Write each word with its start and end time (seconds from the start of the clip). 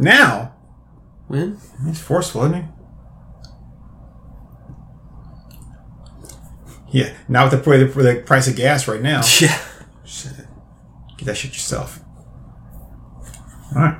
Now 0.00 0.54
When? 1.28 1.58
he's 1.86 2.00
forceful, 2.00 2.42
isn't 2.44 2.62
he? 2.62 2.68
Yeah. 7.00 7.12
Now 7.28 7.48
with 7.48 7.62
the, 7.62 7.70
with 7.70 7.94
the 8.06 8.22
price 8.26 8.48
of 8.48 8.56
gas 8.56 8.88
right 8.88 9.00
now, 9.02 9.18
Yeah. 9.40 9.56
shit, 10.04 10.32
get 11.18 11.26
that 11.26 11.36
shit 11.36 11.52
yourself. 11.52 12.00
All 13.76 13.82
right. 13.82 13.98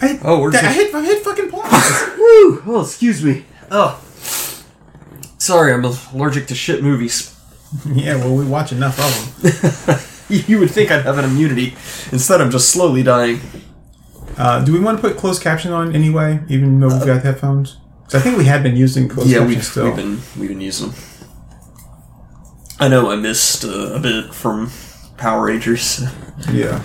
I 0.00 0.08
hit, 0.08 0.20
Oh, 0.24 0.40
we're 0.40 0.50
I 0.50 0.52
just- 0.60 0.76
hit, 0.76 0.94
I 0.94 1.04
hit 1.04 1.24
fucking 1.24 1.50
pause. 1.50 2.10
Woo! 2.18 2.62
Oh, 2.66 2.82
excuse 2.82 3.24
me. 3.24 3.44
Oh. 3.70 4.00
Sorry, 5.38 5.72
I'm 5.72 5.84
allergic 5.84 6.46
to 6.48 6.54
shit 6.54 6.82
movies. 6.82 7.34
yeah, 7.86 8.16
well, 8.16 8.34
we 8.36 8.44
watch 8.44 8.70
enough 8.72 8.98
of 9.00 9.42
them. 9.42 9.98
You 10.48 10.58
would 10.60 10.70
think 10.70 10.90
I'd 10.90 11.04
have 11.04 11.18
an 11.18 11.24
immunity. 11.24 11.74
Instead, 12.12 12.40
I'm 12.40 12.50
just 12.50 12.68
slowly 12.70 13.02
dying. 13.02 13.40
Uh, 14.36 14.64
do 14.64 14.72
we 14.72 14.80
want 14.80 14.98
to 15.00 15.08
put 15.08 15.16
closed 15.16 15.42
caption 15.42 15.72
on 15.72 15.94
anyway, 15.94 16.40
even 16.48 16.80
though 16.80 16.88
we've 16.88 17.06
got 17.06 17.22
headphones? 17.22 17.76
'Cause 18.04 18.16
I 18.16 18.20
think 18.20 18.36
we 18.36 18.44
had 18.44 18.62
been 18.62 18.76
using 18.76 19.08
closed 19.08 19.30
captions. 19.30 19.32
Yeah, 19.32 19.38
caption 19.38 19.56
we've, 19.56 19.64
still. 19.64 19.84
we've 19.86 19.96
been 19.96 20.20
we've 20.40 20.48
been 20.50 20.60
using 20.60 20.88
them. 20.88 20.96
I 22.80 22.88
know 22.88 23.10
I 23.10 23.16
missed 23.16 23.64
uh, 23.64 23.94
a 23.94 24.00
bit 24.00 24.34
from 24.34 24.70
Power 25.16 25.46
Rangers. 25.46 26.02
Yeah. 26.52 26.82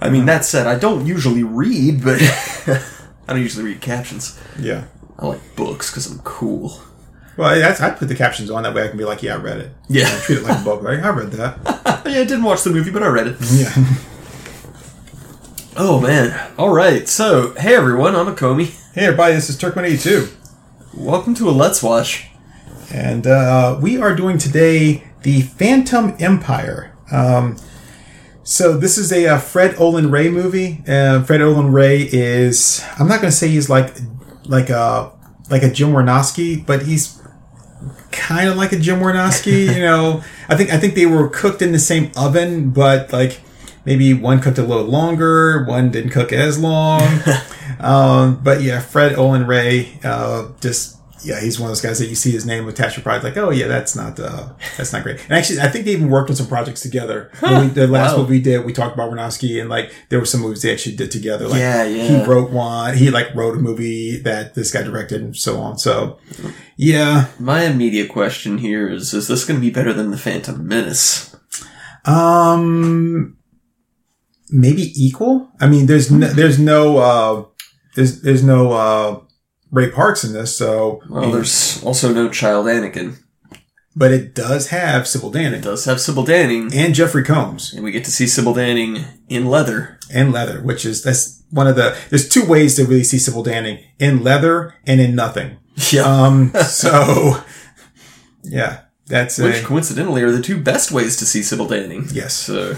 I 0.00 0.10
mean, 0.10 0.26
that 0.26 0.44
said, 0.44 0.66
I 0.66 0.78
don't 0.78 1.06
usually 1.06 1.42
read, 1.42 2.04
but 2.04 2.20
I 2.66 3.32
don't 3.32 3.40
usually 3.40 3.64
read 3.64 3.80
captions. 3.80 4.38
Yeah. 4.58 4.84
I 5.18 5.26
like 5.28 5.56
books 5.56 5.90
because 5.90 6.06
I'm 6.10 6.18
cool. 6.18 6.78
Well, 7.36 7.58
that's, 7.58 7.80
I 7.80 7.90
put 7.90 8.08
the 8.08 8.14
captions 8.14 8.50
on 8.50 8.62
that 8.62 8.74
way 8.74 8.84
I 8.84 8.88
can 8.88 8.96
be 8.96 9.04
like, 9.04 9.22
yeah, 9.22 9.34
I 9.34 9.38
read 9.38 9.58
it. 9.58 9.72
Yeah. 9.88 10.06
I 10.06 10.20
treat 10.20 10.38
it 10.38 10.44
like 10.44 10.60
a 10.60 10.64
book, 10.64 10.82
right? 10.82 11.00
I 11.02 11.08
read 11.08 11.32
that. 11.32 11.58
yeah, 12.06 12.20
I 12.20 12.24
didn't 12.24 12.44
watch 12.44 12.62
the 12.62 12.70
movie, 12.70 12.90
but 12.92 13.02
I 13.02 13.08
read 13.08 13.26
it. 13.28 13.36
Yeah. 13.52 13.72
Oh 15.76 16.00
man! 16.00 16.52
All 16.56 16.72
right, 16.72 17.08
so 17.08 17.52
hey 17.58 17.74
everyone, 17.74 18.14
I'm 18.14 18.32
Akomi. 18.32 18.66
hey, 18.94 19.06
everybody, 19.06 19.34
this 19.34 19.50
is 19.50 19.58
Turkman82. 19.60 20.32
Welcome 20.94 21.34
to 21.34 21.48
a 21.48 21.50
Let's 21.50 21.82
Watch. 21.82 22.28
And 22.92 23.26
uh, 23.26 23.76
we 23.82 24.00
are 24.00 24.14
doing 24.14 24.38
today 24.38 25.02
the 25.22 25.42
Phantom 25.42 26.14
Empire. 26.20 26.96
Um, 27.10 27.56
so 28.44 28.76
this 28.76 28.96
is 28.96 29.10
a, 29.12 29.26
uh 29.26 29.38
Fred 29.40 29.74
Olen 29.80 30.12
Ray 30.12 30.28
movie. 30.28 30.80
Uh, 30.86 31.24
Fred 31.24 31.40
Olen 31.42 31.72
Ray 31.72 32.02
is 32.02 32.84
I'm 33.00 33.08
not 33.08 33.20
going 33.20 33.32
to 33.32 33.36
say 33.36 33.48
he's 33.48 33.68
like 33.68 33.96
like 34.44 34.70
a 34.70 35.10
like 35.50 35.64
a 35.64 35.72
Jim 35.72 35.88
Wynorski, 35.88 36.64
but 36.64 36.82
he's 36.82 37.20
kind 38.14 38.48
of 38.48 38.56
like 38.56 38.72
a 38.72 38.78
Jim 38.78 39.00
Wynorski. 39.00 39.66
you 39.74 39.80
know, 39.80 40.22
I 40.48 40.56
think 40.56 40.70
I 40.70 40.78
think 40.78 40.94
they 40.94 41.06
were 41.06 41.28
cooked 41.28 41.62
in 41.62 41.72
the 41.72 41.78
same 41.78 42.10
oven, 42.16 42.70
but 42.70 43.12
like 43.12 43.40
maybe 43.84 44.14
one 44.14 44.40
cooked 44.40 44.58
a 44.58 44.62
little 44.62 44.84
longer, 44.84 45.64
one 45.64 45.90
didn't 45.90 46.10
cook 46.10 46.32
as 46.32 46.58
long. 46.58 47.02
um, 47.80 48.40
but 48.42 48.62
yeah, 48.62 48.80
Fred 48.80 49.14
Olen 49.16 49.46
Ray, 49.46 49.98
uh, 50.02 50.48
just 50.60 50.93
yeah, 51.24 51.40
he's 51.40 51.58
one 51.58 51.68
of 51.68 51.70
those 51.70 51.80
guys 51.80 51.98
that 51.98 52.06
you 52.06 52.14
see 52.14 52.30
his 52.30 52.44
name 52.46 52.68
attached 52.68 52.94
to 52.96 53.00
pride, 53.00 53.24
like, 53.24 53.36
oh 53.36 53.50
yeah, 53.50 53.66
that's 53.66 53.96
not 53.96 54.20
uh, 54.20 54.50
that's 54.76 54.92
not 54.92 55.02
great. 55.02 55.20
And 55.24 55.32
actually, 55.32 55.60
I 55.60 55.68
think 55.68 55.84
they 55.86 55.92
even 55.92 56.10
worked 56.10 56.30
on 56.30 56.36
some 56.36 56.46
projects 56.46 56.80
together. 56.82 57.30
When 57.40 57.60
we, 57.62 57.66
the 57.68 57.86
last 57.86 58.12
Wow. 58.12 58.18
movie 58.22 58.30
we 58.34 58.40
did, 58.40 58.64
we 58.64 58.72
talked 58.72 58.94
about 58.94 59.10
Wynorski, 59.10 59.60
and 59.60 59.70
like 59.70 59.92
there 60.10 60.18
were 60.18 60.26
some 60.26 60.40
movies 60.42 60.62
they 60.62 60.72
actually 60.72 60.96
did 60.96 61.10
together. 61.10 61.48
Like, 61.48 61.58
Yeah, 61.60 61.84
yeah. 61.84 62.06
He 62.08 62.24
wrote 62.24 62.50
one. 62.50 62.96
He 62.96 63.10
like 63.10 63.34
wrote 63.34 63.56
a 63.56 63.60
movie 63.60 64.18
that 64.18 64.54
this 64.54 64.70
guy 64.70 64.82
directed, 64.82 65.22
and 65.22 65.36
so 65.36 65.58
on. 65.58 65.78
So, 65.78 66.18
yeah. 66.76 67.28
My 67.38 67.64
immediate 67.64 68.08
question 68.10 68.58
here 68.58 68.88
is: 68.88 69.14
Is 69.14 69.28
this 69.28 69.44
going 69.44 69.58
to 69.58 69.64
be 69.66 69.70
better 69.72 69.92
than 69.92 70.10
the 70.10 70.18
Phantom 70.18 70.66
Menace? 70.66 71.34
Um, 72.06 73.36
maybe 74.50 74.92
equal. 74.94 75.48
I 75.60 75.68
mean, 75.68 75.86
there's 75.86 76.10
no, 76.10 76.26
there's 76.28 76.58
no, 76.58 76.98
uh, 76.98 77.44
there's, 77.96 78.20
there's 78.22 78.42
no, 78.42 78.72
uh, 78.72 79.20
Ray 79.74 79.90
Parks 79.90 80.24
in 80.24 80.32
this. 80.32 80.56
So, 80.56 81.02
Well, 81.10 81.30
there's 81.32 81.82
also 81.82 82.12
no 82.12 82.28
child 82.28 82.66
Anakin. 82.66 83.16
but 83.96 84.10
it 84.12 84.34
does 84.34 84.68
have 84.68 85.06
Sybil 85.06 85.30
Danning. 85.32 85.54
It 85.58 85.62
does 85.62 85.84
have 85.84 86.00
Sybil 86.00 86.24
Danning, 86.24 86.74
and 86.74 86.94
Jeffrey 86.94 87.22
Combs 87.24 87.72
and 87.74 87.82
we 87.84 87.90
get 87.92 88.04
to 88.04 88.10
see 88.10 88.26
Sybil 88.26 88.54
Danning 88.54 89.04
in 89.28 89.46
leather. 89.46 89.98
and 90.12 90.32
leather, 90.32 90.60
which 90.62 90.84
is, 90.84 91.02
that's 91.02 91.42
one 91.50 91.66
of 91.66 91.76
the, 91.76 91.96
there's 92.10 92.28
two 92.28 92.44
ways 92.44 92.76
to 92.76 92.84
really 92.84 93.04
see 93.04 93.18
Sybil 93.18 93.44
Danning 93.44 93.82
in 93.98 94.22
leather 94.22 94.74
and 94.86 95.00
in 95.00 95.14
nothing. 95.14 95.58
Yeah. 95.90 96.02
Um, 96.02 96.52
so 96.68 97.42
yeah, 98.42 98.80
that's 99.06 99.38
Which 99.38 99.62
a, 99.62 99.64
coincidentally 99.64 100.22
are 100.22 100.30
the 100.32 100.42
two 100.42 100.60
best 100.60 100.90
ways 100.92 101.16
to 101.18 101.26
see 101.26 101.42
Sybil 101.42 101.66
Danning. 101.66 102.12
yes. 102.12 102.34
So, 102.34 102.76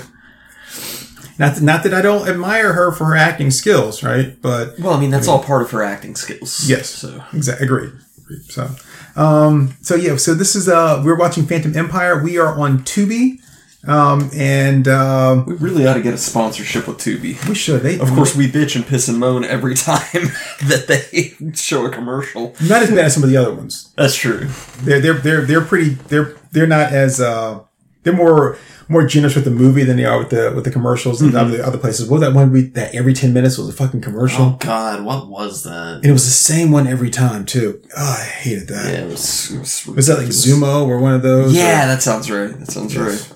Not, 1.38 1.60
not 1.60 1.82
that 1.82 1.92
I 1.92 2.00
don't 2.02 2.28
admire 2.28 2.72
her 2.72 2.92
for 2.92 3.04
her 3.06 3.16
acting 3.16 3.50
skills, 3.50 4.02
right? 4.02 4.40
But 4.40 4.78
well, 4.78 4.94
I 4.94 5.00
mean, 5.00 5.10
that's 5.10 5.28
all 5.28 5.42
part 5.42 5.62
of 5.62 5.70
her 5.72 5.82
acting 5.82 6.14
skills. 6.16 6.68
Yes. 6.68 6.88
So, 6.88 7.22
Exactly. 7.32 7.66
Agreed. 7.66 7.92
Agreed. 8.22 8.42
So, 8.50 8.70
um, 9.16 9.74
so 9.82 9.94
yeah. 9.94 10.16
So 10.16 10.34
this 10.34 10.56
is 10.56 10.68
uh, 10.68 11.02
we're 11.04 11.16
watching 11.18 11.46
Phantom 11.46 11.76
Empire. 11.76 12.22
We 12.22 12.38
are 12.38 12.58
on 12.58 12.80
Tubi, 12.80 13.38
um, 13.86 14.30
and 14.34 14.88
um, 14.88 15.46
we 15.46 15.54
really 15.54 15.86
ought 15.86 15.94
to 15.94 16.02
get 16.02 16.14
a 16.14 16.18
sponsorship 16.18 16.88
with 16.88 16.98
Tubi. 16.98 17.46
we 17.48 17.54
should. 17.54 17.82
They 17.82 17.98
Of 18.00 18.08
course, 18.12 18.34
we 18.34 18.50
bitch 18.50 18.74
and 18.74 18.86
piss 18.86 19.08
and 19.08 19.18
moan 19.18 19.44
every 19.44 19.74
time 19.74 20.00
that 20.66 20.86
they 20.88 21.34
show 21.54 21.86
a 21.86 21.90
commercial. 21.90 22.54
not 22.62 22.82
as 22.82 22.90
bad 22.90 23.04
as 23.06 23.14
some 23.14 23.22
of 23.22 23.28
the 23.30 23.36
other 23.36 23.54
ones. 23.54 23.92
That's 23.96 24.14
true. 24.16 24.48
They're 24.78 25.00
they're 25.00 25.14
they're 25.18 25.42
they're 25.42 25.64
pretty. 25.64 25.90
They're 25.90 26.34
they're 26.52 26.66
not 26.66 26.92
as 26.92 27.20
uh, 27.20 27.60
they're 28.02 28.12
more 28.12 28.58
more 28.88 29.06
generous 29.06 29.34
with 29.34 29.44
the 29.44 29.50
movie 29.50 29.82
than 29.84 29.96
they 29.96 30.04
are 30.04 30.18
with 30.18 30.30
the 30.30 30.52
with 30.54 30.64
the 30.64 30.70
commercials 30.70 31.20
and 31.20 31.34
other 31.36 31.62
other 31.62 31.78
places. 31.78 32.08
What 32.08 32.20
was 32.20 32.28
that 32.28 32.34
one 32.34 32.52
we 32.52 32.62
that 32.62 32.94
every 32.94 33.14
ten 33.14 33.32
minutes 33.32 33.58
was 33.58 33.68
a 33.68 33.72
fucking 33.72 34.00
commercial, 34.00 34.44
Oh 34.44 34.56
God, 34.60 35.02
what 35.04 35.28
was 35.28 35.64
that? 35.64 35.96
and 35.96 36.04
it 36.04 36.12
was 36.12 36.24
the 36.24 36.30
same 36.30 36.70
one 36.70 36.86
every 36.86 37.10
time 37.10 37.44
too. 37.44 37.82
Oh, 37.96 38.16
I 38.20 38.24
hated 38.24 38.68
that. 38.68 38.92
Yeah, 38.92 39.00
it 39.00 39.10
was. 39.10 39.50
It 39.52 39.58
was, 39.58 39.86
Was 39.86 40.06
that 40.06 40.18
like. 40.18 40.28
Zumo 40.28 40.86
or 40.86 40.98
one 41.00 41.14
of 41.14 41.22
those? 41.22 41.54
Yeah, 41.54 41.86
that 41.86 42.02
sounds 42.02 42.30
right. 42.30 42.56
That 42.58 42.70
sounds 42.70 42.96
right. 42.96 43.32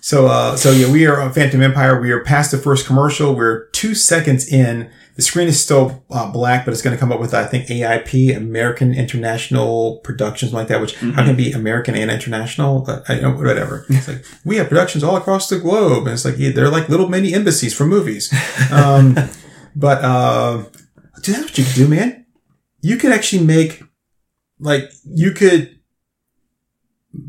So, 0.00 0.26
uh, 0.26 0.56
so 0.56 0.72
yeah, 0.72 0.90
we 0.90 1.06
are 1.06 1.20
on 1.20 1.32
Phantom 1.32 1.62
Empire. 1.62 2.00
We 2.00 2.10
are 2.10 2.24
past 2.24 2.50
the 2.50 2.58
first 2.58 2.86
commercial. 2.86 3.34
We're 3.36 3.66
two 3.68 3.94
seconds 3.94 4.46
in. 4.52 4.90
The 5.16 5.22
screen 5.22 5.46
is 5.46 5.62
still 5.62 6.04
uh, 6.10 6.30
black, 6.32 6.64
but 6.64 6.72
it's 6.72 6.80
going 6.80 6.96
to 6.96 7.00
come 7.00 7.12
up 7.12 7.20
with, 7.20 7.34
I 7.34 7.44
think, 7.44 7.66
AIP, 7.66 8.34
American 8.34 8.94
International 8.94 9.98
Productions, 9.98 10.52
like 10.54 10.68
that. 10.68 10.80
Which 10.80 10.96
how 10.96 11.22
can 11.22 11.30
it 11.30 11.36
be 11.36 11.52
American 11.52 11.94
and 11.94 12.10
international? 12.10 12.88
Uh, 12.88 13.00
I 13.08 13.18
don't, 13.18 13.36
whatever. 13.36 13.84
It's 13.90 14.08
like 14.08 14.24
we 14.44 14.56
have 14.56 14.68
productions 14.68 15.04
all 15.04 15.16
across 15.16 15.48
the 15.48 15.58
globe, 15.58 16.06
and 16.06 16.14
it's 16.14 16.24
like 16.24 16.38
yeah, 16.38 16.50
they're 16.52 16.70
like 16.70 16.88
little 16.88 17.08
mini 17.08 17.34
embassies 17.34 17.74
for 17.74 17.84
movies. 17.84 18.32
Um, 18.72 19.16
but 19.76 20.02
uh, 20.02 20.64
dude, 21.22 21.34
that's 21.36 21.44
what 21.44 21.58
you 21.58 21.64
could 21.64 21.74
do, 21.74 21.88
man. 21.88 22.26
You 22.80 22.96
could 22.96 23.12
actually 23.12 23.44
make, 23.44 23.82
like, 24.58 24.90
you 25.04 25.32
could 25.32 25.78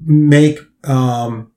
make 0.06 0.60
um 0.86 1.53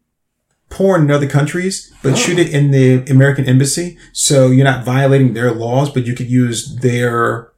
porn 0.77 1.03
in 1.05 1.11
other 1.11 1.27
countries, 1.39 1.75
but 2.03 2.13
Oh. 2.13 2.17
shoot 2.17 2.39
it 2.39 2.49
in 2.59 2.71
the 2.71 2.87
American 3.11 3.45
embassy. 3.47 3.97
So 4.13 4.37
you're 4.55 4.65
not 4.73 4.85
violating 4.85 5.35
their 5.35 5.53
laws, 5.53 5.89
but 5.95 6.07
you 6.07 6.15
could 6.15 6.31
use 6.31 6.59
their, 6.77 7.49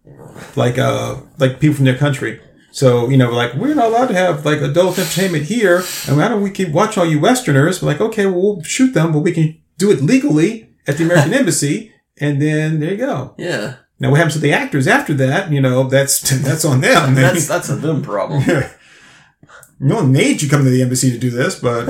like, 0.56 0.78
uh, 0.78 1.16
like 1.38 1.58
people 1.60 1.76
from 1.76 1.84
their 1.84 1.96
country. 2.06 2.40
So, 2.70 3.08
you 3.10 3.16
know, 3.16 3.30
like, 3.42 3.54
we're 3.54 3.74
not 3.74 3.86
allowed 3.90 4.08
to 4.08 4.14
have 4.14 4.44
like 4.46 4.60
adult 4.60 4.98
entertainment 4.98 5.44
here. 5.44 5.82
And 6.06 6.16
why 6.16 6.28
don't 6.28 6.42
we 6.42 6.50
keep 6.50 6.68
watch 6.70 6.96
all 6.98 7.06
you 7.12 7.18
Westerners? 7.20 7.82
We're 7.82 7.88
like, 7.92 8.00
okay, 8.08 8.26
well, 8.26 8.40
we'll 8.56 8.62
shoot 8.62 8.92
them, 8.94 9.10
but 9.12 9.20
we 9.20 9.32
can 9.32 9.46
do 9.78 9.90
it 9.90 10.00
legally 10.02 10.68
at 10.86 10.96
the 10.98 11.04
American 11.04 11.34
embassy. 11.40 11.92
And 12.20 12.40
then 12.42 12.78
there 12.80 12.92
you 12.92 12.98
go. 12.98 13.34
Yeah, 13.38 13.74
Now, 14.00 14.10
what 14.10 14.18
happens 14.18 14.34
to 14.34 14.40
the 14.40 14.52
actors 14.52 14.86
after 14.86 15.14
that? 15.14 15.50
You 15.50 15.60
know, 15.60 15.88
that's, 15.88 16.20
that's 16.46 16.64
on 16.64 16.80
them. 16.82 17.14
That's 17.14 17.46
that's 17.48 17.68
a 17.68 17.76
them 17.76 18.02
problem. 18.02 18.42
no 19.80 19.96
one 19.96 20.12
made 20.12 20.42
you 20.42 20.48
come 20.48 20.62
to 20.64 20.70
the 20.70 20.82
embassy 20.82 21.10
to 21.10 21.18
do 21.18 21.30
this, 21.30 21.54
but 21.58 21.86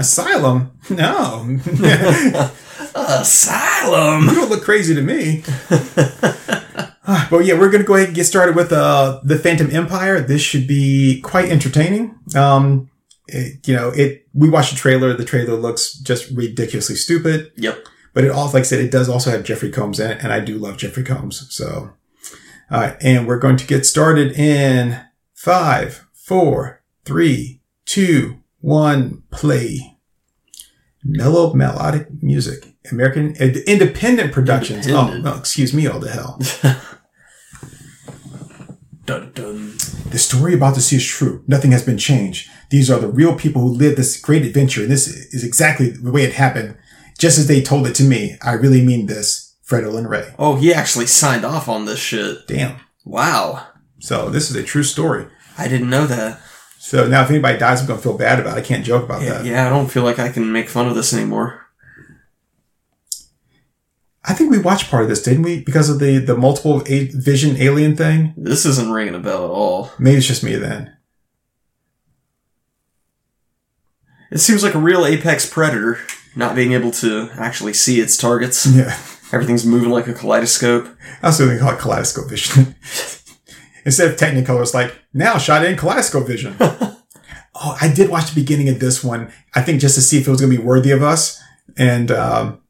asylum, 0.00 0.72
no. 0.90 1.58
Asylum. 2.94 4.24
You 4.26 4.34
don't 4.34 4.50
look 4.50 4.64
crazy 4.64 4.94
to 4.94 5.02
me. 5.02 5.42
but 7.30 7.44
yeah, 7.44 7.58
we're 7.58 7.70
going 7.70 7.82
to 7.82 7.86
go 7.86 7.94
ahead 7.94 8.08
and 8.08 8.16
get 8.16 8.24
started 8.24 8.56
with 8.56 8.72
uh, 8.72 9.20
the 9.22 9.38
Phantom 9.38 9.70
Empire. 9.70 10.20
This 10.20 10.42
should 10.42 10.66
be 10.66 11.20
quite 11.20 11.48
entertaining. 11.50 12.18
Um, 12.34 12.90
it- 13.28 13.66
you 13.68 13.74
know, 13.76 13.90
it. 13.90 14.26
We 14.34 14.48
watched 14.48 14.72
the 14.72 14.76
trailer. 14.78 15.12
The 15.14 15.24
trailer 15.24 15.54
looks 15.56 15.92
just 15.94 16.30
ridiculously 16.30 16.96
stupid, 16.96 17.52
Yep. 17.56 17.78
but 18.14 18.24
it 18.24 18.30
also, 18.30 18.54
like 18.54 18.60
I 18.60 18.64
said, 18.64 18.80
it 18.80 18.90
does 18.90 19.08
also 19.08 19.30
have 19.30 19.44
Jeffrey 19.44 19.70
Combs 19.70 20.00
in 20.00 20.10
it, 20.12 20.22
and 20.22 20.32
I 20.32 20.40
do 20.40 20.56
love 20.58 20.76
Jeffrey 20.78 21.04
Combs. 21.04 21.46
So, 21.54 21.90
all 22.70 22.80
right, 22.80 22.96
and 23.00 23.26
we're 23.26 23.38
going 23.38 23.56
to 23.56 23.66
get 23.66 23.86
started 23.86 24.32
in 24.32 25.00
five, 25.34 26.06
four, 26.14 26.82
three, 27.04 27.60
two, 27.86 28.39
one, 28.60 29.22
play. 29.30 29.96
Mellow 31.04 31.54
melodic 31.54 32.22
music. 32.22 32.74
American 32.90 33.34
independent 33.36 34.32
productions. 34.32 34.86
Oh, 34.86 34.90
independent. 34.90 35.26
Oh, 35.26 35.30
no, 35.30 35.38
excuse 35.38 35.72
me, 35.74 35.86
all 35.86 35.98
the 36.00 36.10
hell. 36.10 36.38
Dun 39.06 39.32
dun. 39.32 39.72
The 40.10 40.18
story 40.18 40.54
about 40.54 40.74
the 40.74 40.80
sea 40.80 40.96
is 40.96 41.06
true. 41.06 41.42
Nothing 41.46 41.72
has 41.72 41.82
been 41.84 41.98
changed. 41.98 42.48
These 42.70 42.90
are 42.90 42.98
the 43.00 43.08
real 43.08 43.34
people 43.34 43.62
who 43.62 43.68
lived 43.68 43.96
this 43.96 44.20
great 44.20 44.44
adventure, 44.44 44.82
and 44.82 44.90
this 44.90 45.08
is 45.08 45.42
exactly 45.42 45.90
the 45.90 46.12
way 46.12 46.22
it 46.22 46.34
happened. 46.34 46.76
just 47.18 47.38
as 47.38 47.46
they 47.48 47.60
told 47.60 47.86
it 47.86 47.94
to 47.96 48.02
me. 48.02 48.36
I 48.42 48.52
really 48.52 48.82
mean 48.82 49.04
this, 49.06 49.54
Fred 49.62 49.84
Olen 49.84 50.06
Ray. 50.06 50.32
Oh, 50.38 50.56
he 50.56 50.72
actually 50.72 51.06
signed 51.06 51.44
off 51.44 51.68
on 51.68 51.84
this 51.84 51.98
shit. 51.98 52.46
Damn. 52.46 52.80
Wow. 53.04 53.66
So 53.98 54.30
this 54.30 54.48
is 54.48 54.56
a 54.56 54.62
true 54.62 54.82
story. 54.82 55.26
I 55.58 55.68
didn't 55.68 55.90
know 55.90 56.06
that. 56.06 56.40
So 56.90 57.06
now 57.06 57.22
if 57.22 57.30
anybody 57.30 57.56
dies, 57.56 57.80
I'm 57.80 57.86
going 57.86 58.00
to 58.00 58.02
feel 58.02 58.18
bad 58.18 58.40
about 58.40 58.58
it. 58.58 58.60
I 58.62 58.64
can't 58.66 58.84
joke 58.84 59.04
about 59.04 59.22
Yeah, 59.22 59.34
that. 59.34 59.44
yeah, 59.44 59.64
I 59.64 59.70
don't 59.70 59.86
feel 59.88 60.02
like 60.02 60.18
I 60.18 60.28
can 60.28 60.50
make 60.50 60.68
fun 60.68 60.88
of 60.88 60.96
this 60.96 61.14
anymore. 61.14 61.68
I 64.24 64.34
think 64.34 64.50
we 64.50 64.58
watched 64.58 64.90
part 64.90 65.04
of 65.04 65.08
this, 65.08 65.22
didn't 65.22 65.44
we? 65.44 65.60
Because 65.62 65.88
of 65.88 66.00
the, 66.00 66.18
the 66.18 66.36
multiple 66.36 66.82
a- 66.88 67.04
vision 67.14 67.56
alien 67.58 67.94
thing? 67.94 68.34
This 68.36 68.66
isn't 68.66 68.90
ringing 68.90 69.14
a 69.14 69.20
bell 69.20 69.44
at 69.44 69.50
all. 69.52 69.92
Maybe 70.00 70.16
it's 70.18 70.26
just 70.26 70.42
me 70.42 70.56
then. 70.56 70.96
It 74.32 74.38
seems 74.38 74.64
like 74.64 74.74
a 74.74 74.78
real 74.80 75.06
apex 75.06 75.48
predator, 75.48 76.00
not 76.34 76.56
being 76.56 76.72
able 76.72 76.90
to 76.90 77.30
actually 77.36 77.72
see 77.74 78.00
its 78.00 78.16
targets. 78.16 78.66
Yeah. 78.66 78.98
Everything's 79.32 79.64
moving 79.64 79.90
like 79.90 80.08
a 80.08 80.12
kaleidoscope. 80.12 80.88
I 81.22 81.28
was 81.28 81.38
going 81.38 81.50
to 81.56 81.58
call 81.60 81.72
it 81.72 81.78
kaleidoscope 81.78 82.28
vision. 82.28 82.74
Instead 83.84 84.10
of 84.10 84.16
Technicolor, 84.16 84.62
it's 84.62 84.74
like, 84.74 84.94
now 85.12 85.38
shot 85.38 85.64
in 85.64 85.76
kaleidoscope 85.76 86.26
vision. 86.26 86.56
oh, 86.60 87.78
I 87.80 87.92
did 87.92 88.10
watch 88.10 88.30
the 88.30 88.40
beginning 88.40 88.68
of 88.68 88.78
this 88.80 89.02
one, 89.02 89.32
I 89.54 89.62
think 89.62 89.80
just 89.80 89.94
to 89.94 90.00
see 90.00 90.18
if 90.18 90.26
it 90.26 90.30
was 90.30 90.40
going 90.40 90.52
to 90.52 90.58
be 90.58 90.62
worthy 90.64 90.90
of 90.90 91.02
us. 91.02 91.40
And, 91.76 92.10
um, 92.10 92.60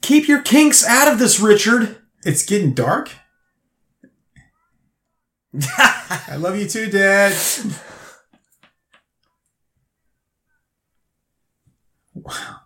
Keep 0.00 0.26
your 0.26 0.40
kinks 0.40 0.86
out 0.86 1.12
of 1.12 1.18
this, 1.18 1.38
Richard. 1.38 1.98
it's 2.24 2.42
getting 2.42 2.72
dark. 2.72 3.10
I 5.78 6.36
love 6.36 6.58
you 6.58 6.66
too, 6.66 6.90
Dad. 6.90 7.36
Wow. 12.14 12.60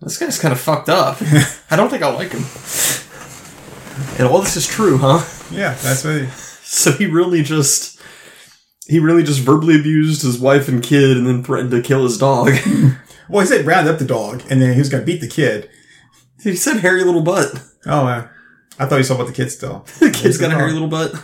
This 0.00 0.16
guy's 0.18 0.38
kind 0.38 0.52
of 0.52 0.60
fucked 0.60 0.88
up. 0.88 1.18
I 1.70 1.76
don't 1.76 1.90
think 1.90 2.02
I 2.02 2.12
like 2.12 2.32
him. 2.32 2.44
And 4.18 4.28
all 4.28 4.40
this 4.40 4.56
is 4.56 4.66
true, 4.66 4.98
huh? 4.98 5.24
Yeah, 5.50 5.74
that's 5.74 6.04
what. 6.04 6.22
He, 6.22 6.28
So 6.68 6.92
he 6.92 7.06
really 7.06 7.42
just 7.42 7.98
he 8.86 8.98
really 8.98 9.22
just 9.22 9.40
verbally 9.40 9.80
abused 9.80 10.20
his 10.20 10.38
wife 10.38 10.68
and 10.68 10.82
kid 10.82 11.16
and 11.16 11.26
then 11.26 11.42
threatened 11.42 11.70
to 11.70 11.80
kill 11.80 12.02
his 12.02 12.18
dog. 12.18 12.50
well, 13.28 13.40
he 13.40 13.46
said 13.46 13.64
round 13.64 13.88
up 13.88 13.98
the 13.98 14.04
dog, 14.04 14.42
and 14.50 14.60
then 14.60 14.74
he 14.74 14.78
was 14.78 14.90
going 14.90 15.00
to 15.00 15.06
beat 15.06 15.22
the 15.22 15.28
kid. 15.28 15.70
he 16.42 16.54
said 16.54 16.80
hairy 16.80 17.04
little 17.04 17.22
butt. 17.22 17.58
Oh, 17.86 18.06
uh, 18.06 18.28
I 18.78 18.84
thought 18.84 18.98
you 18.98 19.02
saw 19.02 19.14
about 19.14 19.28
the 19.28 19.32
kid 19.32 19.50
still. 19.50 19.86
The 19.98 20.10
kid's 20.10 20.36
got 20.36 20.52
a 20.52 20.54
hairy 20.56 20.72
little 20.72 20.88
butt. 20.88 21.14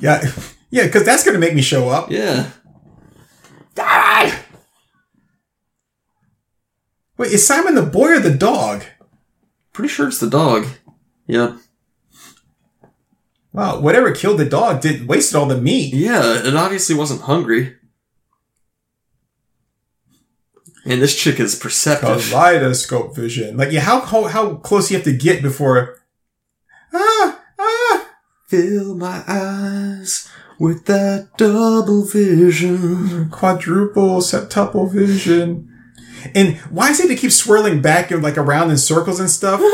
Yeah, 0.00 0.28
yeah, 0.70 0.86
because 0.86 1.04
that's 1.04 1.22
going 1.22 1.34
to 1.34 1.40
make 1.40 1.54
me 1.54 1.62
show 1.62 1.88
up. 1.88 2.10
Yeah. 2.10 2.50
Wait, 7.32 7.36
is 7.36 7.46
Simon 7.46 7.74
the 7.74 7.82
boy 7.82 8.16
or 8.16 8.18
the 8.20 8.34
dog? 8.34 8.84
Pretty 9.72 9.88
sure 9.88 10.06
it's 10.06 10.20
the 10.20 10.28
dog. 10.28 10.66
Yep. 11.26 11.56
Wow, 13.54 13.80
whatever 13.80 14.12
killed 14.12 14.38
the 14.38 14.44
dog 14.44 14.82
did 14.82 15.08
wasted 15.08 15.36
all 15.36 15.46
the 15.46 15.56
meat. 15.56 15.94
Yeah, 15.94 16.46
it 16.46 16.54
obviously 16.54 16.94
wasn't 16.94 17.22
hungry. 17.22 17.76
And 20.84 21.00
this 21.00 21.16
chick 21.16 21.40
is 21.40 21.54
perceptive. 21.54 22.28
Kaleidoscope 22.30 23.16
vision. 23.16 23.56
Like, 23.56 23.72
yeah, 23.72 23.80
how 23.80 24.00
how, 24.00 24.24
how 24.24 24.56
close 24.56 24.90
you 24.90 24.98
have 24.98 25.04
to 25.04 25.16
get 25.16 25.42
before? 25.42 26.02
Ah, 26.92 27.40
ah. 27.58 28.08
Fill 28.48 28.94
my 28.94 29.22
eyes 29.26 30.28
with 30.58 30.84
that 30.84 31.30
double 31.38 32.04
vision. 32.04 33.30
Quadruple 33.30 34.20
septuple 34.20 34.92
vision. 34.92 35.71
And 36.34 36.56
why 36.70 36.90
is 36.90 37.00
it 37.00 37.08
to 37.08 37.16
keep 37.16 37.32
swirling 37.32 37.80
back 37.82 38.10
and 38.10 38.22
like 38.22 38.38
around 38.38 38.70
in 38.70 38.78
circles 38.78 39.20
and 39.20 39.30
stuff? 39.30 39.60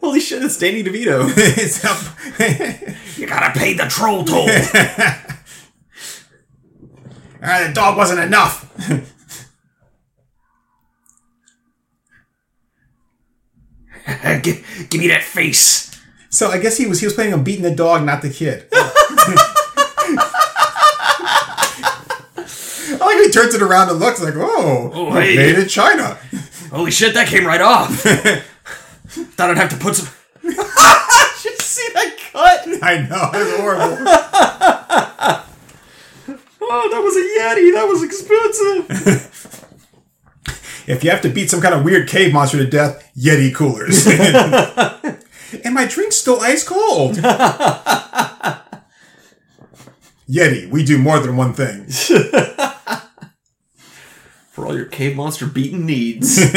Holy 0.00 0.20
shit, 0.20 0.42
it's 0.42 0.58
Danny 0.58 0.84
DeVito. 0.84 1.32
it's 1.36 1.84
up. 1.84 1.98
you 3.18 3.26
gotta 3.26 3.58
pay 3.58 3.74
the 3.74 3.86
troll 3.86 4.24
toll. 4.24 4.48
All 7.42 7.50
right, 7.50 7.66
the 7.66 7.74
dog 7.74 7.96
wasn't 7.96 8.20
enough. 8.20 8.70
give, 14.42 14.86
give 14.90 15.00
me 15.00 15.08
that 15.08 15.22
face. 15.22 15.90
So 16.30 16.50
I 16.50 16.58
guess 16.58 16.76
he 16.76 16.86
was 16.86 17.00
he 17.00 17.06
was 17.06 17.14
planning 17.14 17.32
on 17.34 17.44
beating 17.44 17.62
the 17.62 17.74
dog, 17.74 18.04
not 18.04 18.20
the 18.20 18.30
kid. 18.30 18.66
I 23.00 23.06
like 23.06 23.18
he 23.18 23.23
turns 23.34 23.54
it 23.54 23.60
around 23.62 23.90
and 23.90 23.98
looks 23.98 24.22
like, 24.22 24.34
oh, 24.36 24.90
Oh, 24.94 25.10
hey. 25.12 25.36
made 25.36 25.58
in 25.58 25.68
China. 25.68 26.16
Holy 26.70 26.90
shit, 26.90 27.12
that 27.14 27.26
came 27.28 27.44
right 27.46 27.60
off. 27.60 27.90
Thought 29.08 29.50
I'd 29.50 29.58
have 29.58 29.70
to 29.70 29.76
put 29.76 29.96
some. 29.96 30.08
You 31.44 31.56
see 31.58 31.88
that 31.92 32.16
cut? 32.32 32.66
I 32.82 33.02
know, 33.06 33.30
it's 33.34 33.56
horrible. 33.60 33.98
Oh, 36.66 36.88
that 36.90 37.02
was 37.02 37.16
a 37.16 37.24
Yeti. 37.38 37.72
That 37.74 37.86
was 37.86 38.02
expensive. 38.02 38.86
if 40.88 41.04
you 41.04 41.10
have 41.10 41.20
to 41.22 41.28
beat 41.28 41.50
some 41.50 41.60
kind 41.60 41.74
of 41.74 41.84
weird 41.84 42.08
cave 42.08 42.32
monster 42.32 42.56
to 42.58 42.66
death, 42.66 43.10
Yeti 43.16 43.54
coolers. 43.54 44.06
and 44.06 45.74
my 45.74 45.84
drink's 45.86 46.16
still 46.16 46.40
ice 46.40 46.64
cold. 46.66 47.16
Yeti, 50.28 50.68
we 50.70 50.82
do 50.84 50.96
more 50.96 51.18
than 51.20 51.36
one 51.36 51.52
thing. 51.52 51.84
For 54.54 54.64
all 54.64 54.76
your 54.76 54.86
cave 54.86 55.16
monster 55.16 55.46
beaten 55.46 55.84
needs. 55.84 56.38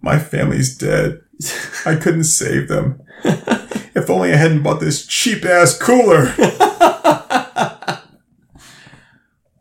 My 0.00 0.16
family's 0.20 0.76
dead. 0.78 1.22
I 1.84 1.96
couldn't 1.96 2.24
save 2.24 2.68
them. 2.68 3.02
If 3.94 4.08
only 4.08 4.32
I 4.32 4.36
hadn't 4.36 4.62
bought 4.62 4.80
this 4.80 5.04
cheap 5.06 5.44
ass 5.44 5.76
cooler. 5.76 6.24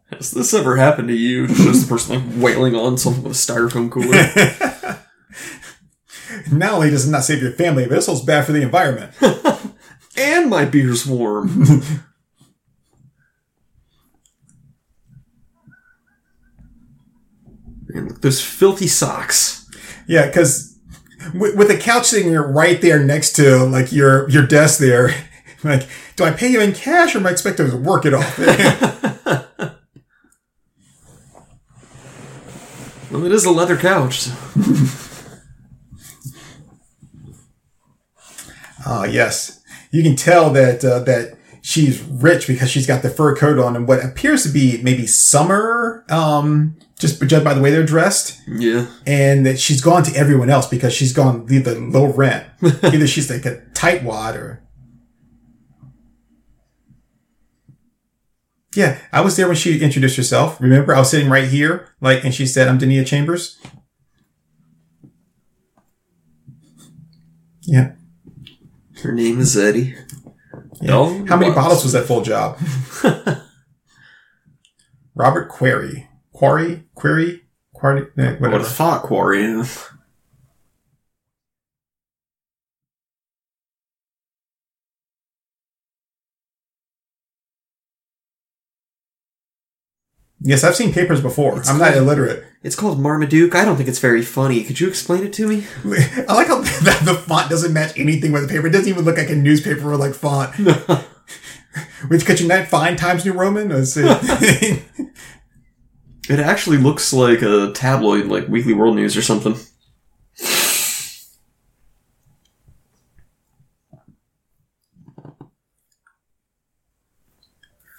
Has 0.10 0.32
this 0.32 0.54
ever 0.54 0.78
happened 0.78 1.10
to 1.10 1.14
you? 1.14 1.48
Just 1.48 1.82
the 1.82 1.88
person 1.90 2.16
like 2.16 2.42
wailing 2.42 2.74
on 2.74 2.94
a 2.94 2.96
styrofoam 2.96 3.92
cooler. 3.92 4.32
Not 6.50 6.72
only 6.76 6.90
does 6.92 7.06
it 7.10 7.12
not 7.12 7.26
save 7.26 7.42
your 7.42 7.52
family, 7.52 7.88
but 7.88 7.98
it's 7.98 8.08
also 8.08 8.26
bad 8.26 8.46
for 8.46 8.54
the 8.54 8.62
environment. 8.62 9.12
and 10.16 10.50
my 10.50 10.64
beer's 10.64 11.06
warm. 11.06 11.66
Look, 17.94 18.22
those 18.22 18.44
filthy 18.44 18.88
socks. 18.88 19.68
Yeah, 20.08 20.28
because 20.28 20.78
with, 21.34 21.56
with 21.56 21.68
the 21.68 21.78
couch 21.78 22.08
sitting 22.08 22.34
right 22.34 22.82
there 22.82 23.04
next 23.04 23.34
to 23.34 23.58
like 23.66 23.92
your 23.92 24.30
your 24.30 24.46
desk 24.46 24.80
there, 24.80 25.14
like, 25.64 25.88
do 26.16 26.24
I 26.24 26.32
pay 26.32 26.50
you 26.50 26.62
in 26.62 26.74
cash 26.74 27.16
or 27.16 27.20
am 27.20 27.28
I 27.28 27.32
expected 27.32 27.70
to 27.72 27.78
work 27.78 28.06
it 28.06 28.14
off? 28.14 28.40
Well, 33.12 33.26
it 33.26 33.34
is 33.34 33.44
a 33.44 33.52
leather 33.52 33.76
couch. 33.76 34.22
so- 34.22 34.34
Ah, 38.86 39.04
yes, 39.04 39.62
you 39.92 40.02
can 40.02 40.16
tell 40.16 40.50
that 40.52 40.84
uh, 40.84 41.00
that 41.00 41.38
she's 41.72 42.02
rich 42.04 42.48
because 42.48 42.70
she's 42.70 42.86
got 42.86 43.02
the 43.02 43.10
fur 43.10 43.36
coat 43.36 43.58
on 43.58 43.76
and 43.76 43.88
what 43.88 44.04
appears 44.04 44.44
to 44.44 44.50
be 44.50 44.82
maybe 44.84 45.08
summer. 45.08 46.06
Um, 46.10 46.78
just 47.00 47.22
judged 47.22 47.46
by 47.46 47.54
the 47.54 47.62
way 47.62 47.72
they're 47.72 47.86
dressed. 47.86 48.40
Yeah. 48.48 48.88
and 49.08 49.46
that 49.46 49.60
she's 49.60 49.82
gone 49.82 50.04
to 50.04 50.16
everyone 50.16 50.50
else 50.50 50.68
because 50.68 50.94
she's 50.94 51.14
gone 51.14 51.46
the 51.46 51.64
low 51.76 52.12
rent. 52.12 52.46
Either 52.84 53.08
she's 53.08 53.30
like 53.30 53.46
a 53.46 53.62
tightwad 53.74 54.36
or. 54.36 54.64
Yeah, 58.76 59.00
I 59.12 59.20
was 59.20 59.36
there 59.36 59.48
when 59.48 59.58
she 59.58 59.82
introduced 59.82 60.16
herself. 60.16 60.60
Remember, 60.62 60.96
I 60.96 61.00
was 61.00 61.10
sitting 61.10 61.30
right 61.30 61.48
here, 61.48 61.90
like, 62.00 62.24
and 62.24 62.34
she 62.34 62.46
said, 62.46 62.70
"I'm 62.70 62.80
Dania 62.80 63.06
Chambers." 63.06 63.60
Yeah. 67.64 67.96
Her 69.04 69.12
name 69.12 69.42
is 69.42 69.58
Eddie. 69.58 69.96
Yeah. 70.82 70.96
Oh, 70.98 71.26
How 71.28 71.38
many 71.38 71.50
wow. 71.52 71.56
bottles 71.56 71.84
was 71.84 71.94
that 71.94 72.06
full 72.06 72.22
job? 72.22 72.58
Robert 75.16 75.50
Query, 75.50 76.08
Quarry, 76.34 76.84
Query, 76.96 77.42
Quarry, 77.74 78.08
eh, 78.18 78.24
I 78.24 78.32
would 78.32 78.42
whatever. 78.42 78.64
have 78.64 78.68
thought 78.74 79.04
Quarry. 79.04 79.64
Yes, 90.44 90.64
I've 90.64 90.76
seen 90.76 90.92
papers 90.92 91.22
before. 91.22 91.62
I'm 91.66 91.78
not 91.78 91.96
illiterate. 91.96 92.44
It's 92.64 92.76
called 92.76 93.00
Marmaduke. 93.00 93.54
I 93.54 93.64
don't 93.64 93.78
think 93.78 93.88
it's 93.88 94.00
very 94.00 94.24
funny. 94.24 94.64
Could 94.64 94.80
you 94.80 94.88
explain 94.88 95.24
it 95.24 95.34
to 95.34 95.48
me? 95.48 95.68
I 96.28 96.34
like 96.34 96.48
how 96.48 96.62
the, 96.62 97.02
the 97.04 97.14
font 97.14 97.50
doesn't 97.50 97.74
match 97.74 97.98
anything 97.98 98.32
with 98.32 98.44
the 98.44 98.48
paper. 98.48 98.68
It 98.68 98.72
doesn't 98.72 98.90
even 98.90 99.06
look 99.06 99.18
like 99.18 99.30
a 99.30 99.36
newspaper 99.36 99.92
or 99.92 99.98
like 99.98 100.16
font. 100.16 100.56
Which 102.08 102.26
could 102.26 102.40
you 102.40 102.48
not 102.48 102.68
find 102.68 102.98
Times 102.98 103.24
New 103.24 103.34
Roman? 103.34 103.70
Let's. 103.70 103.96
It 106.30 106.40
actually 106.40 106.78
looks 106.78 107.14
like 107.14 107.42
a 107.42 107.72
tabloid, 107.74 108.26
like 108.26 108.48
Weekly 108.48 108.74
World 108.74 108.96
News 108.96 109.16
or 109.16 109.22
something. 109.22 109.56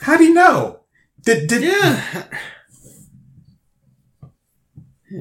How 0.01 0.17
do 0.17 0.25
you 0.25 0.35
know? 0.35 0.82
Did 1.25 1.47
did 1.49 1.62
Yeah. 1.62 2.25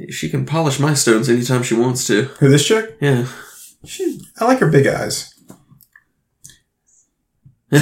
She 0.10 0.30
can 0.30 0.46
polish 0.46 0.80
my 0.80 0.94
stones 0.94 1.28
anytime 1.30 1.64
she 1.64 1.74
wants 1.74 2.08
to. 2.08 2.24
who 2.40 2.48
this 2.50 2.66
chick? 2.66 2.98
Yeah. 3.02 3.28
She, 3.84 4.22
I 4.40 4.46
like 4.46 4.60
her 4.60 4.70
big 4.70 4.88
eyes. 4.88 5.34
I 7.74 7.80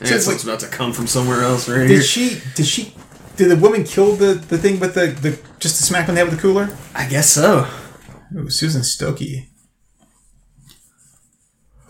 guess 0.00 0.26
like- 0.26 0.42
about 0.42 0.60
to 0.60 0.68
come 0.68 0.92
from 0.92 1.06
somewhere 1.06 1.42
else 1.42 1.68
right 1.68 1.80
Did 1.86 1.90
here. 1.90 2.02
she? 2.02 2.40
Did 2.54 2.66
she? 2.66 2.94
Did 3.36 3.50
the 3.50 3.56
woman 3.56 3.84
kill 3.84 4.16
the 4.16 4.34
the 4.34 4.56
thing 4.58 4.80
with 4.80 4.94
the 4.94 5.06
the 5.08 5.38
just 5.60 5.76
the 5.78 5.82
smack 5.84 6.08
on 6.08 6.14
the 6.14 6.20
head 6.20 6.28
with 6.30 6.36
the 6.36 6.42
cooler? 6.42 6.68
I 6.94 7.06
guess 7.08 7.30
so. 7.30 7.66
Ooh, 8.36 8.48
Susan 8.50 8.82
Stokey. 8.82 9.48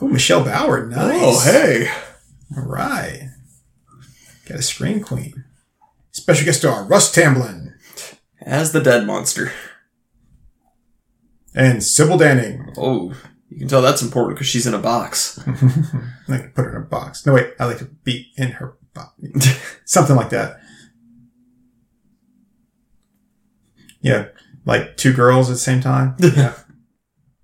Oh, 0.01 0.09
Michelle 0.09 0.45
Bauer. 0.45 0.87
Nice. 0.87 1.21
Oh, 1.23 1.41
hey. 1.41 1.89
All 2.57 2.65
right. 2.65 3.31
Got 4.47 4.59
a 4.59 4.63
screen 4.63 5.03
queen. 5.03 5.45
Special 6.13 6.45
guest 6.47 6.61
star 6.61 6.85
Russ 6.85 7.11
Tamblyn 7.13 7.75
As 8.41 8.73
the 8.73 8.81
dead 8.81 9.07
monster. 9.07 9.53
and 11.55 11.83
Sybil 11.83 12.17
Danning. 12.19 12.73
Oh, 12.79 13.13
you 13.51 13.59
can 13.61 13.69
tell 13.69 13.83
that's 13.83 14.03
important 14.03 14.37
because 14.37 14.47
she's 14.49 14.67
in 14.67 14.75
a 14.75 14.79
box. 14.79 15.39
I 15.47 15.53
like 16.29 16.43
to 16.43 16.49
put 16.55 16.65
her 16.65 16.77
in 16.77 16.83
a 16.83 16.87
box. 16.87 17.25
No, 17.27 17.33
wait. 17.35 17.53
I 17.59 17.65
like 17.67 17.79
to 17.79 17.87
be 17.87 18.33
in 18.37 18.53
her 18.53 18.77
box. 18.95 19.13
Something 19.85 20.17
like 20.17 20.31
that. 20.31 20.61
Yeah. 24.01 24.27
Like 24.65 24.97
two 24.97 25.13
girls 25.13 25.49
at 25.49 25.55
the 25.55 25.59
same 25.59 25.81
time. 25.81 26.17
Yeah. 26.21 26.55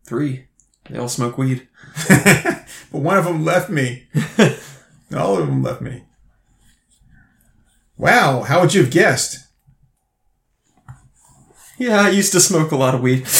Three. 0.04 0.46
They 0.90 0.98
all 0.98 1.08
smoke 1.08 1.38
weed. 1.38 1.68
but 2.08 2.66
one 2.90 3.16
of 3.16 3.24
them 3.24 3.44
left 3.44 3.70
me. 3.70 4.08
All 5.16 5.38
of 5.38 5.46
them 5.46 5.62
left 5.62 5.80
me. 5.80 6.02
Wow. 8.02 8.42
How 8.42 8.60
would 8.60 8.74
you 8.74 8.82
have 8.82 8.90
guessed? 8.90 9.46
Yeah, 11.78 12.00
I 12.00 12.08
used 12.10 12.32
to 12.32 12.40
smoke 12.40 12.72
a 12.72 12.76
lot 12.76 12.96
of 12.96 13.00
weed. 13.00 13.26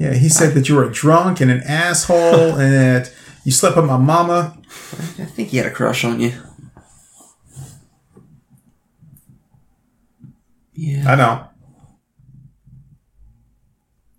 Yeah, 0.00 0.14
he 0.14 0.28
said 0.28 0.54
that 0.54 0.68
you 0.68 0.76
were 0.76 0.84
a 0.84 0.92
drunk 0.92 1.40
and 1.40 1.50
an 1.50 1.60
asshole 1.64 2.54
and 2.56 2.72
that 2.72 3.12
you 3.42 3.50
slept 3.50 3.74
with 3.74 3.84
my 3.86 3.96
mama. 3.96 4.56
I 5.18 5.24
think 5.24 5.48
he 5.48 5.56
had 5.56 5.66
a 5.66 5.72
crush 5.72 6.04
on 6.04 6.20
you. 6.20 6.34
Yeah. 10.72 11.02
I 11.04 11.14
know. 11.16 11.48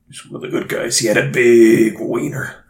He's 0.09 0.25
one 0.25 0.35
of 0.35 0.41
the 0.41 0.49
good 0.49 0.67
guys. 0.67 0.99
He 0.99 1.07
had 1.07 1.15
a 1.15 1.29
big 1.31 1.97
wiener. 1.97 2.65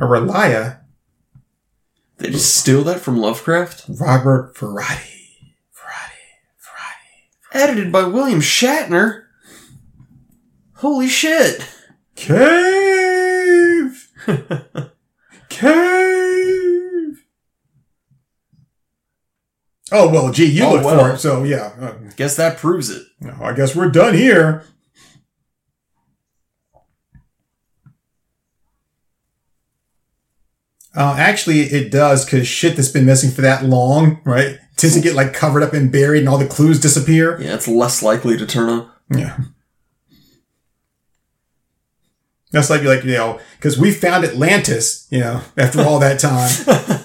A 0.00 0.04
Relia, 0.04 0.78
They 2.16 2.30
just 2.30 2.56
steal 2.56 2.82
that 2.84 3.00
from 3.00 3.18
Lovecraft? 3.18 3.84
Robert 4.00 4.56
Ferrati. 4.56 5.54
Ferrati. 5.70 6.16
Ferrati. 6.56 7.28
Edited 7.52 7.92
by 7.92 8.04
William 8.04 8.40
Shatner? 8.40 9.24
Holy 10.76 11.06
shit! 11.08 11.66
Cave! 12.16 14.08
Cave! 15.50 17.24
Oh, 19.92 20.08
well, 20.08 20.32
gee, 20.32 20.46
you 20.46 20.64
Oh, 20.64 20.72
looked 20.72 20.84
well. 20.86 21.04
for 21.08 21.14
it, 21.14 21.18
so 21.18 21.42
yeah. 21.44 21.94
Guess 22.16 22.36
that 22.36 22.56
proves 22.56 22.88
it. 22.88 23.02
no, 23.20 23.36
I 23.42 23.52
guess 23.52 23.76
we're 23.76 23.90
done 23.90 24.14
here. 24.14 24.64
Uh, 30.94 31.14
actually, 31.18 31.60
it 31.60 31.90
does 31.92 32.24
because 32.24 32.48
shit 32.48 32.76
that's 32.76 32.88
been 32.88 33.06
missing 33.06 33.30
for 33.30 33.42
that 33.42 33.64
long, 33.64 34.20
right? 34.24 34.58
Tends 34.76 34.96
to 34.96 35.02
get 35.02 35.14
like 35.14 35.32
covered 35.32 35.62
up 35.62 35.72
and 35.72 35.92
buried, 35.92 36.20
and 36.20 36.28
all 36.28 36.38
the 36.38 36.46
clues 36.46 36.80
disappear. 36.80 37.40
Yeah, 37.40 37.54
it's 37.54 37.68
less 37.68 38.02
likely 38.02 38.36
to 38.36 38.46
turn 38.46 38.68
up. 38.68 38.96
Yeah. 39.08 39.38
That's 42.50 42.68
like 42.70 42.82
like 42.82 43.04
you 43.04 43.12
know 43.12 43.38
because 43.56 43.78
we 43.78 43.92
found 43.92 44.24
Atlantis, 44.24 45.06
you 45.10 45.20
know, 45.20 45.42
after 45.56 45.82
all 45.82 46.00
that 46.00 46.18
time. 46.18 46.50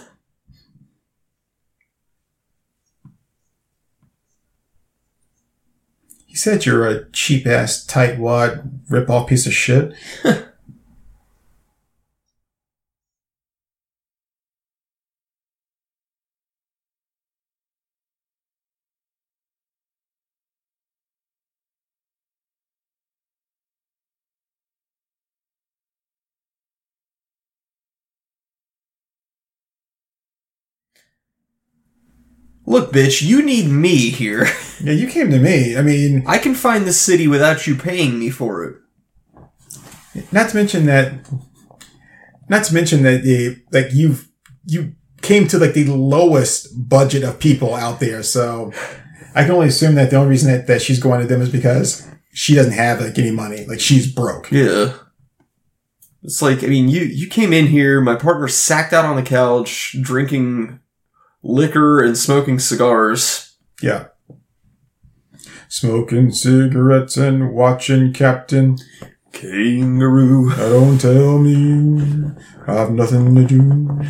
he 6.26 6.36
said 6.36 6.66
you're 6.66 6.88
a 6.88 7.08
cheap 7.12 7.46
ass 7.46 7.86
tightwad 7.86 8.80
rip 8.90 9.08
off 9.12 9.30
piece 9.30 9.46
of 9.46 9.54
shit. 9.54 9.94
Look, 32.76 32.92
bitch, 32.92 33.22
you 33.22 33.42
need 33.42 33.70
me 33.70 34.10
here. 34.10 34.48
Yeah, 34.82 34.92
you 34.92 35.08
came 35.08 35.32
to 35.32 35.40
me. 35.40 35.78
I 35.78 35.82
mean, 35.82 36.26
I 36.28 36.38
can 36.38 36.54
find 36.54 36.86
this 36.86 37.00
city 37.00 37.30
without 37.30 37.66
you 37.66 37.76
paying 37.76 38.20
me 38.20 38.30
for 38.30 38.66
it. 38.66 40.26
not 40.34 40.50
to 40.50 40.56
mention 40.58 40.86
that, 40.88 41.26
not 42.50 42.66
to 42.66 42.74
mention 42.74 43.04
that 43.04 43.24
the 43.24 43.56
like 43.72 43.94
you 43.94 44.18
you 44.66 44.94
came 45.22 45.48
to 45.48 45.58
like 45.58 45.76
the 45.76 45.86
lowest 45.86 46.68
budget 46.90 47.24
of 47.24 47.40
people 47.40 47.74
out 47.74 48.02
there. 48.02 48.22
So 48.22 48.74
I 49.34 49.44
can 49.44 49.52
only 49.52 49.70
assume 49.70 49.96
that 49.96 50.10
the 50.10 50.18
only 50.18 50.32
reason 50.32 50.52
that, 50.52 50.68
that 50.68 50.82
she's 50.82 51.00
going 51.00 51.22
to 51.22 51.26
them 51.28 51.42
is 51.42 51.50
because 51.50 52.06
she 52.34 52.54
doesn't 52.54 52.74
have 52.74 53.00
like 53.00 53.18
any 53.18 53.32
money. 53.32 53.66
Like 53.66 53.80
she's 53.80 54.14
broke. 54.14 54.52
Yeah. 54.52 54.94
It's 56.22 56.42
like, 56.42 56.66
I 56.66 56.68
mean, 56.68 56.90
you, 56.90 57.02
you 57.04 57.28
came 57.28 57.54
in 57.54 57.68
here, 57.68 58.02
my 58.02 58.16
partner 58.16 58.50
sacked 58.50 58.92
out 58.92 59.06
on 59.06 59.16
the 59.16 59.24
couch, 59.24 59.96
drinking 60.02 60.82
liquor 61.46 62.04
and 62.04 62.18
smoking 62.18 62.60
cigars. 62.60 63.56
Yeah. 63.82 64.08
Smoking 65.70 66.32
cigarettes 66.32 67.18
and 67.18 67.54
watching 67.54 68.12
Captain. 68.14 68.78
Kangaroo. 69.32 70.50
Now 70.58 70.70
Don't 70.70 70.98
tell 71.00 71.38
me 71.40 72.32
I've 72.68 72.92
nothing 72.92 73.36
to 73.36 73.46
do. 73.46 74.02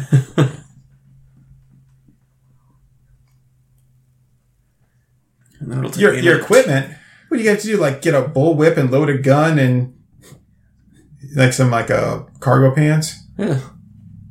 Your 5.99 6.13
your 6.13 6.33
minute. 6.35 6.41
equipment. 6.43 6.93
What 7.27 7.37
do 7.37 7.43
you 7.43 7.49
have 7.49 7.59
to 7.61 7.67
do? 7.67 7.77
Like 7.77 8.01
get 8.01 8.13
a 8.13 8.21
bullwhip 8.21 8.77
and 8.77 8.91
load 8.91 9.09
a 9.09 9.17
gun 9.17 9.57
and 9.57 9.95
like 11.35 11.53
some 11.53 11.71
like 11.71 11.89
uh, 11.89 12.23
cargo 12.39 12.73
pants. 12.73 13.15
Yeah. 13.37 13.59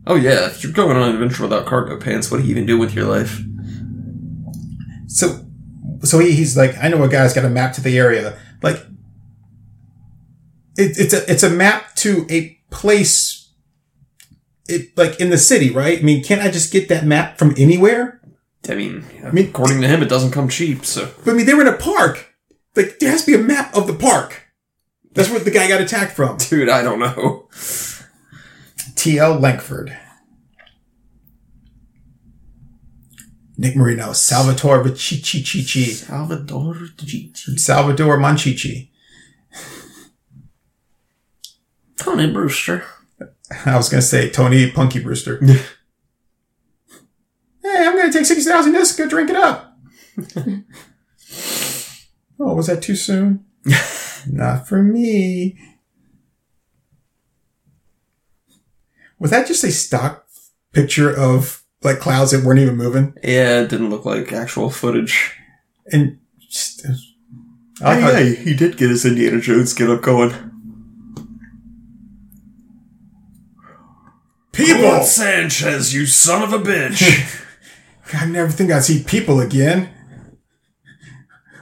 Oh 0.07 0.17
yeah, 0.17 0.47
if 0.47 0.63
you're 0.63 0.73
going 0.73 0.97
on 0.97 1.09
an 1.09 1.15
adventure 1.15 1.43
without 1.45 1.67
cargo 1.67 1.99
pants, 1.99 2.31
what 2.31 2.39
do 2.39 2.45
you 2.45 2.51
even 2.51 2.67
do 2.67 2.79
with 2.79 2.95
your 2.95 3.07
life? 3.07 3.41
So, 5.07 5.47
so 6.03 6.19
he, 6.19 6.33
he's 6.33 6.57
like, 6.57 6.77
I 6.83 6.89
know 6.89 7.03
a 7.03 7.09
guy's 7.09 7.33
got 7.33 7.45
a 7.45 7.51
map 7.51 7.73
to 7.75 7.81
the 7.81 7.99
area. 7.99 8.39
Like, 8.63 8.77
it, 10.77 10.99
it's 10.99 11.15
a 11.15 11.31
it's 11.31 11.43
a 11.43 11.51
map 11.51 11.95
to 11.97 12.27
a 12.31 12.59
place. 12.71 13.53
It 14.69 14.97
like 14.97 15.21
in 15.21 15.31
the 15.31 15.39
city, 15.39 15.71
right? 15.71 15.99
I 15.99 16.03
mean, 16.03 16.23
can't 16.25 16.41
I 16.43 16.51
just 16.51 16.73
get 16.73 16.89
that 16.89 17.05
map 17.05 17.39
from 17.39 17.55
anywhere? 17.57 18.21
I 18.69 18.75
mean, 18.75 19.05
I 19.25 19.31
mean- 19.31 19.49
according 19.49 19.81
to 19.83 19.89
him, 19.89 20.03
it 20.03 20.09
doesn't 20.09 20.31
come 20.33 20.49
cheap, 20.49 20.85
so. 20.85 21.11
But 21.25 21.33
I 21.33 21.35
mean, 21.35 21.47
they 21.47 21.55
were 21.55 21.61
in 21.63 21.69
a 21.69 21.77
park. 21.77 22.35
Like, 22.75 22.99
there 22.99 23.11
has 23.11 23.25
to 23.25 23.31
be 23.33 23.39
a 23.39 23.43
map 23.43 23.75
of 23.77 23.87
the 23.87 23.95
park. 23.95 24.43
That's 25.13 25.31
where 25.31 25.39
the 25.39 25.51
guy 25.51 25.69
got 25.69 25.81
attacked 25.81 26.13
from. 26.17 26.39
Dude, 26.39 26.69
I 26.69 26.83
don't 26.83 26.99
know. 26.99 27.49
T.L. 29.05 29.39
Lankford. 29.39 29.95
Nick 33.59 33.77
Marino, 33.77 34.15
Salvatore 34.15 34.83
Vichichi, 34.83 35.93
Salvador 35.93 36.75
Gigi. 36.97 37.59
Salvador 37.59 38.17
Monchichi. 38.17 38.89
Tony 41.99 42.33
Brewster. 42.33 42.83
I 43.67 43.77
was 43.77 43.91
gonna 43.91 44.01
say 44.01 44.31
Tony 44.31 44.71
Punky 44.71 45.01
Brewster. 45.01 45.39
hey, 45.45 45.61
I'm 47.63 47.99
gonna 47.99 48.11
take 48.11 48.25
sixty 48.25 48.49
thousand 48.49 48.73
discs. 48.73 48.97
Go 48.97 49.07
drink 49.07 49.29
it 49.29 49.37
up. 49.37 49.77
oh, 52.41 52.55
was 52.55 52.69
that 52.69 52.83
too 52.83 52.97
soon? 52.97 53.45
Not 54.27 54.67
for 54.67 54.83
me. 54.83 55.74
Was 59.25 59.31
that 59.31 59.47
just 59.47 59.65
a 59.65 59.73
stock 59.73 60.27
picture 60.73 61.11
of 61.11 61.65
like 61.83 61.99
clouds 61.99 62.33
that 62.33 62.45
weren't 62.45 62.61
even 62.61 62.77
moving? 62.77 63.15
Yeah, 63.23 63.63
it 63.63 63.71
didn't 63.71 63.89
look 63.89 64.05
like 64.05 64.35
actual 64.35 64.69
footage. 64.69 65.33
And 65.91 66.19
just, 66.39 66.85
uh, 66.85 66.93
I 67.81 68.01
like 68.01 68.15
hey, 68.17 68.35
he 68.35 68.55
did 68.55 68.77
get 68.77 68.91
his 68.91 69.07
Indiana 69.07 69.41
Jones 69.41 69.73
get 69.73 69.89
up 69.89 70.03
going. 70.03 70.33
People! 74.53 74.83
Claude 74.83 75.07
Sanchez, 75.07 75.95
you 75.95 76.05
son 76.05 76.43
of 76.43 76.53
a 76.53 76.59
bitch! 76.59 77.43
I 78.13 78.27
never 78.27 78.51
think 78.51 78.71
I'd 78.71 78.85
see 78.85 79.03
people 79.03 79.41
again. 79.41 79.89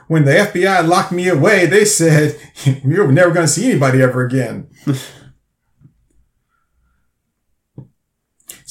When 0.09 0.25
the 0.25 0.31
FBI 0.33 0.85
locked 0.85 1.13
me 1.13 1.29
away, 1.29 1.65
they 1.65 1.85
said, 1.85 2.37
You're 2.83 3.09
never 3.09 3.31
going 3.31 3.45
to 3.45 3.51
see 3.51 3.71
anybody 3.71 4.01
ever 4.01 4.25
again. 4.25 4.69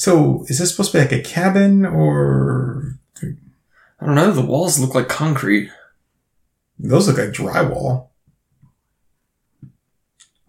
so, 0.03 0.43
is 0.49 0.59
this 0.59 0.71
supposed 0.71 0.91
to 0.91 0.97
be 0.97 1.01
like 1.01 1.13
a 1.13 1.21
cabin 1.21 1.85
or. 1.85 2.99
I 4.01 4.05
don't 4.05 4.15
know, 4.15 4.33
the 4.33 4.41
walls 4.41 4.77
look 4.79 4.93
like 4.93 5.07
concrete. 5.07 5.69
Those 6.77 7.07
look 7.07 7.17
like 7.17 7.29
drywall. 7.29 8.09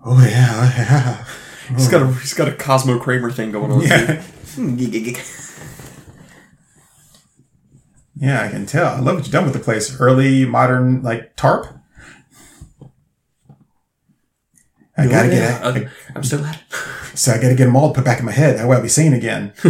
Oh, 0.04 0.20
yeah, 0.20 0.24
yeah. 0.76 1.24
He's 1.68 1.88
got 1.88 2.02
a 2.02 2.12
he's 2.14 2.34
got 2.34 2.48
a 2.48 2.52
Cosmo 2.52 2.98
Kramer 2.98 3.30
thing 3.30 3.52
going 3.52 3.70
on. 3.70 3.82
Yeah. 3.82 4.22
Hmm, 4.56 4.76
yeah, 8.16 8.42
I 8.42 8.48
can 8.48 8.66
tell. 8.66 8.88
I 8.88 8.98
love 8.98 9.14
what 9.14 9.24
you've 9.24 9.32
done 9.32 9.44
with 9.44 9.52
the 9.52 9.60
place. 9.60 10.00
Early 10.00 10.44
modern, 10.44 11.02
like 11.02 11.36
tarp. 11.36 11.78
I 14.96 15.06
gotta 15.06 15.28
get 15.28 15.76
it. 15.76 15.88
I'm 16.16 16.24
still 16.24 16.44
at 16.44 16.56
it. 16.56 17.03
So 17.14 17.32
I 17.32 17.36
gotta 17.36 17.54
get 17.54 17.66
them 17.66 17.76
all 17.76 17.94
put 17.94 18.04
back 18.04 18.18
in 18.18 18.24
my 18.24 18.32
head. 18.32 18.58
That 18.58 18.68
way 18.68 18.76
I'll 18.76 18.82
be 18.82 18.88
sane 18.88 19.14
again. 19.14 19.52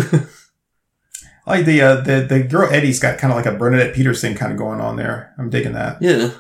Like 1.47 1.67
the 1.67 1.81
uh, 1.83 1.97
the 1.97 2.27
the 2.27 2.43
girl 2.43 2.73
Eddie's 2.73 2.99
got 2.99 3.19
kind 3.19 3.31
of 3.31 3.37
like 3.37 3.45
a 3.47 3.53
Bernadette 3.57 3.95
Peters 3.95 4.21
thing 4.21 4.35
kind 4.35 4.51
of 4.53 4.59
going 4.59 4.81
on 4.81 4.97
there. 4.97 5.35
I'm 5.39 5.51
digging 5.51 5.75
that. 5.75 6.01
Yeah. 6.01 6.31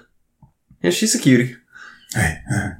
Yeah, 0.82 0.90
she's 0.90 1.14
a 1.14 1.18
cutie. 1.18 1.56
Hey, 2.14 2.38
uh. 2.50 2.70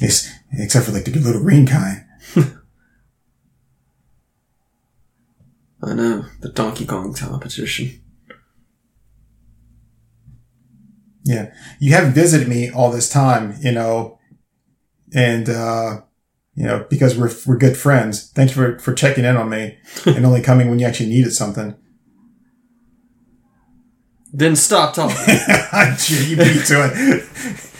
Yes, 0.00 0.30
except 0.52 0.86
for 0.86 0.92
like 0.92 1.04
the 1.04 1.12
little 1.12 1.40
green 1.40 1.66
kind. 1.66 2.04
I 5.84 5.94
know. 5.94 6.24
The 6.40 6.48
Donkey 6.48 6.86
Kong 6.86 7.12
competition. 7.14 8.00
Yeah. 11.24 11.52
You 11.80 11.92
haven't 11.92 12.12
visited 12.12 12.48
me 12.48 12.70
all 12.70 12.90
this 12.90 13.08
time, 13.08 13.56
you 13.60 13.72
know, 13.72 14.18
and, 15.14 15.48
uh, 15.48 16.02
you 16.54 16.64
know, 16.64 16.86
because 16.88 17.16
we're, 17.18 17.32
we're 17.46 17.58
good 17.58 17.76
friends. 17.76 18.30
Thank 18.30 18.50
you 18.50 18.54
for, 18.54 18.78
for 18.78 18.94
checking 18.94 19.24
in 19.24 19.36
on 19.36 19.48
me 19.48 19.78
and 20.06 20.24
only 20.24 20.42
coming 20.42 20.68
when 20.68 20.78
you 20.78 20.86
actually 20.86 21.08
needed 21.10 21.32
something. 21.32 21.74
Then 24.32 24.56
stop 24.56 24.94
talking. 24.94 25.16
You 26.08 26.36
beat 26.36 26.64
to 26.66 26.90
it. 26.92 27.73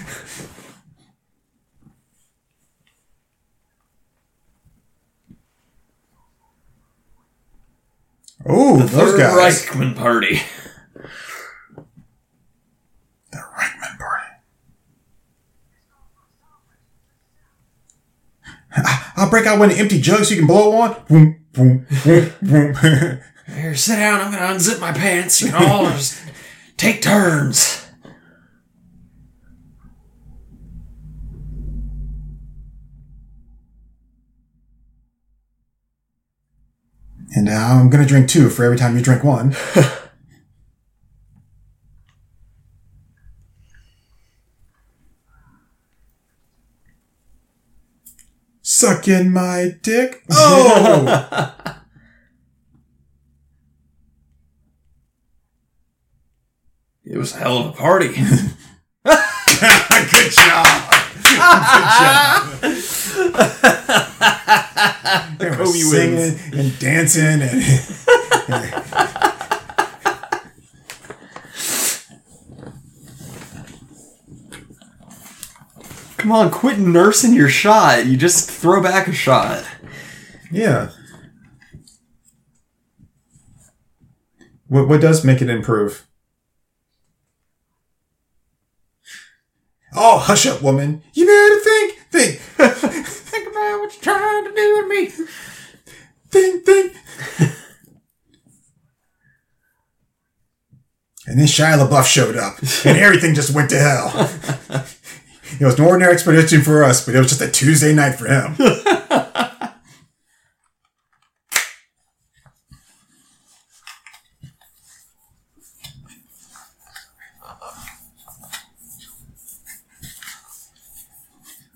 Oh, 8.46 8.76
the 8.78 8.84
those 8.84 9.12
Third 9.12 9.18
guys. 9.18 9.64
Reichman 9.66 9.96
party. 9.96 10.40
The 13.30 13.38
Reichman 13.38 13.98
party. 13.98 14.26
I- 18.76 19.12
I'll 19.16 19.30
break 19.30 19.46
out 19.46 19.58
one 19.58 19.70
of 19.70 19.76
the 19.76 19.80
empty 19.82 20.00
jugs 20.00 20.28
so 20.28 20.34
you 20.34 20.40
can 20.40 20.46
blow 20.46 20.72
on. 20.80 20.96
Boom, 21.08 21.44
boom, 21.52 21.86
boom, 22.04 22.34
boom. 22.42 23.18
Here, 23.46 23.74
sit 23.76 23.96
down. 23.96 24.20
I'm 24.20 24.32
gonna 24.32 24.54
unzip 24.54 24.80
my 24.80 24.92
pants. 24.92 25.40
You 25.40 25.50
can 25.52 25.70
all 25.70 25.84
just 25.90 26.20
take 26.76 27.00
turns. 27.02 27.83
And 37.34 37.48
uh, 37.48 37.52
I'm 37.52 37.90
gonna 37.90 38.06
drink 38.06 38.28
two 38.28 38.48
for 38.48 38.64
every 38.64 38.76
time 38.76 38.96
you 38.96 39.02
drink 39.02 39.24
one. 39.24 39.54
Suck 48.62 49.08
in 49.08 49.30
my 49.32 49.72
dick. 49.82 50.22
Oh, 50.32 51.54
It 57.04 57.18
was 57.18 57.34
a 57.34 57.36
hell 57.36 57.58
of 57.58 57.66
a 57.66 57.72
party. 57.72 58.08
good 59.04 60.30
job. 60.32 60.93
They 65.38 65.50
were 65.50 65.56
Kobe 65.56 65.78
singing 65.78 66.16
wins. 66.16 66.52
and 66.54 66.78
dancing 66.78 67.42
and 67.42 67.62
Come 76.16 76.32
on, 76.32 76.50
quit 76.50 76.78
nursing 76.78 77.34
your 77.34 77.48
shot. 77.48 78.06
You 78.06 78.16
just 78.16 78.50
throw 78.50 78.82
back 78.82 79.08
a 79.08 79.12
shot. 79.12 79.64
yeah. 80.50 80.90
What 84.68 84.88
what 84.88 85.00
does 85.00 85.24
make 85.24 85.42
it 85.42 85.50
improve? 85.50 86.06
Oh, 89.94 90.18
hush 90.18 90.46
up, 90.46 90.60
woman. 90.62 91.02
You 91.12 91.26
better 91.26 91.60
think, 91.60 91.98
think, 92.10 92.40
Think 93.04 93.48
about 93.48 93.80
what 93.80 93.92
you're 93.94 94.02
trying 94.02 94.44
to 94.44 94.50
do 94.54 94.82
to 94.82 94.88
me. 94.88 95.06
think, 96.30 96.64
think. 96.64 96.96
And 101.26 101.38
then 101.38 101.46
Shia 101.46 101.78
LaBeouf 101.78 102.04
showed 102.06 102.36
up, 102.36 102.58
and 102.84 102.98
everything 102.98 103.34
just 103.34 103.54
went 103.54 103.70
to 103.70 103.78
hell. 103.78 104.30
It 105.60 105.64
was 105.64 105.78
an 105.78 105.84
ordinary 105.84 106.12
expedition 106.14 106.62
for 106.62 106.82
us, 106.82 107.06
but 107.06 107.14
it 107.14 107.18
was 107.18 107.28
just 107.28 107.40
a 107.40 107.48
Tuesday 107.48 107.94
night 107.94 108.16
for 108.16 108.26
him. 108.26 108.56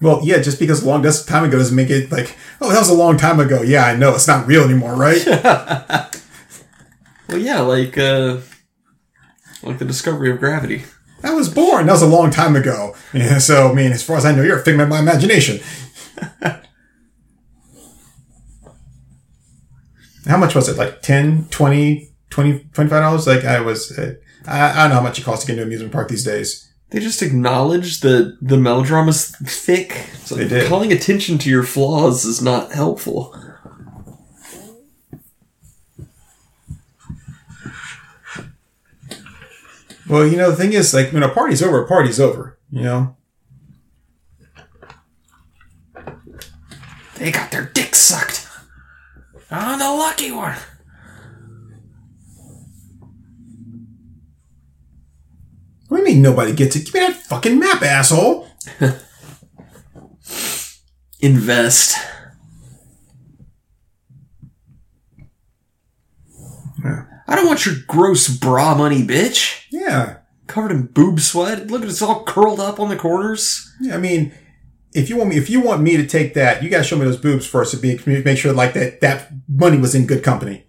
Well, 0.00 0.20
yeah, 0.22 0.38
just 0.38 0.60
because 0.60 0.82
a 0.82 0.86
long 0.86 1.02
time 1.02 1.44
ago 1.44 1.58
doesn't 1.58 1.74
make 1.74 1.90
it 1.90 2.12
like, 2.12 2.36
oh, 2.60 2.70
that 2.70 2.78
was 2.78 2.88
a 2.88 2.94
long 2.94 3.16
time 3.16 3.40
ago. 3.40 3.62
Yeah, 3.62 3.84
I 3.84 3.96
know. 3.96 4.14
It's 4.14 4.28
not 4.28 4.46
real 4.46 4.64
anymore, 4.64 4.94
right? 4.94 5.24
Well, 7.28 7.38
yeah, 7.38 7.60
like 7.60 7.98
uh, 7.98 8.38
like 9.62 9.78
the 9.78 9.84
discovery 9.84 10.30
of 10.30 10.38
gravity. 10.38 10.84
I 11.22 11.34
was 11.34 11.48
born. 11.48 11.86
That 11.86 11.92
was 11.92 12.02
a 12.02 12.06
long 12.06 12.30
time 12.30 12.56
ago. 12.56 12.94
Yeah, 13.12 13.38
so, 13.38 13.70
I 13.70 13.74
mean, 13.74 13.92
as 13.92 14.02
far 14.02 14.16
as 14.16 14.24
I 14.24 14.32
know, 14.32 14.42
you're 14.42 14.60
a 14.60 14.64
figment 14.64 14.84
of 14.84 14.88
my 14.90 15.00
imagination. 15.00 15.60
How 20.26 20.36
much 20.36 20.54
was 20.54 20.68
it? 20.68 20.76
Like 20.76 21.02
10, 21.02 21.48
20, 21.50 22.10
20 22.30 22.58
$25? 22.60 23.26
Like, 23.26 23.44
I 23.44 23.60
was, 23.60 23.98
uh, 23.98 24.14
I, 24.46 24.70
I 24.70 24.74
don't 24.82 24.90
know 24.90 24.96
how 24.96 25.02
much 25.02 25.18
it 25.18 25.24
costs 25.24 25.44
to 25.44 25.48
get 25.48 25.54
into 25.54 25.62
an 25.62 25.68
amusement 25.68 25.92
park 25.92 26.08
these 26.08 26.24
days. 26.24 26.67
They 26.90 27.00
just 27.00 27.20
acknowledge 27.22 28.00
that 28.00 28.38
the 28.40 28.56
melodrama's 28.56 29.30
thick. 29.44 30.06
So 30.24 30.34
They 30.36 30.48
did. 30.48 30.68
calling 30.68 30.90
attention 30.92 31.36
to 31.38 31.50
your 31.50 31.62
flaws 31.62 32.24
is 32.24 32.40
not 32.40 32.72
helpful. 32.72 33.34
Well, 40.08 40.26
you 40.26 40.36
know, 40.38 40.50
the 40.50 40.56
thing 40.56 40.72
is, 40.72 40.94
like, 40.94 41.12
when 41.12 41.22
a 41.22 41.28
party's 41.28 41.62
over, 41.62 41.84
a 41.84 41.88
party's 41.88 42.18
over, 42.18 42.58
you 42.70 42.82
know? 42.82 43.16
They 47.16 47.30
got 47.30 47.50
their 47.50 47.66
dick 47.74 47.94
sucked. 47.94 48.48
I'm 49.50 49.78
the 49.78 49.84
lucky 49.84 50.30
one. 50.30 50.56
Ain't 56.18 56.20
nobody 56.20 56.54
gets 56.54 56.74
it. 56.74 56.86
Give 56.86 56.94
me 56.94 57.00
that 57.00 57.16
fucking 57.16 57.58
map, 57.58 57.82
asshole. 57.82 58.48
Invest. 61.20 61.96
Yeah. 66.82 67.04
I 67.26 67.36
don't 67.36 67.46
want 67.46 67.66
your 67.66 67.74
gross 67.86 68.28
bra 68.28 68.74
money, 68.74 69.02
bitch. 69.06 69.64
Yeah. 69.70 70.18
Covered 70.46 70.70
in 70.72 70.86
boob 70.86 71.20
sweat. 71.20 71.66
Look 71.66 71.82
at 71.82 71.88
it's 71.88 72.00
all 72.00 72.24
curled 72.24 72.58
up 72.58 72.80
on 72.80 72.88
the 72.88 72.96
corners. 72.96 73.70
Yeah, 73.80 73.94
I 73.94 73.98
mean, 73.98 74.32
if 74.94 75.10
you 75.10 75.18
want 75.18 75.28
me, 75.30 75.36
if 75.36 75.50
you 75.50 75.60
want 75.60 75.82
me 75.82 75.98
to 75.98 76.06
take 76.06 76.32
that, 76.34 76.62
you 76.62 76.70
gotta 76.70 76.84
show 76.84 76.96
me 76.96 77.04
those 77.04 77.18
boobs 77.18 77.46
first 77.46 77.72
to 77.72 77.76
be 77.76 78.00
make 78.06 78.38
sure 78.38 78.54
like 78.54 78.72
that 78.72 79.02
that 79.02 79.30
money 79.46 79.76
was 79.76 79.94
in 79.94 80.06
good 80.06 80.24
company. 80.24 80.64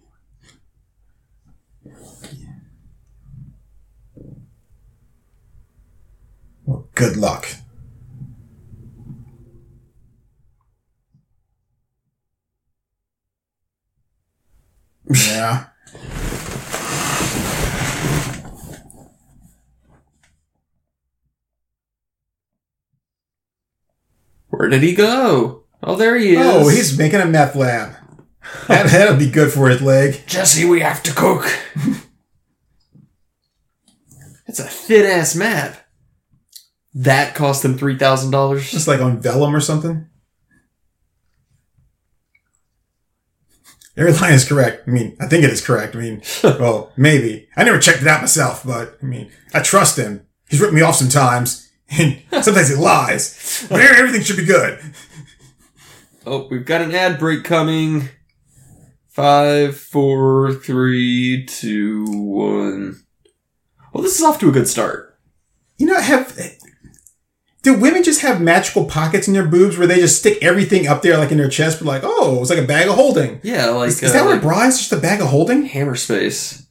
Well, 6.70 6.88
good 6.94 7.16
luck. 7.16 7.48
Yeah. 15.12 15.64
Where 24.50 24.68
did 24.68 24.82
he 24.84 24.94
go? 24.94 25.64
Oh, 25.82 25.96
there 25.96 26.16
he 26.16 26.36
is. 26.36 26.38
Oh, 26.40 26.68
he's 26.68 26.96
making 26.96 27.18
a 27.18 27.26
meth 27.26 27.56
lab. 27.56 27.96
That 28.68 28.86
that'll 28.92 29.16
be 29.16 29.28
good 29.28 29.52
for 29.52 29.68
his 29.68 29.82
leg. 29.82 30.20
Jesse, 30.28 30.64
we 30.64 30.80
have 30.80 31.02
to 31.02 31.12
cook. 31.12 31.50
It's 34.46 34.58
a 34.58 34.64
thin 34.64 35.06
ass 35.06 35.36
map. 35.36 35.79
That 36.94 37.34
cost 37.34 37.64
him 37.64 37.78
three 37.78 37.96
thousand 37.96 38.30
dollars. 38.30 38.70
Just 38.70 38.88
like 38.88 39.00
on 39.00 39.20
vellum 39.20 39.54
or 39.54 39.60
something. 39.60 40.06
Every 43.96 44.12
line 44.12 44.32
is 44.32 44.48
correct. 44.48 44.88
I 44.88 44.90
mean, 44.90 45.16
I 45.20 45.26
think 45.26 45.44
it 45.44 45.50
is 45.50 45.64
correct. 45.64 45.94
I 45.94 45.98
mean, 45.98 46.22
well, 46.42 46.92
maybe. 46.96 47.48
I 47.56 47.64
never 47.64 47.78
checked 47.78 48.02
it 48.02 48.08
out 48.08 48.22
myself, 48.22 48.64
but 48.64 48.96
I 49.02 49.06
mean, 49.06 49.30
I 49.52 49.60
trust 49.60 49.98
him. 49.98 50.26
He's 50.48 50.60
ripped 50.60 50.74
me 50.74 50.80
off 50.80 50.96
sometimes, 50.96 51.70
and 51.90 52.22
sometimes 52.42 52.68
he 52.70 52.76
lies. 52.76 53.66
But 53.68 53.80
everything 53.80 54.22
should 54.22 54.36
be 54.36 54.44
good. 54.44 54.80
Oh, 56.26 56.48
we've 56.50 56.64
got 56.64 56.82
an 56.82 56.94
ad 56.94 57.18
break 57.18 57.44
coming. 57.44 58.08
Five, 59.08 59.76
four, 59.76 60.54
three, 60.54 61.44
two, 61.46 62.04
one. 62.06 63.02
Well, 63.92 64.02
this 64.02 64.18
is 64.18 64.24
off 64.24 64.38
to 64.38 64.48
a 64.48 64.52
good 64.52 64.68
start. 64.68 65.18
You 65.78 65.86
know, 65.86 65.96
I 65.96 66.00
have 66.00 66.38
do 67.62 67.74
women 67.78 68.02
just 68.02 68.22
have 68.22 68.40
magical 68.40 68.86
pockets 68.86 69.28
in 69.28 69.34
their 69.34 69.46
boobs 69.46 69.76
where 69.76 69.86
they 69.86 69.96
just 69.96 70.18
stick 70.18 70.38
everything 70.42 70.86
up 70.86 71.02
there, 71.02 71.18
like 71.18 71.30
in 71.30 71.38
their 71.38 71.48
chest, 71.48 71.78
but 71.78 71.86
like, 71.86 72.02
oh, 72.04 72.40
it's 72.40 72.50
like 72.50 72.58
a 72.58 72.66
bag 72.66 72.88
of 72.88 72.94
holding. 72.94 73.40
Yeah, 73.42 73.66
like 73.66 73.88
Is, 73.88 74.02
is 74.02 74.10
uh, 74.10 74.14
that 74.14 74.24
what 74.24 74.32
like 74.34 74.42
bra 74.42 74.66
is? 74.66 74.78
Just 74.78 74.92
a 74.92 74.96
bag 74.96 75.20
of 75.20 75.28
holding? 75.28 75.64
hammer 75.66 75.94
space. 75.94 76.66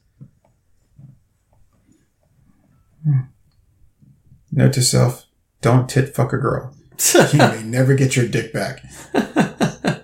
Note 4.52 4.72
to 4.72 4.82
self: 4.82 5.26
Don't 5.60 5.88
tit 5.88 6.14
fuck 6.14 6.32
a 6.32 6.38
girl. 6.38 6.74
You 7.32 7.38
may 7.38 7.62
never 7.62 7.94
get 7.94 8.14
your 8.16 8.26
dick 8.28 8.52
back. 8.52 8.82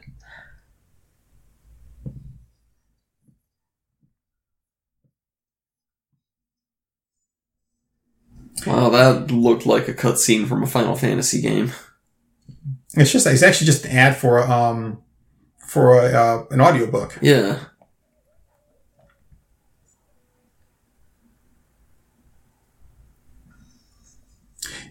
wow, 8.66 8.88
that 8.90 9.30
looked 9.30 9.66
like 9.66 9.88
a 9.88 9.94
cutscene 9.94 10.46
from 10.46 10.62
a 10.62 10.66
Final 10.66 10.96
Fantasy 10.96 11.40
game. 11.40 11.72
It's 12.94 13.12
just 13.12 13.26
it's 13.26 13.42
actually 13.42 13.66
just 13.66 13.84
an 13.84 13.92
ad 13.92 14.16
for 14.16 14.40
um 14.42 15.02
for 15.58 15.98
a, 16.00 16.12
uh, 16.12 16.44
an 16.50 16.60
audiobook. 16.60 17.18
Yeah. 17.20 17.58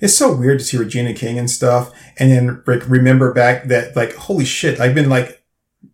It's 0.01 0.13
so 0.13 0.35
weird 0.35 0.59
to 0.59 0.65
see 0.65 0.77
Regina 0.77 1.13
King 1.13 1.39
and 1.39 1.49
stuff, 1.49 1.91
and 2.17 2.31
then 2.31 2.61
like 2.67 2.87
remember 2.87 3.33
back 3.33 3.65
that 3.65 3.95
like 3.95 4.13
holy 4.15 4.45
shit, 4.45 4.79
I've 4.79 4.93
been 4.93 5.09
like 5.09 5.43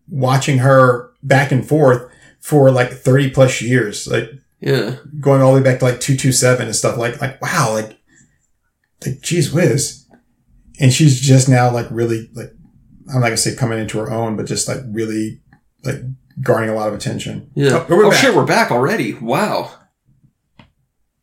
watching 0.08 0.58
her 0.58 1.12
back 1.22 1.52
and 1.52 1.66
forth 1.66 2.10
for 2.40 2.70
like 2.70 2.90
thirty 2.90 3.30
plus 3.30 3.62
years, 3.62 4.06
like 4.08 4.30
Yeah. 4.62 4.96
going 5.20 5.42
all 5.42 5.52
the 5.52 5.60
way 5.60 5.64
back 5.64 5.80
to 5.80 5.84
like 5.84 6.00
two 6.00 6.16
two 6.16 6.32
seven 6.32 6.66
and 6.66 6.76
stuff. 6.76 6.96
Like 6.96 7.20
like 7.20 7.42
wow, 7.42 7.72
like 7.72 7.98
like 9.04 9.20
geez 9.20 9.52
whiz, 9.52 10.06
and 10.80 10.92
she's 10.92 11.20
just 11.20 11.48
now 11.48 11.70
like 11.72 11.86
really 11.90 12.30
like 12.32 12.52
I'm 13.08 13.20
not 13.20 13.26
gonna 13.26 13.36
say 13.36 13.54
coming 13.56 13.78
into 13.80 13.98
her 13.98 14.10
own, 14.10 14.36
but 14.36 14.46
just 14.46 14.68
like 14.68 14.78
really 14.88 15.40
like 15.84 15.96
garnering 16.40 16.70
a 16.70 16.74
lot 16.74 16.88
of 16.88 16.94
attention. 16.94 17.50
Yeah. 17.54 17.84
Oh, 17.88 17.96
we're 17.96 18.06
oh 18.06 18.10
back. 18.10 18.20
shit, 18.20 18.34
we're 18.34 18.46
back 18.46 18.70
already. 18.70 19.14
Wow. 19.14 19.72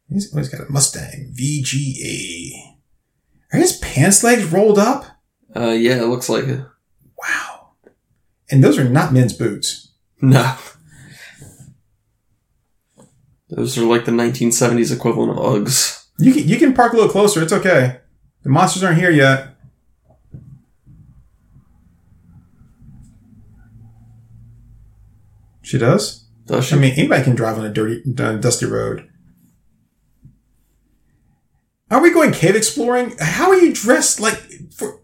He's 0.10 0.34
always 0.34 0.50
got 0.50 0.68
a 0.68 0.72
Mustang 0.72 1.34
VGA. 1.40 2.52
Are 3.54 3.60
his 3.60 3.78
pants 3.78 4.24
legs 4.24 4.46
rolled 4.46 4.80
up? 4.80 5.06
Uh, 5.56 5.70
yeah, 5.70 6.02
it 6.02 6.08
looks 6.08 6.30
like 6.30 6.46
it. 6.46 6.62
Wow. 7.18 7.72
And 8.52 8.64
those 8.64 8.78
are 8.78 8.90
not 8.90 9.14
men's 9.14 9.34
boots. 9.34 9.94
No. 10.22 10.56
Those 13.50 13.78
are 13.78 13.86
like 13.86 14.06
the 14.06 14.12
1970s 14.12 14.96
equivalent 14.96 15.32
of 15.32 15.38
Uggs. 15.38 16.06
You 16.20 16.34
can 16.34 16.48
you 16.48 16.58
can 16.58 16.74
park 16.74 16.94
a 16.94 16.98
little 16.98 17.12
closer. 17.12 17.42
It's 17.42 17.54
okay. 17.54 18.00
The 18.44 18.50
monsters 18.50 18.84
aren't 18.84 19.00
here 19.00 19.10
yet. 19.12 19.56
She 25.62 25.78
does. 25.78 26.26
Does 26.46 26.66
she? 26.66 26.76
I 26.76 26.80
mean, 26.80 26.94
anybody 26.94 27.24
can 27.24 27.36
drive 27.36 27.58
on 27.58 27.66
a 27.66 27.72
dirty, 27.72 28.02
dusty 28.14 28.66
road. 28.66 29.08
Are 31.92 32.02
we 32.02 32.12
going 32.12 32.32
cave 32.32 32.56
exploring? 32.56 33.16
How 33.20 33.50
are 33.50 33.56
you 33.58 33.74
dressed 33.74 34.20
like 34.20 34.38
for? 34.74 35.02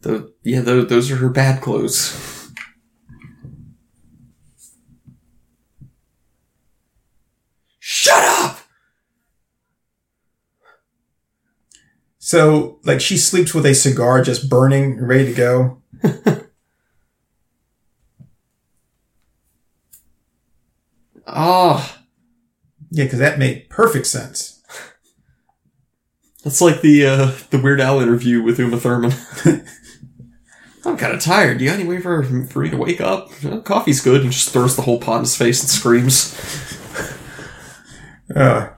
Tho- 0.00 0.30
yeah, 0.42 0.60
tho- 0.60 0.84
those 0.84 1.10
are 1.10 1.16
her 1.16 1.28
bad 1.28 1.62
clothes. 1.62 2.41
Shut 8.02 8.24
up! 8.24 8.58
So, 12.18 12.80
like, 12.82 13.00
she 13.00 13.16
sleeps 13.16 13.54
with 13.54 13.64
a 13.64 13.76
cigar 13.76 14.22
just 14.24 14.50
burning, 14.50 15.00
ready 15.00 15.26
to 15.26 15.32
go. 15.32 15.82
Oh, 21.26 21.98
Yeah, 22.94 23.04
because 23.04 23.20
that 23.20 23.38
made 23.38 23.70
perfect 23.70 24.06
sense. 24.06 24.62
that's 26.44 26.60
like 26.60 26.82
the 26.82 27.06
uh, 27.06 27.30
the 27.50 27.58
Weird 27.58 27.80
Al 27.80 28.00
interview 28.00 28.42
with 28.42 28.58
Uma 28.58 28.78
Thurman. 28.78 29.12
I'm 30.84 30.96
kind 30.98 31.14
of 31.14 31.20
tired. 31.20 31.56
Do 31.58 31.64
you 31.64 31.70
got 31.70 31.78
any 31.78 31.88
way 31.88 32.00
for, 32.02 32.22
for 32.22 32.58
me 32.58 32.68
to 32.68 32.76
wake 32.76 33.00
up? 33.00 33.30
"Uh, 33.44 33.60
coffee's 33.60 34.00
good. 34.02 34.20
And 34.22 34.32
just 34.32 34.50
throws 34.50 34.76
the 34.76 34.82
whole 34.82 34.98
pot 34.98 35.16
in 35.18 35.20
his 35.20 35.36
face 35.36 35.62
and 35.62 35.70
screams. 35.70 36.36
Uh, 38.34 38.70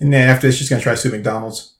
and 0.00 0.12
then 0.12 0.28
after 0.28 0.46
this, 0.46 0.56
she's 0.56 0.68
gonna 0.68 0.82
try 0.82 0.94
to 0.94 1.00
sue 1.00 1.10
McDonald's. 1.10 1.76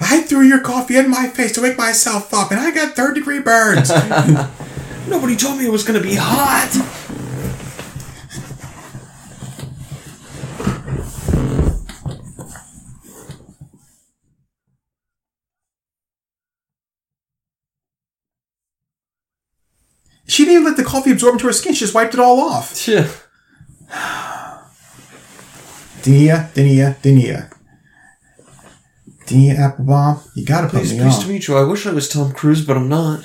I 0.00 0.22
threw 0.22 0.42
your 0.42 0.60
coffee 0.60 0.96
in 0.96 1.10
my 1.10 1.28
face 1.28 1.52
to 1.52 1.62
wake 1.62 1.78
myself 1.78 2.34
up, 2.34 2.50
and 2.50 2.58
I 2.58 2.70
got 2.72 2.96
third 2.96 3.14
degree 3.14 3.40
burns. 3.40 3.90
Nobody 5.08 5.36
told 5.36 5.58
me 5.58 5.66
it 5.66 5.72
was 5.72 5.84
going 5.84 6.00
to 6.00 6.06
be 6.06 6.14
hot. 6.16 6.70
she 20.26 20.44
didn't 20.44 20.60
even 20.60 20.64
let 20.64 20.76
the 20.76 20.84
coffee 20.84 21.10
absorb 21.10 21.34
into 21.34 21.46
her 21.46 21.52
skin. 21.52 21.74
She 21.74 21.80
just 21.80 21.94
wiped 21.94 22.14
it 22.14 22.20
all 22.20 22.40
off. 22.40 22.86
Yeah. 22.86 23.08
Dania, 26.02 26.50
Dania, 26.52 26.96
Dania. 27.02 27.50
Dania 29.26 29.58
Applebaum, 29.58 30.20
you 30.34 30.44
gotta 30.44 30.66
put 30.68 30.78
Pleased, 30.78 30.94
me 30.96 31.02
pleased 31.02 31.18
on. 31.18 31.22
to 31.22 31.28
meet 31.28 31.46
you. 31.48 31.56
I 31.56 31.62
wish 31.62 31.86
I 31.86 31.92
was 31.92 32.08
Tom 32.08 32.32
Cruise, 32.32 32.64
but 32.64 32.76
I'm 32.76 32.88
not. 32.88 33.24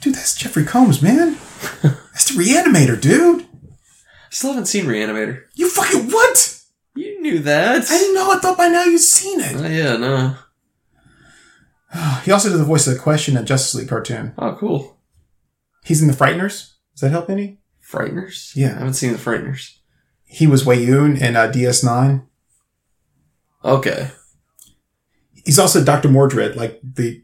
Dude, 0.00 0.14
that's 0.14 0.34
Jeffrey 0.36 0.64
Combs, 0.64 1.00
man. 1.02 1.36
That's 2.12 2.34
the 2.34 2.42
reanimator, 2.42 3.00
dude. 3.00 3.46
Still 4.30 4.50
haven't 4.50 4.66
seen 4.66 4.84
Reanimator. 4.86 5.44
You 5.54 5.70
fucking 5.70 6.10
what? 6.10 6.60
You 6.96 7.22
knew 7.22 7.38
that. 7.38 7.82
I 7.88 7.98
didn't 7.98 8.14
know. 8.16 8.32
I 8.32 8.38
thought 8.38 8.58
by 8.58 8.66
now 8.68 8.84
you'd 8.84 8.98
seen 8.98 9.40
it. 9.40 9.54
Oh, 9.56 9.66
yeah, 9.66 9.96
no. 9.96 10.34
He 12.24 12.30
also 12.32 12.48
did 12.50 12.58
the 12.58 12.64
voice 12.64 12.86
of 12.86 12.94
the 12.94 13.00
Question 13.00 13.36
in 13.36 13.46
Justice 13.46 13.74
League 13.76 13.88
cartoon. 13.88 14.34
Oh, 14.38 14.56
cool. 14.58 14.98
He's 15.84 16.02
in 16.02 16.08
the 16.08 16.14
Frighteners. 16.14 16.72
Does 16.94 17.00
that 17.02 17.10
help 17.10 17.30
any? 17.30 17.60
Frighteners? 17.86 18.56
Yeah. 18.56 18.70
I 18.74 18.78
haven't 18.78 18.94
seen 18.94 19.12
the 19.12 19.18
Frighteners. 19.18 19.76
He 20.32 20.46
was 20.46 20.64
Weyoun 20.64 21.20
in 21.20 21.36
uh, 21.36 21.52
DS9. 21.52 22.24
Okay. 23.64 24.10
He's 25.44 25.58
also 25.58 25.84
Doctor 25.84 26.08
Mordrid, 26.08 26.56
like 26.56 26.80
the 26.82 27.22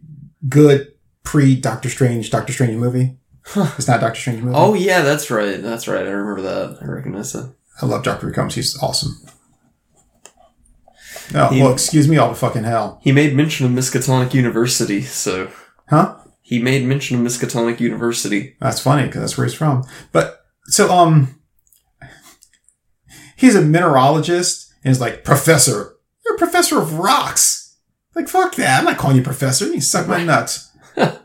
good 0.48 0.92
pre 1.24 1.56
Doctor 1.56 1.88
Strange 1.88 2.30
Doctor 2.30 2.52
Strange 2.52 2.76
movie. 2.76 3.16
It's 3.56 3.88
not 3.88 4.00
Doctor 4.00 4.20
Strange 4.20 4.42
movie. 4.42 4.54
Oh 4.56 4.74
yeah, 4.74 5.00
that's 5.02 5.30
right. 5.30 5.62
That's 5.62 5.88
right. 5.88 6.06
I 6.06 6.10
remember 6.10 6.42
that. 6.42 6.78
I 6.82 6.84
recognize 6.84 7.32
that. 7.32 7.54
I 7.80 7.86
love 7.86 8.02
Doctor 8.04 8.26
Who 8.26 8.32
Comes. 8.32 8.54
He's 8.56 8.76
awesome. 8.82 9.14
Oh, 11.34 11.48
He- 11.48 11.62
well, 11.62 11.72
excuse 11.72 12.08
me, 12.08 12.16
all 12.18 12.28
the 12.28 12.34
fucking 12.34 12.64
hell. 12.64 13.00
He 13.02 13.12
made 13.12 13.34
mention 13.34 13.66
of 13.66 13.72
Miskatonic 13.72 14.34
University, 14.34 15.02
so 15.02 15.50
Huh? 15.88 16.16
he 16.42 16.60
made 16.62 16.84
mention 16.86 17.18
of 17.18 17.24
Miskatonic 17.26 17.80
University. 17.80 18.56
That's 18.60 18.80
funny 18.80 19.04
because 19.06 19.20
that's 19.22 19.38
where 19.38 19.46
he's 19.46 19.54
from. 19.54 19.84
But 20.12 20.44
so, 20.64 20.90
um, 20.90 21.37
he's 23.38 23.54
a 23.54 23.62
mineralogist 23.62 24.70
and 24.84 24.90
he's 24.90 25.00
like, 25.00 25.24
Professor, 25.24 25.96
you're 26.24 26.34
a 26.34 26.38
professor 26.38 26.78
of 26.78 26.98
rocks. 26.98 27.76
Like, 28.14 28.28
fuck 28.28 28.54
that. 28.56 28.80
I'm 28.80 28.84
not 28.84 28.98
calling 28.98 29.16
you 29.16 29.22
professor. 29.22 29.66
You 29.66 29.80
suck 29.80 30.06
my 30.08 30.22
nuts. 30.24 30.70
I 30.96 31.18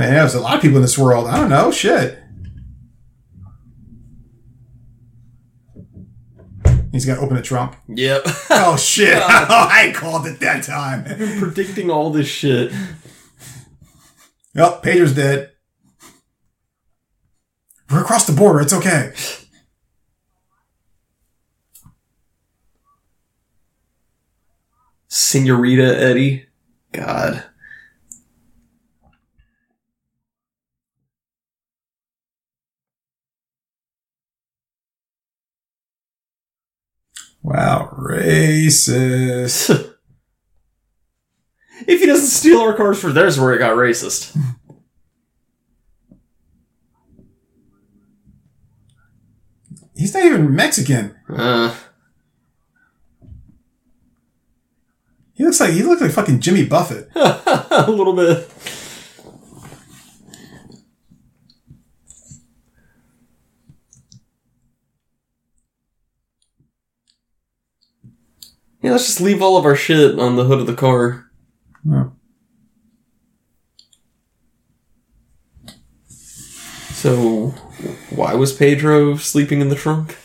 mean, 0.00 0.10
there's 0.10 0.34
a 0.34 0.40
lot 0.40 0.56
of 0.56 0.62
people 0.62 0.78
in 0.78 0.82
this 0.82 0.98
world. 0.98 1.28
I 1.28 1.36
don't 1.36 1.50
know. 1.50 1.70
Shit. 1.70 2.18
He's 6.90 7.04
got 7.04 7.16
to 7.16 7.20
open 7.20 7.36
the 7.36 7.42
trunk. 7.42 7.76
Yep. 7.88 8.26
Oh, 8.50 8.76
shit. 8.76 9.16
Oh, 9.22 9.68
I 9.70 9.92
called 9.94 10.26
it 10.26 10.40
that 10.40 10.64
time. 10.64 11.04
Predicting 11.38 11.90
all 11.90 12.10
this 12.10 12.26
shit. 12.26 12.72
Yep, 14.54 14.82
Pedro's 14.82 15.14
dead. 15.14 15.52
We're 17.90 18.00
across 18.00 18.26
the 18.26 18.32
border. 18.32 18.60
It's 18.60 18.72
okay. 18.72 19.12
Senorita 25.18 26.00
Eddie. 26.00 26.46
God. 26.92 27.42
Wow, 37.42 37.94
racist. 37.98 39.70
if 41.86 42.00
he 42.00 42.06
doesn't 42.06 42.26
steal 42.26 42.60
our 42.60 42.74
cars 42.74 43.00
for 43.00 43.10
theirs 43.10 43.40
where 43.40 43.54
it 43.54 43.58
got 43.58 43.76
racist. 43.76 44.36
He's 49.96 50.14
not 50.14 50.24
even 50.24 50.54
Mexican. 50.54 51.16
Uh, 51.28 51.74
He 55.38 55.44
looks 55.44 55.60
like 55.60 55.70
he 55.70 55.84
looks 55.84 56.02
like 56.02 56.10
fucking 56.10 56.40
Jimmy 56.40 56.64
Buffett. 56.64 57.08
a 57.14 57.86
little 57.88 58.12
bit. 58.12 58.50
Yeah, 68.82 68.92
let's 68.92 69.06
just 69.06 69.20
leave 69.20 69.40
all 69.40 69.56
of 69.56 69.64
our 69.64 69.76
shit 69.76 70.18
on 70.18 70.34
the 70.34 70.44
hood 70.44 70.58
of 70.58 70.66
the 70.66 70.74
car. 70.74 71.30
Oh. 71.88 72.12
So, 76.90 77.50
why 78.10 78.34
was 78.34 78.52
Pedro 78.52 79.14
sleeping 79.16 79.60
in 79.60 79.68
the 79.68 79.76
trunk? 79.76 80.16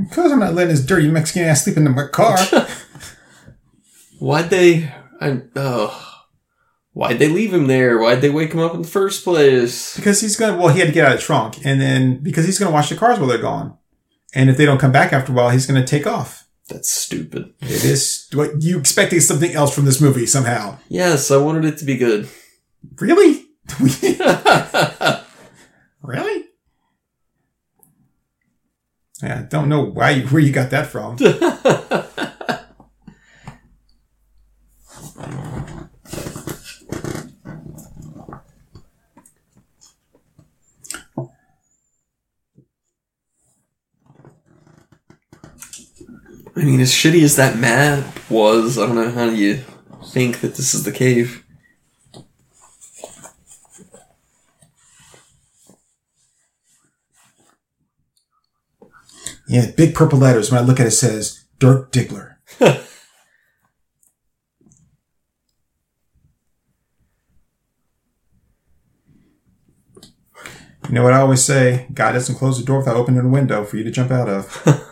Because 0.00 0.30
I'm 0.30 0.38
not 0.38 0.54
letting 0.54 0.70
his 0.70 0.86
dirty 0.86 1.08
Mexican 1.08 1.42
ass 1.42 1.64
sleep 1.64 1.76
in 1.76 1.92
my 1.92 2.06
car. 2.06 2.38
Why'd 4.22 4.50
they? 4.50 4.88
I 5.20 5.42
oh, 5.56 6.22
why'd 6.92 7.18
they 7.18 7.26
leave 7.26 7.52
him 7.52 7.66
there? 7.66 7.98
Why'd 7.98 8.20
they 8.20 8.30
wake 8.30 8.52
him 8.52 8.60
up 8.60 8.72
in 8.72 8.82
the 8.82 8.88
first 8.88 9.24
place? 9.24 9.96
because 9.96 10.20
he's 10.20 10.36
gonna 10.36 10.56
well, 10.56 10.68
he 10.68 10.78
had 10.78 10.86
to 10.86 10.92
get 10.92 11.04
out 11.04 11.14
of 11.14 11.18
the 11.18 11.24
trunk, 11.24 11.66
and 11.66 11.80
then 11.80 12.22
because 12.22 12.46
he's 12.46 12.56
gonna 12.56 12.70
wash 12.70 12.88
the 12.88 12.94
cars 12.94 13.18
while 13.18 13.26
they're 13.26 13.38
gone. 13.38 13.76
And 14.32 14.48
if 14.48 14.56
they 14.56 14.64
don't 14.64 14.78
come 14.78 14.92
back 14.92 15.12
after 15.12 15.32
a 15.32 15.34
while, 15.34 15.50
he's 15.50 15.66
gonna 15.66 15.84
take 15.84 16.06
off. 16.06 16.46
That's 16.68 16.88
stupid. 16.88 17.52
It 17.62 17.84
is 17.84 18.28
what 18.32 18.62
you 18.62 18.78
expecting 18.78 19.18
something 19.18 19.50
else 19.50 19.74
from 19.74 19.86
this 19.86 20.00
movie 20.00 20.26
somehow. 20.26 20.78
Yes, 20.88 21.32
I 21.32 21.38
wanted 21.38 21.64
it 21.64 21.78
to 21.78 21.84
be 21.84 21.96
good. 21.96 22.28
Really? 23.00 23.44
really? 26.00 26.44
Yeah, 29.20 29.40
I 29.40 29.42
don't 29.48 29.68
know 29.68 29.82
why 29.82 30.10
you, 30.10 30.28
where 30.28 30.40
you 30.40 30.52
got 30.52 30.70
that 30.70 30.86
from. 30.86 31.16
I 46.62 46.64
mean, 46.64 46.78
as 46.78 46.92
shitty 46.92 47.24
as 47.24 47.34
that 47.34 47.58
map 47.58 48.30
was, 48.30 48.78
I 48.78 48.86
don't 48.86 48.94
know 48.94 49.10
how 49.10 49.24
you 49.24 49.64
think 50.06 50.42
that 50.42 50.54
this 50.54 50.74
is 50.74 50.84
the 50.84 50.92
cave. 50.92 51.44
Yeah, 59.48 59.72
big 59.76 59.96
purple 59.96 60.20
letters. 60.20 60.52
When 60.52 60.62
I 60.62 60.64
look 60.64 60.78
at 60.78 60.86
it, 60.86 60.90
it 60.90 60.92
says 60.92 61.44
Dirk 61.58 61.90
Diggler. 61.90 62.36
You 70.88 70.96
know 70.96 71.04
what 71.04 71.14
I 71.14 71.20
always 71.20 71.42
say? 71.42 71.86
God 71.94 72.12
doesn't 72.12 72.34
close 72.34 72.58
the 72.58 72.66
door 72.66 72.78
without 72.78 72.96
opening 72.96 73.24
a 73.24 73.28
window 73.28 73.64
for 73.64 73.78
you 73.78 73.84
to 73.84 73.90
jump 73.90 74.10
out 74.10 74.28
of. 74.28 74.88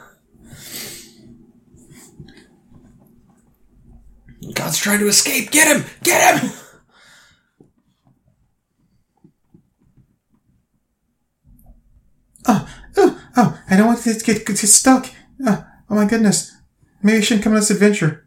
God's 4.54 4.78
trying 4.78 5.00
to 5.00 5.08
escape. 5.08 5.50
Get 5.50 5.76
him! 5.76 5.84
Get 6.02 6.40
him! 6.40 6.50
oh, 12.46 12.68
oh, 12.96 13.22
oh, 13.36 13.62
I 13.68 13.76
don't 13.76 13.86
want 13.86 14.00
to 14.00 14.14
get, 14.14 14.46
get 14.46 14.56
stuck. 14.58 15.10
Oh, 15.46 15.64
oh 15.90 15.94
my 15.94 16.06
goodness. 16.06 16.56
Maybe 17.02 17.18
I 17.18 17.20
shouldn't 17.20 17.44
come 17.44 17.52
on 17.52 17.60
this 17.60 17.70
adventure. 17.70 18.26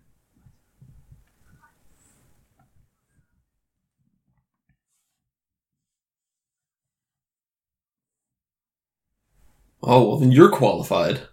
Oh, 9.86 10.08
well, 10.08 10.18
then 10.18 10.32
you're 10.32 10.50
qualified. 10.50 11.28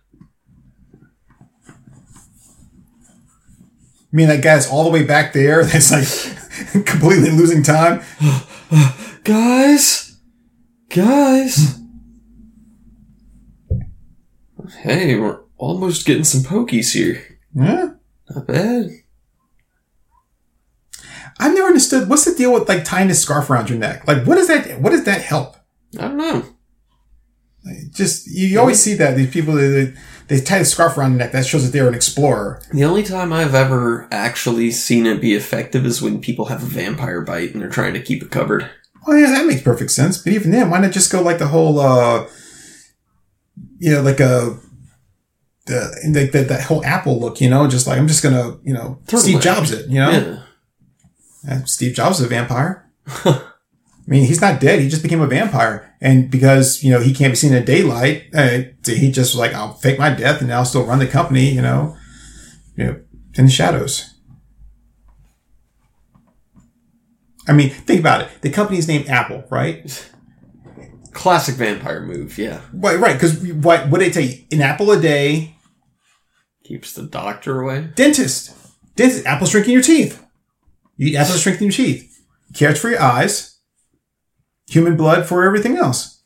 I 4.12 4.16
mean, 4.16 4.28
that 4.28 4.42
guy's 4.42 4.68
all 4.68 4.84
the 4.84 4.90
way 4.90 5.04
back 5.04 5.32
there. 5.32 5.64
That's 5.66 5.92
like 5.92 6.84
completely 6.84 7.30
losing 7.30 7.62
time. 7.62 8.02
Guys? 9.24 10.18
Guys? 10.88 11.78
Hey, 14.80 15.18
we're 15.18 15.40
almost 15.56 16.06
getting 16.06 16.24
some 16.24 16.40
pokies 16.40 16.92
here. 16.92 17.38
Yeah. 17.54 17.90
Not 18.30 18.46
bad. 18.46 18.90
I've 21.38 21.54
never 21.54 21.68
understood 21.68 22.08
what's 22.08 22.24
the 22.24 22.34
deal 22.34 22.52
with 22.52 22.68
like 22.68 22.84
tying 22.84 23.10
a 23.10 23.14
scarf 23.14 23.50
around 23.50 23.70
your 23.70 23.78
neck. 23.78 24.06
Like, 24.06 24.26
what 24.26 24.36
does 24.36 24.48
that? 24.48 24.80
What 24.80 24.90
does 24.90 25.04
that 25.04 25.22
help? 25.22 25.56
I 25.98 26.02
don't 26.02 26.16
know. 26.16 26.44
Just 27.90 28.26
you, 28.26 28.46
you 28.48 28.60
always 28.60 28.80
see 28.80 28.94
that 28.94 29.16
these 29.16 29.30
people 29.30 29.54
they, 29.54 29.94
they, 30.30 30.40
tie 30.40 30.58
a 30.58 30.64
scarf 30.64 30.96
around 30.96 31.12
the 31.12 31.18
neck. 31.18 31.32
That 31.32 31.44
shows 31.44 31.64
that 31.64 31.76
they're 31.76 31.88
an 31.88 31.94
explorer. 31.94 32.62
The 32.72 32.84
only 32.84 33.02
time 33.02 33.32
I've 33.32 33.54
ever 33.54 34.08
actually 34.12 34.70
seen 34.70 35.04
it 35.04 35.20
be 35.20 35.34
effective 35.34 35.84
is 35.84 36.00
when 36.00 36.20
people 36.20 36.46
have 36.46 36.62
a 36.62 36.66
vampire 36.66 37.20
bite 37.20 37.52
and 37.52 37.60
they're 37.60 37.68
trying 37.68 37.94
to 37.94 38.00
keep 38.00 38.22
it 38.22 38.30
covered. 38.30 38.70
Well, 39.06 39.18
yeah, 39.18 39.30
that 39.30 39.46
makes 39.46 39.62
perfect 39.62 39.90
sense. 39.90 40.18
But 40.18 40.32
even 40.32 40.52
then, 40.52 40.70
why 40.70 40.78
not 40.78 40.92
just 40.92 41.10
go 41.10 41.20
like 41.20 41.38
the 41.38 41.48
whole, 41.48 41.80
uh, 41.80 42.28
you 43.78 43.94
know, 43.94 44.02
like 44.02 44.20
a. 44.20 44.56
The, 45.66 46.12
like 46.14 46.32
that, 46.32 46.48
that 46.48 46.62
whole 46.62 46.84
Apple 46.84 47.20
look, 47.20 47.40
you 47.40 47.50
know, 47.50 47.68
just 47.68 47.86
like 47.86 47.98
I'm 47.98 48.08
just 48.08 48.22
gonna, 48.22 48.58
you 48.62 48.72
know, 48.72 48.98
Steve. 49.06 49.40
Jobs 49.40 49.72
it, 49.72 49.88
you 49.88 50.00
know. 50.00 50.10
Yeah. 50.10 51.56
Uh, 51.56 51.64
Steve 51.64 51.94
Jobs 51.94 52.18
is 52.18 52.26
a 52.26 52.28
vampire. 52.28 52.90
I 54.10 54.14
mean, 54.14 54.24
he's 54.24 54.40
not 54.40 54.60
dead. 54.60 54.80
He 54.80 54.88
just 54.88 55.04
became 55.04 55.20
a 55.20 55.26
vampire. 55.28 55.94
And 56.00 56.30
because, 56.30 56.82
you 56.82 56.90
know, 56.90 56.98
he 56.98 57.14
can't 57.14 57.32
be 57.32 57.36
seen 57.36 57.54
in 57.54 57.64
daylight, 57.64 58.24
uh, 58.34 58.62
he 58.84 59.12
just 59.12 59.34
was 59.34 59.36
like, 59.36 59.54
I'll 59.54 59.74
fake 59.74 60.00
my 60.00 60.10
death 60.10 60.42
and 60.42 60.52
I'll 60.52 60.64
still 60.64 60.84
run 60.84 60.98
the 60.98 61.06
company, 61.06 61.50
you 61.50 61.62
know, 61.62 61.96
you 62.76 62.84
know, 62.84 63.00
in 63.34 63.44
the 63.44 63.50
shadows. 63.50 64.14
I 67.46 67.52
mean, 67.52 67.70
think 67.70 68.00
about 68.00 68.22
it. 68.22 68.28
The 68.40 68.50
company's 68.50 68.88
named 68.88 69.08
Apple, 69.08 69.44
right? 69.48 70.10
Classic 71.12 71.54
vampire 71.54 72.00
move, 72.00 72.36
yeah. 72.36 72.62
Right, 72.72 72.98
right. 72.98 73.14
Because 73.14 73.40
what, 73.54 73.88
what 73.88 74.00
did 74.00 74.12
they 74.12 74.26
say? 74.26 74.46
An 74.50 74.60
apple 74.60 74.90
a 74.90 75.00
day 75.00 75.56
Keeps 76.70 76.92
the 76.92 77.02
doctor 77.02 77.62
away. 77.62 77.88
Dentist. 77.96 78.54
Dentist. 78.94 79.26
Apples 79.26 79.48
strengthen 79.48 79.72
your 79.72 79.82
teeth. 79.82 80.24
You 80.96 81.08
eat 81.08 81.16
apples 81.16 81.40
strengthen 81.40 81.64
your 81.64 81.72
teeth. 81.72 82.24
Carrots 82.54 82.78
for 82.78 82.90
your 82.90 83.02
eyes. 83.02 83.58
Human 84.70 84.96
blood 84.96 85.26
for 85.26 85.44
everything 85.44 85.76
else. 85.76 86.20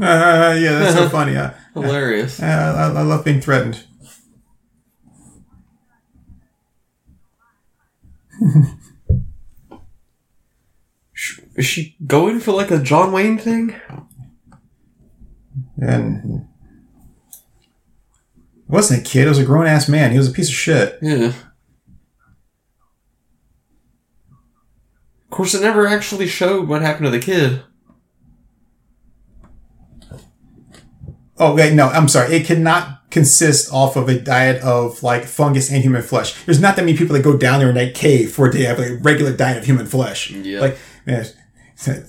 Uh, 0.00 0.56
yeah, 0.58 0.78
that's 0.78 0.94
so 0.94 1.08
funny. 1.18 1.36
Uh, 1.36 1.50
Hilarious. 1.74 2.40
uh, 2.40 2.92
I, 2.94 3.00
I 3.00 3.02
love 3.02 3.24
being 3.24 3.40
threatened. 3.40 3.84
Is 11.56 11.66
she 11.66 11.96
going 12.06 12.38
for 12.38 12.52
like 12.52 12.70
a 12.70 12.78
John 12.78 13.10
Wayne 13.12 13.38
thing? 13.38 13.74
And 15.80 16.46
it 18.56 18.68
wasn't 18.68 19.00
a 19.00 19.04
kid, 19.04 19.26
it 19.26 19.28
was 19.30 19.38
a 19.38 19.44
grown 19.44 19.66
ass 19.66 19.88
man. 19.88 20.12
He 20.12 20.18
was 20.18 20.28
a 20.28 20.32
piece 20.32 20.48
of 20.48 20.54
shit. 20.54 20.98
Yeah. 21.02 21.32
Course, 25.38 25.54
it 25.54 25.62
never 25.62 25.86
actually 25.86 26.26
showed 26.26 26.66
what 26.66 26.82
happened 26.82 27.04
to 27.04 27.10
the 27.10 27.20
kid. 27.20 27.62
Oh, 31.38 31.54
wait, 31.54 31.74
no, 31.74 31.86
I'm 31.86 32.08
sorry. 32.08 32.34
It 32.34 32.44
cannot 32.44 33.08
consist 33.10 33.72
off 33.72 33.94
of 33.94 34.08
a 34.08 34.18
diet 34.18 34.60
of 34.64 35.00
like 35.04 35.24
fungus 35.24 35.70
and 35.70 35.80
human 35.80 36.02
flesh. 36.02 36.44
There's 36.44 36.60
not 36.60 36.74
that 36.74 36.84
many 36.84 36.98
people 36.98 37.14
that 37.14 37.22
go 37.22 37.36
down 37.36 37.60
there 37.60 37.68
in 37.68 37.76
that 37.76 37.94
cave 37.94 38.32
for 38.32 38.50
to 38.50 38.66
have 38.66 38.80
a 38.80 38.96
regular 38.96 39.32
diet 39.32 39.58
of 39.58 39.64
human 39.64 39.86
flesh. 39.86 40.32
Yeah. 40.32 40.58
Like, 40.58 40.78
man, 41.06 41.24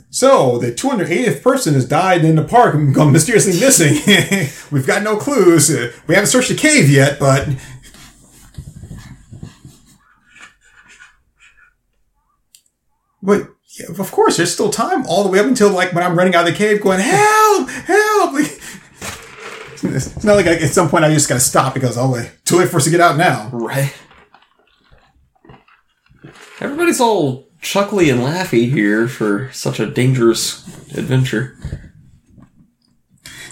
so 0.10 0.58
the 0.58 0.72
280th 0.72 1.44
person 1.44 1.76
has 1.76 1.88
died 1.88 2.26
in 2.26 2.36
the 2.36 2.44
park 2.44 2.74
and 2.74 2.96
gone 2.96 3.12
mysteriously 3.14 3.60
missing. 3.60 3.94
We've 4.72 4.88
got 4.88 5.04
no 5.04 5.18
clues. 5.18 5.70
We 6.08 6.16
haven't 6.16 6.30
searched 6.30 6.50
the 6.50 6.56
cave 6.56 6.90
yet, 6.90 7.20
but. 7.20 7.48
Wait, 13.22 13.44
yeah, 13.80 13.88
of 13.98 14.12
course, 14.12 14.38
there's 14.38 14.54
still 14.54 14.70
time 14.70 15.06
all 15.06 15.24
the 15.24 15.30
way 15.30 15.40
up 15.40 15.46
until 15.46 15.72
like 15.72 15.94
when 15.94 16.04
I'm 16.04 16.18
running 16.18 16.36
out 16.36 16.48
of 16.48 16.54
the 16.54 16.58
cave 16.58 16.82
going, 16.82 17.00
help, 17.00 17.70
help. 17.70 18.36
It's 19.82 20.24
not 20.24 20.36
like 20.36 20.48
I, 20.48 20.56
at 20.56 20.70
some 20.70 20.90
point 20.90 21.06
I 21.06 21.14
just 21.14 21.30
gotta 21.30 21.40
stop 21.40 21.74
because, 21.74 21.98
oh, 21.98 22.12
wait, 22.12 22.32
too 22.46 22.58
late 22.58 22.70
for 22.70 22.78
us 22.78 22.86
to 22.86 22.90
get 22.90 23.00
out 23.00 23.18
now. 23.18 23.50
Right. 23.52 23.94
Everybody's 26.60 27.00
all 27.00 27.48
chuckly 27.62 28.10
and 28.10 28.22
laughy 28.22 28.70
here 28.70 29.08
for 29.08 29.50
such 29.54 29.80
a 29.80 29.86
dangerous 29.86 30.68
adventure. 30.98 31.58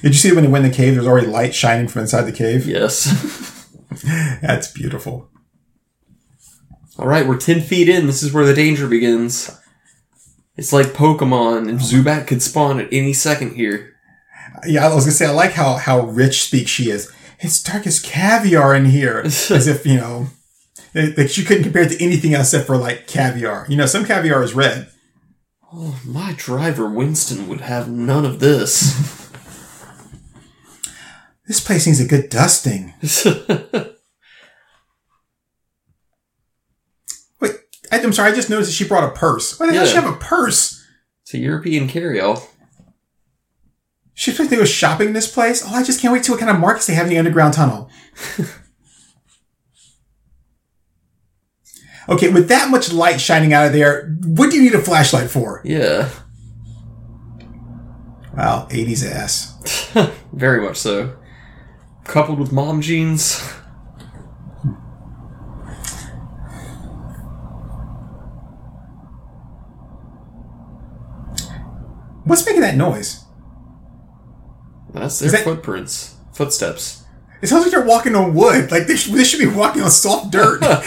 Did 0.01 0.09
you 0.09 0.13
see 0.13 0.31
when 0.31 0.43
they 0.43 0.49
went 0.49 0.65
in 0.65 0.71
the 0.71 0.77
cave, 0.77 0.95
there's 0.95 1.07
already 1.07 1.27
light 1.27 1.55
shining 1.55 1.87
from 1.87 2.01
inside 2.01 2.23
the 2.23 2.31
cave? 2.31 2.65
Yes. 2.65 3.67
That's 4.41 4.71
beautiful. 4.71 5.29
All 6.97 7.07
right, 7.07 7.27
we're 7.27 7.37
10 7.37 7.61
feet 7.61 7.89
in. 7.89 8.07
This 8.07 8.23
is 8.23 8.33
where 8.33 8.45
the 8.45 8.53
danger 8.53 8.87
begins. 8.87 9.55
It's 10.55 10.73
like 10.73 10.87
Pokemon, 10.87 11.69
and 11.69 11.79
Zubat 11.79 12.25
could 12.27 12.41
spawn 12.41 12.79
at 12.79 12.91
any 12.91 13.13
second 13.13 13.55
here. 13.55 13.93
Yeah, 14.65 14.87
I 14.87 14.93
was 14.95 15.05
gonna 15.05 15.11
say, 15.13 15.27
I 15.27 15.31
like 15.31 15.51
how, 15.51 15.75
how 15.75 16.01
rich 16.01 16.43
speak 16.43 16.67
she 16.67 16.89
is. 16.89 17.11
It's 17.39 17.61
dark 17.61 17.85
as 17.85 17.99
caviar 17.99 18.73
in 18.73 18.85
here. 18.85 19.19
as 19.25 19.67
if, 19.67 19.85
you 19.85 19.97
know, 19.97 20.27
that 20.93 21.37
you 21.37 21.43
couldn't 21.43 21.63
compare 21.63 21.83
it 21.83 21.89
to 21.89 22.03
anything 22.03 22.33
else 22.33 22.51
except 22.53 22.65
for 22.65 22.77
like 22.77 23.05
caviar. 23.05 23.67
You 23.69 23.77
know, 23.77 23.85
some 23.85 24.05
caviar 24.05 24.41
is 24.41 24.55
red. 24.55 24.89
Oh, 25.71 25.99
my 26.05 26.33
driver 26.37 26.89
Winston 26.89 27.47
would 27.47 27.61
have 27.61 27.87
none 27.89 28.25
of 28.25 28.39
this. 28.39 29.25
This 31.47 31.61
place 31.65 31.87
needs 31.87 32.01
a 32.01 32.05
good 32.05 32.29
dusting. 32.29 32.93
Wait, 37.39 37.51
I- 37.51 37.55
I'm 37.91 38.13
sorry, 38.13 38.31
I 38.31 38.35
just 38.35 38.49
noticed 38.49 38.69
that 38.69 38.75
she 38.75 38.87
brought 38.87 39.03
a 39.03 39.11
purse. 39.11 39.59
Why 39.59 39.67
the 39.67 39.73
hell 39.73 39.81
does 39.83 39.89
she 39.89 39.95
Yeah. 39.95 40.01
have 40.01 40.13
a 40.13 40.17
purse? 40.17 40.83
it's 41.23 41.33
a 41.33 41.37
European 41.39 41.87
carryall. 41.87 42.41
She 44.13 44.31
supposed 44.31 44.49
to 44.49 44.55
go 44.55 44.65
shopping 44.65 45.09
in 45.09 45.13
this 45.13 45.31
place? 45.31 45.61
Oh, 45.65 45.73
I 45.73 45.83
just 45.83 46.01
can't 46.01 46.11
wait 46.13 46.19
to 46.19 46.25
see 46.25 46.31
what 46.31 46.39
kind 46.39 46.49
of 46.49 46.59
markets 46.59 46.87
they 46.87 46.93
have 46.95 47.05
in 47.05 47.09
the 47.11 47.19
underground 47.19 47.53
tunnel. 47.53 47.89
okay, 52.09 52.29
with 52.29 52.47
that 52.49 52.69
much 52.69 52.91
light 52.91 53.19
shining 53.21 53.53
out 53.53 53.65
of 53.67 53.73
there, 53.73 54.09
what 54.25 54.49
do 54.49 54.57
you 54.57 54.63
need 54.63 54.73
a 54.75 54.81
flashlight 54.81 55.29
for? 55.29 55.61
Yeah, 55.63 56.09
Wow, 58.35 58.67
80s 58.69 59.03
ass. 59.03 59.55
very 60.31 60.61
much 60.61 60.77
so. 60.77 61.15
Coupled 62.03 62.37
with 62.39 62.51
mom 62.51 62.81
jeans. 62.81 63.41
What's 72.27 72.45
making 72.45 72.61
that 72.61 72.75
noise? 72.75 73.23
That's 74.93 75.19
their 75.19 75.31
that- 75.31 75.43
footprints. 75.43 76.15
Footsteps. 76.33 77.03
It 77.41 77.47
sounds 77.47 77.63
like 77.63 77.71
they're 77.71 77.85
walking 77.85 78.15
on 78.15 78.33
wood. 78.33 78.71
Like 78.71 78.87
they, 78.87 78.95
sh- 78.95 79.07
they 79.07 79.23
should 79.23 79.39
be 79.39 79.45
walking 79.47 79.81
on 79.83 79.91
soft 79.91 80.31
dirt. 80.31 80.59
like, 80.61 80.79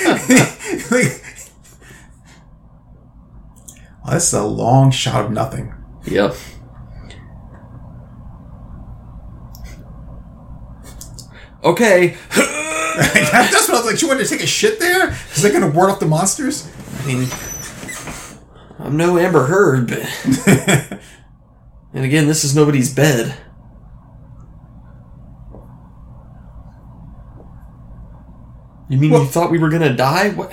oh, 4.04 4.12
this 4.12 4.26
is 4.28 4.32
a 4.34 4.42
long 4.44 4.90
shot 4.90 5.24
of 5.24 5.30
nothing. 5.30 5.72
Yep. 6.06 6.34
Okay. 11.62 12.16
That's 12.36 13.68
what 13.68 13.70
I 13.70 13.72
was 13.80 13.86
like. 13.86 13.98
She 13.98 14.06
wanted 14.06 14.24
to 14.24 14.30
take 14.30 14.42
a 14.42 14.46
shit 14.46 14.78
there. 14.80 15.10
Is 15.34 15.42
that 15.42 15.50
going 15.52 15.62
to 15.62 15.76
ward 15.76 15.90
off 15.90 16.00
the 16.00 16.06
monsters? 16.06 16.70
I 17.02 17.06
mean, 17.06 17.28
I'm 18.78 18.96
no 18.96 19.18
Amber 19.18 19.46
Heard, 19.46 19.88
but. 19.88 21.00
And 21.92 22.04
again, 22.04 22.26
this 22.26 22.44
is 22.44 22.54
nobody's 22.54 22.92
bed. 22.92 23.34
You 28.88 28.98
mean 28.98 29.10
Well- 29.10 29.22
you 29.22 29.28
thought 29.28 29.50
we 29.50 29.58
were 29.58 29.68
gonna 29.68 29.94
die? 29.94 30.30
What 30.30 30.52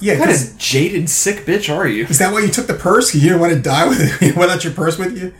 Yeah, 0.00 0.18
what 0.18 0.28
kind 0.28 0.38
of 0.40 0.58
jaded, 0.58 1.08
sick 1.10 1.44
bitch 1.44 1.74
are 1.74 1.86
you? 1.88 2.04
is 2.04 2.18
that 2.18 2.32
why 2.32 2.40
you 2.40 2.48
took 2.48 2.66
the 2.66 2.74
purse? 2.74 3.14
you 3.14 3.20
didn't 3.22 3.40
want 3.40 3.52
to 3.52 3.58
die 3.60 3.86
with 3.88 4.00
it. 4.00 4.26
You 4.26 4.34
want 4.34 4.62
your 4.64 4.72
purse 4.72 4.98
with 4.98 5.16
you. 5.18 5.32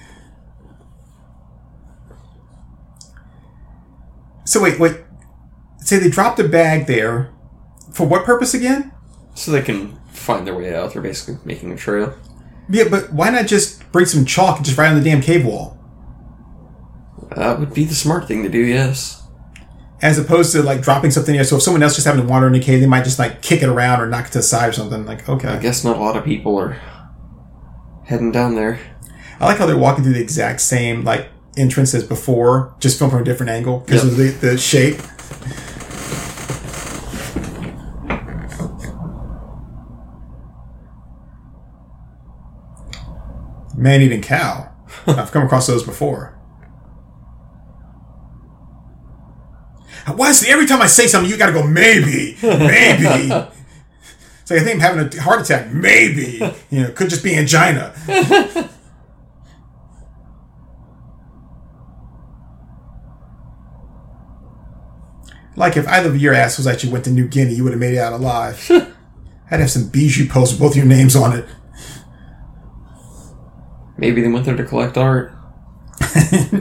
So 4.45 4.63
wait, 4.63 4.79
wait. 4.81 4.97
Say 5.79 5.99
they 5.99 6.09
dropped 6.09 6.41
a 6.41 6.49
bag 6.49 6.87
there. 6.87 7.31
For 7.93 8.07
what 8.07 8.25
purpose 8.25 8.55
again? 8.55 8.93
So 9.35 9.51
they 9.53 9.63
can 9.63 9.99
find 10.13 10.47
their 10.47 10.55
way 10.57 10.75
out. 10.75 10.93
They're 10.95 11.03
basically 11.03 11.37
making 11.45 11.71
a 11.73 11.77
trail. 11.77 12.15
Yeah, 12.69 12.85
but 12.91 13.13
why 13.13 13.31
not 13.31 13.47
just 13.47 13.78
bring 13.93 14.07
some 14.07 14.25
chalk 14.25 14.57
and 14.57 14.65
just 14.67 14.77
write 14.79 14.89
on 14.91 14.97
the 14.97 15.03
damn 15.05 15.21
cave 15.21 15.45
wall? 15.45 15.77
That 17.37 17.59
would 17.61 17.75
be 17.75 17.85
the 17.85 17.95
smart 17.95 18.27
thing 18.27 18.43
to 18.43 18.49
do, 18.49 18.59
yes. 18.59 19.23
As 20.01 20.19
opposed 20.19 20.53
to 20.53 20.63
like 20.63 20.81
dropping 20.81 21.11
something 21.11 21.35
there. 21.35 21.45
So 21.45 21.57
if 21.57 21.63
someone 21.63 21.83
else 21.83 21.95
just 21.97 22.07
happened 22.07 22.25
to 22.27 22.29
wander 22.29 22.47
in 22.47 22.53
the 22.53 22.61
cave, 22.61 22.81
they 22.81 22.87
might 22.87 23.05
just 23.05 23.19
like 23.19 23.43
kick 23.43 23.63
it 23.63 23.69
around 23.69 24.01
or 24.01 24.07
knock 24.07 24.27
it 24.27 24.33
to 24.33 24.39
the 24.39 24.43
side 24.43 24.69
or 24.69 24.73
something. 24.73 25.05
Like, 25.05 25.29
okay. 25.29 25.49
I 25.49 25.59
guess 25.59 25.85
not 25.85 25.97
a 25.97 26.01
lot 26.01 26.17
of 26.17 26.25
people 26.25 26.57
are 26.59 26.81
heading 28.05 28.31
down 28.33 28.55
there. 28.55 28.79
I 29.41 29.47
like 29.47 29.59
how 29.59 29.67
they're 29.67 29.77
walking 29.77 30.05
through 30.05 30.15
the 30.15 30.21
exact 30.23 30.61
same 30.61 31.05
like 31.05 31.29
entrance 31.57 31.95
as 31.95 32.05
before, 32.05 32.75
just 32.79 32.99
filmed 32.99 33.13
from 33.13 33.23
a 33.23 33.25
different 33.25 33.51
angle 33.51 33.81
because 33.81 34.05
Yep. 34.05 34.13
of 34.13 34.41
the, 34.41 34.49
the 34.49 34.59
shape. 34.59 35.01
Man 43.79 44.03
eating 44.03 44.23
cow. 44.23 44.75
I've 45.07 45.31
come 45.31 45.45
across 45.45 45.69
those 45.69 45.85
before. 45.85 46.35
Why 50.15 50.31
is 50.31 50.43
it 50.43 50.49
every 50.49 50.67
time 50.67 50.83
I 50.83 50.87
say 50.87 51.07
something, 51.07 51.31
you 51.31 51.37
gotta 51.37 51.53
go, 51.53 51.65
maybe, 51.67 52.37
maybe? 52.43 52.45
it's 54.43 54.51
like 54.51 54.61
I 54.61 54.65
think 54.65 54.77
I'm 54.77 54.81
having 54.81 55.19
a 55.19 55.23
heart 55.23 55.43
attack. 55.43 55.71
Maybe. 55.71 56.41
You 56.71 56.83
know, 56.83 56.91
could 56.93 57.11
just 57.11 57.23
be 57.23 57.37
angina. 57.37 57.95
Like 65.57 65.77
if 65.77 65.89
either 65.89 66.09
of 66.09 66.17
your 66.17 66.35
assholes 66.35 66.69
actually 66.69 66.93
went 66.93 67.05
to 67.07 67.11
New 67.11 67.27
Guinea, 67.27 67.53
you 67.53 67.65
would 67.65 67.73
have 67.73 67.81
made 67.81 67.95
it 67.95 67.99
out 67.99 68.13
alive. 68.13 68.65
I'd 69.51 69.59
have 69.59 69.71
some 69.73 69.89
bijou 69.89 70.29
post 70.29 70.53
with 70.53 70.61
both 70.61 70.77
your 70.77 70.87
names 70.87 71.17
on 71.17 71.37
it. 71.37 71.47
Maybe 73.99 74.23
they 74.23 74.29
went 74.29 74.47
there 74.47 74.57
to 74.57 74.65
collect 74.65 74.97
art. 74.97 75.35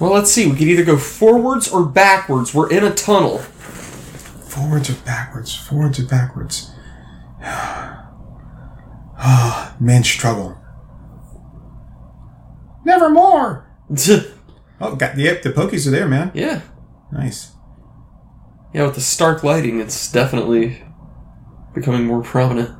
well, 0.00 0.12
let's 0.12 0.30
see. 0.30 0.46
We 0.46 0.52
could 0.56 0.68
either 0.68 0.84
go 0.84 0.96
forwards 0.96 1.70
or 1.70 1.84
backwards. 1.84 2.54
We're 2.54 2.70
in 2.70 2.84
a 2.84 2.94
tunnel. 2.94 3.38
Forwards 3.38 4.90
or 4.90 4.94
backwards? 5.04 5.54
Forwards 5.54 5.98
or 5.98 6.06
backwards? 6.06 6.70
Ah, 9.20 9.74
Men 9.80 10.04
struggle. 10.04 10.56
Nevermore. 12.84 13.66
Oh, 14.80 14.94
got 14.94 15.16
the 15.16 15.22
yep, 15.22 15.42
the 15.42 15.50
pokies 15.50 15.88
are 15.88 15.90
there, 15.90 16.06
man. 16.06 16.30
yeah. 16.34 16.60
Nice. 17.10 17.50
Yeah, 18.72 18.84
with 18.84 18.94
the 18.94 19.00
stark 19.00 19.42
lighting, 19.42 19.80
it's 19.80 20.12
definitely 20.12 20.84
becoming 21.74 22.06
more 22.06 22.22
prominent. 22.22 22.70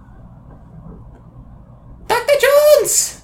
Dr. 2.06 2.34
Jones! 2.40 3.22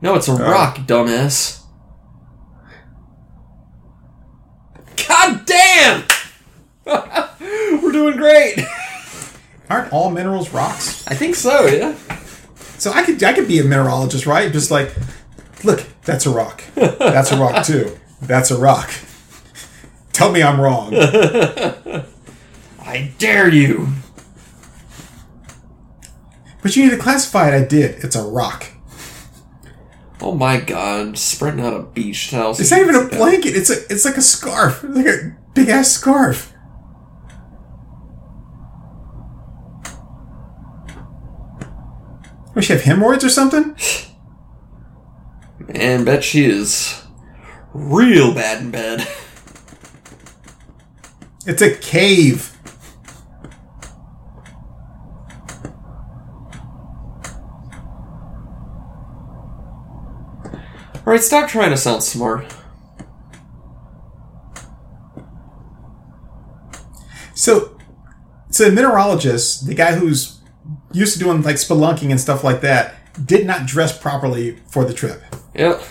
No, 0.00 0.14
it's 0.14 0.28
a 0.28 0.32
uh. 0.32 0.50
rock, 0.50 0.78
dumbass. 0.78 1.62
God 5.08 5.46
damn! 5.46 6.04
We're 7.82 7.92
doing 7.92 8.16
great! 8.16 8.58
Aren't 9.70 9.92
all 9.92 10.10
minerals 10.10 10.50
rocks? 10.50 11.06
I 11.06 11.14
think 11.14 11.34
so, 11.34 11.66
yeah. 11.66 11.94
So 12.78 12.92
I 12.92 13.02
could 13.02 13.22
I 13.22 13.32
could 13.32 13.48
be 13.48 13.58
a 13.58 13.62
mineralogist, 13.62 14.26
right? 14.26 14.52
Just 14.52 14.70
like, 14.70 14.94
look, 15.64 15.86
that's 16.02 16.26
a 16.26 16.30
rock. 16.30 16.62
That's 16.74 17.32
a 17.32 17.38
rock 17.38 17.64
too. 17.64 17.98
That's 18.22 18.50
a 18.50 18.58
rock. 18.58 18.90
Tell 20.12 20.32
me 20.32 20.42
I'm 20.42 20.58
wrong. 20.58 20.94
I 22.94 23.12
dare 23.18 23.48
you! 23.48 23.88
But 26.62 26.76
you 26.76 26.84
need 26.84 26.92
to 26.92 26.96
classify 26.96 27.48
it. 27.48 27.60
I 27.60 27.64
did. 27.64 28.04
It's 28.04 28.14
a 28.14 28.22
rock. 28.22 28.68
Oh 30.20 30.32
my 30.32 30.60
god, 30.60 31.18
spreading 31.18 31.60
out 31.60 31.74
a 31.74 31.82
beach 31.82 32.30
towel. 32.30 32.52
It's 32.52 32.70
not 32.70 32.80
even 32.80 32.94
a 32.94 33.08
blanket. 33.08 33.56
It's 33.56 33.68
a 33.68 33.84
it's 33.90 34.04
like 34.04 34.16
a 34.16 34.22
scarf. 34.22 34.84
It's 34.84 34.96
like 34.96 35.06
a 35.06 35.36
big 35.54 35.68
ass 35.70 35.90
scarf. 35.90 36.52
Does 42.54 42.64
she 42.64 42.72
have 42.74 42.82
hemorrhoids 42.82 43.24
or 43.24 43.28
something? 43.28 43.76
Man, 45.58 46.04
bet 46.04 46.22
she 46.22 46.44
is 46.44 47.02
real 47.72 48.32
bad 48.32 48.62
in 48.62 48.70
bed. 48.70 49.08
It's 51.46 51.60
a 51.60 51.76
cave. 51.76 52.53
Alright, 61.06 61.22
stop 61.22 61.48
trying 61.50 61.70
to 61.70 61.76
sound 61.76 62.02
smart. 62.02 62.54
So, 67.34 67.76
so 68.50 68.70
the 68.70 68.80
mineralogist, 68.80 69.66
the 69.66 69.74
guy 69.74 69.92
who's 69.96 70.40
used 70.92 71.12
to 71.14 71.18
doing 71.18 71.42
like 71.42 71.56
spelunking 71.56 72.10
and 72.10 72.20
stuff 72.20 72.42
like 72.42 72.60
that, 72.62 72.94
did 73.26 73.46
not 73.46 73.66
dress 73.66 73.96
properly 73.96 74.56
for 74.66 74.84
the 74.84 74.94
trip. 74.94 75.22
Yep. 75.54 75.82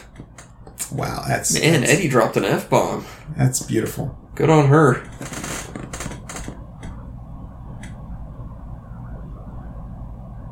Wow, 0.92 1.24
that's 1.28 1.54
Man, 1.60 1.82
that's, 1.82 1.94
Eddie 1.94 2.08
dropped 2.08 2.38
an 2.38 2.46
F 2.46 2.70
bomb. 2.70 3.06
that's 3.38 3.62
beautiful. 3.62 4.18
Good 4.36 4.50
on 4.50 4.68
her. 4.68 5.04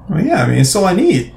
Well, 0.09 0.23
yeah, 0.25 0.43
I 0.43 0.47
mean, 0.49 0.59
it's 0.59 0.75
all 0.75 0.85
I 0.85 0.93
need. 0.93 1.33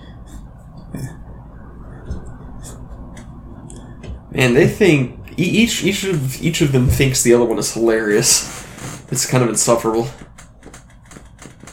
Man, 4.34 4.52
they 4.54 4.66
think 4.66 5.20
each 5.36 5.84
each 5.84 6.04
of 6.04 6.42
each 6.42 6.60
of 6.60 6.72
them 6.72 6.88
thinks 6.88 7.22
the 7.22 7.32
other 7.32 7.44
one 7.44 7.58
is 7.58 7.72
hilarious. 7.72 8.64
It's 9.10 9.26
kind 9.26 9.44
of 9.44 9.48
insufferable. 9.48 10.08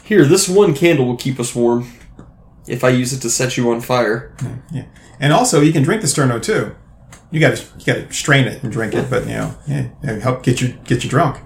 Here, 0.04 0.24
this 0.24 0.48
one 0.48 0.72
candle 0.74 1.06
will 1.06 1.16
keep 1.16 1.40
us 1.40 1.54
warm. 1.54 1.90
If 2.68 2.84
I 2.84 2.90
use 2.90 3.12
it 3.12 3.20
to 3.22 3.30
set 3.30 3.56
you 3.56 3.72
on 3.72 3.80
fire. 3.80 4.36
Yeah, 4.72 4.84
and 5.18 5.32
also 5.32 5.60
you 5.60 5.72
can 5.72 5.82
drink 5.82 6.02
the 6.02 6.06
sterno 6.06 6.40
too. 6.40 6.76
You 7.32 7.40
got 7.40 7.56
to 7.56 7.64
you 7.78 7.84
got 7.84 8.08
to 8.08 8.12
strain 8.12 8.46
it 8.46 8.62
and 8.62 8.70
drink 8.70 8.94
it, 8.94 9.10
but 9.10 9.24
you 9.24 9.32
know, 9.32 9.54
yeah, 9.66 10.18
help 10.20 10.44
get 10.44 10.60
you 10.60 10.68
get 10.84 11.02
you 11.02 11.10
drunk. 11.10 11.38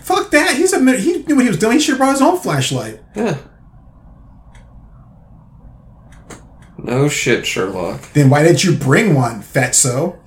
Fuck 0.00 0.30
that! 0.32 0.56
He's 0.56 0.74
a 0.74 0.78
he 0.98 1.22
knew 1.22 1.36
what 1.36 1.44
he 1.44 1.48
was 1.48 1.58
doing. 1.58 1.74
He 1.74 1.80
should 1.80 1.92
have 1.92 1.98
brought 1.98 2.12
his 2.12 2.22
own 2.22 2.38
flashlight. 2.38 3.00
Yeah. 3.14 3.38
No 6.86 7.08
shit, 7.08 7.44
Sherlock. 7.44 8.00
Then 8.12 8.30
why 8.30 8.44
didn't 8.44 8.62
you 8.62 8.76
bring 8.76 9.16
one, 9.16 9.42
fatso? 9.42 10.18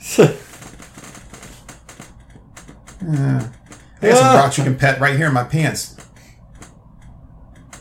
Uh, 3.01 3.49
I 4.01 4.09
got 4.09 4.17
some 4.17 4.35
rocks 4.35 4.57
you 4.57 4.65
can 4.65 4.77
pet 4.77 4.99
right 4.99 5.15
here 5.15 5.27
in 5.27 5.33
my 5.33 5.45
pants. 5.45 5.95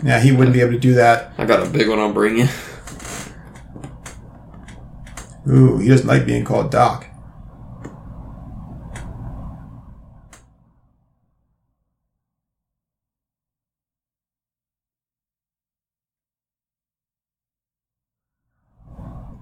Yeah, 0.05 0.21
he 0.21 0.31
wouldn't 0.31 0.55
be 0.55 0.61
able 0.61 0.75
to 0.75 0.79
do 0.79 0.95
that. 0.95 1.33
I 1.39 1.45
got 1.45 1.67
a 1.67 1.69
big 1.69 1.89
one 1.89 1.99
I'll 1.99 2.13
bring 2.13 2.39
you. 2.39 2.47
Ooh, 5.51 5.79
he 5.79 5.89
doesn't 5.89 6.07
like 6.07 6.25
being 6.25 6.45
called 6.45 6.71
Doc. 6.71 7.07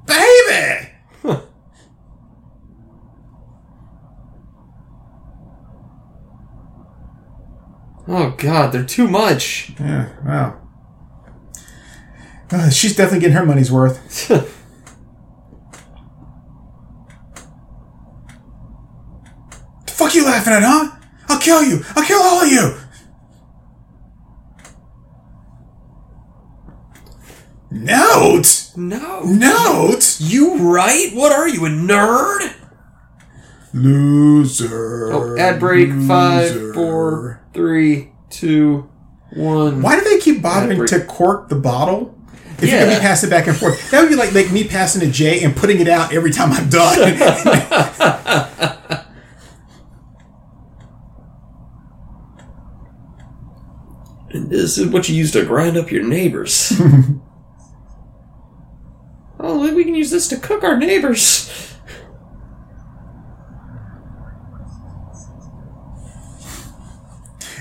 Baby! 0.06 0.90
Oh 8.08 8.34
god, 8.38 8.72
they're 8.72 8.84
too 8.84 9.08
much. 9.08 9.72
Yeah, 9.80 10.08
wow. 10.24 10.60
Uh, 12.50 12.70
she's 12.70 12.94
definitely 12.94 13.20
getting 13.20 13.36
her 13.36 13.44
money's 13.46 13.70
worth. 13.72 14.30
The 19.86 19.92
fuck 19.92 20.14
you 20.14 20.24
laughing 20.26 20.52
at, 20.52 20.62
huh? 20.62 20.90
I'll 21.28 21.40
kill 21.40 21.62
you! 21.64 21.80
I'll 21.96 22.04
kill 22.04 22.20
all 22.20 22.42
of 22.42 22.48
you! 22.50 22.74
Note? 27.70 28.70
no. 28.76 29.22
Note? 29.24 30.16
You 30.20 30.58
right? 30.58 31.10
What 31.12 31.32
are 31.32 31.48
you, 31.48 31.66
a 31.66 31.68
nerd? 31.68 32.52
Loser. 33.74 35.12
Oh, 35.12 35.36
ad 35.38 35.60
break. 35.60 35.92
Five, 36.06 36.74
four, 36.74 37.45
three, 37.56 38.12
two, 38.30 38.88
one. 39.32 39.82
Why 39.82 39.98
do 39.98 40.04
they 40.08 40.20
keep 40.20 40.40
bothering 40.42 40.86
to 40.86 41.04
cork 41.04 41.48
the 41.48 41.56
bottle? 41.56 42.14
If 42.58 42.62
you're 42.62 42.70
Yeah. 42.70 42.84
gonna 42.84 42.96
be 42.96 43.00
passing 43.00 43.28
it 43.28 43.30
back 43.30 43.48
and 43.48 43.56
forth, 43.56 43.90
that 43.90 44.00
would 44.00 44.08
be 44.08 44.14
like, 44.14 44.32
like 44.32 44.52
me 44.52 44.62
passing 44.64 45.02
a 45.02 45.10
J 45.10 45.42
and 45.42 45.54
putting 45.56 45.80
it 45.80 45.88
out 45.88 46.14
every 46.14 46.30
time 46.30 46.52
I'm 46.52 46.68
done. 46.68 46.98
And 54.30 54.50
this 54.50 54.76
is 54.78 54.88
what 54.88 55.08
you 55.08 55.14
use 55.14 55.32
to 55.32 55.44
grind 55.44 55.76
up 55.76 55.90
your 55.90 56.02
neighbors. 56.02 56.72
oh, 59.40 59.74
we 59.74 59.84
can 59.84 59.94
use 59.94 60.10
this 60.10 60.28
to 60.28 60.36
cook 60.36 60.64
our 60.64 60.76
neighbors. 60.76 61.75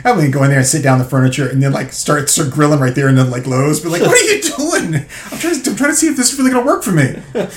I 0.05 0.11
would 0.11 0.31
go 0.31 0.43
in 0.43 0.51
there 0.51 0.59
and 0.59 0.67
sit 0.67 0.83
down 0.83 0.99
the 0.99 1.03
furniture 1.03 1.49
and 1.49 1.63
then 1.63 1.71
like 1.71 1.91
start 1.91 2.29
start 2.29 2.51
grilling 2.51 2.79
right 2.79 2.93
there 2.93 3.07
and 3.07 3.17
then 3.17 3.31
like 3.31 3.47
Lowe's, 3.47 3.79
but 3.79 3.91
like, 3.91 4.03
what 4.03 4.11
are 4.11 4.23
you 4.23 4.39
doing? 4.39 5.03
I'm 5.31 5.39
trying 5.39 5.63
to 5.63 5.71
I'm 5.71 5.75
trying 5.75 5.89
to 5.89 5.95
see 5.95 6.07
if 6.07 6.15
this 6.15 6.31
is 6.31 6.37
really 6.37 6.51
gonna 6.51 6.63
work 6.63 6.83
for 6.83 6.91
me. 6.91 7.15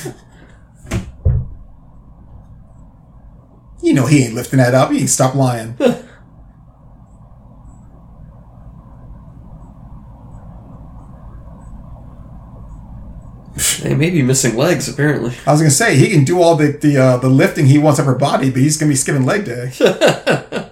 you 3.83 3.93
know 3.93 4.07
he 4.07 4.25
ain't 4.25 4.35
lifting 4.35 4.61
that 4.61 4.75
up. 4.75 4.91
He 4.91 5.01
ain't 5.01 5.11
stop 5.11 5.35
lying. 5.35 5.77
They 13.83 13.95
may 13.95 14.11
be 14.11 14.23
missing 14.23 14.57
legs, 14.57 14.89
apparently. 14.89 15.33
I 15.47 15.53
was 15.53 15.61
gonna 15.61 15.71
say 15.71 15.97
he 15.97 16.11
can 16.11 16.25
do 16.25 16.43
all 16.43 16.57
the 16.57 16.73
the 16.73 16.97
uh, 16.97 17.17
the 17.19 17.29
lifting 17.29 17.67
he 17.67 17.79
wants 17.79 17.99
of 17.99 18.07
her 18.07 18.15
body, 18.15 18.51
but 18.51 18.61
he's 18.61 18.77
gonna 18.77 18.91
be 18.91 18.97
skipping 18.97 19.25
leg 19.25 19.45
day. 19.45 19.73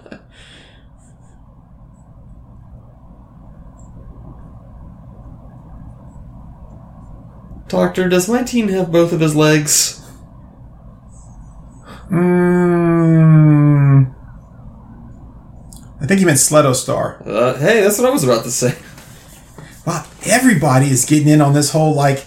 Doctor, 7.67 8.07
does 8.07 8.29
my 8.29 8.43
teen 8.43 8.69
have 8.69 8.91
both 8.91 9.11
of 9.11 9.19
his 9.19 9.35
legs? 9.35 10.01
Mm, 12.09 14.13
I 16.01 16.05
think 16.05 16.19
he 16.19 16.25
meant 16.25 16.37
Sledo 16.37 16.73
Star. 16.73 17.21
Uh, 17.25 17.57
hey, 17.57 17.81
that's 17.81 17.99
what 17.99 18.07
I 18.07 18.11
was 18.11 18.23
about 18.23 18.43
to 18.45 18.51
say. 18.51 18.77
Wow, 19.85 20.05
everybody 20.25 20.87
is 20.87 21.05
getting 21.05 21.27
in 21.27 21.41
on 21.41 21.53
this 21.53 21.71
whole 21.71 21.93
like 21.93 22.25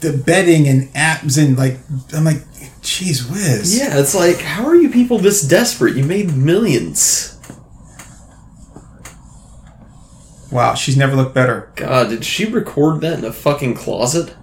the 0.00 0.12
betting 0.12 0.68
and 0.68 0.92
apps 0.94 1.42
and 1.42 1.56
like 1.56 1.78
I'm 2.14 2.24
like, 2.24 2.42
geez 2.82 3.26
whiz. 3.26 3.78
Yeah, 3.78 3.98
it's 3.98 4.14
like, 4.14 4.40
how 4.40 4.66
are 4.66 4.76
you 4.76 4.90
people 4.90 5.18
this 5.18 5.40
desperate? 5.42 5.96
You 5.96 6.04
made 6.04 6.36
millions. 6.36 7.34
Wow, 10.50 10.74
she's 10.74 10.96
never 10.96 11.14
looked 11.16 11.34
better. 11.34 11.70
God, 11.76 12.08
did 12.10 12.24
she 12.24 12.44
record 12.46 13.00
that 13.02 13.18
in 13.18 13.24
a 13.24 13.32
fucking 13.32 13.74
closet? 13.74 14.34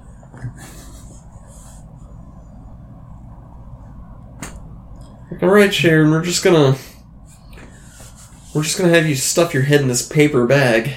All 5.42 5.50
right, 5.50 5.74
Sharon, 5.74 6.12
we're 6.12 6.22
just 6.24 6.44
gonna 6.44 6.78
we're 8.54 8.64
just 8.64 8.78
gonna 8.78 8.94
have 8.94 9.06
you 9.08 9.16
stuff 9.16 9.54
your 9.54 9.64
head 9.64 9.82
in 9.82 9.88
this 9.88 10.08
paper 10.08 10.46
bag 10.48 10.94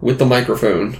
with 0.00 0.18
the 0.18 0.24
microphone. 0.26 0.96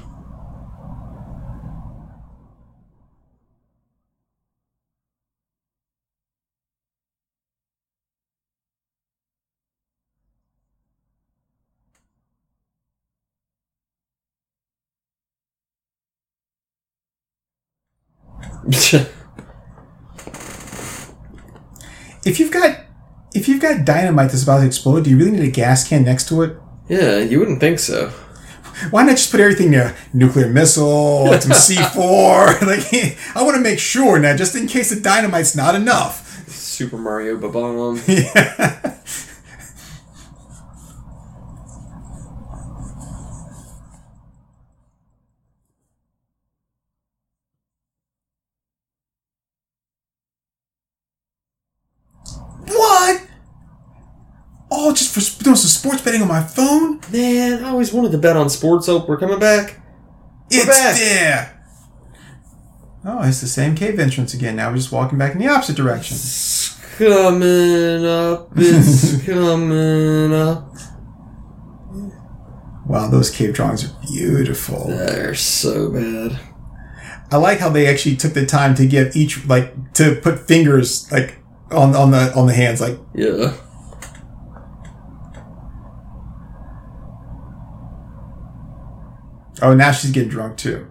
If 22.25 22.41
you've 22.41 22.51
got 22.53 22.81
if 23.35 23.49
you've 23.49 23.61
got 23.61 23.85
dynamite 23.85 24.31
that's 24.31 24.43
about 24.45 24.61
to 24.61 24.67
explode, 24.67 25.05
do 25.05 25.11
you 25.11 25.17
really 25.19 25.33
need 25.33 25.43
a 25.49 25.51
gas 25.51 25.87
can 25.89 26.05
next 26.05 26.29
to 26.29 26.43
it? 26.43 26.57
yeah, 26.89 27.19
you 27.19 27.39
wouldn't 27.39 27.61
think 27.61 27.79
so. 27.79 28.11
Why 28.91 29.05
not 29.05 29.13
just 29.13 29.31
put 29.31 29.41
everything 29.41 29.71
there? 29.71 29.97
Nuclear 30.13 30.49
missile, 30.49 31.27
some 31.41 31.53
C4. 31.53 32.61
Like, 32.67 33.17
I 33.37 33.43
want 33.43 33.57
to 33.57 33.61
make 33.63 33.79
sure 33.79 34.19
now, 34.19 34.37
just 34.37 34.55
in 34.57 34.67
case 34.67 34.91
the 34.91 35.01
dynamite's 35.01 35.55
not 35.57 35.75
enough. 35.75 36.49
Super 36.49 36.99
Mario 36.99 37.39
Babam. 37.39 38.03
Yeah. 38.07 38.99
What? 52.67 53.23
Oh, 54.71 54.93
just 54.93 55.15
some 55.65 55.81
sports 55.91 56.03
betting 56.03 56.23
on 56.23 56.29
my 56.29 56.43
phone? 56.43 57.01
Man, 57.13 57.65
I 57.65 57.71
always 57.71 57.93
wanted 57.93 58.13
to 58.13 58.19
bet 58.19 58.37
on 58.37 58.49
sports. 58.51 58.87
Hope 58.87 59.09
we're 59.09 59.17
coming 59.19 59.39
back. 59.39 59.81
It's 60.51 60.67
back. 60.67 60.97
there. 60.97 61.51
Oh, 63.07 63.23
it's 63.23 63.41
the 63.41 63.47
same 63.47 63.75
cave 63.75 63.99
entrance 63.99 64.33
again. 64.35 64.57
Now 64.57 64.71
we're 64.71 64.77
just 64.77 64.93
walking 64.93 65.19
back 65.19 65.33
in 65.33 65.39
the 65.39 65.49
opposite 65.49 65.77
direction. 65.77 66.15
It's 66.17 66.79
coming 66.97 68.05
up. 68.07 68.51
It's 68.57 69.23
coming 69.27 70.33
up. 70.35 70.71
Wow, 72.87 73.09
those 73.09 73.31
cave 73.31 73.55
drawings 73.55 73.85
are 73.85 73.95
beautiful. 74.07 74.87
They're 74.89 75.35
so 75.35 75.91
bad. 75.91 76.39
I 77.33 77.37
like 77.39 77.59
how 77.59 77.71
they 77.71 77.87
actually 77.87 78.17
took 78.17 78.35
the 78.35 78.45
time 78.47 78.75
to 78.77 78.87
give 78.87 79.17
each 79.17 79.45
like 79.47 79.95
to 79.95 80.17
put 80.17 80.47
fingers 80.47 81.11
like 81.11 81.39
on 81.71 81.97
on 81.97 82.11
the 82.11 82.33
on 82.35 82.47
the 82.47 82.53
hands. 82.55 82.81
Like, 82.81 82.99
Yeah. 83.15 83.55
Oh, 89.65 89.75
now 89.75 89.93
she's 89.93 90.11
getting 90.11 90.29
drunk 90.29 90.57
too. 90.57 90.91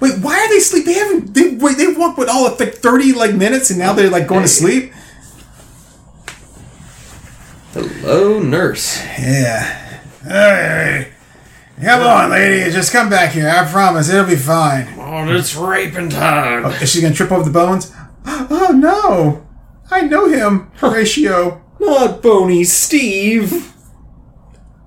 Wait, 0.00 0.18
why 0.18 0.36
are 0.36 0.48
they 0.48 0.58
sleep? 0.58 0.84
They 0.84 0.94
haven't. 0.94 1.32
They 1.32 1.54
wait. 1.54 1.76
They 1.76 1.86
walked 1.86 2.18
with 2.18 2.28
all 2.28 2.46
of 2.46 2.58
like 2.58 2.74
thirty 2.74 3.12
like 3.12 3.34
minutes, 3.34 3.70
and 3.70 3.78
now 3.78 3.92
they're 3.92 4.10
like 4.10 4.26
going 4.26 4.42
to 4.42 4.48
sleep. 4.48 4.92
Hello, 7.72 8.40
nurse. 8.40 8.98
Yeah. 9.18 10.00
Hey, 10.24 11.12
come 11.80 12.02
on, 12.02 12.30
lady. 12.30 12.70
Just 12.70 12.92
come 12.92 13.10
back 13.10 13.30
here. 13.32 13.48
I 13.48 13.64
promise 13.70 14.10
it'll 14.10 14.26
be 14.26 14.36
fine. 14.36 14.88
Oh, 14.98 15.32
it's 15.32 15.54
raping 15.54 16.10
time. 16.10 16.66
Oh, 16.66 16.70
is 16.70 16.90
she 16.90 17.00
gonna 17.00 17.14
trip 17.14 17.32
over 17.32 17.44
the 17.44 17.50
bones? 17.50 17.92
Oh 18.24 18.72
no! 18.72 19.46
I 19.90 20.02
know 20.02 20.28
him, 20.28 20.70
Horatio. 20.76 21.60
Not 21.80 22.22
Bony 22.22 22.64
Steve. 22.64 23.74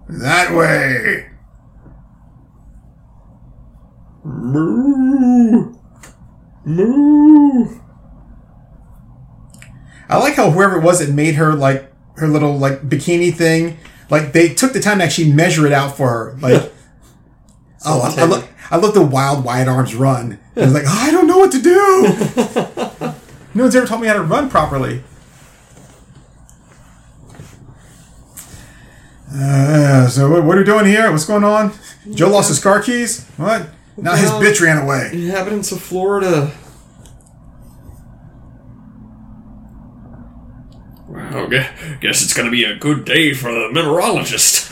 That 0.07 0.55
way. 0.55 1.34
Moo. 4.25 5.75
Moo. 6.65 7.79
I 10.09 10.17
like 10.17 10.33
how 10.33 10.49
whoever 10.49 10.77
it 10.77 10.83
was 10.83 10.99
that 10.99 11.13
made 11.13 11.35
her 11.35 11.53
like 11.53 11.91
her 12.17 12.27
little 12.27 12.57
like 12.57 12.81
bikini 12.81 13.33
thing, 13.33 13.77
like 14.09 14.33
they 14.33 14.53
took 14.53 14.73
the 14.73 14.79
time 14.79 14.97
to 14.97 15.03
actually 15.03 15.31
measure 15.31 15.67
it 15.67 15.73
out 15.73 15.95
for 15.95 16.09
her. 16.09 16.37
Like, 16.39 16.71
oh, 17.85 18.01
I, 18.01 18.21
I, 18.21 18.25
lo- 18.25 18.43
I 18.71 18.77
love 18.77 18.93
the 18.95 19.05
wild 19.05 19.45
wide 19.45 19.67
arms 19.67 19.95
run. 19.95 20.39
I 20.55 20.61
was 20.61 20.73
like 20.73 20.85
oh, 20.87 20.99
I 21.01 21.11
don't 21.11 21.27
know 21.27 21.37
what 21.37 21.51
to 21.51 21.61
do. 21.61 23.13
no 23.53 23.63
one's 23.63 23.75
ever 23.75 23.85
taught 23.85 24.01
me 24.01 24.07
how 24.07 24.13
to 24.13 24.23
run 24.23 24.49
properly. 24.49 25.03
Uh, 29.31 30.07
so 30.07 30.31
what, 30.31 30.43
what 30.43 30.55
are 30.55 30.61
we 30.61 30.65
doing 30.65 30.85
here? 30.85 31.11
What's 31.11 31.25
going 31.25 31.43
on? 31.43 31.73
Joe 32.11 32.29
lost 32.29 32.47
his 32.47 32.59
car 32.59 32.81
keys. 32.81 33.25
What? 33.37 33.67
Now 33.97 34.15
his 34.15 34.29
Well- 34.29 34.41
bitch 34.41 34.61
ran 34.61 34.77
away. 34.77 35.09
Inhabitants 35.13 35.71
of 35.71 35.81
Florida. 35.81 36.51
Wow, 41.07 41.47
guess 41.47 42.21
it's 42.23 42.33
gonna 42.33 42.51
be 42.51 42.63
a 42.65 42.75
good 42.75 43.05
day 43.05 43.33
for 43.33 43.51
the 43.51 43.69
mineralogist. 43.71 44.71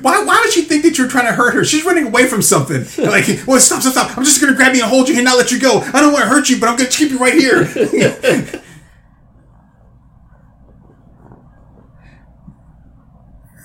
Why, 0.00 0.24
why 0.24 0.40
would 0.42 0.52
she 0.52 0.62
think 0.62 0.82
that 0.84 0.96
you're 0.96 1.08
trying 1.08 1.26
to 1.26 1.32
hurt 1.32 1.52
her? 1.54 1.62
She's 1.62 1.84
running 1.84 2.06
away 2.06 2.26
from 2.26 2.40
something. 2.40 2.86
Like, 3.04 3.26
well, 3.46 3.60
stop, 3.60 3.82
stop, 3.82 3.92
stop. 3.92 4.16
I'm 4.16 4.24
just 4.24 4.40
going 4.40 4.50
to 4.50 4.56
grab 4.56 4.74
you 4.74 4.80
and 4.82 4.90
hold 4.90 5.10
you 5.10 5.14
and 5.16 5.24
not 5.26 5.36
let 5.36 5.50
you 5.52 5.60
go. 5.60 5.80
I 5.92 6.00
don't 6.00 6.10
want 6.10 6.24
to 6.24 6.28
hurt 6.30 6.48
you, 6.48 6.58
but 6.58 6.70
I'm 6.70 6.76
going 6.76 6.88
to 6.88 6.96
keep 6.96 7.10
you 7.10 7.18
right 7.18 7.34
here. 7.34 7.68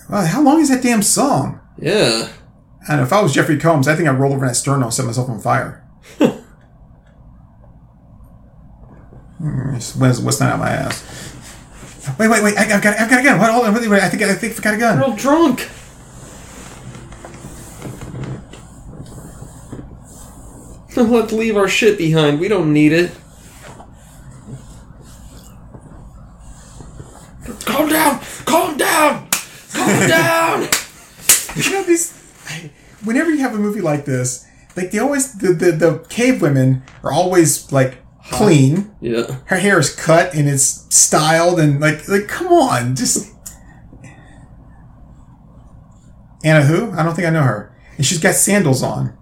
well, 0.10 0.26
how 0.26 0.42
long 0.42 0.60
is 0.60 0.70
that 0.70 0.82
damn 0.84 1.02
song? 1.02 1.60
Yeah. 1.78 2.30
And 2.90 3.02
if 3.02 3.14
I 3.14 3.22
was 3.22 3.34
Jeffrey 3.34 3.60
Combs, 3.60 3.88
I 3.88 3.96
think 3.96 4.10
I'd 4.10 4.20
roll 4.20 4.34
over 4.34 4.44
in 4.44 4.48
that 4.48 4.56
sterno 4.56 4.86
and 4.86 4.94
set 4.94 5.06
myself 5.06 5.30
on 5.30 5.40
fire. 5.40 5.86
Hmm, 9.40 9.72
What's, 9.72 10.20
what's 10.20 10.40
not 10.42 10.52
out 10.52 10.60
my 10.60 10.70
ass? 10.70 11.02
Wait, 12.20 12.28
wait, 12.28 12.44
wait! 12.44 12.58
I, 12.58 12.76
I've 12.76 12.82
got, 12.82 13.00
I've 13.00 13.10
got 13.10 13.22
a 13.22 13.24
gun. 13.24 13.40
Hold 13.40 13.66
on, 13.68 13.74
wait, 13.74 13.88
wait, 13.88 14.04
I 14.04 14.10
think, 14.10 14.22
I 14.22 14.34
think 14.34 14.60
I 14.60 14.62
got 14.62 14.74
a 14.74 14.78
gun. 14.78 15.00
Real 15.00 15.16
drunk. 15.16 15.70
Let's 20.98 21.32
leave 21.32 21.56
our 21.56 21.70
shit 21.70 21.98
behind. 21.98 22.42
We 22.42 22.50
don't 22.50 22.74
need 22.74 22.92
it. 22.92 23.12
Calm 27.62 27.88
down! 27.88 28.20
Calm 28.44 28.76
down! 28.76 29.30
Calm 29.72 30.08
down! 30.10 30.62
you 31.56 31.72
know 31.72 31.84
these 31.84 32.19
whenever 33.04 33.30
you 33.30 33.40
have 33.40 33.54
a 33.54 33.58
movie 33.58 33.82
like 33.82 34.06
this 34.06 34.46
like 34.76 34.92
they 34.92 35.00
always 35.00 35.34
the, 35.34 35.54
the, 35.54 35.72
the 35.72 36.06
cave 36.10 36.42
women 36.42 36.84
are 37.04 37.12
always 37.12 37.72
like 37.72 37.98
clean. 38.32 38.96
Yeah. 39.02 39.40
her 39.46 39.58
hair 39.58 39.80
is 39.80 39.96
cut 39.96 40.34
and 40.34 40.48
it's 40.48 40.86
styled 40.96 41.60
and 41.60 41.80
like 41.80 42.08
like 42.08 42.28
come 42.28 42.48
on 42.48 42.96
just 42.96 43.34
anna 46.44 46.64
who? 46.64 46.92
I 46.92 47.04
don't 47.04 47.16
think 47.16 47.28
i 47.28 47.32
know 47.32 47.44
her. 47.44 47.76
And 47.98 48.06
she's 48.06 48.20
got 48.20 48.36
sandals 48.36 48.82
on. 48.82 49.18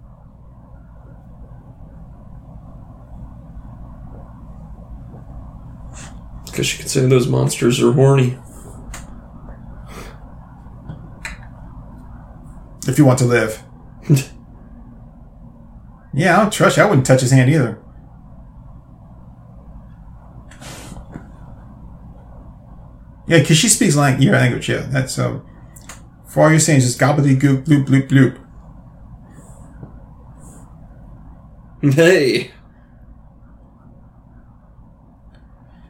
Because 6.44 6.72
you 6.72 6.78
can 6.78 6.88
say 6.88 7.06
those 7.06 7.26
monsters 7.26 7.82
are 7.82 7.92
horny. 7.92 8.38
if 12.86 12.96
you 12.96 13.04
want 13.04 13.18
to 13.18 13.26
live 13.26 13.62
yeah 16.14 16.36
i 16.36 16.42
don't 16.42 16.52
trust 16.52 16.76
you 16.76 16.82
i 16.82 16.86
wouldn't 16.86 17.06
touch 17.06 17.20
his 17.20 17.30
hand 17.30 17.50
either 17.50 17.82
yeah 23.26 23.38
because 23.38 23.56
she 23.56 23.68
speaks 23.68 23.96
like 23.96 24.20
your 24.20 24.34
language 24.34 24.68
yeah 24.68 24.86
that's 24.90 25.12
so 25.12 25.44
for 26.26 26.44
all 26.44 26.50
you're 26.50 26.60
saying 26.60 26.78
is 26.78 26.84
just 26.86 27.00
gobbledygook 27.00 27.64
bloop 27.64 27.86
bloop 27.86 28.08
bloop 28.08 28.38
Hey. 31.80 32.50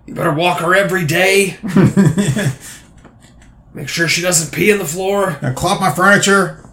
You 0.06 0.14
better 0.14 0.32
walk 0.32 0.60
her 0.60 0.74
every 0.74 1.06
day. 1.06 1.56
Make 3.74 3.88
sure 3.88 4.08
she 4.08 4.20
doesn't 4.20 4.54
pee 4.54 4.72
on 4.72 4.78
the 4.78 4.84
floor. 4.84 5.38
Now 5.40 5.54
clop 5.54 5.80
my 5.80 5.90
furniture. 5.92 6.67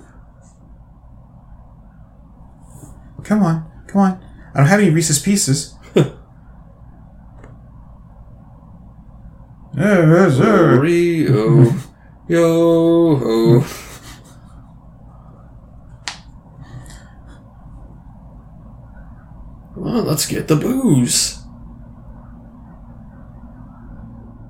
Come 3.26 3.42
on, 3.42 3.66
come 3.88 4.02
on. 4.02 4.24
I 4.54 4.60
don't 4.60 4.68
have 4.68 4.80
any 4.80 4.92
Reese's 4.92 5.20
Pieces. 5.20 5.76
Rio, 10.80 11.74
yo 12.28 13.16
ho. 13.18 13.66
Come 19.74 19.88
on, 19.88 20.06
let's 20.06 20.28
get 20.28 20.48
the 20.48 20.56
booze. 20.56 21.40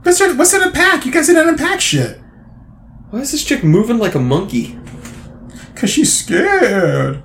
What's 0.03 0.21
in, 0.21 0.37
what's 0.37 0.53
in 0.53 0.61
a 0.61 0.71
pack? 0.71 1.05
You 1.05 1.11
guys 1.11 1.27
didn't 1.27 1.47
unpack 1.47 1.79
shit. 1.81 2.19
Why 3.09 3.21
is 3.21 3.31
this 3.31 3.43
chick 3.43 3.63
moving 3.63 3.97
like 3.97 4.15
a 4.15 4.19
monkey? 4.19 4.77
Cause 5.75 5.89
she's 5.89 6.13
scared. 6.13 7.23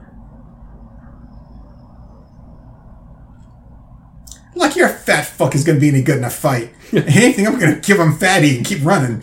Fat 5.05 5.23
fuck 5.23 5.55
is 5.55 5.65
gonna 5.65 5.81
be 5.81 5.89
any 5.89 6.03
good 6.03 6.19
in 6.19 6.25
a 6.25 6.31
fight. 6.31 6.73
Anything, 6.93 7.47
I'm 7.47 7.59
gonna 7.59 7.81
give 7.81 7.99
him 7.99 8.17
fatty 8.17 8.57
and 8.57 8.67
keep 8.67 8.85
running. 8.85 9.23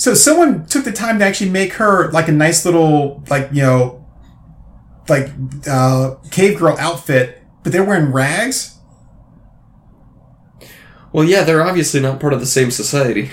So 0.00 0.14
someone 0.14 0.64
took 0.66 0.84
the 0.84 0.92
time 0.92 1.18
to 1.18 1.26
actually 1.26 1.50
make 1.50 1.74
her 1.74 2.10
like 2.10 2.28
a 2.28 2.32
nice 2.32 2.64
little 2.64 3.22
like 3.28 3.50
you 3.52 3.62
know 3.62 4.06
like 5.10 5.28
uh, 5.68 6.14
cave 6.30 6.58
girl 6.58 6.76
outfit, 6.78 7.42
but 7.62 7.72
they're 7.72 7.84
wearing 7.84 8.10
rags. 8.10 8.78
Well, 11.12 11.24
yeah, 11.24 11.42
they're 11.42 11.62
obviously 11.62 12.00
not 12.00 12.20
part 12.20 12.32
of 12.32 12.40
the 12.40 12.46
same 12.46 12.70
society. 12.70 13.30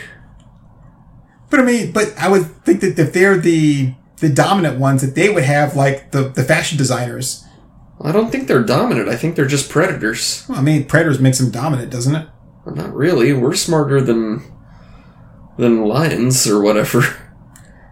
But 1.50 1.62
I 1.62 1.64
mean, 1.64 1.92
but 1.92 2.18
I 2.18 2.28
would 2.28 2.66
think 2.66 2.82
that 2.82 3.00
if 3.00 3.14
they're 3.14 3.38
the 3.38 3.94
the 4.18 4.30
dominant 4.30 4.80
ones, 4.80 5.02
that 5.02 5.16
they 5.16 5.30
would 5.30 5.44
have 5.44 5.76
like 5.76 6.12
the 6.12 6.30
the 6.30 6.44
fashion 6.44 6.78
designers. 6.78 7.46
I 8.02 8.12
don't 8.12 8.32
think 8.32 8.48
they're 8.48 8.64
dominant. 8.64 9.10
I 9.10 9.16
think 9.16 9.36
they're 9.36 9.48
just 9.48 9.70
predators. 9.70 10.46
Well, 10.48 10.60
I 10.60 10.62
mean, 10.62 10.86
predators 10.86 11.20
makes 11.20 11.40
them 11.40 11.50
dominant, 11.50 11.92
doesn't 11.92 12.16
it? 12.16 12.28
Well, 12.66 12.76
not 12.76 12.94
really. 12.94 13.34
We're 13.34 13.56
smarter 13.56 14.02
than 14.02 14.44
than 15.58 15.86
lions 15.86 16.48
or 16.48 16.62
whatever. 16.62 17.02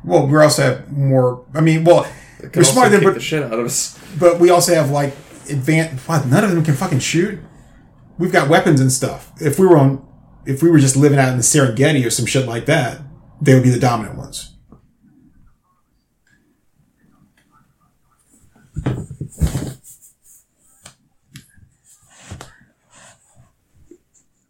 Well, 0.04 0.28
we 0.28 0.38
also 0.38 0.62
have 0.62 0.92
more. 0.92 1.44
I 1.56 1.62
mean, 1.62 1.84
well, 1.84 2.08
we're 2.54 2.64
smarter 2.64 3.00
than, 3.00 3.16
the 3.16 3.20
shit 3.20 3.42
out 3.42 3.54
of 3.54 3.66
us. 3.66 4.00
but 4.20 4.40
we 4.40 4.52
also 4.52 4.76
have 4.76 4.92
like 4.92 5.14
advanced. 5.50 6.08
What? 6.08 6.28
None 6.28 6.44
of 6.44 6.52
them 6.52 6.64
can 6.64 6.76
fucking 6.76 7.00
shoot. 7.00 7.40
We've 8.20 8.32
got 8.32 8.48
weapons 8.48 8.80
and 8.80 8.92
stuff. 8.92 9.32
If 9.42 9.58
we 9.58 9.66
were 9.66 9.78
on, 9.78 10.08
if 10.46 10.62
we 10.62 10.70
were 10.70 10.78
just 10.78 10.96
living 10.96 11.18
out 11.18 11.30
in 11.30 11.38
the 11.38 11.44
Serengeti 11.44 12.06
or 12.06 12.12
some 12.12 12.28
shit 12.28 12.48
like 12.48 12.68
that, 12.68 13.02
they 13.42 13.56
would 13.56 13.64
be 13.64 13.72
the 13.72 13.80
dominant 13.80 14.16
ones. 14.16 14.56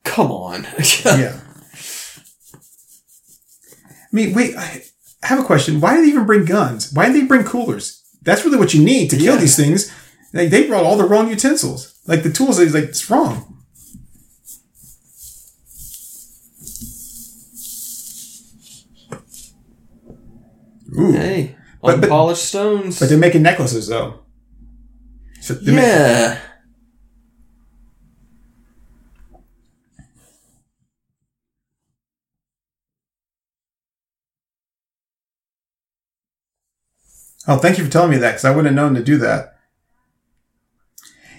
Come 0.06 0.32
on. 0.32 0.64
yeah. 1.06 1.40
I 4.02 4.12
mean, 4.14 4.34
wait. 4.34 4.56
I 4.56 4.82
have 5.24 5.40
a 5.40 5.44
question. 5.44 5.82
Why 5.82 5.96
did 5.96 6.06
they 6.06 6.10
even 6.10 6.26
bring 6.26 6.46
guns? 6.46 6.94
Why 6.94 7.08
did 7.08 7.16
they 7.16 7.26
bring 7.28 7.44
coolers? 7.44 8.02
That's 8.22 8.46
really 8.46 8.58
what 8.58 8.74
you 8.74 8.84
need 8.84 9.10
to 9.10 9.18
kill 9.18 9.36
Yeah. 9.36 9.42
these 9.42 9.56
things. 9.58 9.92
Like 10.34 10.50
they 10.50 10.68
brought 10.68 10.84
all 10.86 10.98
the 10.98 11.06
wrong 11.06 11.30
utensils. 11.30 11.94
Like 12.08 12.24
the 12.24 12.32
tools, 12.32 12.60
is 12.60 12.74
like 12.74 12.86
it's 12.86 13.10
wrong. 13.10 13.52
Ooh, 20.98 21.12
hey, 21.12 21.56
But- 21.82 22.02
but- 22.02 22.36
stones. 22.38 23.00
but 23.00 23.10
they're 23.10 23.18
making 23.18 23.42
necklaces 23.42 23.88
though. 23.88 24.20
So 25.42 25.54
they're 25.56 25.76
yeah. 25.76 26.38
Oh, 37.48 37.58
thank 37.58 37.78
you 37.78 37.86
for 37.86 37.92
telling 37.92 38.12
me 38.12 38.18
that 38.18 38.32
because 38.32 38.46
I 38.46 38.50
wouldn't 38.50 38.68
have 38.68 38.76
known 38.76 38.96
to 38.96 39.04
do 39.04 39.18
that. 39.20 39.58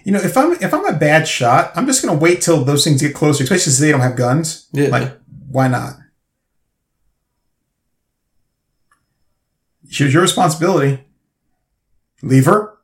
You 0.05 0.13
know, 0.13 0.21
if 0.21 0.37
I'm 0.37 0.53
if 0.53 0.73
I'm 0.73 0.87
a 0.87 0.97
bad 0.97 1.27
shot, 1.27 1.73
I'm 1.75 1.87
just 1.87 2.05
gonna 2.05 2.17
wait 2.17 2.41
till 2.41 2.65
those 2.65 2.85
things 2.85 3.03
get 3.03 3.15
closer, 3.15 3.43
especially 3.43 3.65
since 3.65 3.79
they 3.81 3.91
don't 3.91 4.01
have 4.01 4.15
guns. 4.17 4.69
Yeah. 4.73 4.89
Like, 4.89 5.19
why 5.51 5.67
not? 5.67 5.97
Here's 9.91 10.13
your 10.13 10.23
responsibility. 10.23 11.05
Leave 12.23 12.47
her. 12.47 12.79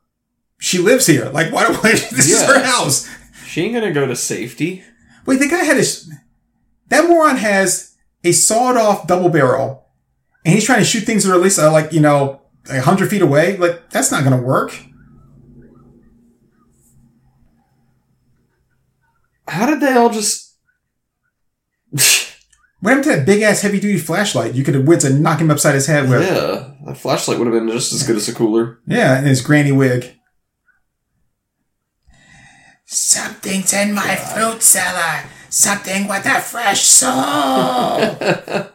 She 0.57 0.79
lives 0.79 1.07
here. 1.07 1.29
Like, 1.29 1.51
why 1.53 1.67
do 1.67 1.73
I? 1.81 1.91
This 2.11 2.29
is 2.29 2.45
her 2.45 2.61
house. 2.63 3.09
She 3.47 3.61
ain't 3.61 3.73
gonna 3.73 3.93
go 3.93 4.05
to 4.05 4.15
safety. 4.17 4.83
Wait, 5.25 5.39
the 5.39 5.47
guy 5.47 5.63
had 5.63 5.77
his. 5.77 6.11
That 6.89 7.07
moron 7.07 7.37
has 7.37 7.95
a 8.25 8.33
sawed 8.33 8.75
off 8.75 9.07
double 9.07 9.29
barrel, 9.29 9.87
and 10.43 10.53
he's 10.53 10.65
trying 10.65 10.79
to 10.79 10.85
shoot 10.85 11.01
things 11.01 11.23
that 11.23 11.31
are 11.31 11.35
at 11.35 11.41
least 11.41 11.57
uh, 11.57 11.71
like 11.71 11.93
you 11.93 12.01
know 12.01 12.41
a 12.69 12.81
hundred 12.81 13.09
feet 13.09 13.21
away. 13.21 13.57
Like 13.57 13.89
that's 13.89 14.11
not 14.11 14.23
to 14.29 14.37
work. 14.37 14.77
How 19.47 19.65
did 19.65 19.81
they 19.81 19.93
all 19.93 20.09
just? 20.09 20.55
What 22.83 22.89
happened 22.89 23.03
to 23.05 23.09
that 23.15 23.25
big 23.25 23.41
ass 23.43 23.61
heavy 23.61 23.79
duty 23.79 23.97
flashlight? 23.97 24.55
You 24.55 24.65
could 24.65 24.75
have 24.75 24.85
went 24.85 24.99
to 25.03 25.09
knock 25.09 25.39
him 25.39 25.49
upside 25.49 25.73
his 25.73 25.87
head 25.87 26.09
with. 26.09 26.21
yeah, 26.21 26.73
that 26.85 26.97
flashlight 26.97 27.39
would 27.39 27.47
have 27.47 27.53
been 27.53 27.69
just 27.71 27.93
as 27.93 28.05
good 28.05 28.17
as 28.17 28.27
a 28.27 28.33
cooler. 28.33 28.79
Yeah, 28.85 29.17
and 29.17 29.25
his 29.25 29.39
granny 29.39 29.71
wig. 29.71 30.13
Something's 32.83 33.71
in 33.71 33.93
my 33.93 34.17
fruit 34.17 34.61
cellar. 34.61 35.23
Something 35.47 36.09
with 36.09 36.25
a 36.25 36.41
fresh 36.41 36.81
soul. 36.81 37.09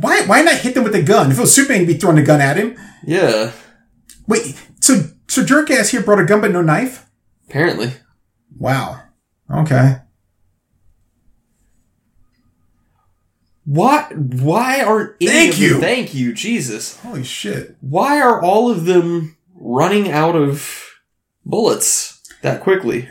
why? 0.00 0.22
Why 0.26 0.42
not 0.42 0.56
hit 0.56 0.74
them 0.74 0.84
with 0.84 0.94
a 0.94 1.02
gun? 1.02 1.30
If 1.30 1.38
it 1.38 1.40
was 1.40 1.54
Superman, 1.54 1.80
he'd 1.80 1.86
be 1.86 1.94
throwing 1.98 2.18
a 2.18 2.22
gun 2.22 2.40
at 2.40 2.56
him. 2.56 2.76
Yeah, 3.06 3.52
Wait, 4.26 4.54
so 4.80 5.02
so 5.28 5.44
jerk 5.44 5.70
ass 5.70 5.88
here 5.90 6.02
brought 6.02 6.20
a 6.20 6.24
gun 6.24 6.40
but 6.40 6.50
no 6.52 6.62
knife? 6.62 7.06
apparently. 7.48 7.92
Wow. 8.58 9.02
Okay. 9.52 9.96
What? 13.64 14.16
Why 14.16 14.80
aren't 14.82 15.18
Thank 15.20 15.52
of 15.54 15.58
them- 15.60 15.68
you. 15.68 15.80
Thank 15.80 16.14
you, 16.14 16.32
Jesus. 16.32 16.96
Holy 16.98 17.24
shit. 17.24 17.76
Why 17.80 18.20
are 18.20 18.42
all 18.42 18.70
of 18.70 18.84
them 18.86 19.36
running 19.54 20.10
out 20.10 20.34
of 20.36 20.88
bullets 21.44 22.20
that 22.42 22.62
quickly? 22.62 23.08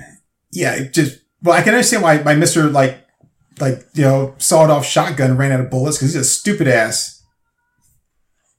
Yeah, 0.51 0.75
it 0.75 0.93
just 0.93 1.19
well, 1.41 1.55
I 1.55 1.61
can 1.61 1.73
understand 1.73 2.03
why 2.03 2.21
my 2.23 2.35
Mister 2.35 2.69
like 2.69 3.05
like 3.60 3.86
you 3.93 4.03
know 4.03 4.36
sawed 4.38 4.70
off 4.70 4.86
shotgun 4.86 5.38
ran 5.38 5.51
out 5.51 5.60
of 5.60 5.70
bullets 5.70 5.97
because 5.97 6.14
he's 6.14 6.22
a 6.22 6.26
stupid 6.26 6.68
ass. 6.68 7.24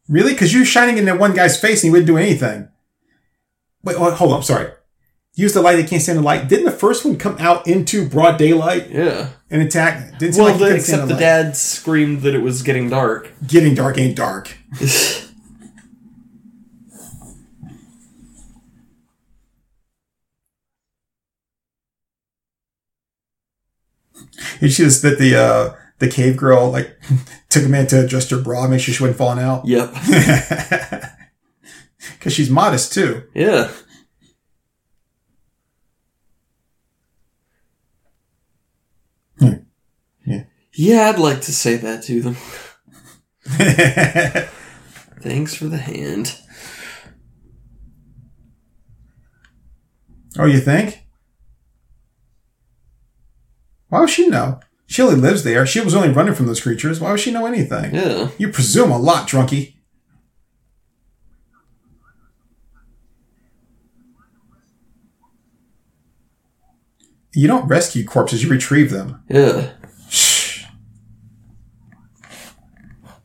Really? 0.09 0.33
Because 0.33 0.53
you're 0.53 0.65
shining 0.65 0.99
in 0.99 1.05
that 1.05 1.19
one 1.21 1.35
guy's 1.35 1.59
face 1.61 1.83
and 1.83 1.89
he 1.89 1.91
wouldn't 1.91 2.07
do 2.09 2.17
anything. 2.17 2.69
Wait, 3.85 3.97
hold 3.97 4.15
hold 4.15 4.33
on. 4.33 4.39
I'm 4.39 4.43
sorry. 4.43 4.73
Use 5.37 5.55
the 5.55 5.63
light. 5.63 5.77
They 5.77 5.85
can't 5.85 6.03
stand 6.03 6.19
the 6.19 6.23
light. 6.23 6.49
Didn't 6.49 6.65
the 6.65 6.73
first 6.73 7.05
one 7.05 7.17
come 7.17 7.37
out 7.39 7.67
into 7.67 8.09
broad 8.09 8.37
daylight 8.37 8.91
Yeah. 8.91 9.29
and 9.49 9.63
attack? 9.63 10.19
Didn't 10.19 10.37
Well, 10.37 10.47
like 10.51 10.59
the, 10.59 10.65
stand 10.67 10.77
except 10.81 11.09
the 11.09 11.15
light. 11.15 11.21
dad 11.21 11.57
screamed 11.57 12.23
that 12.23 12.35
it 12.35 12.43
was 12.43 12.63
getting 12.63 12.91
dark. 12.91 13.31
Getting 13.47 13.75
dark 13.75 13.97
ain't 13.99 14.17
dark. 14.17 14.57
It's 24.61 24.77
just 24.77 25.03
that 25.03 25.19
the 25.19 25.37
uh, 25.37 25.75
the 25.99 26.09
cave 26.09 26.37
girl 26.37 26.71
like 26.71 26.99
took 27.49 27.65
a 27.65 27.69
minute 27.69 27.91
to 27.91 28.05
adjust 28.05 28.31
her 28.31 28.41
bra, 28.41 28.67
make 28.69 28.81
sure 28.81 28.95
she 28.95 29.03
wasn't 29.03 29.19
falling 29.19 29.39
out. 29.43 29.67
yep. 29.67 29.93
Because 32.19 32.33
she's 32.33 32.51
modest 32.51 32.93
too. 32.95 33.25
Yeah. 33.35 33.71
Hmm. 39.39 39.53
Yeah. 40.27 40.45
Yeah, 40.73 41.09
I'd 41.11 41.19
like 41.19 41.43
to 41.43 41.53
say 41.53 41.77
that 41.77 42.03
to 42.05 42.21
them. 42.23 42.37
Thanks 45.23 45.55
for 45.55 45.67
the 45.67 45.79
hand. 45.79 46.39
oh, 50.39 50.47
you 50.47 50.61
think? 50.61 51.05
Why 53.91 54.01
would 54.01 54.11
she 54.11 54.29
know? 54.29 54.61
She 54.87 55.03
only 55.03 55.17
lives 55.17 55.45
there. 55.45 55.67
She 55.67 55.81
was 55.81 55.95
only 55.95 56.09
running 56.09 56.35
from 56.35 56.47
those 56.47 56.61
creatures. 56.61 56.99
Why 56.99 57.11
would 57.11 57.21
she 57.21 57.31
know 57.31 57.47
anything? 57.47 57.95
Yeah. 57.95 58.31
You 58.39 58.49
presume 58.51 58.91
a 58.91 58.99
lot, 58.99 59.29
drunkie. 59.29 59.75
You 67.33 67.47
don't 67.47 67.69
rescue 67.69 68.05
corpses, 68.05 68.43
you 68.43 68.49
retrieve 68.49 68.91
them. 68.91 69.23
Yeah. 69.29 69.71
Shh. 70.09 70.65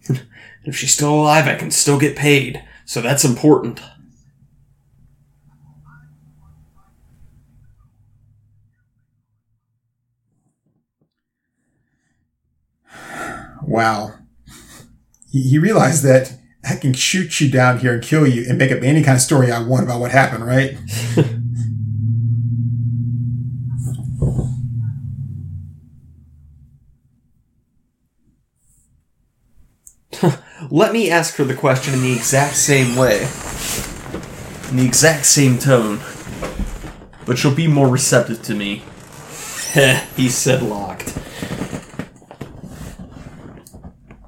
If 0.66 0.76
she's 0.76 0.94
still 0.94 1.14
alive, 1.14 1.48
I 1.48 1.56
can 1.56 1.70
still 1.70 2.00
get 2.00 2.16
paid. 2.16 2.64
So 2.86 3.02
that's 3.02 3.24
important. 3.24 3.82
Wow. 13.68 14.14
He, 15.32 15.58
realized 15.58 16.04
that 16.04 16.34
I 16.64 16.76
can 16.76 16.94
shoot 16.94 17.42
you 17.42 17.50
down 17.52 17.80
here 17.80 17.94
and 17.94 18.04
kill 18.04 18.26
you 18.28 18.46
and 18.48 18.58
make 18.58 18.72
up 18.72 18.84
any 18.84 19.04
kind 19.04 19.16
of 19.16 19.22
story 19.22 19.52
I 19.52 19.62
want 19.62 19.84
about 19.84 20.00
what 20.00 20.12
happened, 20.12 20.46
right? 20.46 20.78
Let 30.72 30.94
me 30.94 31.10
ask 31.10 31.36
her 31.36 31.44
the 31.44 31.54
question 31.56 31.94
in 31.96 32.02
the 32.02 32.14
exact 32.14 32.56
same 32.56 32.96
way. 32.96 33.28
In 34.70 34.78
the 34.78 34.86
exact 34.86 35.26
same 35.26 35.58
tone. 35.58 36.00
But 37.26 37.38
she'll 37.38 37.54
be 37.54 37.68
more 37.68 37.90
receptive 37.90 38.42
to 38.44 38.56
me. 38.56 38.84
He 40.16 40.30
said 40.30 40.62
locked. 40.64 41.14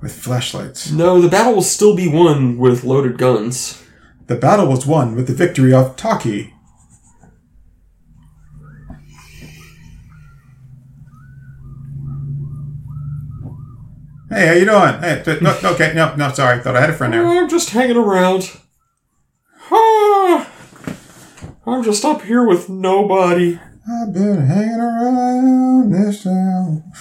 With 0.07 0.15
flashlights. 0.23 0.89
No, 0.89 1.19
the 1.19 1.27
battle 1.27 1.55
will 1.55 1.61
still 1.61 1.93
be 1.93 2.07
won 2.07 2.57
with 2.57 2.85
loaded 2.85 3.17
guns. 3.17 3.83
The 4.27 4.37
battle 4.37 4.65
was 4.67 4.85
won 4.85 5.17
with 5.17 5.27
the 5.27 5.33
victory 5.33 5.73
of 5.73 5.97
Taki. 5.97 6.53
Hey, 14.29 14.47
how 14.47 14.53
you 14.53 14.63
doing? 14.63 15.01
Hey, 15.01 15.21
t- 15.25 15.41
no, 15.41 15.57
okay, 15.73 15.91
no, 15.93 16.15
no, 16.15 16.31
sorry. 16.31 16.61
Thought 16.61 16.77
I 16.77 16.79
had 16.79 16.91
a 16.91 16.93
friend 16.93 17.11
there. 17.11 17.27
I'm 17.27 17.49
just 17.49 17.71
hanging 17.71 17.97
around. 17.97 18.57
Ah, 19.69 20.49
I'm 21.65 21.83
just 21.83 22.05
up 22.05 22.21
here 22.21 22.47
with 22.47 22.69
nobody. 22.69 23.59
I've 23.85 24.13
been 24.13 24.47
hanging 24.47 24.79
around 24.79 25.91
this 25.91 26.23
town. 26.23 26.93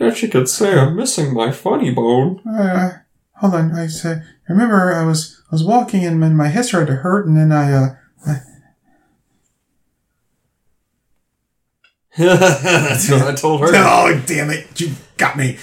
I 0.00 0.08
guess 0.08 0.22
you 0.22 0.28
could 0.28 0.48
say 0.48 0.78
I'm 0.78 0.96
missing 0.96 1.34
my 1.34 1.50
funny 1.52 1.90
bone. 1.90 2.40
Uh, 2.48 3.00
hold 3.36 3.54
on, 3.54 3.72
I 3.72 3.86
say. 3.86 4.22
Remember, 4.48 4.94
I 4.94 5.04
was 5.04 5.42
I 5.50 5.54
was 5.54 5.62
walking 5.62 6.04
and 6.06 6.36
my 6.36 6.48
head 6.48 6.64
started 6.64 6.86
to 6.86 6.96
hurt, 6.96 7.26
and 7.26 7.36
then 7.36 7.52
I 7.52 7.72
uh, 7.72 7.94
That's 12.16 13.10
what 13.10 13.22
I 13.22 13.34
told 13.34 13.60
her. 13.60 13.68
oh 13.72 14.22
damn 14.26 14.50
it, 14.50 14.80
you 14.80 14.92
got 15.16 15.36
me. 15.36 15.58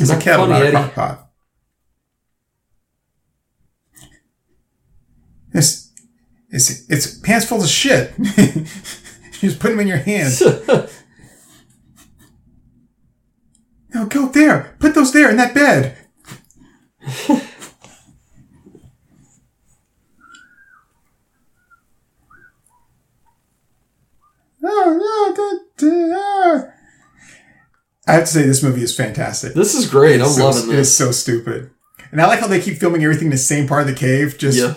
It's 0.00 0.10
a 0.10 0.18
kettle, 0.18 0.46
funny, 0.46 0.60
Eddie. 0.66 0.70
crock 0.72 0.94
pot. 0.94 1.28
It's 5.52 5.92
it's 6.50 6.88
it's 6.88 7.18
pants 7.18 7.46
full 7.46 7.62
of 7.62 7.68
shit. 7.68 8.12
you 8.18 8.24
just 9.32 9.60
put 9.60 9.70
them 9.70 9.80
in 9.80 9.86
your 9.86 9.98
hands. 9.98 10.42
No, 13.94 14.06
go 14.06 14.28
there. 14.28 14.76
Put 14.78 14.94
those 14.94 15.12
there 15.12 15.30
in 15.30 15.36
that 15.38 15.54
bed. 15.54 15.96
Oh, 24.62 25.34
no, 25.34 25.34
da, 25.34 26.62
da. 26.62 26.70
I 28.06 28.12
have 28.12 28.24
to 28.24 28.26
say, 28.26 28.42
this 28.42 28.62
movie 28.62 28.82
is 28.82 28.96
fantastic. 28.96 29.54
this 29.54 29.74
is 29.74 29.88
great. 29.88 30.20
I'm 30.20 30.28
so, 30.28 30.44
loving 30.44 30.74
It's 30.74 30.90
so 30.90 31.10
stupid. 31.10 31.70
And 32.10 32.20
I 32.20 32.26
like 32.26 32.40
how 32.40 32.46
they 32.46 32.60
keep 32.60 32.78
filming 32.78 33.02
everything 33.04 33.26
in 33.26 33.32
the 33.32 33.36
same 33.36 33.66
part 33.66 33.82
of 33.82 33.88
the 33.88 33.94
cave. 33.94 34.38
Just 34.38 34.58
oh 34.62 34.74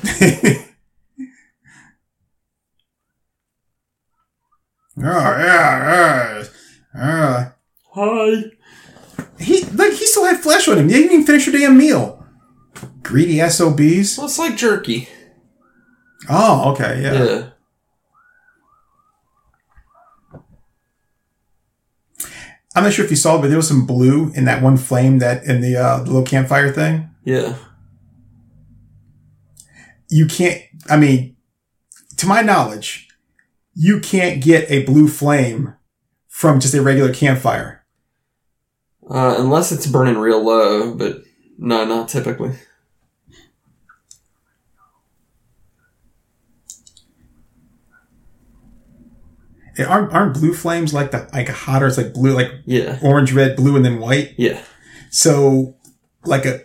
yeah, 4.98 6.44
yeah. 6.44 6.44
Uh, 6.94 7.52
Hi. 7.94 8.44
he 9.40 9.64
like 9.64 9.94
he 9.94 10.06
still 10.06 10.26
had 10.26 10.40
flesh 10.40 10.68
on 10.68 10.78
him. 10.78 10.88
They 10.88 10.96
didn't 10.96 11.14
even 11.14 11.26
finish 11.26 11.48
your 11.48 11.58
damn 11.58 11.78
meal. 11.78 12.26
Greedy 13.02 13.40
SOBs. 13.48 14.18
Well, 14.18 14.28
it's 14.28 14.40
like 14.40 14.58
jerky. 14.58 15.08
Oh, 16.30 16.72
okay, 16.72 17.02
yeah. 17.02 17.24
Yeah. 17.24 17.48
I'm 22.74 22.84
not 22.84 22.94
sure 22.94 23.04
if 23.04 23.12
you 23.12 23.18
saw, 23.18 23.40
but 23.42 23.48
there 23.48 23.58
was 23.58 23.68
some 23.68 23.86
blue 23.86 24.32
in 24.34 24.46
that 24.46 24.62
one 24.62 24.78
flame 24.78 25.20
that 25.20 25.44
in 25.44 25.60
the, 25.60 25.76
uh, 25.76 25.98
the 26.00 26.06
little 26.06 26.24
campfire 26.24 26.72
thing. 26.72 27.11
Yeah. 27.24 27.56
You 30.10 30.26
can't. 30.26 30.62
I 30.90 30.98
mean, 30.98 31.36
to 32.18 32.28
my 32.28 32.42
knowledge, 32.42 33.08
you 33.74 34.00
can't 34.00 34.44
get 34.44 34.70
a 34.70 34.84
blue 34.84 35.08
flame 35.08 35.76
from 36.28 36.60
just 36.60 36.74
a 36.74 36.82
regular 36.82 37.14
campfire. 37.14 37.86
Uh, 39.10 39.36
unless 39.38 39.72
it's 39.72 39.88
burning 39.88 40.18
real 40.18 40.44
low, 40.44 40.94
but 40.96 41.24
no, 41.58 41.86
not 41.86 42.08
typically. 42.10 42.54
Eh, 49.78 49.84
Aren't, 49.86 50.12
aren't 50.14 50.34
blue 50.34 50.54
flames 50.54 50.94
like 50.94 51.12
the 51.12 51.30
like 51.34 51.48
hotter? 51.48 51.88
It's 51.88 51.98
like 51.98 52.14
blue, 52.14 52.34
like 52.34 52.52
Yeah. 52.66 53.00
orange, 53.02 53.32
red, 53.34 53.56
blue, 53.56 53.76
and 53.76 53.86
then 53.86 54.00
white. 54.00 54.34
Yeah. 54.38 54.62
So, 55.10 55.76
like 56.26 56.46
a, 56.46 56.62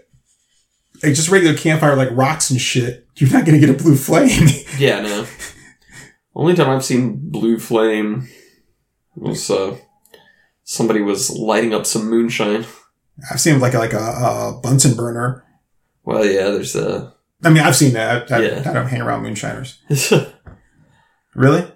a 1.03 1.09
just 1.13 1.29
regular 1.31 1.57
campfire, 1.57 1.97
like 1.97 2.09
rocks 2.13 2.51
and 2.51 2.61
shit. 2.61 3.07
You're 3.17 3.31
not 3.33 3.45
gonna 3.47 3.59
get 3.59 3.71
a 3.71 3.75
blue 3.75 3.97
flame. 3.97 4.49
Yeah, 4.79 5.01
no. 5.01 5.27
Only 6.35 6.55
time 6.55 6.69
I've 6.69 6.85
seen 6.85 7.31
blue 7.31 7.59
flame 7.59 8.29
was 9.15 9.51
uh 9.51 9.79
somebody 10.65 11.01
was 11.01 11.31
lighting 11.31 11.73
up 11.73 11.87
some 11.87 12.11
moonshine. 12.11 12.67
I've 13.31 13.41
seen 13.41 13.59
like 13.61 13.73
a, 13.73 13.79
like 13.79 13.95
a, 13.95 13.99
a 13.99 14.61
Bunsen 14.63 14.95
burner. 14.95 15.45
Well, 16.05 16.25
yeah, 16.27 16.51
there's 16.51 16.77
a. 16.77 17.15
I 17.43 17.49
mean, 17.49 17.63
I've 17.63 17.77
seen 17.77 17.95
that. 17.95 18.31
I, 18.31 18.37
I- 18.37 18.41
Yeah. 18.43 18.63
I 18.69 18.73
don't 18.75 18.87
hang 18.89 19.01
around 19.01 19.23
moonshiners. 19.23 19.79
Really? 21.35 21.71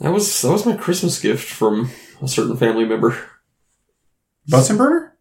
That 0.00 0.12
was 0.12 0.40
that 0.42 0.50
was 0.50 0.66
my 0.66 0.76
Christmas 0.76 1.20
gift 1.20 1.48
from 1.48 1.90
a 2.22 2.28
certain 2.28 2.56
family 2.56 2.84
member. 2.84 3.16
Bunsen 4.48 4.76
burner? 4.76 5.16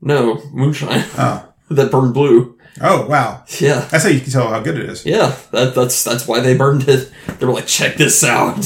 No, 0.00 0.40
moonshine 0.52 1.04
Oh. 1.18 1.52
that 1.70 1.90
burned 1.90 2.14
blue. 2.14 2.57
Oh, 2.80 3.06
wow. 3.06 3.44
Yeah. 3.60 3.80
That's 3.90 4.04
how 4.04 4.10
you 4.10 4.20
can 4.20 4.30
tell 4.30 4.48
how 4.48 4.60
good 4.60 4.78
it 4.78 4.88
is. 4.88 5.04
Yeah, 5.04 5.36
that, 5.52 5.74
that's 5.74 6.04
that's 6.04 6.28
why 6.28 6.40
they 6.40 6.56
burned 6.56 6.88
it. 6.88 7.10
They 7.38 7.46
were 7.46 7.52
like, 7.52 7.66
check 7.66 7.96
this 7.96 8.22
out. 8.22 8.64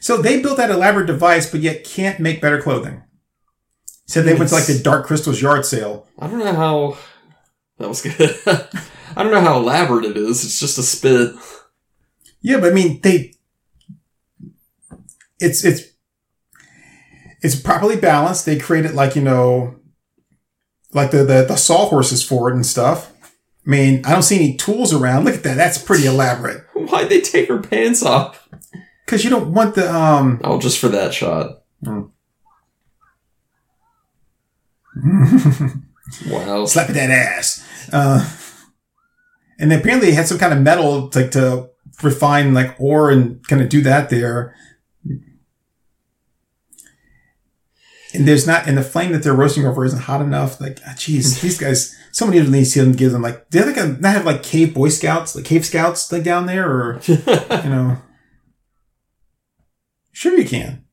So 0.00 0.16
they 0.16 0.40
built 0.42 0.56
that 0.56 0.70
elaborate 0.70 1.06
device, 1.06 1.50
but 1.50 1.60
yet 1.60 1.84
can't 1.84 2.18
make 2.18 2.40
better 2.40 2.60
clothing. 2.60 3.02
Said 4.06 4.24
they 4.24 4.34
went 4.34 4.48
to 4.48 4.56
like 4.56 4.66
the 4.66 4.80
Dark 4.82 5.06
Crystals 5.06 5.40
yard 5.40 5.64
sale. 5.64 6.08
I 6.18 6.26
don't 6.26 6.40
know 6.40 6.52
how 6.52 6.96
that 7.78 7.88
was 7.88 8.02
good. 8.02 8.36
I 9.16 9.22
don't 9.22 9.30
know 9.30 9.40
how 9.40 9.58
elaborate 9.58 10.04
it 10.04 10.16
is. 10.16 10.44
It's 10.44 10.58
just 10.58 10.78
a 10.78 10.82
spit. 10.82 11.34
Yeah, 12.40 12.58
but 12.58 12.72
I 12.72 12.74
mean, 12.74 13.00
they, 13.02 13.34
it's, 15.38 15.64
it's, 15.64 15.82
it's 17.42 17.60
properly 17.60 17.96
balanced. 17.96 18.46
They 18.46 18.58
created 18.58 18.94
like, 18.94 19.14
you 19.14 19.22
know, 19.22 19.79
like 20.92 21.10
the, 21.10 21.18
the, 21.18 21.44
the 21.46 21.56
sawhorses 21.56 22.22
for 22.22 22.50
it 22.50 22.54
and 22.54 22.64
stuff. 22.66 23.12
I 23.66 23.70
mean, 23.70 24.04
I 24.04 24.12
don't 24.12 24.22
see 24.22 24.36
any 24.36 24.56
tools 24.56 24.92
around. 24.92 25.24
Look 25.24 25.34
at 25.36 25.42
that. 25.44 25.56
That's 25.56 25.78
pretty 25.78 26.06
elaborate. 26.06 26.64
Why'd 26.74 27.08
they 27.08 27.20
take 27.20 27.48
her 27.48 27.58
pants 27.60 28.02
off? 28.02 28.48
Cause 29.06 29.24
you 29.24 29.30
don't 29.30 29.52
want 29.52 29.74
the, 29.74 29.92
um, 29.92 30.40
Oh, 30.44 30.58
just 30.60 30.78
for 30.78 30.88
that 30.88 31.12
shot. 31.14 31.62
Wow. 36.28 36.64
slap 36.66 36.88
that 36.88 37.10
ass. 37.10 37.64
Uh, 37.92 38.28
and 39.60 39.72
apparently 39.72 40.08
they 40.10 40.14
had 40.16 40.26
some 40.26 40.38
kind 40.38 40.52
of 40.52 40.60
metal 40.60 41.08
to, 41.10 41.20
like 41.20 41.30
to 41.32 41.70
refine 42.02 42.52
like 42.54 42.74
ore 42.80 43.10
and 43.10 43.46
kind 43.46 43.62
of 43.62 43.68
do 43.68 43.80
that 43.82 44.10
there. 44.10 44.54
And 48.12 48.26
there's 48.26 48.46
not, 48.46 48.66
and 48.66 48.76
the 48.76 48.82
flame 48.82 49.12
that 49.12 49.22
they're 49.22 49.34
roasting 49.34 49.66
over 49.66 49.84
isn't 49.84 50.02
hot 50.02 50.20
enough. 50.20 50.60
Like, 50.60 50.80
ah, 50.86 50.94
jeez, 50.96 51.40
these 51.42 51.58
guys, 51.58 51.96
somebody 52.12 52.40
needs 52.48 52.74
to 52.74 52.92
give 52.92 53.12
them 53.12 53.22
like, 53.22 53.48
do 53.50 53.62
they 53.62 53.72
like 53.72 54.00
not 54.00 54.12
have 54.12 54.26
like 54.26 54.42
cave 54.42 54.74
boy 54.74 54.88
scouts, 54.88 55.36
like 55.36 55.44
cave 55.44 55.64
scouts 55.64 56.10
like 56.10 56.24
down 56.24 56.46
there 56.46 56.68
or, 56.68 57.00
you 57.06 57.16
know? 57.16 57.98
Sure 60.12 60.36
you 60.36 60.44
can. 60.44 60.84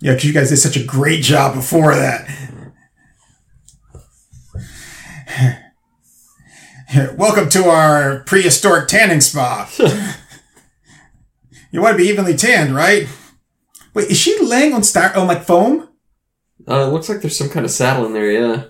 Yeah, 0.00 0.12
because 0.14 0.24
you 0.24 0.32
guys 0.32 0.48
did 0.50 0.58
such 0.58 0.76
a 0.76 0.84
great 0.84 1.22
job 1.22 1.54
before 1.54 1.94
that. 1.94 2.28
Welcome 7.16 7.48
to 7.50 7.68
our 7.68 8.20
prehistoric 8.20 8.88
tanning 8.88 9.20
spa. 9.20 9.68
You 11.70 11.80
want 11.80 11.96
to 11.96 12.02
be 12.02 12.08
evenly 12.08 12.36
tanned, 12.36 12.74
right? 12.74 13.08
Wait, 13.94 14.10
is 14.10 14.18
she 14.18 14.38
laying 14.42 14.74
on 14.74 14.82
star 14.82 15.16
on 15.16 15.26
like 15.26 15.44
foam? 15.44 15.88
Uh, 16.66 16.80
it 16.80 16.92
looks 16.92 17.08
like 17.08 17.20
there's 17.20 17.38
some 17.38 17.48
kind 17.48 17.64
of 17.64 17.72
saddle 17.72 18.06
in 18.06 18.12
there, 18.12 18.30
yeah. 18.30 18.64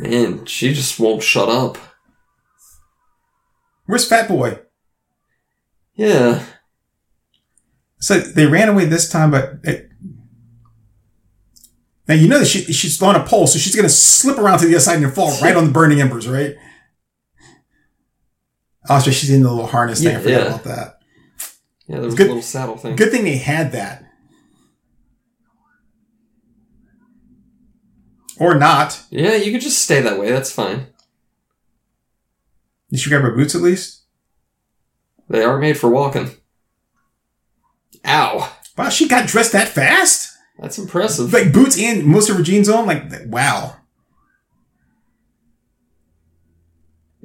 Man, 0.00 0.46
she 0.46 0.72
just 0.72 0.98
won't 0.98 1.22
shut 1.22 1.48
up. 1.48 1.78
Where's 3.86 4.08
Fat 4.08 4.28
Boy? 4.28 4.58
Yeah. 5.94 6.44
So 7.98 8.18
they 8.18 8.46
ran 8.46 8.68
away 8.68 8.86
this 8.86 9.08
time, 9.08 9.30
but 9.30 9.58
it, 9.64 9.90
now 12.08 12.14
you 12.14 12.28
know 12.28 12.38
that 12.38 12.46
she, 12.46 12.62
she's 12.72 13.00
on 13.00 13.16
a 13.16 13.24
pole, 13.24 13.46
so 13.46 13.58
she's 13.58 13.76
going 13.76 13.84
to 13.84 13.94
slip 13.94 14.38
around 14.38 14.58
to 14.58 14.66
the 14.66 14.74
other 14.74 14.80
side 14.80 15.02
and 15.02 15.12
fall 15.14 15.38
right 15.40 15.56
on 15.56 15.66
the 15.66 15.70
burning 15.70 16.00
embers, 16.00 16.26
right? 16.28 16.56
Also, 18.88 19.10
she's 19.10 19.30
in 19.30 19.42
the 19.42 19.50
little 19.50 19.66
harness 19.66 20.02
thing. 20.02 20.16
I 20.16 20.20
forgot 20.20 20.40
yeah. 20.40 20.46
about 20.46 20.64
that. 20.64 21.01
Yeah, 21.92 21.98
there 21.98 22.06
was 22.06 22.14
Good- 22.14 22.28
a 22.28 22.30
little 22.30 22.42
saddle 22.42 22.78
thing. 22.78 22.96
Good 22.96 23.10
thing 23.10 23.24
they 23.24 23.36
had 23.36 23.72
that, 23.72 24.02
or 28.40 28.54
not. 28.54 29.02
Yeah, 29.10 29.34
you 29.34 29.52
could 29.52 29.60
just 29.60 29.82
stay 29.82 30.00
that 30.00 30.18
way. 30.18 30.30
That's 30.32 30.50
fine. 30.50 30.86
Did 32.90 33.00
she 33.00 33.10
grab 33.10 33.20
her 33.20 33.36
boots 33.36 33.54
at 33.54 33.60
least? 33.60 34.04
They 35.28 35.44
are 35.44 35.58
made 35.58 35.76
for 35.76 35.90
walking. 35.90 36.30
Ow. 38.06 38.50
Wow, 38.78 38.88
she 38.88 39.06
got 39.06 39.28
dressed 39.28 39.52
that 39.52 39.68
fast. 39.68 40.34
That's 40.58 40.78
impressive. 40.78 41.30
Like 41.30 41.52
boots 41.52 41.78
and 41.78 42.06
most 42.06 42.30
of 42.30 42.38
her 42.38 42.42
jeans 42.42 42.70
on. 42.70 42.86
Like 42.86 43.04
wow. 43.26 43.76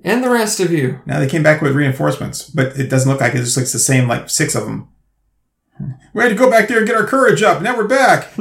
And 0.08 0.24
the 0.24 0.30
rest 0.30 0.62
of 0.62 0.72
you. 0.72 1.02
Now 1.06 1.20
they 1.20 1.28
came 1.28 1.44
back 1.44 1.62
with 1.62 1.76
reinforcements, 1.76 2.50
but 2.50 2.80
it 2.80 2.90
doesn't 2.90 3.12
look 3.12 3.20
like 3.20 3.36
it. 3.36 3.40
It 3.40 3.44
just 3.44 3.58
looks 3.58 3.74
the 3.74 3.80
same, 3.80 4.08
like 4.08 4.30
six 4.30 4.56
of 4.56 4.64
them. 4.64 4.88
We 6.14 6.24
had 6.24 6.30
to 6.30 6.36
go 6.36 6.50
back 6.50 6.70
there 6.70 6.78
and 6.78 6.88
get 6.88 6.96
our 6.96 7.06
courage 7.06 7.44
up. 7.44 7.62
Now 7.62 7.76
we're 7.76 7.90
back. 7.90 8.32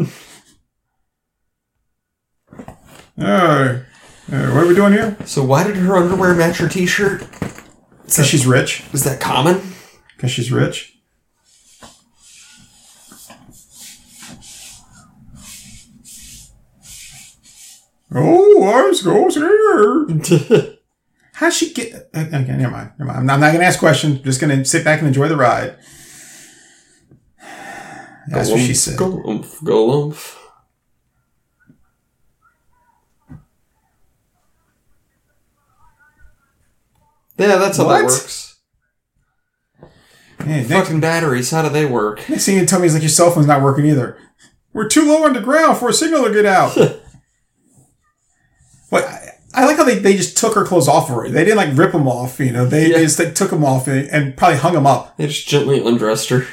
uh, 3.19 3.21
uh, 3.21 3.83
what 4.29 4.33
are 4.33 4.67
we 4.69 4.77
doing 4.77 4.93
here? 4.93 5.17
So 5.25 5.43
why 5.43 5.65
did 5.65 5.75
her 5.75 5.97
underwear 5.97 6.35
match 6.35 6.59
her 6.59 6.69
t-shirt? 6.69 7.29
Because 8.05 8.29
she's 8.29 8.47
rich. 8.47 8.85
Is 8.93 9.03
that 9.03 9.21
common? 9.21 9.61
Because 10.15 10.31
she's 10.31 10.53
rich. 10.53 11.01
Oh, 18.15 18.63
arms 18.63 19.03
goes 19.03 19.35
here. 19.35 20.73
How'd 21.37 21.53
she 21.53 21.75
get? 21.75 21.93
Okay, 22.17 22.57
never 22.57 22.71
mind. 22.71 22.93
Never 22.99 23.05
mind. 23.05 23.19
I'm 23.19 23.27
not, 23.27 23.35
I'm 23.35 23.41
not 23.41 23.49
going 23.49 23.61
to 23.61 23.67
ask 23.67 23.79
questions. 23.79 24.19
I'm 24.19 24.25
just 24.25 24.41
going 24.41 24.57
to 24.59 24.65
sit 24.65 24.85
back 24.85 25.01
and 25.01 25.09
enjoy 25.09 25.29
the 25.29 25.37
ride. 25.37 25.77
That's 28.29 28.51
what 28.51 28.61
she 28.61 28.73
said. 28.73 28.99
Galumph, 28.99 29.61
galumph. 29.63 30.35
Yeah, 37.39 37.57
that's 37.57 37.77
how 37.77 37.87
What? 37.87 37.99
that 37.99 38.05
works. 38.05 38.57
Next, 40.45 40.71
Fucking 40.71 41.01
batteries, 41.01 41.51
how 41.51 41.63
do 41.63 41.69
they 41.71 41.87
work? 41.87 42.29
next 42.29 42.47
thing 42.47 42.57
you 42.57 42.67
tell 42.67 42.79
me 42.79 42.87
is 42.87 42.95
like 42.95 43.03
your 43.03 43.09
cell 43.09 43.31
phone's 43.31 43.47
not 43.47 43.63
working 43.63 43.87
either. 43.87 44.17
We're 44.73 44.89
too 44.89 45.07
low 45.07 45.25
on 45.25 45.33
the 45.33 45.41
ground 45.41 45.79
for 45.79 45.89
a 45.89 45.93
signal 45.93 46.25
to 46.25 46.33
get 46.33 46.47
out. 46.47 46.77
what? 48.91 49.05
I, 49.57 49.65
like 49.65 49.79
how 49.79 49.85
they, 49.85 49.99
they 49.99 50.17
just 50.17 50.37
took 50.37 50.55
her 50.55 50.65
clothes 50.65 50.87
off 50.87 51.09
of 51.09 51.17
her. 51.17 51.29
They 51.31 51.43
didn't 51.45 51.57
like 51.57 51.77
rip 51.77 51.93
them 51.93 52.07
off, 52.07 52.39
you 52.39 52.53
know. 52.53 52.67
They, 52.67 52.89
Yeah. 52.91 52.99
they 52.99 53.05
just 53.05 53.19
like, 53.19 53.35
took 53.35 53.51
them 53.51 53.65
off 53.65 53.89
and, 53.89 54.07
and 54.11 54.37
probably 54.37 54.59
hung 54.59 54.75
them 54.75 54.87
up. 54.87 55.17
They 55.17 55.27
just 55.29 55.49
gently 55.49 55.85
undressed 55.85 56.29
her. 56.29 56.47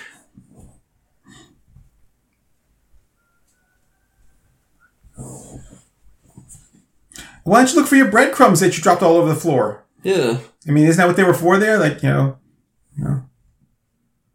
Why 7.43 7.59
don't 7.59 7.73
you 7.73 7.79
look 7.79 7.87
for 7.89 7.95
your 7.95 8.09
breadcrumbs 8.09 8.61
that 8.61 8.75
you 8.77 8.83
dropped 8.83 9.03
all 9.03 9.17
over 9.17 9.27
the 9.29 9.39
floor? 9.39 9.85
Yeah. 10.01 10.39
I 10.67 10.71
mean, 10.71 10.85
isn't 10.85 10.97
that 10.97 11.07
what 11.07 11.17
they 11.17 11.23
were 11.23 11.33
for 11.33 11.57
there? 11.57 11.77
Like, 11.77 12.01
you 12.03 12.09
know, 12.09 12.37
you 12.97 13.03
know 13.03 13.23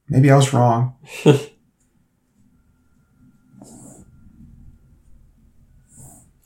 maybe 0.09 0.31
I 0.31 0.37
was 0.37 0.53
wrong. 0.53 0.97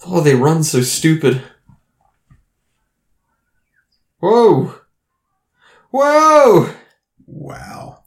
Oh, 0.04 0.20
they 0.20 0.34
run 0.34 0.64
so 0.64 0.80
stupid. 0.82 1.42
Whoa! 4.22 4.72
Whoa! 5.90 6.70
Wow. 7.26 8.04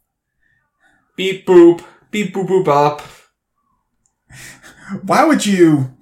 Beep 1.18 1.46
boop. 1.46 1.84
Beep 2.10 2.34
boop 2.34 2.48
boop 2.48 2.64
bop. 2.64 3.02
Why 5.02 5.26
would 5.26 5.46
you? 5.46 5.94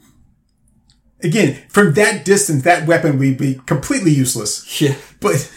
Again, 1.24 1.64
from 1.68 1.96
that 1.96 2.26
distance, 2.26 2.64
that 2.64 2.86
weapon 2.86 3.18
would 3.18 3.40
be 3.40 3.56
completely 3.66 4.12
useless. 4.12 4.80
Yeah. 4.80 4.96
But 5.20 5.52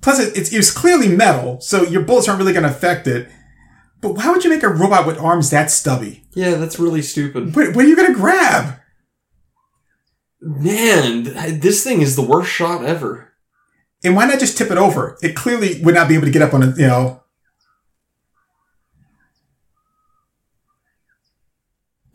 plus, 0.00 0.20
it, 0.20 0.34
it's, 0.34 0.50
it 0.50 0.56
was 0.56 0.70
clearly 0.70 1.08
metal, 1.08 1.60
so 1.60 1.82
your 1.82 2.02
bullets 2.04 2.28
aren't 2.28 2.38
really 2.38 2.54
going 2.54 2.62
to 2.62 2.70
affect 2.70 3.06
it. 3.06 3.28
But 4.00 4.14
why 4.14 4.30
would 4.30 4.42
you 4.42 4.48
make 4.48 4.62
a 4.62 4.68
robot 4.68 5.06
with 5.06 5.18
arms 5.18 5.50
that 5.50 5.70
stubby? 5.70 6.24
Yeah, 6.32 6.54
that's 6.54 6.78
really 6.78 7.02
stupid. 7.02 7.54
What, 7.54 7.74
what 7.74 7.84
are 7.84 7.88
you 7.88 7.96
going 7.96 8.14
to 8.14 8.18
grab? 8.18 8.80
Man, 10.40 11.24
this 11.60 11.82
thing 11.82 12.00
is 12.00 12.16
the 12.16 12.22
worst 12.22 12.50
shot 12.50 12.84
ever. 12.84 13.32
And 14.04 14.14
why 14.14 14.26
not 14.26 14.38
just 14.38 14.56
tip 14.56 14.70
it 14.70 14.78
over? 14.78 15.18
It 15.22 15.34
clearly 15.34 15.82
would 15.82 15.94
not 15.94 16.08
be 16.08 16.14
able 16.14 16.26
to 16.26 16.30
get 16.30 16.42
up 16.42 16.54
on 16.54 16.62
it, 16.62 16.78
you 16.78 16.86
know. 16.86 17.22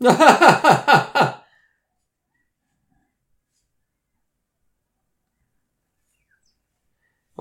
well, 0.00 0.12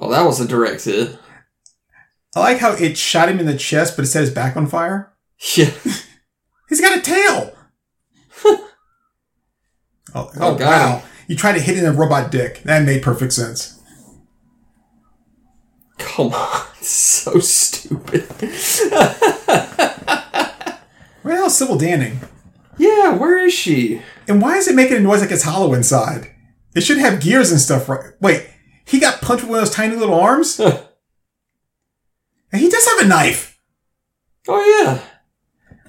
that 0.10 0.26
was 0.26 0.40
a 0.40 0.48
direct 0.48 0.86
hit. 0.86 1.18
I 2.36 2.40
like 2.40 2.58
how 2.60 2.74
it 2.74 2.98
shot 2.98 3.30
him 3.30 3.40
in 3.40 3.46
the 3.46 3.58
chest, 3.58 3.96
but 3.96 4.06
it 4.06 4.08
set 4.08 4.22
his 4.22 4.30
back 4.32 4.58
on 4.58 4.68
fire. 4.68 5.14
Yeah. 5.56 5.72
He's 6.70 6.82
got 6.82 6.98
a 6.98 7.02
tail. 7.02 7.54
Oh, 10.16 10.32
oh, 10.36 10.40
Oh, 10.40 10.56
wow. 10.58 10.98
him. 10.98 11.08
You 11.28 11.36
tried 11.36 11.54
to 11.54 11.60
hit 11.62 11.78
in 11.78 11.86
a 11.86 11.92
robot 11.92 12.32
dick. 12.32 12.62
That 12.64 12.84
made 12.84 13.02
perfect 13.04 13.34
sense. 13.34 13.80
Come 15.98 16.34
on. 16.34 16.62
So 16.84 17.40
stupid. 17.40 18.24
Where 21.22 21.36
the 21.36 21.40
hell's 21.40 21.58
Sybil 21.58 21.78
Danning? 21.78 22.18
yeah, 22.78 23.12
where 23.16 23.38
is 23.38 23.54
she? 23.54 24.02
And 24.28 24.42
why 24.42 24.58
is 24.58 24.68
it 24.68 24.76
making 24.76 24.98
a 24.98 25.00
noise 25.00 25.22
like 25.22 25.32
it's 25.32 25.44
hollow 25.44 25.74
inside? 25.74 26.30
It 26.76 26.82
should 26.82 26.98
have 26.98 27.22
gears 27.22 27.52
and 27.52 27.62
stuff, 27.62 27.88
right? 27.88 28.12
Wait, 28.20 28.50
he 28.86 29.00
got 29.00 29.22
punched 29.22 29.44
with 29.44 29.52
one 29.52 29.60
of 29.60 29.66
those 29.66 29.74
tiny 29.74 29.96
little 29.96 30.20
arms? 30.20 30.60
and 30.60 30.82
he 32.52 32.68
does 32.70 32.86
have 32.86 33.06
a 33.06 33.08
knife. 33.08 33.58
Oh, 34.50 34.82
yeah. 34.84 35.00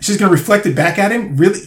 She's 0.01 0.17
gonna 0.17 0.31
reflect 0.31 0.67
it 0.67 0.77
back 0.77 0.97
at 0.99 1.11
him? 1.11 1.37
Really? 1.37 1.59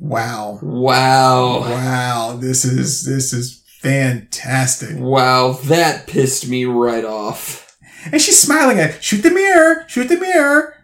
Wow. 0.00 0.58
Wow. 0.62 1.60
Wow. 1.60 2.36
This 2.40 2.64
is, 2.64 3.04
this 3.04 3.32
is 3.32 3.62
fantastic. 3.80 4.96
Wow, 4.98 5.52
that 5.64 6.06
pissed 6.06 6.48
me 6.48 6.64
right 6.64 7.04
off. 7.04 7.78
And 8.10 8.20
she's 8.20 8.40
smiling 8.40 8.78
at, 8.78 9.02
shoot 9.04 9.22
the 9.22 9.30
mirror, 9.30 9.84
shoot 9.88 10.08
the 10.08 10.18
mirror. 10.18 10.74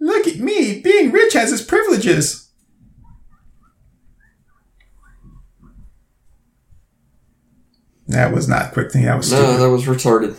Look 0.00 0.26
at 0.26 0.36
me. 0.38 0.80
Being 0.80 1.12
rich 1.12 1.34
has 1.34 1.52
its 1.52 1.62
privileges. 1.62 2.50
That 8.08 8.34
was 8.34 8.48
not 8.48 8.66
a 8.66 8.70
quick 8.72 8.90
thing. 8.92 9.04
That 9.04 9.16
was 9.16 9.30
no, 9.32 9.56
that 9.56 9.70
was 9.70 9.84
retarded. 9.84 10.36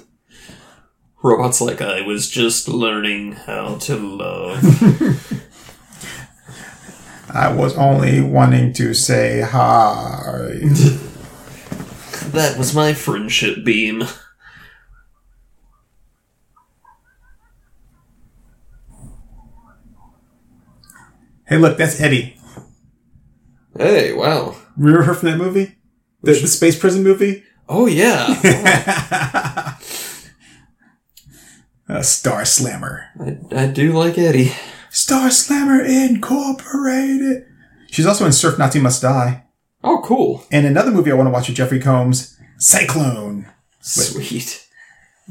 Robot's 1.24 1.62
like, 1.62 1.82
I 1.82 2.02
was 2.02 2.28
just 2.30 2.68
learning 2.68 3.34
how 3.34 3.76
to 3.76 3.96
love. 3.96 4.64
I 7.34 7.54
was 7.54 7.78
only 7.78 8.22
wanting 8.22 8.74
to 8.74 8.94
say 8.96 9.42
hi. 9.42 10.60
that 12.32 12.56
was 12.58 12.74
my 12.74 12.94
friendship 12.94 13.64
beam. 13.64 14.04
hey, 21.46 21.58
look, 21.58 21.78
that's 21.78 22.02
Eddie. 22.02 22.36
Hey, 23.78 24.12
wow. 24.12 24.56
Remember 24.76 25.04
her 25.04 25.14
from 25.14 25.30
that 25.30 25.38
movie? 25.38 25.76
The, 26.24 26.34
the 26.34 26.48
space 26.48 26.78
prison 26.80 27.04
movie? 27.04 27.44
Oh, 27.70 27.86
yeah. 27.86 28.38
Oh, 29.84 30.11
A 31.88 32.04
Star 32.04 32.46
Slammer. 32.46 33.08
I, 33.20 33.64
I 33.64 33.68
do 33.68 33.92
like 33.92 34.18
Eddie. 34.18 34.52
Star 34.90 35.30
Slammer 35.32 35.82
Incorporated. 35.82 37.46
She's 37.90 38.06
also 38.06 38.26
in 38.26 38.32
Surf 38.32 38.58
Nazi 38.58 38.80
Must 38.80 39.02
Die. 39.02 39.44
Oh, 39.84 40.02
cool. 40.04 40.46
And 40.52 40.66
another 40.66 40.92
movie 40.92 41.12
I 41.12 41.16
want 41.16 41.28
to 41.28 41.32
watch 41.32 41.48
with 41.48 41.58
Jeffrey 41.58 41.80
Combs, 41.80 42.38
Cyclone. 42.58 43.48
Sweet. 43.82 44.68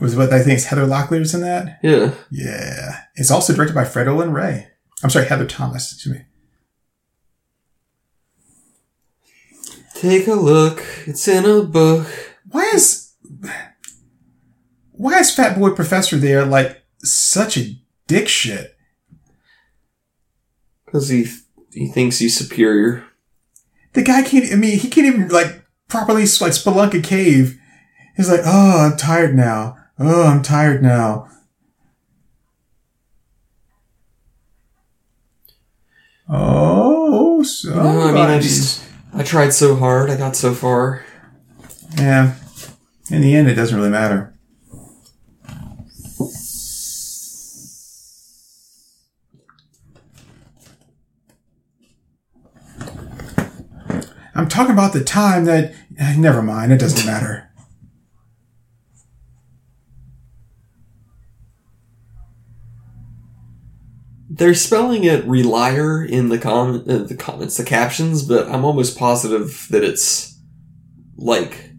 Was 0.01 0.17
what 0.17 0.33
I 0.33 0.43
think 0.43 0.57
is 0.59 0.67
Heather 0.67 0.87
Locklear's 0.87 1.35
in 1.35 1.43
that? 1.43 1.79
Yeah. 1.83 2.15
Yeah. 2.31 3.03
It's 3.15 3.31
also 3.31 3.55
directed 3.55 3.75
by 3.75 3.85
Fred 3.85 4.09
Olen 4.09 4.33
Ray. 4.33 4.69
I'm 5.03 5.11
sorry, 5.11 5.27
Heather 5.27 5.47
Thomas. 5.47 5.93
Excuse 5.93 6.17
me. 6.17 6.25
Take 9.95 10.27
a 10.27 10.35
look. 10.35 10.83
It's 11.07 11.29
in 11.29 11.45
a 11.45 11.63
book. 11.63 12.07
Why 12.51 12.71
is 12.75 13.13
why 15.01 15.19
is 15.19 15.35
Fat 15.35 15.59
Boy 15.59 15.71
Professor 15.71 16.19
there 16.19 16.45
like 16.45 16.83
such 17.03 17.57
a 17.57 17.75
dick 18.07 18.29
shit? 18.29 18.77
Because 20.85 21.09
he 21.09 21.27
he 21.73 21.89
thinks 21.89 22.19
he's 22.19 22.37
superior. 22.37 23.07
The 23.95 24.03
guy 24.03 24.23
can't. 24.23 24.53
I 24.53 24.57
mean, 24.57 24.79
he 24.79 24.91
can't 24.91 25.07
even 25.07 25.29
like 25.29 25.65
properly 25.89 26.23
like 26.23 26.53
spelunk 26.53 26.93
a 26.93 27.01
cave. 27.01 27.59
He's 28.15 28.29
like, 28.29 28.43
oh, 28.45 28.91
I'm 28.91 28.99
tired 28.99 29.35
now. 29.35 29.79
Oh, 29.99 30.27
I'm 30.27 30.43
tired 30.43 30.83
now. 30.83 31.29
Oh, 36.29 37.43
so 37.43 37.75
No, 37.75 38.01
I 38.03 38.13
mean, 38.13 38.27
I 38.27 38.39
just 38.39 38.85
I 39.15 39.23
tried 39.23 39.55
so 39.55 39.77
hard. 39.77 40.11
I 40.11 40.17
got 40.19 40.37
so 40.37 40.53
far. 40.53 41.07
yeah. 41.97 42.35
In 43.11 43.23
the 43.23 43.35
end, 43.35 43.49
it 43.49 43.55
doesn't 43.55 43.77
really 43.77 43.89
matter. 43.89 44.30
I'm 54.41 54.49
talking 54.49 54.73
about 54.73 54.93
the 54.93 55.05
time 55.05 55.45
that. 55.45 55.75
eh, 55.99 56.17
Never 56.17 56.43
mind. 56.43 56.73
It 56.73 56.79
doesn't 56.81 57.07
matter. 57.07 57.51
They're 64.29 64.55
spelling 64.55 65.05
it 65.05 65.27
reliar 65.27 66.09
in 66.09 66.29
the 66.29 66.39
com 66.39 66.85
uh, 66.89 66.99
the 66.99 67.17
comments, 67.17 67.57
the 67.57 67.65
captions, 67.65 68.23
but 68.23 68.49
I'm 68.49 68.65
almost 68.65 68.97
positive 68.97 69.67
that 69.71 69.83
it's 69.83 70.39
like 71.17 71.71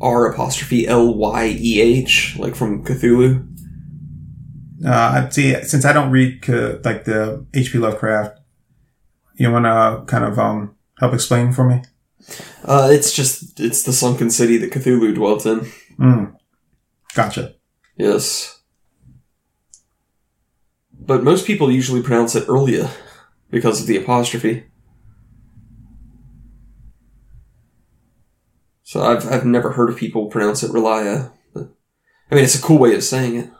R 0.00 0.30
apostrophe 0.30 0.86
L 0.86 1.14
Y 1.14 1.56
E 1.58 1.80
H, 1.80 2.36
like 2.38 2.54
from 2.54 2.84
Cthulhu. 2.84 3.48
Uh, 4.84 4.90
I 5.26 5.28
see. 5.30 5.54
Since 5.62 5.86
I 5.86 5.94
don't 5.94 6.10
read 6.10 6.48
uh, 6.50 6.76
like 6.84 7.04
the 7.04 7.46
H.P. 7.54 7.78
Lovecraft, 7.78 8.38
you 9.36 9.50
want 9.50 9.64
to 9.64 10.04
kind 10.06 10.24
of 10.24 10.38
um 10.38 10.76
help 11.00 11.14
explain 11.14 11.50
for 11.52 11.64
me? 11.64 11.82
Uh, 12.64 12.88
it's 12.90 13.12
just 13.12 13.60
it's 13.60 13.82
the 13.82 13.92
sunken 13.92 14.30
city 14.30 14.56
that 14.58 14.72
Cthulhu 14.72 15.14
dwelt 15.14 15.46
in. 15.46 15.70
Mm. 15.98 16.36
Gotcha. 17.14 17.54
Yes. 17.96 18.60
But 20.92 21.22
most 21.22 21.46
people 21.46 21.70
usually 21.70 22.02
pronounce 22.02 22.34
it 22.34 22.48
Earlia 22.48 22.90
because 23.50 23.80
of 23.80 23.86
the 23.86 23.96
apostrophe. 23.96 24.64
So 28.82 29.02
I've 29.02 29.30
I've 29.30 29.44
never 29.44 29.72
heard 29.72 29.90
of 29.90 29.96
people 29.96 30.26
pronounce 30.26 30.62
it 30.62 30.70
Relia. 30.70 31.32
I 31.54 32.34
mean, 32.34 32.44
it's 32.44 32.58
a 32.58 32.62
cool 32.62 32.78
way 32.78 32.94
of 32.94 33.04
saying 33.04 33.36
it. 33.36 33.50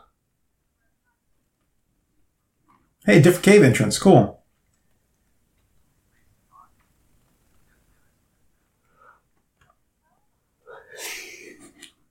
Hey, 3.05 3.21
different 3.21 3.45
cave 3.45 3.63
entrance. 3.63 3.97
Cool. 3.97 4.36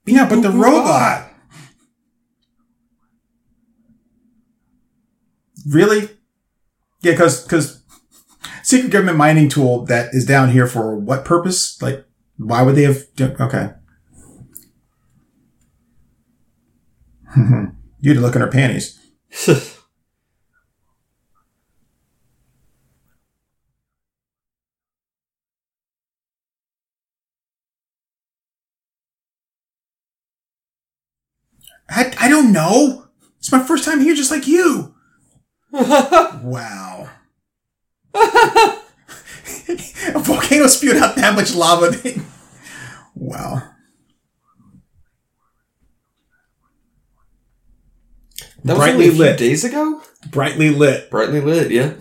Yeah, 0.07 0.28
but 0.28 0.40
the 0.42 0.50
robot. 0.50 1.32
Really? 5.68 6.09
Yeah, 7.02 7.12
because 7.12 7.42
because 7.42 7.82
secret 8.62 8.90
government 8.92 9.18
mining 9.18 9.48
tool 9.48 9.84
that 9.86 10.14
is 10.14 10.24
down 10.24 10.50
here 10.50 10.66
for 10.66 10.96
what 10.96 11.24
purpose? 11.24 11.80
Like, 11.82 12.04
why 12.36 12.62
would 12.62 12.76
they 12.76 12.84
have? 12.84 13.02
Okay. 13.20 13.70
you 17.36 18.11
had 18.11 18.14
to 18.14 18.20
look 18.20 18.34
in 18.36 18.40
her 18.42 18.48
panties. 18.48 18.98
I, 31.89 32.12
I 32.18 32.28
don't 32.28 32.53
know. 32.53 33.07
It's 33.39 33.53
my 33.53 33.62
first 33.62 33.84
time 33.84 34.01
here, 34.01 34.14
just 34.14 34.30
like 34.30 34.47
you. 34.47 34.95
wow. 35.72 37.09
A 40.14 40.18
volcano 40.20 40.66
spewed 40.68 40.97
out 40.97 41.16
that 41.16 41.34
much 41.34 41.55
lava. 41.55 41.91
They- 41.91 42.20
wow. 43.14 43.62
That 48.64 48.72
was 48.74 48.78
Brightly 48.78 48.93
only 49.05 49.09
a 49.09 49.12
few 49.12 49.18
lit. 49.20 49.39
days 49.39 49.64
ago. 49.64 50.03
Brightly 50.30 50.70
lit. 50.70 51.11
Brightly 51.11 51.41
lit, 51.41 51.70
yeah. 51.70 51.93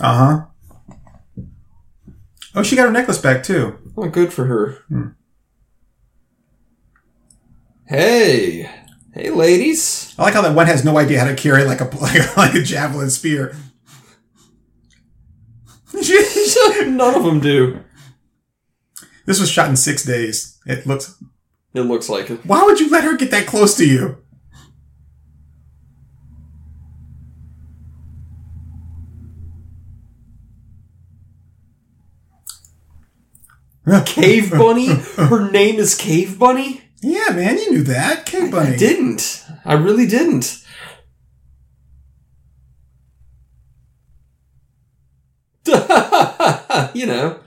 Uh 0.00 0.14
huh. 0.16 0.46
Oh, 2.54 2.62
she 2.62 2.74
got 2.74 2.86
her 2.86 2.92
necklace 2.92 3.18
back 3.18 3.42
too. 3.42 3.78
Oh, 3.96 4.08
good 4.08 4.32
for 4.32 4.44
her. 4.46 4.72
Hmm. 4.88 5.08
Hey, 7.86 8.70
hey, 9.12 9.30
ladies. 9.30 10.14
I 10.16 10.22
like 10.22 10.34
how 10.34 10.42
that 10.42 10.54
one 10.54 10.66
has 10.66 10.84
no 10.84 10.96
idea 10.96 11.18
how 11.18 11.26
to 11.26 11.34
carry 11.34 11.64
like 11.64 11.80
a 11.80 11.84
like 12.00 12.14
a, 12.20 12.32
like 12.36 12.54
a 12.54 12.62
javelin 12.62 13.10
spear. 13.10 13.56
None 16.86 17.14
of 17.16 17.24
them 17.24 17.40
do. 17.40 17.80
this 19.26 19.40
was 19.40 19.50
shot 19.50 19.68
in 19.68 19.76
six 19.76 20.04
days. 20.04 20.58
It 20.66 20.86
looks. 20.86 21.20
It 21.74 21.82
looks 21.82 22.08
like 22.08 22.30
it. 22.30 22.46
Why 22.46 22.62
would 22.62 22.78
you 22.80 22.90
let 22.90 23.04
her 23.04 23.16
get 23.16 23.30
that 23.32 23.46
close 23.46 23.76
to 23.76 23.86
you? 23.86 24.18
Cave 34.06 34.50
Bunny? 34.50 34.86
Her 35.16 35.50
name 35.50 35.76
is 35.76 35.94
Cave 35.94 36.38
Bunny? 36.38 36.82
Yeah, 37.02 37.30
man, 37.30 37.58
you 37.58 37.70
knew 37.70 37.82
that. 37.84 38.26
Cave 38.26 38.50
Bunny. 38.50 38.74
I 38.74 38.76
didn't. 38.76 39.44
I 39.64 39.74
really 39.74 40.06
didn't. 40.06 40.64
you 46.94 47.06
know. 47.06 47.40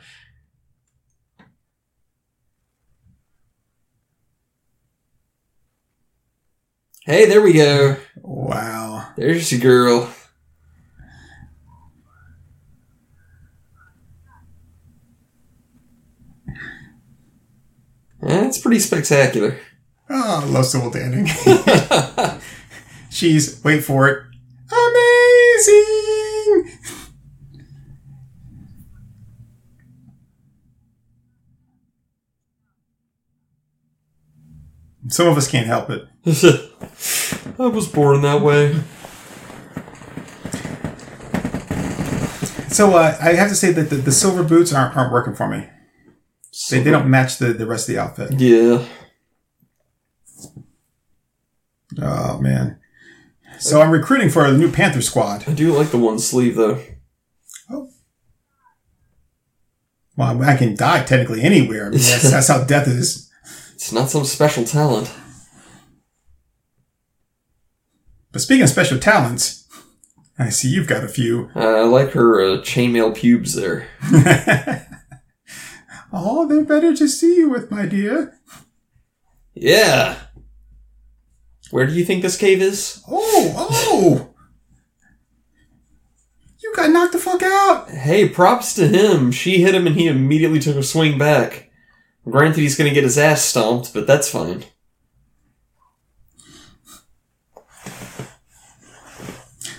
Hey, 7.06 7.26
there 7.26 7.41
we 7.41 7.54
go. 7.54 7.98
Wow. 8.22 9.12
There's 9.18 9.52
your 9.52 9.60
girl. 9.62 10.14
That's 18.26 18.58
pretty 18.58 18.80
spectacular. 18.80 19.58
Oh, 20.10 20.42
I 20.44 20.46
love 20.48 20.66
Sybil 20.66 20.92
Danning. 20.92 21.28
She's, 23.10 23.62
wait 23.64 23.84
for 23.84 24.08
it, 24.08 24.24
amazing! 24.72 26.80
Some 35.10 35.28
of 35.28 35.38
us 35.38 35.50
can't 35.50 35.68
help 35.68 35.90
it. 35.90 36.08
I 37.60 37.68
was 37.68 37.88
born 37.88 38.22
that 38.22 38.42
way. 38.42 38.74
So 42.70 42.96
uh, 42.96 43.16
I 43.22 43.34
have 43.34 43.50
to 43.50 43.56
say 43.56 43.72
that 43.74 43.90
the, 43.92 43.98
the 43.98 44.12
silver 44.12 44.44
boots 44.44 44.74
aren't, 44.74 44.96
aren't 44.98 45.12
working 45.12 45.36
for 45.36 45.48
me. 45.48 45.68
They, 46.70 46.82
they 46.82 46.91
don't 46.91 47.10
match 47.10 47.38
the, 47.38 47.54
the 47.54 47.66
rest 47.66 47.89
of 47.89 47.95
the 47.95 48.01
outfit. 48.01 48.39
Yeah. 48.39 48.86
Oh, 52.01 52.39
man. 52.39 52.80
So 53.60 53.82
I'm 53.82 53.91
recruiting 53.91 54.30
for 54.30 54.45
a 54.45 54.51
new 54.51 54.72
Panther 54.72 55.01
squad. 55.01 55.47
I 55.47 55.54
do 55.54 55.74
like 55.74 55.89
the 55.89 55.97
one 55.97 56.20
sleeve 56.20 56.56
though. 56.56 56.82
Oh. 57.70 57.89
Well, 60.16 60.43
I 60.43 60.58
can 60.58 60.76
die 60.76 61.04
technically 61.04 61.41
anywhere. 61.41 61.88
I 61.88 61.89
mean, 61.89 61.99
that's, 61.99 62.30
that's 62.30 62.47
how 62.47 62.64
death 62.64 62.88
is. 62.88 63.32
It's 63.74 63.91
not 63.91 64.10
some 64.10 64.26
special 64.26 64.64
talent. 64.64 65.12
But 68.32 68.41
speaking 68.41 68.64
of 68.64 68.70
special 68.70 68.99
talents, 68.99 69.68
I 70.38 70.49
see 70.49 70.68
you've 70.70 70.88
got 70.88 71.04
a 71.04 71.08
few. 71.08 71.49
Uh, 71.56 71.60
I 71.60 71.84
like 71.84 72.12
her 72.12 72.41
uh, 72.41 72.58
chainmail 72.62 73.16
pubes 73.16 73.54
there. 73.54 73.88
oh, 76.14 76.47
they're 76.47 76.64
better 76.64 76.95
to 76.95 77.07
see 77.07 77.36
you 77.36 77.49
with, 77.49 77.72
my 77.72 77.86
dear. 77.86 78.39
Yeah. 79.53 80.18
Where 81.72 81.88
do 81.88 81.93
you 81.93 82.05
think 82.05 82.22
this 82.22 82.38
cave 82.38 82.61
is? 82.61 83.03
Oh, 83.09 83.53
oh! 83.57 84.34
You 86.61 86.74
got 86.76 86.91
knocked 86.91 87.14
the 87.14 87.20
fuck 87.20 87.41
out! 87.41 87.89
Hey, 87.89 88.30
props 88.30 88.74
to 88.76 88.88
him. 88.88 89.32
She 89.32 89.61
hit 89.61 89.76
him 89.76 89.88
and 89.88 89.95
he 89.95 90.07
immediately 90.07 90.59
took 90.59 90.78
a 90.78 90.84
swing 90.84 91.18
back. 91.18 91.72
Granted, 92.26 92.61
he's 92.61 92.78
gonna 92.78 92.93
get 92.93 93.03
his 93.03 93.18
ass 93.18 93.41
stomped, 93.41 93.93
but 93.93 94.07
that's 94.07 94.30
fine. 94.30 94.64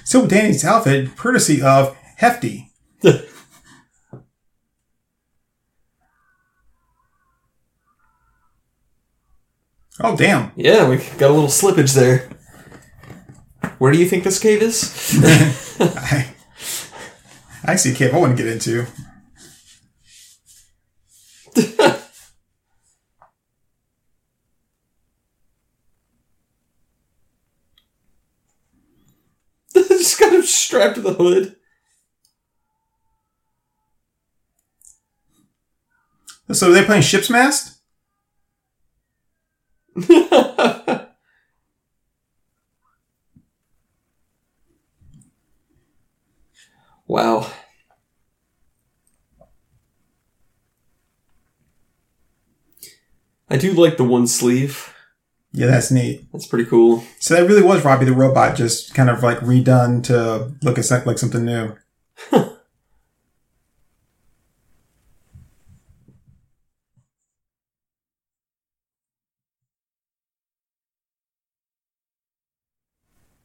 So 0.05 0.27
Danny's 0.27 0.65
outfit, 0.65 1.17
courtesy 1.17 1.63
of 1.63 1.97
Hefty. 2.17 2.73
Oh, 10.01 10.17
damn. 10.17 10.51
Yeah, 10.57 10.89
we 10.89 10.97
got 10.97 11.31
a 11.31 11.35
little 11.35 11.47
slippage 11.49 11.95
there. 11.95 12.29
Where 13.79 13.93
do 13.93 13.99
you 13.99 14.07
think 14.07 14.25
this 14.25 14.39
cave 14.41 14.61
is? 14.63 15.19
I, 15.81 16.35
I 17.65 17.77
see 17.77 17.93
a 17.93 17.95
cave 17.95 18.15
I 18.15 18.19
want 18.19 18.37
to 18.37 18.43
get 18.43 18.53
into. 18.53 18.87
Just 29.75 30.19
got 30.19 30.33
him 30.33 30.43
strapped 30.43 30.97
to 30.97 31.01
the 31.01 31.15
hood. 31.15 31.57
So 36.53 36.71
are 36.71 36.73
they 36.73 36.85
playing 36.85 37.03
Ship's 37.03 37.31
Mast? 37.31 37.74
wow. 47.07 47.47
I 53.49 53.57
do 53.57 53.73
like 53.73 53.97
the 53.97 54.05
one 54.05 54.27
sleeve. 54.27 54.93
Yeah, 55.53 55.67
that's 55.69 55.91
neat. 55.91 56.27
That's 56.33 56.47
pretty 56.47 56.67
cool. 56.67 57.05
So 57.21 57.35
that 57.35 57.49
really 57.49 57.63
was 57.63 57.85
Robbie 57.85 58.07
the 58.07 58.13
Robot, 58.15 58.57
just 58.57 58.95
kind 58.95 59.11
of 59.11 59.23
like 59.23 59.39
redone 59.41 60.03
to 60.05 60.55
look 60.63 60.79
at 60.79 61.07
like 61.07 61.19
something 61.19 61.45
new. 61.45 61.77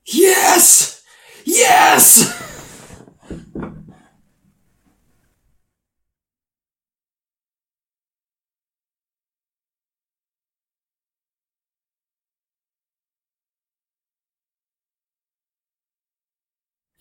Yes! 0.05 1.03
Yes! 1.45 2.35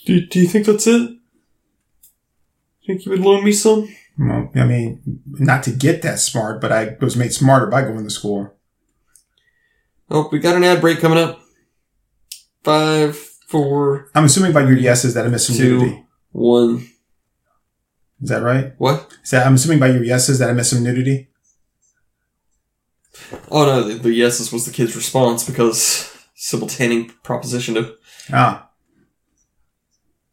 Do, 0.08 0.24
do 0.26 0.40
you 0.40 0.48
think 0.48 0.64
that's 0.64 0.86
it? 0.86 1.18
Think 2.86 3.04
you 3.04 3.10
would 3.10 3.20
loan 3.20 3.44
me 3.44 3.52
some? 3.52 3.94
Well, 4.18 4.50
I 4.56 4.64
mean, 4.64 5.02
not 5.26 5.62
to 5.64 5.70
get 5.70 6.00
that 6.00 6.18
smart, 6.18 6.62
but 6.62 6.72
I 6.72 6.96
was 6.98 7.14
made 7.14 7.34
smarter 7.34 7.66
by 7.66 7.82
going 7.82 8.04
to 8.04 8.10
school. 8.10 8.54
Oh, 10.10 10.30
we 10.32 10.38
got 10.38 10.56
an 10.56 10.64
ad 10.64 10.80
break 10.80 11.00
coming 11.00 11.18
up. 11.18 11.42
Five, 12.64 13.16
four, 13.48 14.08
I'm 14.14 14.24
assuming 14.24 14.54
by 14.54 14.62
your 14.62 14.78
yeses 14.78 15.12
that 15.12 15.26
I 15.26 15.28
missed 15.28 15.48
some 15.48 15.56
Two. 15.56 15.78
nudity. 15.78 16.04
one. 16.32 16.88
Is 18.22 18.30
that 18.30 18.42
right? 18.42 18.72
What? 18.78 19.12
Is 19.22 19.30
that, 19.32 19.46
I'm 19.46 19.54
assuming 19.56 19.78
by 19.78 19.88
your 19.88 20.02
yeses 20.02 20.38
that 20.38 20.48
I 20.48 20.54
missed 20.54 20.70
some 20.70 20.82
nudity. 20.82 21.28
Oh 23.50 23.66
no, 23.66 23.82
the, 23.86 23.94
the 23.96 24.12
yeses 24.14 24.50
was 24.50 24.64
the 24.64 24.72
kid's 24.72 24.96
response 24.96 25.44
because 25.46 26.16
simultaneing 26.34 27.10
proposition 27.22 27.74
to 27.74 27.94
Ah. 28.32 28.67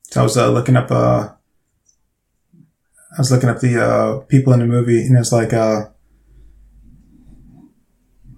So 0.09 0.21
I 0.21 0.23
was 0.23 0.37
uh, 0.37 0.51
looking 0.51 0.75
up. 0.75 0.91
Uh, 0.91 1.29
I 3.11 3.17
was 3.17 3.31
looking 3.31 3.49
up 3.49 3.59
the 3.59 3.83
uh, 3.83 4.19
people 4.25 4.53
in 4.53 4.59
the 4.59 4.65
movie, 4.65 5.05
and 5.05 5.15
it 5.15 5.19
was 5.19 5.31
like, 5.31 5.53
uh, 5.53 5.87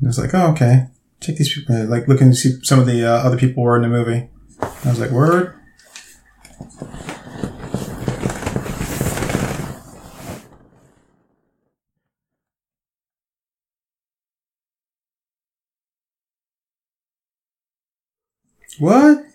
was 0.02 0.20
like, 0.20 0.34
oh, 0.34 0.52
okay, 0.52 0.88
check 1.20 1.36
these 1.36 1.54
people. 1.54 1.86
Like 1.86 2.08
looking 2.08 2.30
to 2.30 2.36
see 2.36 2.60
some 2.64 2.80
of 2.80 2.86
the 2.86 3.06
uh, 3.06 3.18
other 3.18 3.38
people 3.38 3.64
were 3.64 3.76
in 3.76 3.82
the 3.84 3.90
movie. 3.90 4.30
I 4.62 4.90
was 4.90 5.00
like, 5.00 5.12
word. 5.12 5.54
What? 18.80 19.27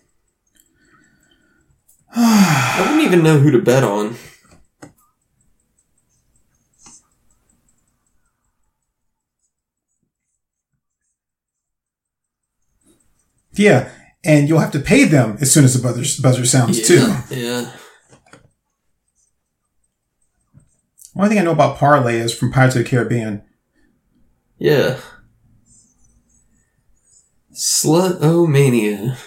I 2.14 2.78
wouldn't 2.80 3.06
even 3.06 3.22
know 3.22 3.38
who 3.38 3.50
to 3.50 3.58
bet 3.58 3.84
on. 3.84 4.16
Yeah, 13.54 13.90
and 14.24 14.48
you'll 14.48 14.60
have 14.60 14.72
to 14.72 14.80
pay 14.80 15.04
them 15.04 15.36
as 15.40 15.52
soon 15.52 15.64
as 15.64 15.74
the 15.74 15.82
buzzer, 15.82 16.22
buzzer 16.22 16.46
sounds 16.46 16.86
too. 16.86 17.14
Yeah. 17.30 17.70
Only 21.14 21.28
thing 21.28 21.38
I 21.38 21.42
know 21.42 21.52
about 21.52 21.76
parlay 21.76 22.16
is 22.16 22.34
from 22.34 22.50
Pirates 22.50 22.74
of 22.74 22.84
the 22.84 22.88
Caribbean. 22.88 23.42
Yeah. 24.56 24.98
Slut-o-mania. 27.52 29.18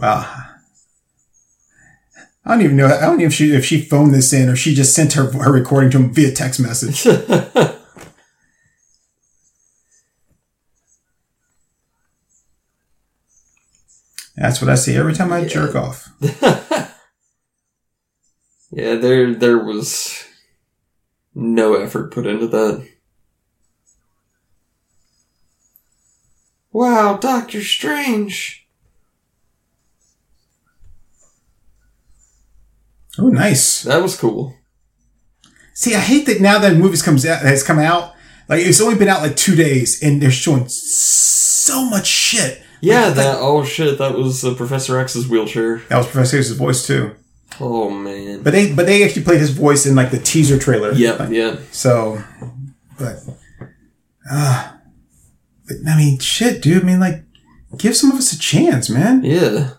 Wow. 0.00 0.46
I 2.44 2.50
don't 2.54 2.62
even 2.62 2.76
know. 2.76 2.86
I 2.86 3.00
don't 3.02 3.18
know 3.18 3.24
if 3.26 3.34
she 3.34 3.52
if 3.54 3.64
she 3.64 3.80
phoned 3.82 4.14
this 4.14 4.32
in 4.32 4.48
or 4.48 4.56
she 4.56 4.74
just 4.74 4.94
sent 4.94 5.12
her 5.12 5.30
her 5.32 5.52
recording 5.52 5.90
to 5.90 5.98
him 5.98 6.12
via 6.12 6.32
text 6.32 6.58
message. 6.58 7.04
That's 14.36 14.60
what 14.62 14.70
I 14.70 14.74
see 14.74 14.96
every 14.96 15.14
time 15.14 15.32
I 15.32 15.40
Yeah. 15.40 15.48
jerk 15.48 15.74
off. 15.74 16.08
yeah, 18.70 18.94
there 18.94 19.34
there 19.34 19.58
was 19.58 20.24
no 21.34 21.74
effort 21.74 22.12
put 22.12 22.26
into 22.26 22.46
that. 22.48 22.86
Wow, 26.72 27.16
Doctor 27.16 27.62
Strange. 27.62 28.66
Oh, 33.18 33.28
nice. 33.28 33.82
That 33.82 34.02
was 34.02 34.16
cool. 34.18 34.54
See, 35.74 35.94
I 35.94 36.00
hate 36.00 36.26
that 36.26 36.40
now 36.40 36.58
that 36.58 36.76
movies 36.76 37.02
comes 37.02 37.24
out 37.24 37.42
has 37.42 37.62
come 37.62 37.78
out. 37.78 38.14
Like 38.48 38.60
it's 38.60 38.80
only 38.80 38.96
been 38.96 39.08
out 39.08 39.22
like 39.22 39.36
two 39.36 39.54
days, 39.54 40.02
and 40.02 40.20
they're 40.20 40.30
showing 40.30 40.68
so 40.68 41.84
much 41.88 42.06
shit. 42.06 42.62
Yeah, 42.80 43.06
Like, 43.06 43.14
that 43.16 43.36
oh 43.38 43.64
shit, 43.64 43.98
that 43.98 44.14
was 44.14 44.44
uh, 44.44 44.54
Professor 44.54 44.98
X's 44.98 45.28
wheelchair. 45.28 45.78
That 45.88 45.98
was 45.98 46.06
Professor 46.06 46.38
X's 46.38 46.56
voice 46.56 46.86
too. 46.86 47.14
Oh 47.60 47.90
man. 47.90 48.42
But 48.42 48.52
they 48.52 48.72
but 48.72 48.86
they 48.86 49.04
actually 49.04 49.22
played 49.24 49.40
his 49.40 49.50
voice 49.50 49.86
in 49.86 49.94
like 49.94 50.10
the 50.10 50.18
teaser 50.18 50.58
trailer. 50.58 50.92
Yeah, 50.92 51.12
Like, 51.12 51.30
yeah. 51.30 51.56
So, 51.72 52.22
but, 52.98 53.16
uh, 54.30 54.72
but 55.66 55.76
I 55.88 55.96
mean, 55.96 56.18
shit, 56.18 56.62
dude. 56.62 56.82
I 56.82 56.86
mean, 56.86 57.00
like, 57.00 57.24
give 57.78 57.96
some 57.96 58.10
of 58.12 58.18
us 58.18 58.32
a 58.32 58.38
chance, 58.38 58.90
man. 58.90 59.22
Yeah. 59.24 59.70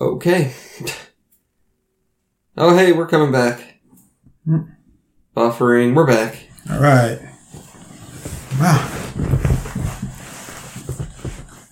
Okay. 0.00 0.52
Oh 2.56 2.76
hey, 2.76 2.92
we're 2.92 3.06
coming 3.06 3.32
back. 3.32 3.80
Buffering, 5.34 5.94
we're 5.94 6.06
back. 6.06 6.36
All 6.68 6.80
right. 6.80 7.18
Wow. 8.60 8.90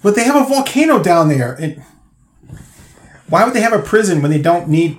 But 0.02 0.14
they 0.14 0.24
have 0.24 0.36
a 0.36 0.48
volcano 0.48 1.02
down 1.02 1.28
there. 1.28 1.52
And 1.54 1.82
why 3.28 3.44
would 3.44 3.52
they 3.52 3.60
have 3.60 3.74
a 3.74 3.82
prison 3.82 4.22
when 4.22 4.30
they 4.30 4.40
don't 4.40 4.68
need 4.68 4.98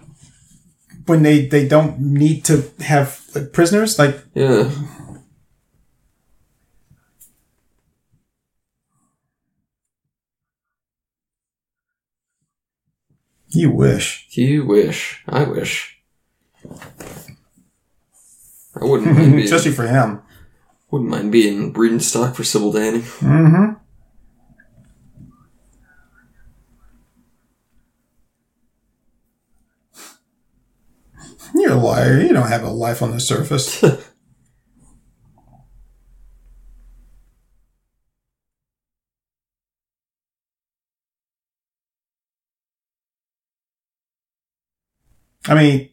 when 1.07 1.23
they 1.23 1.47
they 1.47 1.68
don't 1.68 1.99
need 1.99 2.45
to 2.45 2.69
have 2.81 3.26
like, 3.34 3.51
prisoners? 3.53 3.97
Like 3.97 4.22
Yeah. 4.35 4.69
You 13.49 13.71
wish. 13.71 14.27
You 14.31 14.65
wish. 14.65 15.23
I 15.27 15.43
wish. 15.43 15.97
I 18.80 18.85
wouldn't 18.85 19.13
mind 19.15 19.31
being, 19.35 19.43
Especially 19.45 19.71
for 19.71 19.88
him. 19.88 20.21
wouldn't 20.91 21.09
mind 21.09 21.31
being 21.31 21.71
breeding 21.71 21.99
stock 21.99 22.35
for 22.35 22.43
Sybil 22.43 22.73
Danning. 22.73 23.01
Mm-hmm. 23.19 23.73
You're 31.55 31.71
a 31.73 31.76
liar. 31.76 32.21
You 32.21 32.34
don't 32.34 32.47
have 32.47 32.63
a 32.63 32.69
life 32.69 33.01
on 33.01 33.11
the 33.11 33.19
surface. 33.19 33.84
I 45.49 45.55
mean, 45.55 45.89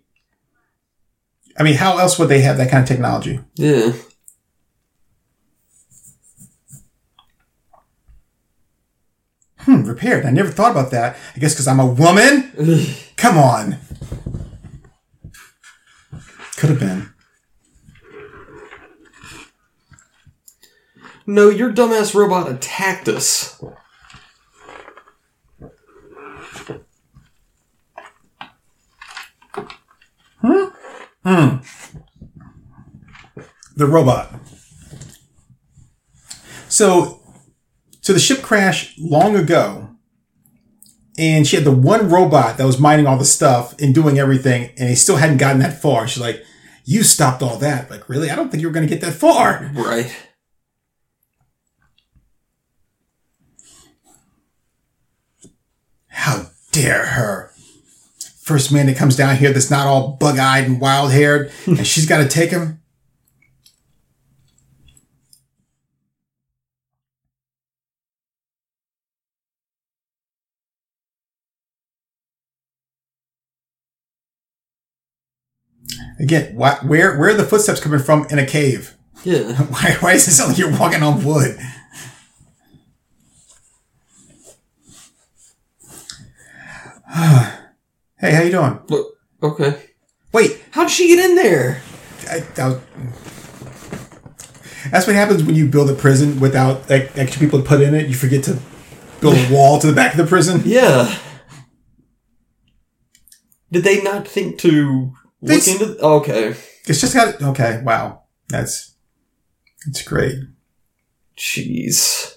I 1.58 1.62
mean, 1.62 1.74
how 1.76 1.96
else 1.96 2.18
would 2.18 2.28
they 2.28 2.42
have 2.42 2.58
that 2.58 2.70
kind 2.70 2.82
of 2.82 2.88
technology? 2.88 3.40
Yeah. 3.54 3.92
Hmm, 9.60 9.82
repaired. 9.84 10.26
I 10.26 10.30
never 10.30 10.50
thought 10.50 10.70
about 10.70 10.90
that. 10.90 11.16
I 11.34 11.38
guess 11.38 11.54
because 11.54 11.66
I'm 11.66 11.80
a 11.80 11.86
woman? 11.86 12.52
Come 13.16 13.38
on. 13.38 13.78
Could 16.56 16.70
have 16.70 16.78
been. 16.78 17.12
No, 21.26 21.48
your 21.48 21.72
dumbass 21.72 22.14
robot 22.14 22.48
attacked 22.50 23.08
us. 23.08 23.60
Hmm. 31.24 31.56
The 33.77 33.86
robot. 33.86 34.32
So, 36.68 37.20
so 38.01 38.12
the 38.12 38.18
ship 38.18 38.43
crashed 38.43 38.98
long 38.98 39.36
ago, 39.36 39.89
and 41.18 41.47
she 41.47 41.56
had 41.56 41.64
the 41.64 41.73
one 41.73 42.09
robot 42.09 42.59
that 42.59 42.66
was 42.66 42.78
mining 42.78 43.06
all 43.06 43.18
the 43.18 43.24
stuff 43.24 43.74
and 43.81 43.94
doing 43.94 44.18
everything, 44.18 44.70
and 44.77 44.89
he 44.89 44.94
still 44.94 45.16
hadn't 45.16 45.39
gotten 45.39 45.60
that 45.60 45.81
far. 45.81 46.06
She's 46.06 46.20
like, 46.23 46.44
"You 46.85 47.02
stopped 47.02 47.43
all 47.43 47.56
that." 47.59 47.90
Like, 47.90 48.09
really? 48.09 48.31
I 48.31 48.36
don't 48.36 48.51
think 48.51 48.60
you 48.60 48.68
were 48.68 48.74
going 48.74 48.86
to 48.86 48.94
get 48.94 49.02
that 49.02 49.14
far. 49.14 49.70
Right. 49.74 50.14
How 56.09 56.51
dare 56.73 57.06
her? 57.06 57.52
First 58.47 58.70
man 58.70 58.86
that 58.86 58.97
comes 58.97 59.16
down 59.16 59.35
here 59.35 59.52
that's 59.52 59.73
not 59.73 59.89
all 59.89 60.12
bug 60.20 60.39
eyed 60.39 60.66
and 60.66 60.81
wild 60.81 61.10
haired, 61.10 61.51
and 61.66 61.85
she's 61.86 62.06
got 62.06 62.18
to 62.18 62.28
take 62.28 62.51
him. 62.51 62.81
Again, 76.20 76.55
why, 76.55 76.77
where 76.85 77.18
where 77.18 77.31
are 77.31 77.35
the 77.35 77.43
footsteps 77.43 77.81
coming 77.81 77.98
from 77.98 78.28
in 78.31 78.39
a 78.39 78.47
cave? 78.47 78.94
Yeah. 79.24 79.55
Why, 79.73 79.97
why 79.98 80.12
does 80.12 80.28
it 80.28 80.32
sound 80.32 80.51
like 80.51 80.59
you're 80.59 80.70
walking 80.78 81.02
on 81.02 81.24
wood? 81.24 81.59
hey, 88.18 88.32
how 88.32 88.43
you 88.43 88.51
doing? 88.51 88.80
Look. 88.88 89.14
Okay. 89.43 89.80
Wait, 90.32 90.62
How'd 90.76 90.90
she 90.90 91.09
get 91.09 91.24
in 91.30 91.36
there? 91.36 91.80
I, 92.28 92.40
that 92.40 92.66
was, 92.66 92.80
that's 94.90 95.06
what 95.06 95.16
happens 95.16 95.43
when 95.43 95.55
you 95.55 95.66
build 95.68 95.88
a 95.88 95.94
prison 95.94 96.38
without 96.38 96.90
like, 96.90 97.16
extra 97.16 97.40
people 97.40 97.62
to 97.62 97.64
put 97.64 97.80
in 97.80 97.94
it. 97.94 98.09
You 98.09 98.14
forget 98.14 98.44
to 98.44 98.59
build 99.22 99.36
a 99.36 99.48
wall 99.51 99.78
to 99.78 99.86
the 99.86 99.94
back 99.94 100.12
of 100.12 100.18
the 100.18 100.26
prison. 100.26 100.60
Yeah. 100.66 101.16
Did 103.72 103.84
they 103.84 104.02
not 104.02 104.28
think 104.28 104.59
to 104.59 105.12
look 105.40 105.66
into? 105.66 105.98
okay. 105.98 106.55
It's 106.86 107.01
just 107.01 107.14
got 107.14 107.43
okay. 107.43 107.80
Wow, 107.82 108.24
that's 108.48 108.94
it's 109.86 110.02
great. 110.02 110.36
Jeez. 111.38 112.35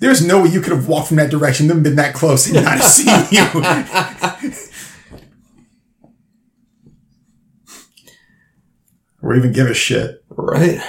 There's 0.00 0.24
no 0.24 0.42
way 0.42 0.48
you 0.50 0.60
could 0.60 0.72
have 0.72 0.86
walked 0.88 1.08
from 1.08 1.16
that 1.16 1.30
direction, 1.30 1.66
then 1.66 1.82
been 1.82 1.96
that 1.96 2.14
close, 2.14 2.46
and 2.46 2.64
not 2.64 2.78
have 2.78 2.84
seen 2.84 3.26
you. 3.30 3.44
or 9.22 9.34
even 9.34 9.52
give 9.52 9.66
a 9.66 9.74
shit. 9.74 10.22
Right. 10.30 10.80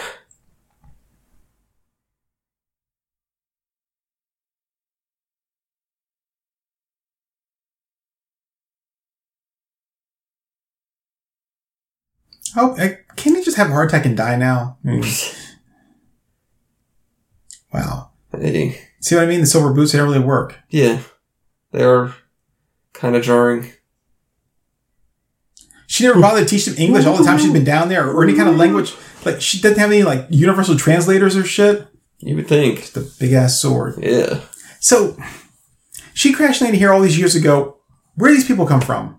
Oh, 12.55 12.75
can 13.15 13.35
he 13.35 13.43
just 13.43 13.57
have 13.57 13.69
a 13.69 13.71
heart 13.71 13.89
attack 13.89 14.05
and 14.05 14.17
die 14.17 14.35
now? 14.35 14.77
Hmm. 14.83 15.01
Wow. 17.71 18.09
Hey. 18.31 18.88
See 19.01 19.15
what 19.15 19.23
I 19.23 19.27
mean? 19.27 19.41
The 19.41 19.47
silver 19.47 19.73
boots 19.73 19.91
they 19.91 19.97
don't 19.97 20.09
really 20.09 20.19
work. 20.19 20.57
Yeah. 20.69 21.01
They 21.71 21.83
are 21.83 22.13
kind 22.93 23.15
of 23.15 23.23
jarring. 23.23 23.71
She 25.87 26.03
never 26.03 26.21
bothered 26.21 26.47
to 26.47 26.49
teach 26.49 26.65
them 26.65 26.75
English 26.77 27.05
all 27.05 27.17
the 27.17 27.23
time 27.23 27.39
she's 27.39 27.51
been 27.51 27.63
down 27.63 27.89
there, 27.89 28.07
or 28.09 28.23
any 28.23 28.35
kind 28.35 28.47
of 28.47 28.57
language. 28.57 28.93
Like 29.25 29.41
she 29.41 29.59
doesn't 29.59 29.79
have 29.79 29.91
any 29.91 30.03
like 30.03 30.27
universal 30.29 30.77
translators 30.77 31.35
or 31.35 31.43
shit. 31.43 31.87
You 32.19 32.35
would 32.35 32.47
think. 32.47 32.91
The 32.91 33.11
big 33.19 33.33
ass 33.33 33.59
sword. 33.59 33.95
Yeah. 33.99 34.41
So 34.79 35.17
she 36.13 36.33
crashed 36.33 36.61
landed 36.61 36.77
here 36.77 36.91
all 36.91 37.01
these 37.01 37.17
years 37.17 37.35
ago. 37.35 37.77
Where 38.15 38.29
do 38.29 38.35
these 38.35 38.47
people 38.47 38.67
come 38.67 38.81
from? 38.81 39.17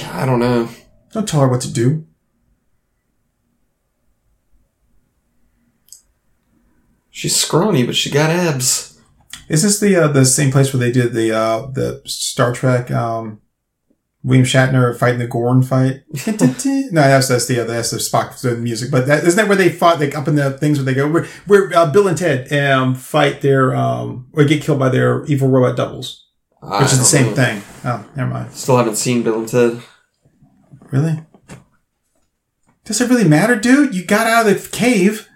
Yeah, 0.00 0.22
I 0.22 0.26
don't 0.26 0.40
know. 0.40 0.68
Don't 1.12 1.28
tell 1.28 1.40
her 1.40 1.48
what 1.48 1.60
to 1.62 1.72
do. 1.72 2.06
She's 7.14 7.36
scrawny, 7.36 7.86
but 7.86 7.94
she 7.94 8.10
got 8.10 8.28
abs. 8.28 9.00
Is 9.48 9.62
this 9.62 9.78
the 9.78 9.94
uh, 9.94 10.08
the 10.08 10.24
same 10.24 10.50
place 10.50 10.72
where 10.72 10.80
they 10.80 10.90
did 10.90 11.12
the 11.12 11.30
uh, 11.30 11.66
the 11.70 12.02
Star 12.04 12.52
Trek 12.52 12.90
um, 12.90 13.40
William 14.24 14.44
Shatner 14.44 14.98
fighting 14.98 15.20
the 15.20 15.28
Gorn 15.28 15.62
fight? 15.62 16.02
no, 16.26 16.90
that's 16.90 17.28
that's 17.28 17.46
the 17.46 17.60
uh, 17.60 17.64
that's 17.66 17.92
the 17.92 17.98
Spock 17.98 18.40
the 18.40 18.56
music. 18.56 18.90
But 18.90 19.06
that, 19.06 19.22
isn't 19.22 19.36
that 19.36 19.46
where 19.46 19.56
they 19.56 19.68
fought 19.68 20.00
like 20.00 20.16
up 20.16 20.26
in 20.26 20.34
the 20.34 20.58
things 20.58 20.76
where 20.76 20.84
they 20.84 20.92
go 20.92 21.08
where 21.08 21.26
where 21.46 21.72
uh, 21.72 21.88
Bill 21.88 22.08
and 22.08 22.18
Ted 22.18 22.52
um, 22.52 22.96
fight 22.96 23.42
their 23.42 23.76
um, 23.76 24.28
or 24.32 24.42
get 24.42 24.64
killed 24.64 24.80
by 24.80 24.88
their 24.88 25.24
evil 25.26 25.46
robot 25.46 25.76
doubles, 25.76 26.26
I 26.64 26.82
which 26.82 26.92
is 26.92 26.98
the 26.98 27.04
same 27.04 27.26
know. 27.26 27.36
thing. 27.36 27.62
Oh, 27.84 28.04
never 28.16 28.30
mind. 28.30 28.52
Still 28.54 28.76
haven't 28.76 28.96
seen 28.96 29.22
Bill 29.22 29.38
and 29.38 29.48
Ted. 29.48 29.80
Really? 30.90 31.20
Does 32.84 33.00
it 33.00 33.08
really 33.08 33.28
matter, 33.28 33.54
dude? 33.54 33.94
You 33.94 34.04
got 34.04 34.26
out 34.26 34.48
of 34.48 34.60
the 34.60 34.68
cave. 34.68 35.28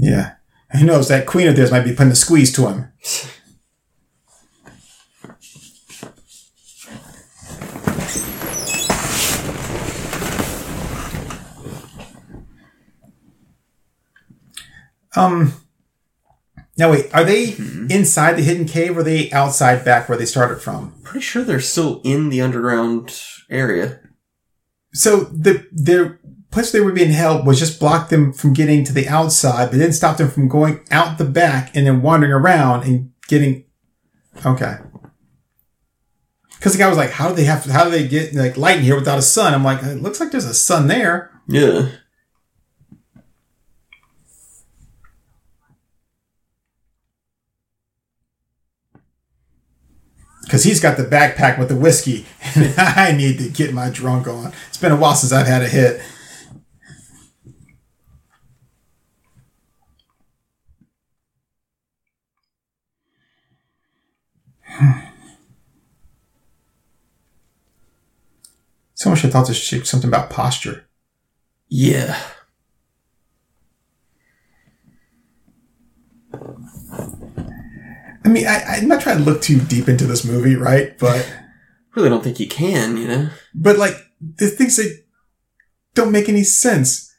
Yeah. 0.00 0.36
Who 0.72 0.86
knows? 0.86 1.08
That 1.08 1.26
queen 1.26 1.46
of 1.46 1.56
theirs 1.56 1.70
might 1.70 1.84
be 1.84 1.92
putting 1.92 2.12
a 2.12 2.16
squeeze 2.16 2.52
to 2.54 2.68
him. 2.68 2.92
Um. 15.14 15.52
Now 16.78 16.92
wait, 16.92 17.14
are 17.14 17.24
they 17.24 17.56
inside 17.94 18.38
the 18.38 18.42
hidden 18.42 18.64
cave 18.64 18.96
or 18.96 19.00
are 19.00 19.02
they 19.02 19.30
outside 19.32 19.84
back 19.84 20.08
where 20.08 20.16
they 20.16 20.24
started 20.24 20.62
from? 20.62 20.94
Pretty 21.02 21.20
sure 21.20 21.44
they're 21.44 21.60
still 21.60 22.00
in 22.04 22.30
the 22.30 22.40
underground 22.40 23.20
area. 23.50 24.00
So 24.94 25.24
the 25.24 25.66
the 25.72 26.18
place 26.50 26.72
they 26.72 26.80
were 26.80 26.92
being 26.92 27.12
held 27.12 27.46
was 27.46 27.58
just 27.58 27.78
blocked 27.78 28.10
them 28.10 28.32
from 28.32 28.52
getting 28.52 28.84
to 28.84 28.92
the 28.92 29.08
outside, 29.08 29.70
but 29.70 29.78
didn't 29.78 29.92
stop 29.92 30.16
them 30.16 30.28
from 30.28 30.48
going 30.48 30.80
out 30.90 31.18
the 31.18 31.24
back 31.24 31.74
and 31.76 31.86
then 31.86 32.02
wandering 32.02 32.32
around 32.32 32.84
and 32.84 33.12
getting. 33.28 33.64
Okay. 34.44 34.76
Because 36.56 36.72
the 36.72 36.78
guy 36.78 36.88
was 36.88 36.98
like, 36.98 37.10
"How 37.10 37.28
do 37.28 37.34
they 37.34 37.44
have? 37.44 37.64
How 37.64 37.84
do 37.84 37.90
they 37.90 38.06
get 38.06 38.34
like 38.34 38.56
light 38.56 38.78
in 38.78 38.84
here 38.84 38.96
without 38.96 39.18
a 39.18 39.22
sun?" 39.22 39.54
I'm 39.54 39.64
like, 39.64 39.82
"It 39.82 40.02
looks 40.02 40.20
like 40.20 40.30
there's 40.30 40.44
a 40.44 40.54
sun 40.54 40.88
there." 40.88 41.30
Yeah. 41.46 41.88
Because 50.42 50.64
he's 50.64 50.80
got 50.80 50.96
the 50.96 51.04
backpack 51.04 51.58
with 51.58 51.68
the 51.68 51.76
whiskey, 51.76 52.26
and 52.56 52.74
I 52.78 53.12
need 53.12 53.38
to 53.38 53.48
get 53.48 53.72
my 53.72 53.88
drunk 53.88 54.26
on. 54.26 54.52
It's 54.68 54.78
been 54.78 54.90
a 54.90 54.96
while 54.96 55.14
since 55.14 55.32
I've 55.32 55.46
had 55.46 55.62
a 55.62 55.68
hit. 55.68 56.02
Someone 68.94 69.16
should 69.16 69.24
have 69.24 69.32
thought 69.32 69.48
this 69.48 69.56
should 69.56 69.86
something 69.86 70.08
about 70.08 70.30
posture. 70.30 70.86
Yeah. 71.68 72.18
I 78.24 78.28
mean, 78.28 78.46
I, 78.46 78.62
I'm 78.68 78.88
not 78.88 79.00
trying 79.00 79.18
to 79.18 79.24
look 79.24 79.40
too 79.42 79.58
deep 79.60 79.88
into 79.88 80.06
this 80.06 80.24
movie, 80.24 80.56
right? 80.56 80.98
But 80.98 81.26
Really 81.96 82.08
don't 82.08 82.22
think 82.22 82.38
you 82.38 82.46
can, 82.46 82.96
you 82.96 83.08
know? 83.08 83.30
but 83.54 83.78
like 83.78 83.94
the 84.20 84.48
things 84.48 84.76
that 84.76 85.04
don't 85.94 86.12
make 86.12 86.28
any 86.28 86.44
sense. 86.44 87.12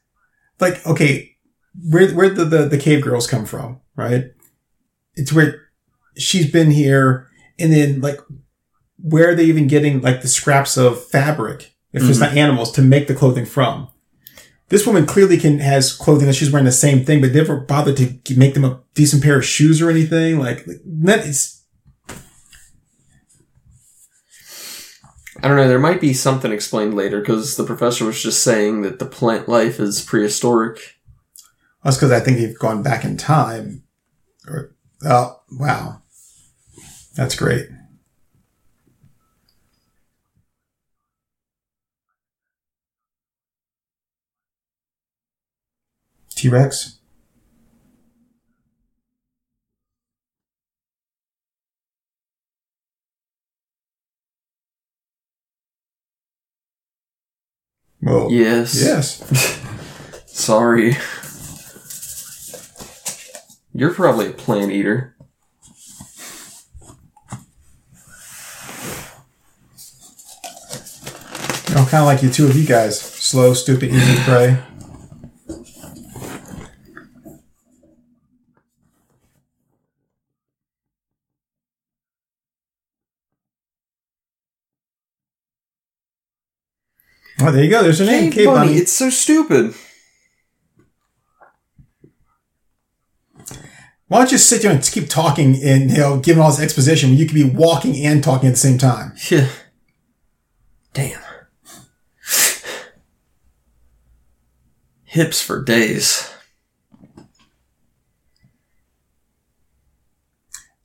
Like, 0.59 0.85
okay, 0.85 1.35
where 1.89 2.09
where 2.11 2.29
the, 2.29 2.45
the 2.45 2.65
the 2.67 2.77
cave 2.77 3.01
girls 3.03 3.27
come 3.27 3.45
from, 3.45 3.81
right? 3.95 4.25
It's 5.15 5.33
where 5.33 5.69
she's 6.15 6.51
been 6.51 6.71
here, 6.71 7.27
and 7.61 7.71
then 7.71 8.01
like 8.01 8.19
where 8.97 9.29
are 9.29 9.35
they 9.35 9.45
even 9.45 9.67
getting 9.67 10.01
like 10.01 10.21
the 10.21 10.27
scraps 10.27 10.77
of 10.77 11.03
fabric 11.07 11.73
if 11.93 12.03
it's 12.03 12.19
mm-hmm. 12.19 12.21
not 12.21 12.37
animals 12.37 12.71
to 12.73 12.81
make 12.81 13.07
the 13.07 13.15
clothing 13.15 13.45
from? 13.45 13.89
This 14.69 14.87
woman 14.87 15.05
clearly 15.05 15.37
can 15.37 15.59
has 15.59 15.93
clothing 15.93 16.27
that 16.27 16.33
she's 16.33 16.51
wearing 16.51 16.65
the 16.65 16.71
same 16.71 17.03
thing, 17.03 17.19
but 17.19 17.33
never 17.33 17.57
bothered 17.57 17.97
to 17.97 18.37
make 18.37 18.53
them 18.53 18.63
a 18.63 18.81
decent 18.93 19.21
pair 19.21 19.37
of 19.37 19.45
shoes 19.45 19.81
or 19.81 19.89
anything. 19.89 20.39
Like, 20.39 20.65
like 20.65 20.77
that 20.85 21.25
is 21.25 21.61
I 25.43 25.47
don't 25.47 25.57
know, 25.57 25.67
there 25.67 25.79
might 25.79 25.99
be 25.99 26.13
something 26.13 26.51
explained 26.51 26.93
later 26.93 27.19
because 27.19 27.57
the 27.57 27.63
professor 27.63 28.05
was 28.05 28.21
just 28.21 28.43
saying 28.43 28.83
that 28.83 28.99
the 28.99 29.07
plant 29.07 29.49
life 29.49 29.79
is 29.79 30.01
prehistoric. 30.01 30.79
That's 31.83 31.97
because 31.97 32.11
I 32.11 32.19
think 32.19 32.37
they've 32.37 32.57
gone 32.57 32.83
back 32.83 33.03
in 33.03 33.17
time. 33.17 33.83
Or, 34.47 34.75
oh, 35.03 35.41
wow. 35.51 36.00
That's 37.15 37.35
great. 37.35 37.69
T 46.35 46.49
Rex? 46.49 46.99
Well, 58.01 58.31
Yes. 58.31 58.75
yes. 58.81 59.61
Sorry. 60.25 60.97
You're 63.73 63.93
probably 63.93 64.27
a 64.27 64.33
plant 64.33 64.71
eater. 64.71 65.15
You 71.71 71.77
know, 71.77 71.85
kind 71.85 72.01
of 72.01 72.05
like 72.05 72.19
the 72.19 72.29
two 72.29 72.47
of 72.47 72.57
you 72.57 72.67
guys. 72.67 72.99
Slow, 72.99 73.53
stupid, 73.53 73.93
easy 73.93 74.21
prey. 74.23 74.61
Oh, 87.39 87.51
there 87.53 87.63
you 87.63 87.69
go. 87.69 87.81
There's 87.83 87.99
your 87.99 88.09
name, 88.09 88.33
Cave 88.33 88.47
Bunny. 88.47 88.73
It's 88.73 88.91
so 88.91 89.09
stupid. 89.09 89.73
Why 94.09 94.17
don't 94.17 94.31
you 94.33 94.37
sit 94.37 94.61
there 94.61 94.73
and 94.73 94.83
keep 94.83 95.07
talking 95.07 95.55
and 95.63 95.89
you 95.89 95.99
know 95.99 96.19
giving 96.19 96.43
all 96.43 96.49
this 96.51 96.59
exposition 96.59 97.11
when 97.11 97.17
you 97.17 97.25
could 97.25 97.33
be 97.33 97.45
walking 97.45 97.95
and 98.05 98.21
talking 98.21 98.49
at 98.49 98.55
the 98.55 98.59
same 98.59 98.77
time? 98.77 99.13
Yeah. 99.29 99.47
Damn. 100.93 101.20
Hips 105.11 105.41
for 105.41 105.61
days. 105.61 106.31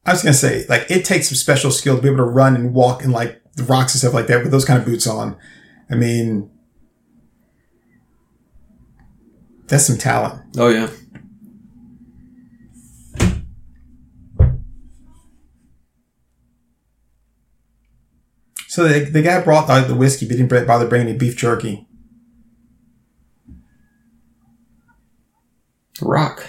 I 0.04 0.10
was 0.10 0.20
gonna 0.20 0.34
say, 0.34 0.66
like, 0.68 0.90
it 0.90 1.04
takes 1.04 1.28
some 1.28 1.36
special 1.36 1.70
skill 1.70 1.94
to 1.94 2.02
be 2.02 2.08
able 2.08 2.16
to 2.16 2.24
run 2.24 2.56
and 2.56 2.74
walk 2.74 3.04
in 3.04 3.12
like 3.12 3.40
the 3.54 3.62
rocks 3.62 3.94
and 3.94 4.00
stuff 4.00 4.14
like 4.14 4.26
that 4.26 4.42
with 4.42 4.50
those 4.50 4.64
kind 4.64 4.80
of 4.80 4.84
boots 4.84 5.06
on. 5.06 5.36
I 5.88 5.94
mean, 5.94 6.50
that's 9.68 9.86
some 9.86 9.96
talent. 9.96 10.42
Oh 10.58 10.70
yeah. 10.70 10.90
So 18.66 18.88
the, 18.88 19.04
the 19.04 19.22
guy 19.22 19.40
brought 19.40 19.68
the 19.68 19.94
whiskey, 19.94 20.26
but 20.26 20.36
didn't 20.36 20.66
bother 20.66 20.88
bringing 20.88 21.10
any 21.10 21.16
beef 21.16 21.36
jerky. 21.36 21.86
Rock. 26.02 26.46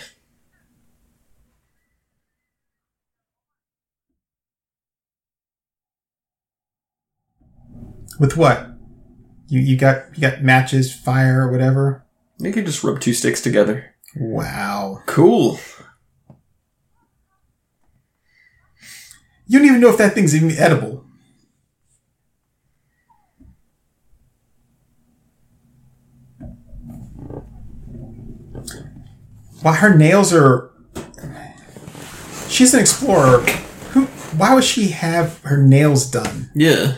With 8.19 8.36
what? 8.36 8.72
You 9.48 9.60
you 9.60 9.78
got 9.78 10.15
you 10.15 10.22
got 10.22 10.41
matches, 10.41 10.94
fire, 10.94 11.48
or 11.48 11.52
whatever. 11.52 12.06
You 12.40 12.52
could 12.52 12.65
just 12.65 12.84
rub 12.84 12.99
two 12.99 13.14
sticks 13.14 13.41
together. 13.41 13.95
Wow. 14.15 15.02
Cool. 15.06 15.60
You 19.48 19.60
don't 19.60 19.68
even 19.68 19.82
know 19.82 19.90
if 19.90 19.98
that 19.98 20.14
thing's 20.14 20.36
even 20.36 20.52
edible. 20.52 21.07
Why 29.62 29.76
her 29.76 29.96
nails 29.96 30.34
are. 30.34 30.72
She's 32.48 32.74
an 32.74 32.80
explorer. 32.80 33.42
Who? 33.92 34.06
Why 34.38 34.54
would 34.54 34.64
she 34.64 34.90
have 34.90 35.42
her 35.44 35.58
nails 35.58 36.10
done? 36.10 36.52
Yeah. 36.54 36.98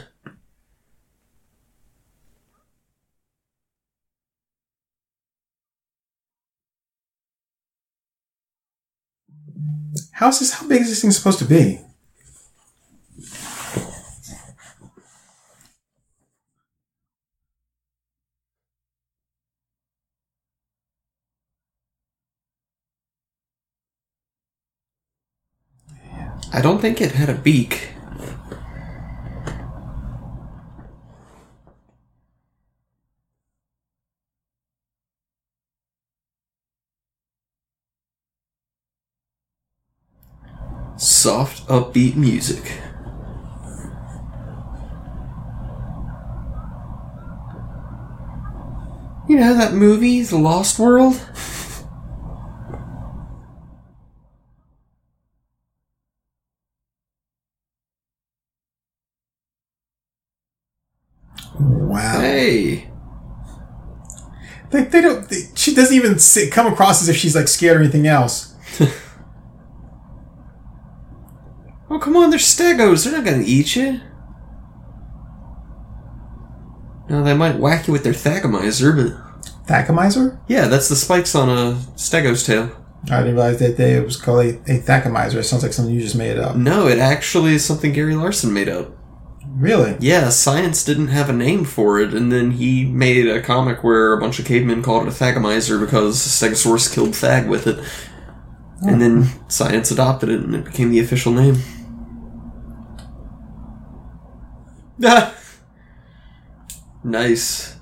How's 10.12 10.40
this? 10.40 10.54
How 10.54 10.68
big 10.68 10.82
is 10.82 10.90
this 10.90 11.02
thing 11.02 11.12
supposed 11.12 11.40
to 11.40 11.46
be? 11.46 11.80
I 26.60 26.62
don't 26.62 26.82
think 26.82 27.00
it 27.00 27.14
had 27.14 27.30
a 27.30 27.36
beak. 27.36 27.88
Soft, 40.98 41.66
upbeat 41.68 42.18
music. 42.18 42.74
You 49.30 49.38
know 49.38 49.54
that 49.54 49.72
movie, 49.72 50.24
The 50.24 50.38
Lost 50.38 50.78
World? 50.78 51.22
Wow. 61.60 62.19
Hey! 62.30 62.90
Like 64.72 64.92
they 64.92 65.02
don't. 65.02 65.28
They, 65.28 65.42
she 65.56 65.74
doesn't 65.74 65.96
even 65.96 66.20
sit, 66.20 66.52
come 66.52 66.72
across 66.72 67.02
as 67.02 67.10
if 67.10 67.16
she's 67.16 67.36
like 67.36 67.48
scared 67.48 67.78
or 67.78 67.82
anything 67.82 68.08
else. 68.08 68.56
Oh, 71.92 71.98
come 71.98 72.16
on, 72.16 72.30
they're 72.30 72.38
stegos. 72.38 73.04
They're 73.04 73.14
not 73.14 73.26
gonna 73.26 73.44
eat 73.44 73.76
you. 73.76 74.00
No, 77.10 77.24
they 77.24 77.34
might 77.34 77.58
whack 77.58 77.88
you 77.88 77.94
with 77.94 78.04
their 78.04 78.14
thagomizer, 78.14 78.96
but 78.96 79.66
Thacomizer? 79.66 80.40
yeah, 80.48 80.68
that's 80.68 80.88
the 80.90 80.96
spikes 80.96 81.34
on 81.34 81.50
a 81.50 81.80
stego's 81.96 82.46
tail. 82.46 82.70
I 83.06 83.20
didn't 83.22 83.36
realize 83.36 83.60
that 83.60 83.78
they, 83.78 83.94
it 83.94 84.06
was 84.06 84.18
called 84.18 84.46
a, 84.46 84.50
a 84.72 84.80
Thacomizer. 84.82 85.36
It 85.36 85.44
sounds 85.44 85.64
like 85.64 85.74
something 85.74 85.94
you 85.94 86.02
just 86.02 86.16
made 86.16 86.38
up. 86.38 86.56
No, 86.56 86.88
it 86.88 87.00
actually 87.00 87.54
is 87.54 87.66
something 87.66 87.94
Gary 87.94 88.14
Larson 88.14 88.54
made 88.54 88.70
up. 88.70 88.92
Really? 89.48 89.98
Yeah, 90.00 90.30
science 90.30 90.84
didn't 90.84 91.08
have 91.08 91.30
a 91.30 91.34
name 91.34 91.66
for 91.66 92.00
it, 92.00 92.14
and 92.14 92.32
then 92.32 92.52
he 92.52 92.86
made 92.86 93.28
a 93.28 93.42
comic 93.42 93.84
where 93.84 94.14
a 94.14 94.20
bunch 94.20 94.40
of 94.40 94.46
cavemen 94.46 94.84
called 94.84 95.08
it 95.08 95.10
a 95.10 95.12
thagomizer 95.12 95.80
because 95.80 96.18
Stegosaurus 96.18 96.94
killed 96.94 97.16
Thag 97.16 97.48
with 97.48 97.68
it. 97.68 97.80
And 98.82 99.02
then 99.02 99.24
hmm. 99.24 99.50
science 99.50 99.92
adopted 99.92 100.30
it, 100.30 100.40
and 100.40 100.56
it 100.56 100.64
became 100.64 100.92
the 100.92 101.00
official 101.00 101.34
name. 101.34 101.58
Nice. 107.02 107.78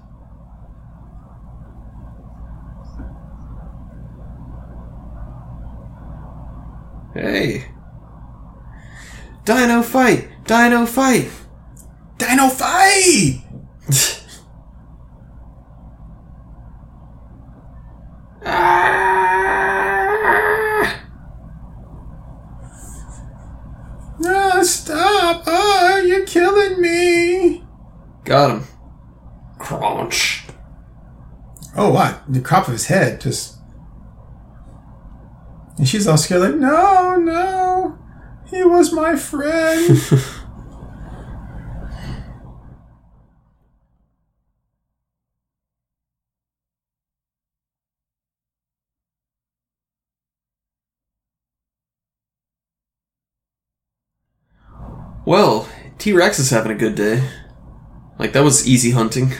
Hey. 7.14 7.66
Dino 9.44 9.82
fight! 9.82 10.30
Dino 10.46 10.86
fight! 10.86 11.32
Dino 12.18 12.49
fight! 12.49 13.41
Ah! 18.45 19.03
No, 24.19 24.64
stop! 24.64 25.44
Oh, 25.45 26.03
you're 26.06 26.26
killing 26.26 26.81
me! 26.81 27.64
Got 28.23 28.49
him. 28.49 28.64
Crunch. 29.60 30.45
Oh, 31.76 31.91
what? 31.91 32.23
The 32.27 32.41
crop 32.41 32.65
of 32.68 32.73
his 32.73 32.88
head 32.88 33.22
just. 33.22 33.57
And 35.77 35.88
she's 35.88 36.07
all 36.07 36.18
scared, 36.18 36.41
like, 36.41 36.56
no, 36.56 37.15
no, 37.15 37.99
he 38.49 38.64
was 38.64 38.91
my 38.91 39.15
friend. 39.15 40.02
Well, 55.28 55.68
T 55.98 56.14
Rex 56.14 56.40
is 56.40 56.52
having 56.52 56.72
a 56.72 56.76
good 56.76 56.95
day. 56.95 57.22
Like, 58.18 58.32
that 58.32 58.45
was 58.45 58.66
easy 58.66 58.91
hunting. 58.91 59.34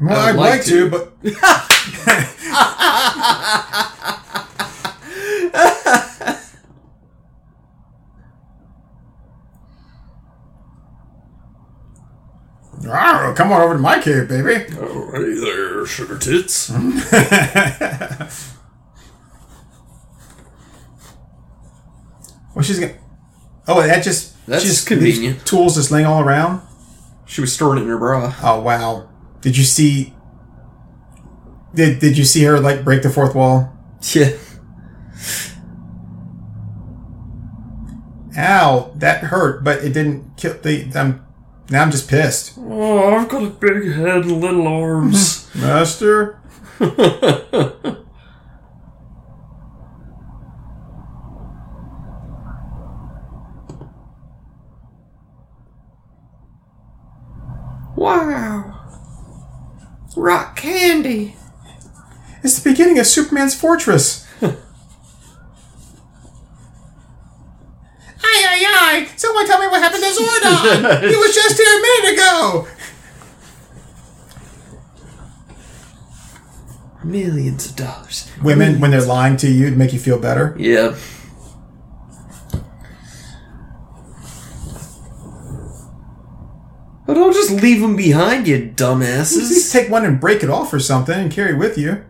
well, 0.00 0.16
I 0.16 0.28
I'd 0.28 0.36
like 0.36 0.50
like 0.50 0.64
to, 0.66 0.88
to. 0.88 0.90
but. 0.90 1.22
Rawr, 12.80 12.86
ah, 12.92 13.34
come 13.36 13.50
on 13.50 13.60
over 13.60 13.74
to 13.74 13.80
my 13.80 14.00
cave, 14.00 14.28
baby. 14.28 14.72
Oh, 14.78 15.10
hey 15.12 15.34
there, 15.34 15.84
sugar 15.84 16.16
tits. 16.16 16.70
well, 22.54 22.62
she's 22.62 22.78
gonna. 22.80 22.94
Oh, 23.68 23.82
that 23.82 24.02
just 24.02 24.34
That's 24.46 24.62
she 24.62 24.68
just 24.68 24.86
convenient. 24.86 25.36
leaves 25.38 25.44
Tools 25.44 25.74
just 25.76 25.90
laying 25.90 26.06
all 26.06 26.20
around. 26.22 26.62
She 27.26 27.40
was 27.40 27.52
storing 27.52 27.78
it 27.78 27.82
in 27.82 27.88
her 27.88 27.98
bra. 27.98 28.34
Oh 28.42 28.60
wow! 28.60 29.08
Did 29.40 29.56
you 29.56 29.64
see? 29.64 30.14
Did 31.74 32.00
Did 32.00 32.18
you 32.18 32.24
see 32.24 32.42
her 32.44 32.58
like 32.58 32.82
break 32.84 33.02
the 33.02 33.10
fourth 33.10 33.34
wall? 33.34 33.72
Yeah. 34.12 34.30
Ow! 38.36 38.92
That 38.96 39.24
hurt, 39.24 39.64
but 39.64 39.84
it 39.84 39.92
didn't 39.92 40.36
kill 40.36 40.54
the. 40.54 40.90
I'm 40.94 41.26
now 41.68 41.82
I'm 41.82 41.90
just 41.92 42.08
pissed, 42.08 42.54
Oh, 42.58 43.14
I've 43.14 43.28
got 43.28 43.44
a 43.44 43.50
big 43.50 43.92
head 43.92 44.24
and 44.24 44.40
little 44.40 44.66
arms. 44.66 45.48
Master. 45.54 46.40
wow. 58.00 58.78
Rock 60.16 60.56
candy. 60.56 61.36
It's 62.42 62.58
the 62.58 62.70
beginning 62.70 62.98
of 62.98 63.06
Superman's 63.06 63.54
fortress. 63.54 64.26
Aye, 64.42 64.52
aye, 68.22 68.64
aye! 68.66 69.08
Someone 69.16 69.46
tell 69.46 69.60
me 69.60 69.66
what 69.66 69.82
happened 69.82 70.02
to 70.02 70.10
Zordon! 70.10 71.08
he 71.08 71.16
was 71.16 71.34
just 71.34 71.56
here 71.56 71.66
a 71.66 71.80
minute 71.82 72.14
ago! 72.14 72.68
Millions 77.02 77.66
of 77.70 77.76
dollars. 77.76 78.30
Women, 78.42 78.80
when 78.80 78.90
they're 78.92 79.04
lying 79.04 79.36
to 79.38 79.50
you 79.50 79.70
to 79.70 79.76
make 79.76 79.92
you 79.92 79.98
feel 79.98 80.18
better. 80.18 80.54
Yeah. 80.58 80.96
But 87.10 87.14
don't 87.14 87.32
just 87.32 87.50
leave 87.50 87.80
them 87.80 87.96
behind, 87.96 88.46
you 88.46 88.72
dumbasses. 88.76 89.72
take 89.72 89.90
one 89.90 90.04
and 90.04 90.20
break 90.20 90.44
it 90.44 90.48
off 90.48 90.72
or 90.72 90.78
something 90.78 91.18
and 91.18 91.28
carry 91.28 91.54
it 91.54 91.58
with 91.58 91.76
you. 91.76 92.04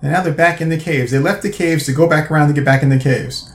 And 0.00 0.12
now 0.12 0.22
they're 0.22 0.32
back 0.32 0.60
in 0.60 0.68
the 0.68 0.78
caves. 0.78 1.10
They 1.10 1.18
left 1.18 1.42
the 1.42 1.50
caves 1.50 1.86
to 1.86 1.92
go 1.92 2.06
back 2.08 2.30
around 2.30 2.46
to 2.46 2.54
get 2.54 2.64
back 2.64 2.84
in 2.84 2.88
the 2.88 3.00
caves. 3.00 3.52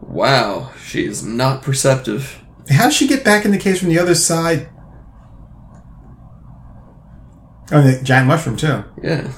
wow, 0.00 0.72
she 0.84 1.04
is 1.04 1.24
not 1.24 1.62
perceptive. 1.62 2.42
How 2.68 2.86
did 2.86 2.94
she 2.94 3.06
get 3.06 3.22
back 3.22 3.44
in 3.44 3.52
the 3.52 3.58
caves 3.58 3.78
from 3.78 3.90
the 3.90 4.00
other 4.00 4.16
side? 4.16 4.68
Oh, 7.70 7.78
and 7.78 8.00
the 8.00 8.02
giant 8.02 8.26
mushroom 8.26 8.56
too. 8.56 8.82
Yeah. 9.04 9.32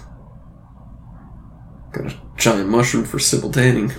Got 1.92 2.06
a 2.06 2.20
giant 2.38 2.70
mushroom 2.70 3.04
for 3.04 3.18
simultaning. 3.18 3.92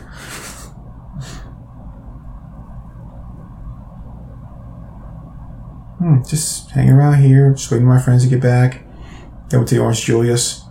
Hmm, 6.06 6.22
just 6.22 6.70
hanging 6.70 6.92
around 6.94 7.24
here, 7.24 7.52
just 7.54 7.72
waiting 7.72 7.88
for 7.88 7.96
my 7.96 8.00
friends 8.00 8.24
to 8.24 8.30
get 8.30 8.40
back. 8.40 8.84
Then 9.50 9.60
we'll 9.60 9.66
take 9.66 9.80
Orange 9.80 10.06
Julius. 10.06 10.62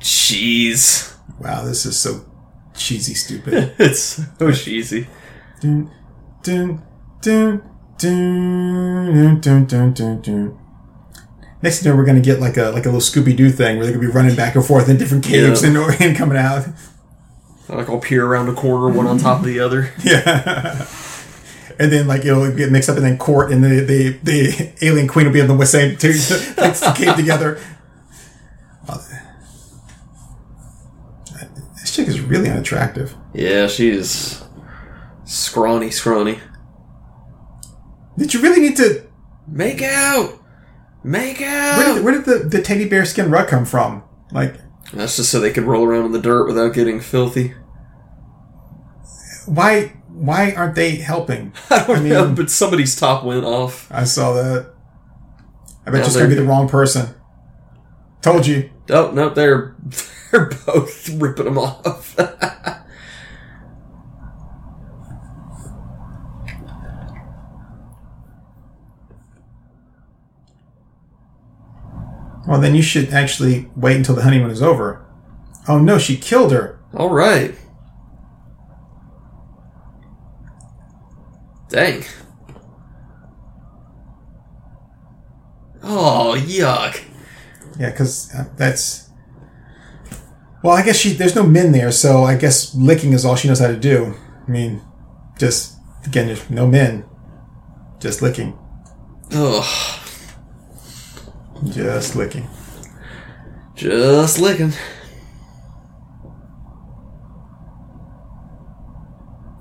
Jeez. 0.00 1.16
Wow, 1.38 1.64
this 1.64 1.86
is 1.86 1.96
so 1.96 2.24
cheesy, 2.74 3.14
stupid. 3.14 3.74
it's 3.78 4.20
so 4.38 4.50
cheesy. 4.50 5.06
dun, 5.60 5.88
dun, 6.42 6.82
dun, 7.22 7.62
dun, 7.96 9.40
dun, 9.40 9.64
dun, 9.66 9.92
dun, 9.94 10.20
dun. 10.20 10.58
Next 11.62 11.78
thing 11.78 11.86
you 11.86 11.92
know, 11.92 11.96
we're 11.96 12.04
gonna 12.06 12.20
get 12.20 12.40
like 12.40 12.56
a 12.56 12.70
like 12.70 12.86
a 12.86 12.90
little 12.90 13.00
Scooby 13.00 13.36
Doo 13.36 13.50
thing 13.50 13.76
where 13.76 13.86
they're 13.86 13.94
gonna 13.94 14.06
be 14.06 14.12
running 14.12 14.34
back 14.34 14.56
and 14.56 14.64
forth 14.64 14.88
in 14.88 14.96
different 14.98 15.24
caves 15.24 15.62
Yeah. 15.62 15.68
and, 15.68 16.00
and 16.00 16.16
coming 16.16 16.36
out. 16.36 16.66
Like 17.68 17.88
I'll 17.88 17.98
peer 17.98 18.24
around 18.24 18.48
a 18.48 18.54
corner, 18.54 18.88
one 18.94 19.06
on 19.06 19.18
top 19.18 19.40
of 19.40 19.44
the 19.46 19.60
other. 19.60 19.92
Yeah. 20.04 20.86
And 21.78 21.92
then 21.92 22.06
like 22.06 22.24
it'll 22.24 22.50
get 22.56 22.72
mixed 22.72 22.88
up, 22.88 22.96
and 22.96 23.04
then 23.04 23.18
Court 23.18 23.52
and 23.52 23.62
the 23.62 23.80
the, 23.80 24.18
the 24.22 24.72
alien 24.80 25.06
queen 25.06 25.26
will 25.26 25.32
be 25.34 25.42
on 25.42 25.48
the 25.48 25.54
west 25.54 25.72
side 25.72 26.00
to 26.00 26.08
like 26.08 26.14
the 26.78 26.94
cave 26.96 27.16
together. 27.16 27.60
This 31.80 31.94
chick 31.94 32.08
is 32.08 32.20
really 32.20 32.48
unattractive. 32.48 33.14
Yeah, 33.34 33.66
she's 33.66 34.42
scrawny, 35.24 35.90
scrawny. 35.90 36.40
Did 38.16 38.32
you 38.32 38.40
really 38.40 38.60
need 38.60 38.76
to? 38.78 39.06
Make 39.46 39.82
out! 39.82 40.42
Make 41.04 41.38
Where 41.40 41.76
did, 41.86 41.98
out! 41.98 42.02
where 42.02 42.12
did 42.14 42.24
the, 42.24 42.48
the 42.48 42.62
teddy 42.62 42.88
bear 42.88 43.04
skin 43.04 43.30
rug 43.30 43.48
come 43.48 43.64
from? 43.64 44.02
Like, 44.32 44.56
That's 44.92 45.16
just 45.16 45.30
so 45.30 45.40
they 45.40 45.52
could 45.52 45.64
roll 45.64 45.84
around 45.84 46.06
in 46.06 46.12
the 46.12 46.20
dirt 46.20 46.46
without 46.46 46.72
getting 46.74 47.00
filthy. 47.00 47.54
why 49.46 49.92
why 50.08 50.52
aren't 50.52 50.74
they 50.74 50.96
helping? 50.96 51.52
I 51.70 51.84
don't 51.86 51.96
I 51.96 52.00
mean- 52.00 52.08
know, 52.12 52.32
but 52.34 52.50
somebody's 52.50 52.96
top 52.98 53.24
went 53.24 53.44
off. 53.44 53.86
I 53.90 54.04
saw 54.04 54.32
that. 54.34 54.72
I 55.86 55.90
bet 55.90 56.00
Now 56.00 56.06
it's 56.06 56.16
gonna 56.16 56.28
be 56.28 56.34
the 56.34 56.42
wrong 56.44 56.68
person. 56.68 57.14
Told 58.22 58.46
you. 58.46 58.70
Oh, 58.90 59.10
no, 59.12 59.28
they're, 59.30 59.76
they're 60.32 60.46
both 60.66 61.08
ripping 61.10 61.44
them 61.44 61.58
off. 61.58 62.16
Well, 72.46 72.60
then 72.60 72.74
you 72.74 72.82
should 72.82 73.12
actually 73.12 73.68
wait 73.76 73.96
until 73.96 74.14
the 74.14 74.22
honeymoon 74.22 74.50
is 74.50 74.62
over. 74.62 75.04
Oh 75.68 75.78
no, 75.78 75.98
she 75.98 76.16
killed 76.16 76.52
her. 76.52 76.78
All 76.94 77.10
right. 77.10 77.54
Dang. 81.68 82.04
Oh, 85.82 86.34
yuck. 86.38 87.02
Yeah, 87.78 87.90
because 87.90 88.32
uh, 88.34 88.44
that's. 88.56 89.10
Well, 90.62 90.74
I 90.74 90.82
guess 90.82 90.96
she. 90.96 91.12
There's 91.12 91.34
no 91.34 91.42
men 91.44 91.72
there, 91.72 91.92
so 91.92 92.24
I 92.24 92.36
guess 92.36 92.74
licking 92.74 93.12
is 93.12 93.24
all 93.24 93.36
she 93.36 93.48
knows 93.48 93.58
how 93.60 93.68
to 93.68 93.76
do. 93.76 94.14
I 94.46 94.50
mean, 94.50 94.82
just 95.38 95.76
again, 96.06 96.26
there's 96.26 96.48
no 96.48 96.66
men, 96.66 97.04
just 98.00 98.22
licking, 98.22 98.56
Ugh. 99.32 100.05
Just 101.64 102.16
licking. 102.16 102.48
Just 103.74 104.38
licking. 104.38 104.72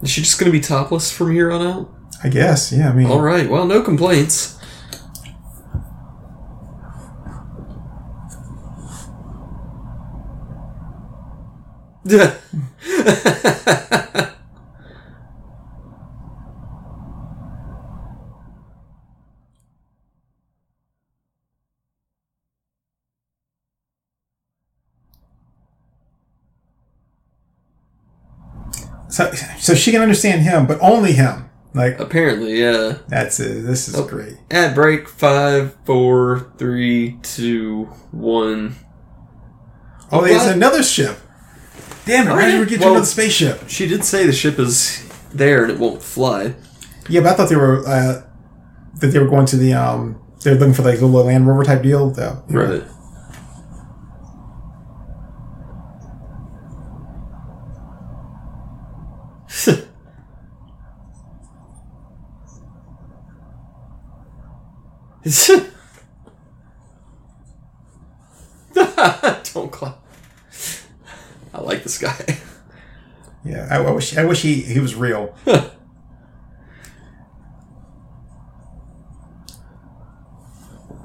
Is 0.01 0.09
she 0.09 0.22
just 0.22 0.39
gonna 0.39 0.51
be 0.51 0.59
topless 0.59 1.11
from 1.11 1.31
here 1.31 1.51
on 1.51 1.65
out? 1.65 1.91
I 2.23 2.30
guess. 2.30 2.72
Yeah. 2.72 2.89
I 2.89 2.93
mean, 2.93 3.07
All 3.07 3.22
right. 3.22 3.49
Well, 3.49 3.65
no 3.65 3.81
complaints. 3.81 4.57
Yeah. 12.05 12.35
so, 29.15 29.31
so 29.57 29.73
she 29.75 29.91
can 29.91 30.01
understand 30.01 30.41
him, 30.41 30.65
but 30.67 30.77
only 30.81 31.13
him. 31.13 31.49
Like 31.73 31.99
Apparently, 31.99 32.59
yeah. 32.61 32.99
that's 33.07 33.39
it. 33.39 33.65
This 33.65 33.87
is 33.89 33.95
Oh. 33.95 34.05
great. 34.05 34.37
At 34.49 34.73
break 34.75 35.09
five, 35.09 35.75
four, 35.85 36.47
three, 36.57 37.17
two, 37.21 37.89
one. 38.11 38.75
Oh, 40.11 40.21
there's 40.23 40.43
What? 40.43 40.55
another 40.55 40.83
ship. 40.83 41.17
Damn 42.05 42.27
it! 42.27 42.31
Why 42.31 42.45
did 42.51 42.59
we 42.59 42.65
get 42.67 42.77
to 42.79 42.85
Well- 42.85 42.91
another 42.95 43.05
spaceship? 43.07 43.63
She 43.67 43.87
did 43.87 44.05
say 44.05 44.25
the 44.25 44.31
ship 44.31 44.59
is 44.59 45.01
there 45.33 45.63
and 45.63 45.71
it 45.71 45.79
won't 45.79 46.01
fly. 46.03 46.53
Yeah, 47.09 47.21
but 47.21 47.31
I 47.31 47.35
thought 47.35 47.49
they 47.49 47.55
were 47.55 47.85
uh, 47.87 48.21
that 48.99 49.07
they 49.07 49.19
were 49.19 49.27
going 49.27 49.45
to 49.47 49.57
the 49.57 49.73
um. 49.73 50.17
They 50.43 50.51
were 50.53 50.57
looking 50.59 50.75
for 50.75 50.83
like 50.83 51.01
a 51.01 51.05
little 51.05 51.25
Land 51.25 51.47
Rover 51.47 51.63
type 51.63 51.81
deal. 51.81 52.09
Though. 52.11 52.43
Right. 52.49 52.83
Don't 69.53 69.72
clap. 69.72 69.97
I 71.53 71.61
like 71.61 71.84
this 71.84 71.97
guy. 71.97 72.15
Yeah, 73.43 73.68
I, 73.72 73.77
I 73.77 73.91
wish 73.91 74.18
I 74.18 74.26
wish 74.26 74.41
he 74.41 74.61
he 74.61 74.80
was 74.80 74.95
real. 74.95 75.35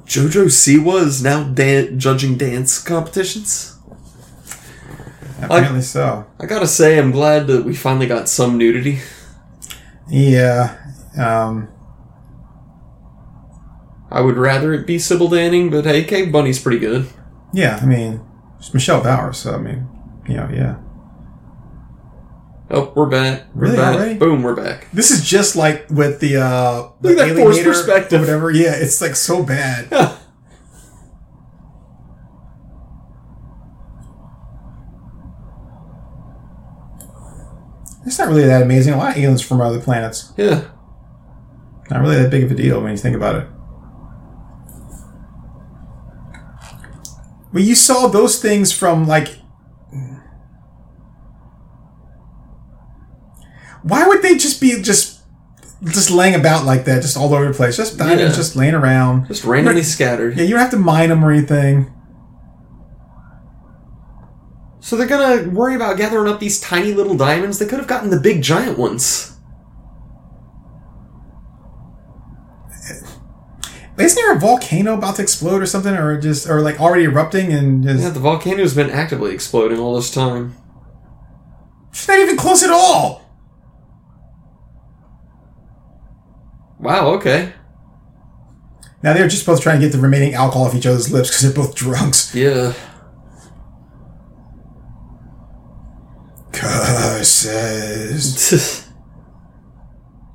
Jojo 0.06 0.46
Siwa 0.46 1.02
is 1.06 1.22
now 1.22 1.44
dan- 1.44 1.98
judging 1.98 2.36
dance 2.36 2.82
competitions. 2.82 3.76
Apparently 5.40 5.82
so. 5.82 6.26
I 6.38 6.46
gotta 6.46 6.66
say, 6.66 6.98
I'm 6.98 7.12
glad 7.12 7.46
that 7.46 7.64
we 7.64 7.74
finally 7.74 8.06
got 8.06 8.28
some 8.28 8.58
nudity. 8.58 8.98
Yeah. 10.08 10.76
Um. 11.16 11.68
I 14.10 14.20
would 14.20 14.36
rather 14.36 14.72
it 14.72 14.86
be 14.86 14.98
Sybil 14.98 15.28
Danning, 15.28 15.70
but 15.70 15.84
hey, 15.84 16.04
Cave 16.04 16.32
Bunny's 16.32 16.58
pretty 16.58 16.78
good. 16.80 17.08
Yeah. 17.52 17.78
I 17.80 17.86
mean, 17.86 18.20
it's 18.58 18.72
Michelle 18.74 19.02
Bauer. 19.02 19.32
So 19.32 19.54
I 19.54 19.58
mean, 19.58 19.86
you 20.28 20.36
know, 20.36 20.48
yeah. 20.52 20.76
Oh, 22.72 22.92
we're 22.94 23.06
back. 23.06 23.44
We're 23.54 23.62
Really? 23.64 23.76
back. 23.76 23.96
Already? 23.96 24.14
Boom, 24.18 24.42
we're 24.42 24.54
back. 24.54 24.88
This 24.92 25.10
is 25.10 25.24
just 25.28 25.56
like 25.56 25.86
with 25.90 26.20
the 26.20 26.36
uh 26.36 26.90
the 27.00 27.08
Look 27.10 27.18
at 27.18 27.34
that 27.34 27.36
forced 27.42 27.64
perspective. 27.64 28.20
whatever. 28.20 28.50
Yeah, 28.50 28.74
it's 28.76 29.00
like 29.00 29.16
so 29.16 29.42
bad. 29.42 29.88
It's 38.06 38.18
not 38.18 38.28
really 38.28 38.46
that 38.46 38.62
amazing. 38.62 38.94
A 38.94 38.96
lot 38.96 39.12
of 39.12 39.16
aliens 39.18 39.42
from 39.42 39.60
other 39.60 39.80
planets. 39.80 40.32
Yeah. 40.36 40.64
Not 41.90 42.00
really 42.02 42.16
that 42.16 42.30
big 42.30 42.44
of 42.44 42.50
a 42.50 42.54
deal 42.54 42.80
when 42.80 42.92
you 42.92 42.96
think 42.96 43.16
about 43.16 43.36
it. 43.36 43.46
Well, 47.52 47.62
you 47.62 47.74
saw 47.74 48.06
those 48.06 48.40
things 48.40 48.72
from 48.72 49.06
like. 49.06 49.36
Why 53.82 54.06
would 54.06 54.22
they 54.22 54.36
just 54.36 54.60
be 54.60 54.80
just 54.82 55.20
just 55.84 56.10
laying 56.10 56.34
about 56.34 56.66
like 56.66 56.84
that, 56.84 57.00
just 57.02 57.16
all 57.16 57.32
over 57.34 57.48
the 57.48 57.54
place, 57.54 57.76
just 57.76 57.96
diamonds, 57.96 58.22
Yeah. 58.22 58.36
just 58.36 58.54
laying 58.56 58.74
around? 58.74 59.26
Just 59.28 59.44
randomly 59.44 59.82
scattered. 59.82 60.36
Yeah, 60.36 60.44
you 60.44 60.50
don't 60.50 60.60
have 60.60 60.70
to 60.72 60.76
mine 60.76 61.08
them 61.08 61.24
or 61.24 61.30
anything. 61.32 61.90
So 64.80 64.96
they're 64.96 65.06
gonna 65.06 65.48
worry 65.48 65.74
about 65.74 65.96
gathering 65.96 66.30
up 66.30 66.40
these 66.40 66.60
tiny 66.60 66.92
little 66.92 67.16
diamonds? 67.16 67.58
They 67.58 67.66
could 67.66 67.78
have 67.78 67.88
gotten 67.88 68.10
the 68.10 68.20
big 68.20 68.42
giant 68.42 68.78
ones. 68.78 69.32
Isn't 74.00 74.16
there 74.16 74.34
a 74.34 74.38
volcano 74.38 74.94
about 74.94 75.16
to 75.16 75.22
explode 75.22 75.62
or 75.62 75.66
something, 75.66 75.94
or 75.94 76.20
just 76.20 76.48
or 76.48 76.60
like 76.60 76.80
already 76.80 77.04
erupting 77.04 77.52
and 77.52 77.82
just 77.82 78.02
Yeah, 78.02 78.10
the 78.10 78.20
volcano's 78.20 78.74
been 78.74 78.90
actively 78.90 79.32
exploding 79.32 79.78
all 79.78 79.94
this 79.96 80.10
time. 80.10 80.56
it's 81.90 82.06
not 82.08 82.18
even 82.18 82.36
close 82.36 82.62
at 82.62 82.70
all. 82.70 83.22
Wow, 86.78 87.08
okay. 87.14 87.52
Now 89.02 89.12
they're 89.12 89.28
just 89.28 89.44
both 89.46 89.60
trying 89.62 89.80
to 89.80 89.86
get 89.86 89.92
the 89.92 89.98
remaining 90.00 90.34
alcohol 90.34 90.66
off 90.66 90.74
each 90.74 90.86
other's 90.86 91.12
lips 91.12 91.28
because 91.30 91.42
they're 91.42 91.52
both 91.64 91.74
drunks. 91.74 92.34
Yeah. 92.34 92.74
Curses. 97.50 98.86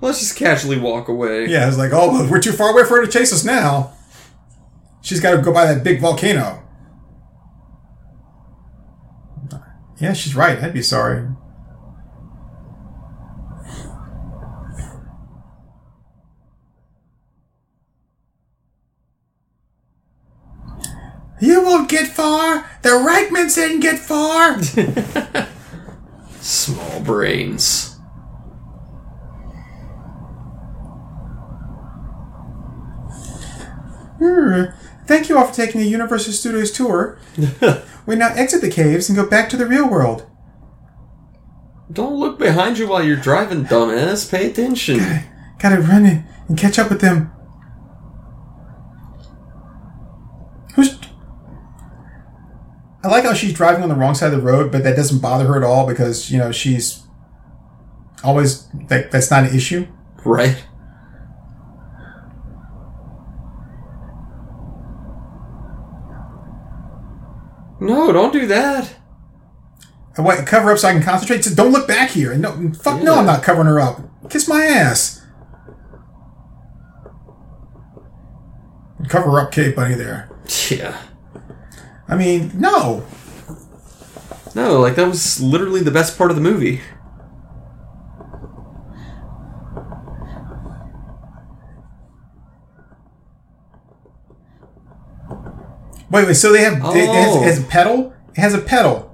Let's 0.01 0.19
just 0.19 0.35
casually 0.35 0.77
walk 0.79 1.07
away. 1.07 1.47
Yeah, 1.47 1.67
it's 1.67 1.77
like, 1.77 1.91
oh, 1.93 2.11
but 2.11 2.29
we're 2.29 2.41
too 2.41 2.51
far 2.51 2.71
away 2.71 2.83
for 2.83 2.97
her 2.97 3.05
to 3.05 3.11
chase 3.11 3.31
us 3.33 3.43
now. 3.43 3.93
She's 5.01 5.19
got 5.19 5.31
to 5.31 5.41
go 5.41 5.53
by 5.53 5.73
that 5.73 5.83
big 5.83 6.01
volcano. 6.01 6.61
Yeah, 9.99 10.13
she's 10.13 10.35
right. 10.35 10.61
I'd 10.61 10.73
be 10.73 10.81
sorry. 10.81 11.27
You 21.39 21.61
won't 21.63 21.89
get 21.89 22.07
far. 22.07 22.69
The 22.81 22.89
Reichmans 22.89 23.55
didn't 23.55 23.81
get 23.81 23.99
far. 23.99 24.61
Small 26.41 27.01
brains. 27.01 27.94
Hmm. 34.25 34.63
Thank 35.05 35.29
you 35.29 35.37
all 35.37 35.45
for 35.45 35.53
taking 35.53 35.81
the 35.81 35.87
Universal 35.87 36.33
Studios 36.33 36.71
tour. 36.71 37.19
we 38.07 38.15
now 38.15 38.33
exit 38.33 38.61
the 38.61 38.71
caves 38.71 39.07
and 39.07 39.15
go 39.15 39.29
back 39.29 39.49
to 39.49 39.57
the 39.57 39.67
real 39.67 39.87
world. 39.87 40.27
Don't 41.91 42.19
look 42.19 42.39
behind 42.39 42.79
you 42.79 42.87
while 42.87 43.03
you're 43.03 43.15
driving, 43.15 43.65
dumbass. 43.65 44.29
Pay 44.29 44.49
attention. 44.49 44.99
Gotta 45.59 45.79
run 45.79 46.05
in 46.05 46.25
and 46.47 46.57
catch 46.57 46.79
up 46.79 46.89
with 46.89 47.01
them. 47.01 47.31
Who's. 50.75 50.97
I 53.03 53.07
like 53.07 53.23
how 53.23 53.33
she's 53.33 53.53
driving 53.53 53.83
on 53.83 53.89
the 53.89 53.95
wrong 53.95 54.15
side 54.15 54.33
of 54.33 54.39
the 54.39 54.45
road, 54.45 54.71
but 54.71 54.83
that 54.83 54.95
doesn't 54.95 55.19
bother 55.19 55.45
her 55.45 55.57
at 55.57 55.63
all 55.63 55.85
because, 55.85 56.31
you 56.31 56.39
know, 56.39 56.51
she's 56.51 57.03
always. 58.23 58.67
That, 58.87 59.11
that's 59.11 59.29
not 59.29 59.43
an 59.43 59.55
issue. 59.55 59.87
Right? 60.25 60.65
No, 67.79 68.11
don't 68.11 68.33
do 68.33 68.47
that. 68.47 68.95
I 70.17 70.21
want 70.21 70.39
to 70.39 70.45
cover 70.45 70.71
up 70.71 70.77
so 70.77 70.87
I 70.87 70.93
can 70.93 71.03
concentrate. 71.03 71.43
So 71.43 71.53
don't 71.53 71.71
look 71.71 71.87
back 71.87 72.11
here. 72.11 72.35
No, 72.37 72.71
fuck 72.73 73.01
no, 73.01 73.15
I'm 73.15 73.25
not 73.25 73.43
covering 73.43 73.67
her 73.67 73.79
up. 73.79 74.01
Kiss 74.29 74.47
my 74.47 74.63
ass. 74.63 75.21
Cover 79.09 79.39
up, 79.39 79.51
Cave 79.51 79.75
Bunny. 79.75 79.95
There. 79.95 80.29
Yeah. 80.69 81.01
I 82.07 82.15
mean, 82.15 82.51
no. 82.55 83.05
No, 84.55 84.79
like 84.79 84.95
that 84.95 85.07
was 85.07 85.41
literally 85.41 85.81
the 85.81 85.91
best 85.91 86.17
part 86.17 86.29
of 86.31 86.37
the 86.37 86.41
movie. 86.41 86.81
Wait, 96.15 96.27
wait. 96.27 96.33
So 96.35 96.53
they 96.53 96.63
have 96.63 96.75
it, 96.75 96.79
has, 96.79 97.35
Oh. 97.35 97.41
it 97.41 97.45
has 97.45 97.59
a 97.59 97.63
pedal. 97.63 98.13
It 98.33 98.39
has 98.39 98.53
a 98.53 98.61
pedal. 98.61 99.11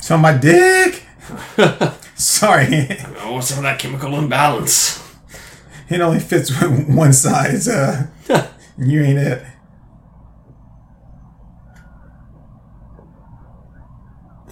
So 0.00 0.18
my 0.18 0.36
dick. 0.36 1.02
Sorry, 2.16 2.86
Oh, 3.20 3.40
some 3.40 3.58
of 3.58 3.62
that 3.64 3.78
chemical 3.78 4.14
imbalance. 4.16 5.02
it 5.88 6.00
only 6.00 6.20
fits 6.20 6.50
one 6.62 7.12
size. 7.12 7.68
Uh, 7.68 8.06
you 8.78 9.02
ain't 9.02 9.18
it. 9.18 9.42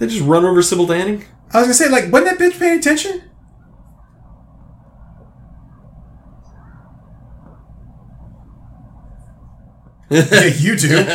They 0.01 0.07
just 0.07 0.25
run 0.25 0.45
over 0.45 0.63
Sybil 0.63 0.87
Danning? 0.87 1.23
I 1.53 1.59
was 1.59 1.67
gonna 1.67 1.73
say, 1.75 1.87
like, 1.87 2.11
wasn't 2.11 2.39
that 2.39 2.39
bitch 2.39 2.57
paying 2.57 2.79
attention? 2.79 3.21
yeah, 10.09 10.45
you 10.45 10.75
do. 10.75 10.89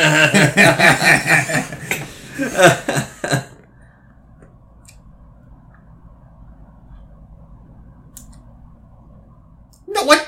no, 9.87 10.03
what? 10.05 10.27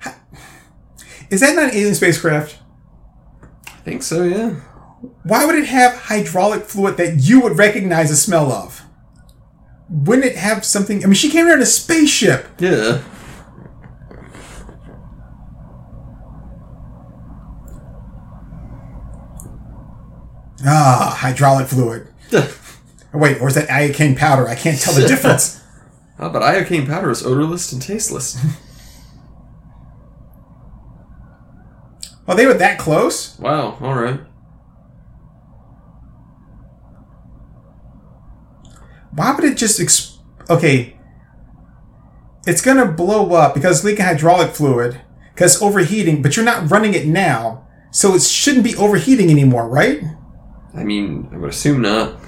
How- 0.00 0.14
Is 1.30 1.40
that 1.40 1.54
not 1.54 1.70
an 1.70 1.74
alien 1.74 1.94
spacecraft? 1.94 2.58
I 3.66 3.70
think 3.84 4.02
so, 4.02 4.24
yeah. 4.24 4.54
Why 5.22 5.44
would 5.44 5.56
it 5.56 5.66
have 5.66 5.94
hydraulic 5.94 6.64
fluid 6.64 6.96
that 6.96 7.16
you 7.18 7.40
would 7.40 7.58
recognize 7.58 8.10
the 8.10 8.16
smell 8.16 8.52
of? 8.52 8.82
Wouldn't 9.88 10.26
it 10.26 10.36
have 10.36 10.64
something? 10.64 11.02
I 11.02 11.06
mean, 11.06 11.14
she 11.14 11.30
came 11.30 11.46
here 11.46 11.54
in 11.54 11.62
a 11.62 11.66
spaceship. 11.66 12.46
Yeah. 12.58 13.02
Ah, 20.66 21.16
hydraulic 21.20 21.68
fluid. 21.68 22.08
Oh, 23.16 23.18
Wait, 23.18 23.40
or 23.40 23.46
is 23.46 23.54
that 23.54 23.68
iocane 23.68 24.16
powder? 24.16 24.48
I 24.48 24.56
can't 24.56 24.76
tell 24.80 24.92
the 24.92 25.06
difference. 25.06 25.62
Oh, 26.18 26.28
but 26.30 26.42
iocane 26.42 26.84
powder 26.84 27.12
is 27.12 27.24
odorless 27.24 27.70
and 27.70 27.80
tasteless. 27.80 28.36
well, 32.26 32.36
they 32.36 32.44
were 32.44 32.54
that 32.54 32.76
close? 32.80 33.38
wow, 33.38 33.78
alright. 33.80 34.18
Why 39.14 39.34
would 39.34 39.44
it 39.44 39.56
just 39.56 39.80
ex- 39.80 40.18
okay? 40.50 40.96
It's 42.46 42.60
gonna 42.60 42.86
blow 42.86 43.32
up 43.32 43.54
because 43.54 43.78
it's 43.78 43.84
leaking 43.84 44.04
hydraulic 44.04 44.50
fluid 44.50 45.00
because 45.34 45.60
overheating, 45.62 46.22
but 46.22 46.36
you're 46.36 46.44
not 46.44 46.70
running 46.70 46.94
it 46.94 47.06
now, 47.06 47.66
so 47.90 48.14
it 48.14 48.22
shouldn't 48.22 48.64
be 48.64 48.76
overheating 48.76 49.30
anymore, 49.30 49.68
right? 49.68 50.02
I 50.76 50.84
mean, 50.84 51.28
I 51.32 51.38
would 51.38 51.50
assume 51.50 51.82
not. 51.82 52.20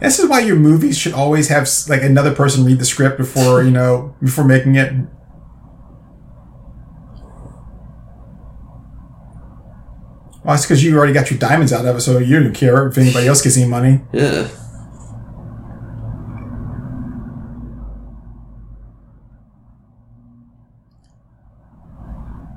This 0.00 0.18
is 0.18 0.28
why 0.28 0.40
your 0.40 0.56
movies 0.56 0.98
should 0.98 1.12
always 1.12 1.48
have 1.48 1.68
like 1.88 2.02
another 2.02 2.34
person 2.34 2.64
read 2.64 2.80
the 2.80 2.84
script 2.84 3.18
before 3.18 3.62
you 3.62 3.70
know 3.70 4.16
before 4.20 4.42
making 4.44 4.74
it. 4.74 4.92
Well, 10.44 10.54
it's 10.54 10.64
because 10.64 10.82
you 10.82 10.96
already 10.96 11.12
got 11.12 11.30
your 11.30 11.38
diamonds 11.38 11.72
out 11.72 11.86
of 11.86 11.96
it, 11.96 12.00
so 12.00 12.18
you 12.18 12.40
don't 12.42 12.52
care 12.54 12.88
if 12.88 12.98
anybody 12.98 13.28
else 13.28 13.42
gets 13.42 13.56
any 13.56 13.66
money. 13.66 14.00
Yeah. 14.12 14.48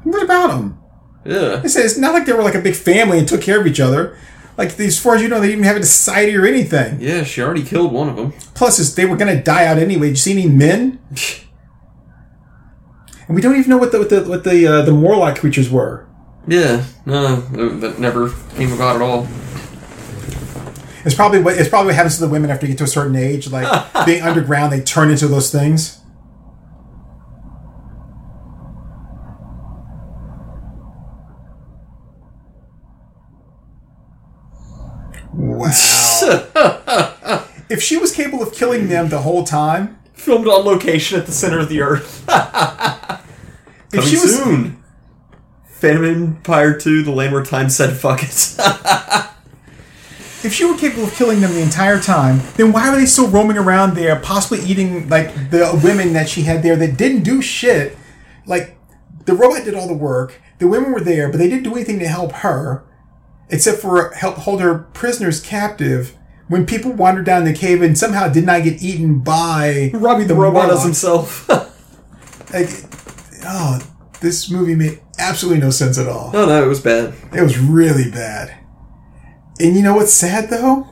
What 0.04 0.24
about 0.24 0.48
them? 0.48 0.80
Yeah. 1.26 1.58
They 1.58 1.68
said 1.68 1.86
it's 1.86 1.98
not 1.98 2.14
like 2.14 2.26
they 2.26 2.34
were 2.34 2.44
like 2.44 2.56
a 2.56 2.62
big 2.62 2.76
family 2.76 3.18
and 3.20 3.28
took 3.28 3.42
care 3.42 3.60
of 3.60 3.68
each 3.68 3.80
other. 3.80 4.18
Like 4.58 4.80
as 4.80 5.00
far 5.00 5.16
as 5.16 5.22
you 5.22 5.28
know, 5.28 5.40
they 5.40 5.48
didn't 5.48 5.60
even 5.62 5.74
have 5.74 5.78
a 5.82 5.86
society 5.86 6.36
or 6.36 6.46
anything. 6.46 7.02
Yeah, 7.02 7.24
she 7.24 7.42
already 7.42 7.64
killed 7.64 7.92
one 7.92 8.08
of 8.10 8.16
them. 8.16 8.34
Plus, 8.54 8.94
they 8.94 9.06
were 9.06 9.18
gonna 9.18 9.42
die 9.42 9.66
out 9.66 9.78
anyway. 9.78 10.08
Did 10.08 10.12
you 10.12 10.16
see 10.18 10.32
any 10.32 10.48
men? 10.48 11.00
And 13.28 13.34
we 13.34 13.42
don't 13.42 13.56
even 13.56 13.72
know 13.72 13.78
what 13.78 13.92
the 13.92 13.98
what 13.98 14.10
the 14.12 14.22
what 14.24 14.44
the 14.44 14.68
uh, 14.68 14.82
the 14.84 14.92
Morlock 14.92 15.40
creatures 15.40 15.68
were. 15.68 16.05
Yeah, 16.48 16.84
no, 17.06 17.38
that 17.38 18.00
never 18.00 18.32
came 18.56 18.72
about 18.72 18.98
at 18.98 19.02
all. 19.02 19.28
It's 21.04 21.16
probably 21.16 21.42
what 21.42 21.58
it's 21.58 21.70
probably 21.70 21.88
what 21.90 21.96
happens 21.96 22.16
to 22.16 22.22
the 22.22 22.30
women 22.30 22.50
after 22.50 22.66
you 22.66 22.72
get 22.74 22.78
to 22.80 22.84
a 22.84 22.88
certain 22.88 23.16
age, 23.16 23.50
like 23.50 23.68
being 24.06 24.22
underground, 24.22 24.72
they 24.72 24.82
turn 24.82 25.10
into 25.12 25.28
those 25.28 25.52
things. 25.52 26.00
Wow. 35.38 35.68
if 37.70 37.84
she 37.84 37.98
was 37.98 38.16
capable 38.16 38.42
of 38.42 38.54
killing 38.54 38.88
them 38.88 39.10
the 39.10 39.20
whole 39.20 39.44
time, 39.44 40.00
Filmed 40.14 40.48
on 40.48 40.64
location 40.66 41.20
at 41.20 41.26
the 41.26 41.34
center 41.34 41.60
of 41.60 41.68
the 41.68 41.82
earth. 41.82 42.24
if 42.30 43.92
Coming 43.92 44.10
she 44.10 44.16
was 44.16 44.38
soon. 44.38 44.82
Phantom 45.76 46.06
Empire 46.06 46.78
2, 46.78 47.04
The 47.04 47.12
Land 47.12 47.34
Where 47.34 47.44
Time 47.44 47.70
Said 47.70 47.98
Fuck 47.98 48.24
It. 48.24 48.56
if 50.46 50.54
she 50.54 50.64
were 50.64 50.78
capable 50.78 51.04
of 51.04 51.14
killing 51.16 51.42
them 51.42 51.54
the 51.54 51.62
entire 51.62 52.00
time, 52.00 52.40
then 52.56 52.72
why 52.72 52.90
were 52.90 52.96
they 52.96 53.06
still 53.06 53.28
roaming 53.28 53.58
around 53.58 53.94
there, 53.94 54.16
possibly 54.18 54.66
eating 54.66 55.10
like 55.10 55.52
the 55.52 55.78
women 55.84 56.14
that 56.14 56.30
she 56.30 56.44
had 56.44 56.64
there 56.64 56.78
that 56.78 56.96
didn't 56.98 57.24
do 57.24 57.42
shit? 57.42 57.98
Like 58.46 58.78
the 59.26 59.34
robot 59.34 59.66
did 59.66 59.74
all 59.76 59.88
the 59.88 59.94
work, 59.94 60.42
the 60.60 60.68
women 60.70 60.94
were 60.94 61.02
there, 61.02 61.30
but 61.30 61.40
they 61.40 61.50
didn't 61.50 61.64
do 61.64 61.76
anything 61.76 62.00
to 62.00 62.08
help 62.08 62.32
her, 62.32 62.86
except 63.50 63.80
for 63.80 64.12
help 64.14 64.38
hold 64.38 64.62
her 64.62 64.80
prisoners 64.94 65.42
captive. 65.42 66.16
When 66.48 66.66
people 66.66 66.94
wandered 66.94 67.26
down 67.26 67.44
the 67.44 67.54
cave 67.54 67.82
and 67.82 67.98
somehow 67.98 68.30
did 68.30 68.46
not 68.46 68.64
get 68.64 68.82
eaten 68.82 69.20
by 69.20 69.92
Robby 69.94 70.24
the, 70.24 70.36
robot 70.36 70.70
as 70.72 70.84
himself. 70.84 71.50
Like, 72.54 72.70
oh, 73.44 73.82
this 74.26 74.50
movie 74.50 74.76
made 74.76 75.00
absolutely 75.20 75.62
no 75.62 75.70
sense 75.70 75.98
at 75.98 76.08
all. 76.08 76.32
no, 76.34 76.46
no, 76.46 76.64
it 76.64 76.68
was 76.68 76.82
bad. 76.82 77.14
It 77.34 77.42
was 77.42 77.58
really 77.58 78.10
bad. 78.12 78.58
And 79.60 79.76
you 79.76 79.82
know 79.84 79.96
what's 79.96 80.12
sad 80.14 80.50
though? 80.50 80.88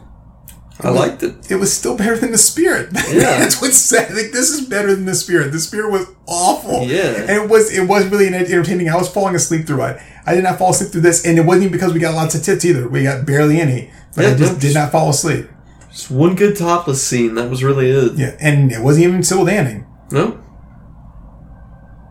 I 0.79 0.89
liked 0.89 1.21
it. 1.23 1.51
it 1.51 1.55
was 1.57 1.71
still 1.71 1.95
better 1.95 2.17
than 2.17 2.31
the 2.31 2.37
spirit. 2.37 2.89
Yeah. 3.09 3.39
That's 3.39 3.61
what's 3.61 3.77
sad. 3.77 4.09
Like 4.13 4.31
this 4.31 4.49
is 4.49 4.67
better 4.67 4.93
than 4.95 5.05
the 5.05 5.13
spirit. 5.15 5.51
The 5.51 5.59
spirit 5.59 5.91
was 5.91 6.07
awful. 6.27 6.83
Yeah. 6.83 7.13
And 7.21 7.29
it 7.29 7.49
was 7.49 7.71
it 7.71 7.87
was 7.87 8.07
really 8.07 8.27
entertaining. 8.27 8.89
I 8.89 8.95
was 8.95 9.07
falling 9.09 9.35
asleep 9.35 9.67
through 9.67 9.83
it. 9.83 10.01
I 10.25 10.33
did 10.35 10.43
not 10.43 10.57
fall 10.57 10.71
asleep 10.71 10.91
through 10.91 11.01
this, 11.01 11.25
and 11.25 11.37
it 11.37 11.45
wasn't 11.45 11.65
even 11.65 11.73
because 11.73 11.93
we 11.93 11.99
got 11.99 12.15
lots 12.15 12.33
of 12.35 12.43
tits 12.43 12.65
either. 12.65 12.87
We 12.87 13.03
got 13.03 13.25
barely 13.25 13.59
any. 13.61 13.91
But 14.15 14.25
I 14.25 14.29
Yeah, 14.29 14.35
just 14.37 14.53
no, 14.53 14.59
did 14.59 14.73
not 14.73 14.91
fall 14.91 15.09
asleep. 15.09 15.47
Just 15.91 16.09
one 16.09 16.35
good 16.35 16.55
topless 16.57 17.03
scene. 17.03 17.35
That 17.35 17.49
was 17.49 17.63
really 17.63 17.89
it. 17.91 18.13
Yeah. 18.13 18.35
And 18.39 18.71
it 18.71 18.81
wasn't 18.81 19.05
even 19.05 19.23
Sybil 19.23 19.45
Danning. 19.45 19.85
No? 20.11 20.39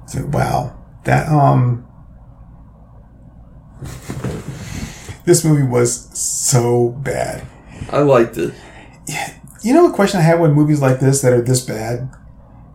So 0.07 0.25
wow. 0.27 0.79
That 1.05 1.29
um 1.29 1.87
This 5.25 5.45
movie 5.45 5.63
was 5.63 6.09
so 6.19 6.91
bad. 6.91 7.47
I 7.91 8.01
liked 8.01 8.37
it. 8.39 8.55
You 9.63 9.73
know, 9.73 9.89
a 9.89 9.93
question 9.93 10.19
I 10.19 10.23
have 10.25 10.41
with 10.41 10.53
movies 10.53 10.81
like 10.81 10.99
this 10.99 11.21
that 11.23 11.33
are 11.33 11.41
this 11.41 11.65
bad 11.65 12.11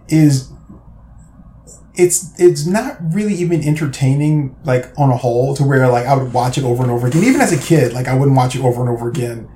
is 0.07 0.51
it's 1.95 2.39
it's 2.39 2.65
not 2.65 2.97
really 3.13 3.33
even 3.33 3.61
entertaining 3.63 4.55
like 4.63 4.93
on 4.97 5.09
a 5.09 5.17
whole 5.17 5.55
to 5.55 5.63
where 5.63 5.87
like 5.89 6.05
I 6.05 6.15
would 6.15 6.31
watch 6.31 6.57
it 6.57 6.63
over 6.63 6.83
and 6.83 6.91
over 6.91 7.07
again. 7.07 7.23
Even 7.23 7.41
as 7.41 7.51
a 7.51 7.57
kid, 7.57 7.91
like 7.91 8.07
I 8.07 8.13
wouldn't 8.13 8.37
watch 8.37 8.55
it 8.55 8.61
over 8.61 8.79
and 8.81 8.89
over 8.89 9.09
again. 9.09 9.49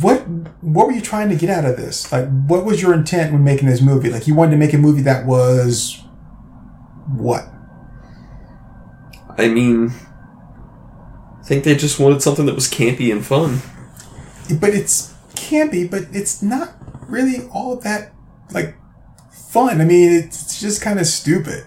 What 0.00 0.20
what 0.62 0.86
were 0.86 0.92
you 0.92 1.02
trying 1.02 1.28
to 1.28 1.36
get 1.36 1.50
out 1.50 1.66
of 1.66 1.76
this? 1.76 2.10
Like 2.10 2.26
what 2.46 2.64
was 2.64 2.80
your 2.80 2.94
intent 2.94 3.32
when 3.32 3.44
making 3.44 3.68
this 3.68 3.82
movie? 3.82 4.08
Like 4.08 4.26
you 4.26 4.34
wanted 4.34 4.52
to 4.52 4.56
make 4.56 4.72
a 4.72 4.78
movie 4.78 5.02
that 5.02 5.26
was 5.26 6.01
what? 7.08 7.44
I 9.38 9.48
mean, 9.48 9.92
I 11.40 11.44
think 11.44 11.64
they 11.64 11.74
just 11.74 11.98
wanted 11.98 12.22
something 12.22 12.46
that 12.46 12.54
was 12.54 12.70
campy 12.70 13.10
and 13.10 13.24
fun. 13.24 13.60
But 14.60 14.70
it's 14.70 15.14
campy, 15.34 15.90
but 15.90 16.04
it's 16.12 16.42
not 16.42 16.74
really 17.08 17.46
all 17.52 17.76
that 17.76 18.12
like 18.52 18.76
fun. 19.30 19.80
I 19.80 19.84
mean, 19.84 20.12
it's, 20.12 20.60
just 20.60 20.80
kind 20.80 21.00
of 21.00 21.06
stupid. 21.06 21.66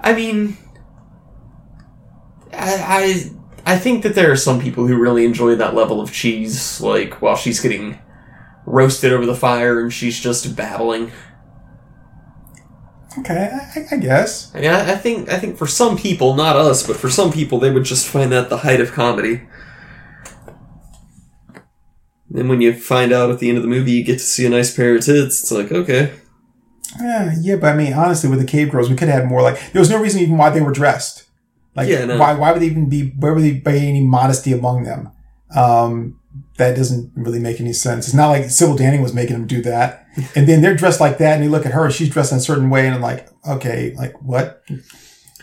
I 0.00 0.12
mean, 0.12 0.58
I, 2.52 3.30
I 3.66 3.74
I 3.74 3.78
think 3.78 4.02
that 4.02 4.14
there 4.14 4.30
are 4.30 4.36
some 4.36 4.60
people 4.60 4.86
who 4.86 4.98
really 4.98 5.24
enjoy 5.24 5.54
that 5.54 5.74
level 5.74 6.00
of 6.00 6.12
cheese, 6.12 6.80
like 6.80 7.22
while 7.22 7.36
she's 7.36 7.60
getting 7.60 7.98
roasted 8.66 9.12
over 9.12 9.24
the 9.24 9.34
fire 9.34 9.80
and 9.80 9.92
she's 9.92 10.20
just 10.20 10.54
babbling. 10.54 11.10
Okay, 13.20 13.50
I, 13.76 13.86
I 13.94 13.96
guess. 13.98 14.54
I 14.54 14.60
mean, 14.60 14.70
I, 14.70 14.92
I 14.92 14.96
think 14.96 15.28
I 15.30 15.38
think 15.38 15.56
for 15.56 15.66
some 15.66 15.96
people, 15.96 16.34
not 16.34 16.56
us, 16.56 16.86
but 16.86 16.96
for 16.96 17.08
some 17.10 17.32
people, 17.32 17.58
they 17.58 17.70
would 17.70 17.84
just 17.84 18.06
find 18.08 18.30
that 18.32 18.48
the 18.50 18.58
height 18.58 18.80
of 18.80 18.92
comedy. 18.92 19.42
Then 22.30 22.48
when 22.48 22.60
you 22.60 22.74
find 22.74 23.12
out 23.12 23.30
at 23.30 23.38
the 23.38 23.48
end 23.48 23.56
of 23.56 23.62
the 23.62 23.68
movie, 23.70 23.92
you 23.92 24.04
get 24.04 24.14
to 24.18 24.24
see 24.24 24.44
a 24.46 24.50
nice 24.50 24.74
pair 24.74 24.94
of 24.94 25.02
tits. 25.04 25.40
It's 25.42 25.50
like, 25.52 25.72
okay, 25.72 26.12
Yeah, 27.00 27.34
yeah, 27.40 27.56
but 27.56 27.72
I 27.74 27.76
mean, 27.76 27.94
honestly, 27.94 28.28
with 28.28 28.38
the 28.40 28.46
cave 28.46 28.70
girls, 28.70 28.90
we 28.90 28.96
could 28.96 29.08
have 29.08 29.20
had 29.22 29.28
more. 29.28 29.40
Like, 29.42 29.72
there 29.72 29.80
was 29.80 29.88
no 29.90 29.98
reason 30.00 30.20
even 30.20 30.36
why 30.36 30.50
they 30.50 30.60
were 30.60 30.72
dressed. 30.72 31.24
Like, 31.74 31.88
Yeah, 31.88 32.04
no. 32.04 32.18
why 32.18 32.34
why 32.34 32.52
would 32.52 32.60
they 32.60 32.66
even 32.66 32.88
be? 32.88 33.10
Where 33.18 33.32
would 33.34 33.42
they 33.44 33.52
be 33.52 33.88
any 33.88 34.04
modesty 34.04 34.52
among 34.52 34.84
them? 34.84 35.10
Um, 35.56 36.17
that 36.58 36.76
doesn't 36.76 37.12
really 37.16 37.38
make 37.40 37.60
any 37.60 37.72
sense. 37.72 38.06
It's 38.06 38.14
not 38.14 38.28
like 38.28 38.50
Sybil 38.50 38.76
Danning 38.76 39.02
was 39.02 39.14
making 39.14 39.34
them 39.36 39.46
do 39.46 39.62
that. 39.62 40.06
And 40.34 40.46
then 40.48 40.60
they're 40.60 40.74
dressed 40.76 41.00
like 41.00 41.18
that, 41.18 41.34
and 41.36 41.44
you 41.44 41.50
look 41.50 41.64
at 41.66 41.72
her, 41.72 41.84
and 41.86 41.94
she's 41.94 42.10
dressed 42.10 42.32
in 42.32 42.38
a 42.38 42.40
certain 42.40 42.68
way, 42.70 42.84
and 42.86 42.94
I'm 42.94 43.00
like, 43.00 43.28
okay, 43.48 43.94
like 43.96 44.20
what? 44.20 44.62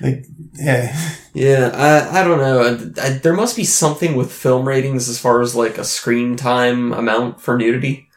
Like, 0.02 0.26
yeah, 0.56 0.94
yeah, 1.34 1.72
I 1.74 2.20
I 2.20 2.24
don't 2.26 2.40
know. 2.40 2.62
I, 2.62 3.06
I, 3.06 3.10
there 3.20 3.34
must 3.34 3.56
be 3.56 3.64
something 3.64 4.16
with 4.18 4.32
film 4.32 4.68
ratings 4.68 5.08
as 5.08 5.18
far 5.20 5.42
as 5.42 5.56
like 5.56 5.78
a 5.78 5.86
screen 5.86 6.36
time 6.36 6.92
amount 6.92 7.40
for 7.40 7.58
nudity. 7.58 8.10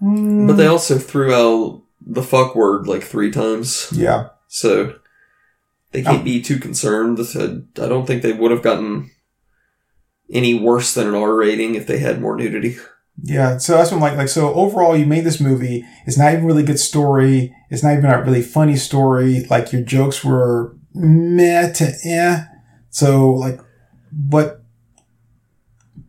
Hmm. 0.00 0.46
But 0.46 0.54
they 0.54 0.66
also 0.66 0.98
threw 0.98 1.32
out 1.32 1.82
the 2.04 2.22
fuck 2.22 2.54
word 2.54 2.86
like 2.88 3.02
three 3.02 3.30
times, 3.30 3.88
yeah. 3.92 4.30
so 4.48 4.94
they 5.92 6.02
can't 6.02 6.22
Oh. 6.22 6.24
be 6.24 6.40
too 6.42 6.58
concerned. 6.58 7.18
I 7.20 7.86
don't 7.88 8.06
think 8.06 8.22
they 8.22 8.32
would 8.32 8.50
have 8.50 8.62
gotten 8.62 9.10
any 10.30 10.54
worse 10.54 10.94
than 10.94 11.08
an 11.08 11.14
R 11.14 11.34
rating 11.34 11.74
if 11.74 11.86
they 11.86 11.98
had 11.98 12.20
more 12.20 12.36
nudity. 12.36 12.76
Yeah, 13.20 13.58
so 13.58 13.72
that's 13.76 13.90
what 13.90 13.96
I'm 13.96 14.02
like. 14.02 14.16
Like, 14.16 14.28
so 14.28 14.54
overall, 14.54 14.96
you 14.96 15.04
made 15.04 15.24
this 15.24 15.40
movie. 15.40 15.84
It's 16.06 16.16
not 16.16 16.32
even 16.32 16.44
a 16.44 16.46
really 16.46 16.62
good 16.62 16.78
story. 16.78 17.52
It's 17.68 17.82
not 17.82 17.94
even 17.94 18.06
a 18.06 18.22
really 18.22 18.42
funny 18.42 18.76
story. 18.76 19.44
Like, 19.50 19.72
your 19.72 19.82
jokes 19.82 20.22
were 20.22 20.76
meh 20.94 21.72
to 21.72 21.92
eh. 22.04 22.44
So, 22.90 23.30
like, 23.30 23.60
what, 24.12 24.62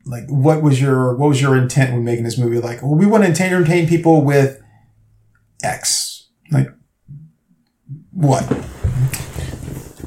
like, 0.06 0.26
what 0.28 0.62
was 0.62 0.80
your, 0.80 1.16
what 1.16 1.30
was 1.30 1.42
your 1.42 1.58
intent 1.58 1.94
when 1.94 2.04
making 2.04 2.26
this 2.26 2.38
movie? 2.38 2.60
Like, 2.60 2.84
well, 2.84 2.96
we 2.96 3.08
want 3.08 3.24
to 3.24 3.44
entertain 3.44 3.88
people 3.88 4.24
with 4.24 4.62
X. 5.64 6.28
Like, 6.52 6.70
what? 8.12 8.48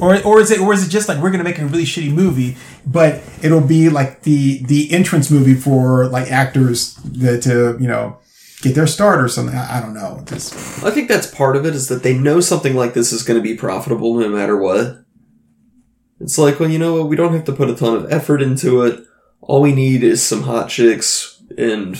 Or, 0.02 0.20
or 0.24 0.40
is 0.40 0.50
it 0.50 0.60
or 0.60 0.72
is 0.74 0.84
it 0.84 0.90
just 0.90 1.08
like 1.08 1.18
we're 1.22 1.30
gonna 1.30 1.44
make 1.44 1.60
a 1.60 1.64
really 1.66 1.84
shitty 1.84 2.12
movie, 2.12 2.56
but 2.84 3.22
it'll 3.40 3.60
be 3.60 3.88
like 3.88 4.22
the 4.22 4.62
the 4.64 4.92
entrance 4.92 5.30
movie 5.30 5.54
for 5.54 6.08
like 6.08 6.30
actors 6.30 6.96
that 7.04 7.42
to 7.42 7.76
you 7.80 7.86
know 7.86 8.18
get 8.62 8.74
their 8.74 8.88
start 8.88 9.20
or 9.20 9.28
something. 9.28 9.54
I, 9.56 9.78
I 9.78 9.80
don't 9.80 9.94
know. 9.94 10.22
Just 10.26 10.82
I 10.84 10.90
think 10.90 11.08
that's 11.08 11.32
part 11.32 11.54
of 11.56 11.64
it 11.64 11.74
is 11.76 11.86
that 11.86 12.02
they 12.02 12.18
know 12.18 12.40
something 12.40 12.74
like 12.74 12.94
this 12.94 13.12
is 13.12 13.22
going 13.22 13.38
to 13.38 13.42
be 13.42 13.56
profitable 13.56 14.14
no 14.18 14.28
matter 14.28 14.56
what. 14.56 15.04
It's 16.20 16.38
like, 16.38 16.58
well, 16.58 16.70
you 16.70 16.78
know 16.78 16.94
what? 16.94 17.08
We 17.08 17.16
don't 17.16 17.32
have 17.32 17.44
to 17.44 17.52
put 17.52 17.70
a 17.70 17.74
ton 17.74 17.96
of 17.96 18.12
effort 18.12 18.42
into 18.42 18.82
it. 18.82 19.04
All 19.40 19.60
we 19.60 19.72
need 19.74 20.02
is 20.04 20.22
some 20.22 20.42
hot 20.42 20.68
chicks, 20.68 21.42
and 21.58 21.96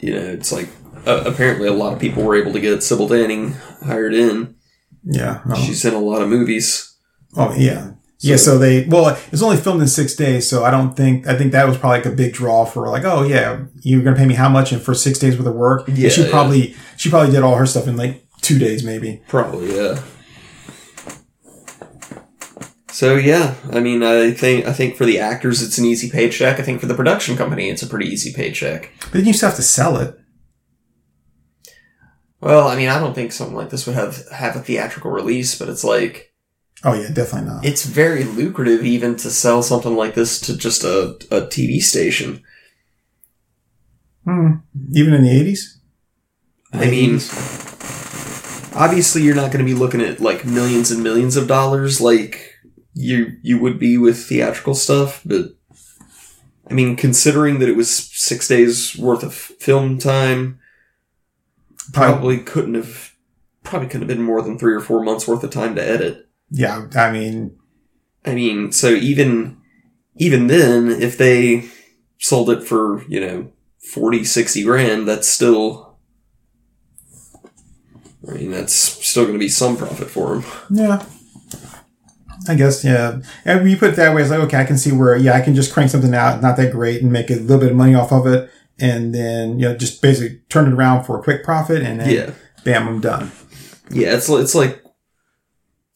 you 0.00 0.14
know, 0.14 0.20
it's 0.20 0.52
like 0.52 0.68
uh, 1.06 1.22
apparently 1.26 1.68
a 1.68 1.72
lot 1.72 1.92
of 1.94 2.00
people 2.00 2.22
were 2.22 2.36
able 2.36 2.52
to 2.52 2.60
get 2.60 2.82
Sybil 2.82 3.08
Danning 3.08 3.56
hired 3.84 4.14
in. 4.14 4.56
yeah. 5.04 5.42
Oh, 5.48 5.54
She's 5.54 5.84
in 5.84 5.94
a 5.94 5.98
lot 6.00 6.22
of 6.22 6.28
movies. 6.28 6.96
Oh 7.36 7.54
yeah. 7.56 7.92
Yeah, 8.20 8.34
so 8.34 8.58
they 8.58 8.84
well, 8.84 9.08
it 9.10 9.30
was 9.30 9.44
only 9.44 9.56
filmed 9.58 9.80
in 9.80 9.86
six 9.86 10.16
days, 10.16 10.48
so 10.50 10.64
I 10.64 10.72
don't 10.72 10.96
think 10.96 11.28
I 11.28 11.38
think 11.38 11.52
that 11.52 11.68
was 11.68 11.78
probably 11.78 11.98
like 11.98 12.06
a 12.06 12.16
big 12.16 12.32
draw 12.32 12.64
for 12.64 12.88
like, 12.88 13.04
oh 13.04 13.22
yeah, 13.22 13.66
you're 13.82 14.02
gonna 14.02 14.16
pay 14.16 14.26
me 14.26 14.34
how 14.34 14.48
much 14.48 14.72
and 14.72 14.82
for 14.82 14.92
six 14.92 15.20
days 15.20 15.38
worth 15.38 15.46
of 15.46 15.54
work? 15.54 15.86
And 15.86 15.96
Yeah, 15.96 16.08
she 16.08 16.24
yeah. 16.24 16.30
probably 16.30 16.74
she 16.96 17.10
probably 17.10 17.30
did 17.32 17.44
all 17.44 17.54
her 17.54 17.66
stuff 17.66 17.86
in 17.86 17.96
like 17.96 18.24
two 18.40 18.58
days 18.58 18.82
maybe. 18.82 19.22
Probably, 19.28 19.76
yeah. 19.76 20.02
So 22.90 23.14
yeah, 23.14 23.54
I 23.72 23.78
mean, 23.78 24.02
I 24.02 24.32
think 24.32 24.66
I 24.66 24.72
think 24.72 24.96
for 24.96 25.04
the 25.04 25.20
actors 25.20 25.62
it's 25.62 25.78
an 25.78 25.84
easy 25.84 26.10
paycheck. 26.10 26.58
I 26.58 26.62
think 26.62 26.80
for 26.80 26.86
the 26.86 26.94
production 26.96 27.36
company 27.36 27.68
it's 27.68 27.82
a 27.82 27.86
pretty 27.86 28.06
easy 28.06 28.32
paycheck. 28.32 28.90
But 29.00 29.12
then 29.12 29.26
you 29.26 29.32
still 29.32 29.50
have 29.50 29.56
to 29.56 29.62
sell 29.62 29.96
it. 29.98 30.18
Well, 32.40 32.66
I 32.66 32.76
mean, 32.76 32.88
I 32.88 32.98
don't 32.98 33.14
think 33.14 33.30
something 33.32 33.56
like 33.56 33.70
this 33.70 33.86
would 33.86 33.94
have 33.94 34.26
have 34.32 34.56
a 34.56 34.60
theatrical 34.60 35.10
release, 35.12 35.56
but 35.56 35.68
it's 35.68 35.84
like 35.84 36.27
Oh 36.84 36.94
yeah, 36.94 37.08
definitely 37.12 37.48
not. 37.50 37.64
it's 37.64 37.84
very 37.84 38.24
lucrative 38.24 38.84
even 38.84 39.16
to 39.16 39.30
sell 39.30 39.62
something 39.62 39.96
like 39.96 40.14
this 40.14 40.40
to 40.42 40.56
just 40.56 40.84
a, 40.84 41.16
a 41.30 41.42
TV 41.46 41.80
station. 41.82 42.42
Hmm. 44.24 44.56
Even 44.92 45.14
in 45.14 45.22
the 45.22 45.30
eighties? 45.30 45.80
I 46.72 46.90
mean, 46.90 47.14
obviously 48.74 49.22
you're 49.22 49.34
not 49.34 49.50
going 49.50 49.64
to 49.64 49.72
be 49.72 49.74
looking 49.74 50.02
at 50.02 50.20
like 50.20 50.44
millions 50.44 50.90
and 50.90 51.02
millions 51.02 51.36
of 51.36 51.48
dollars 51.48 52.00
like 52.00 52.54
you 52.94 53.38
you 53.42 53.58
would 53.58 53.78
be 53.78 53.96
with 53.98 54.26
theatrical 54.26 54.74
stuff, 54.74 55.22
but 55.24 55.52
I 56.70 56.74
mean, 56.74 56.96
considering 56.96 57.58
that 57.60 57.68
it 57.68 57.76
was 57.76 57.90
six 57.90 58.46
days 58.46 58.96
worth 58.96 59.22
of 59.22 59.34
film 59.34 59.98
time, 59.98 60.60
probably 61.92 62.38
couldn't 62.38 62.74
have 62.74 63.14
probably 63.64 63.88
couldn't 63.88 64.08
have 64.08 64.16
been 64.16 64.24
more 64.24 64.42
than 64.42 64.58
three 64.58 64.74
or 64.74 64.80
four 64.80 65.02
months 65.02 65.26
worth 65.26 65.42
of 65.42 65.50
time 65.50 65.74
to 65.74 65.82
edit. 65.82 66.27
Yeah, 66.50 66.86
I 66.96 67.10
mean, 67.12 67.56
I 68.24 68.34
mean, 68.34 68.72
so 68.72 68.88
even 68.90 69.58
even 70.16 70.46
then, 70.46 70.88
if 70.88 71.16
they 71.18 71.68
sold 72.18 72.50
it 72.50 72.62
for 72.64 73.04
you 73.08 73.20
know 73.20 73.52
40, 73.92 74.24
60 74.24 74.62
grand, 74.64 75.06
that's 75.08 75.28
still. 75.28 75.96
I 78.28 78.32
mean, 78.32 78.50
that's 78.50 78.72
still 78.74 79.22
going 79.24 79.34
to 79.34 79.38
be 79.38 79.48
some 79.48 79.76
profit 79.76 80.10
for 80.10 80.34
them. 80.38 80.44
yeah. 80.70 81.04
I 82.48 82.54
guess, 82.54 82.84
yeah. 82.84 83.20
And 83.44 83.68
you 83.70 83.76
put 83.76 83.90
it 83.90 83.96
that 83.96 84.14
way, 84.14 84.22
it's 84.22 84.30
like, 84.30 84.40
okay, 84.40 84.58
I 84.58 84.64
can 84.64 84.78
see 84.78 84.92
where, 84.92 85.16
yeah, 85.16 85.32
I 85.34 85.40
can 85.40 85.54
just 85.54 85.72
crank 85.72 85.90
something 85.90 86.14
out, 86.14 86.40
not 86.40 86.56
that 86.56 86.72
great, 86.72 87.02
and 87.02 87.12
make 87.12 87.30
a 87.30 87.34
little 87.34 87.58
bit 87.58 87.70
of 87.70 87.76
money 87.76 87.94
off 87.94 88.12
of 88.12 88.26
it, 88.26 88.50
and 88.78 89.14
then, 89.14 89.58
you 89.58 89.68
know, 89.68 89.76
just 89.76 90.00
basically 90.02 90.40
turn 90.48 90.66
it 90.66 90.74
around 90.74 91.04
for 91.04 91.18
a 91.18 91.22
quick 91.22 91.42
profit, 91.44 91.82
and 91.82 92.00
then, 92.00 92.10
Yeah, 92.10 92.30
bam, 92.64 92.86
I'm 92.88 93.00
done. 93.00 93.32
yeah. 93.90 94.14
It's 94.14 94.28
it's 94.28 94.54
like, 94.54 94.82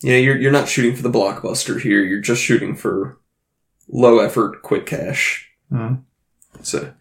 you 0.02 0.12
know, 0.12 0.18
you're 0.18 0.36
you're 0.36 0.52
not 0.52 0.68
shooting 0.68 0.94
for 0.96 1.02
the 1.02 1.10
blockbuster 1.10 1.80
here. 1.80 2.02
You're 2.02 2.20
just 2.20 2.42
shooting 2.42 2.74
for 2.74 3.18
low 3.88 4.18
effort, 4.18 4.62
quick 4.62 4.86
cash. 4.86 5.48
Mhm. 5.70 6.02
So, 6.62 6.92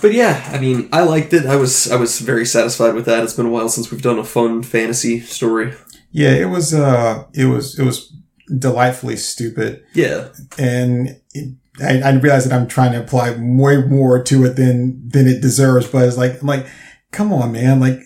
but 0.00 0.12
yeah, 0.12 0.48
I 0.52 0.58
mean, 0.58 0.88
I 0.92 1.02
liked 1.02 1.32
it. 1.32 1.46
I 1.46 1.56
was 1.56 1.90
I 1.90 1.96
was 1.96 2.20
very 2.20 2.44
satisfied 2.46 2.94
with 2.94 3.06
that. 3.06 3.24
It's 3.24 3.34
been 3.34 3.46
a 3.46 3.50
while 3.50 3.68
since 3.68 3.90
we've 3.90 4.02
done 4.02 4.18
a 4.18 4.24
fun 4.24 4.62
fantasy 4.62 5.20
story. 5.20 5.72
Yeah, 6.10 6.30
it 6.30 6.46
was, 6.46 6.72
uh, 6.72 7.24
it 7.34 7.44
was, 7.44 7.78
it 7.78 7.84
was 7.84 8.14
delightfully 8.58 9.16
stupid. 9.16 9.84
Yeah, 9.92 10.28
and 10.58 11.20
it, 11.34 11.54
I, 11.82 12.00
I 12.00 12.12
realize 12.14 12.48
that 12.48 12.58
I'm 12.58 12.66
trying 12.66 12.92
to 12.92 13.00
apply 13.02 13.36
way 13.38 13.82
more 13.82 14.22
to 14.22 14.44
it 14.46 14.56
than 14.56 15.06
than 15.08 15.26
it 15.28 15.42
deserves. 15.42 15.86
But 15.86 16.08
it's 16.08 16.16
like, 16.16 16.40
I'm 16.40 16.46
like, 16.46 16.66
come 17.12 17.32
on, 17.32 17.52
man! 17.52 17.78
Like, 17.78 18.00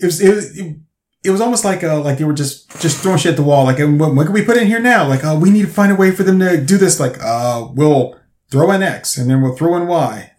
it 0.00 0.04
was 0.04 0.20
it 0.20 0.34
was 0.34 0.56
it, 0.58 0.76
it 1.24 1.30
was 1.30 1.40
almost 1.40 1.64
like 1.64 1.82
uh 1.82 2.00
like 2.00 2.18
they 2.18 2.24
were 2.24 2.34
just 2.34 2.70
just 2.80 2.98
throwing 3.02 3.18
shit 3.18 3.30
at 3.32 3.36
the 3.36 3.42
wall. 3.42 3.64
Like, 3.64 3.78
what, 3.78 4.14
what 4.14 4.24
can 4.26 4.32
we 4.34 4.44
put 4.44 4.56
in 4.56 4.66
here 4.66 4.80
now? 4.80 5.06
Like, 5.08 5.24
uh, 5.24 5.38
we 5.40 5.50
need 5.50 5.62
to 5.62 5.68
find 5.72 5.90
a 5.90 5.94
way 5.94 6.10
for 6.10 6.22
them 6.22 6.38
to 6.40 6.62
do 6.62 6.76
this. 6.76 7.00
Like, 7.00 7.16
uh, 7.22 7.68
we'll 7.72 8.16
throw 8.50 8.70
in 8.72 8.82
X 8.82 9.16
and 9.16 9.28
then 9.30 9.40
we'll 9.42 9.56
throw 9.56 9.76
in 9.76 9.86
Y. 9.86 10.30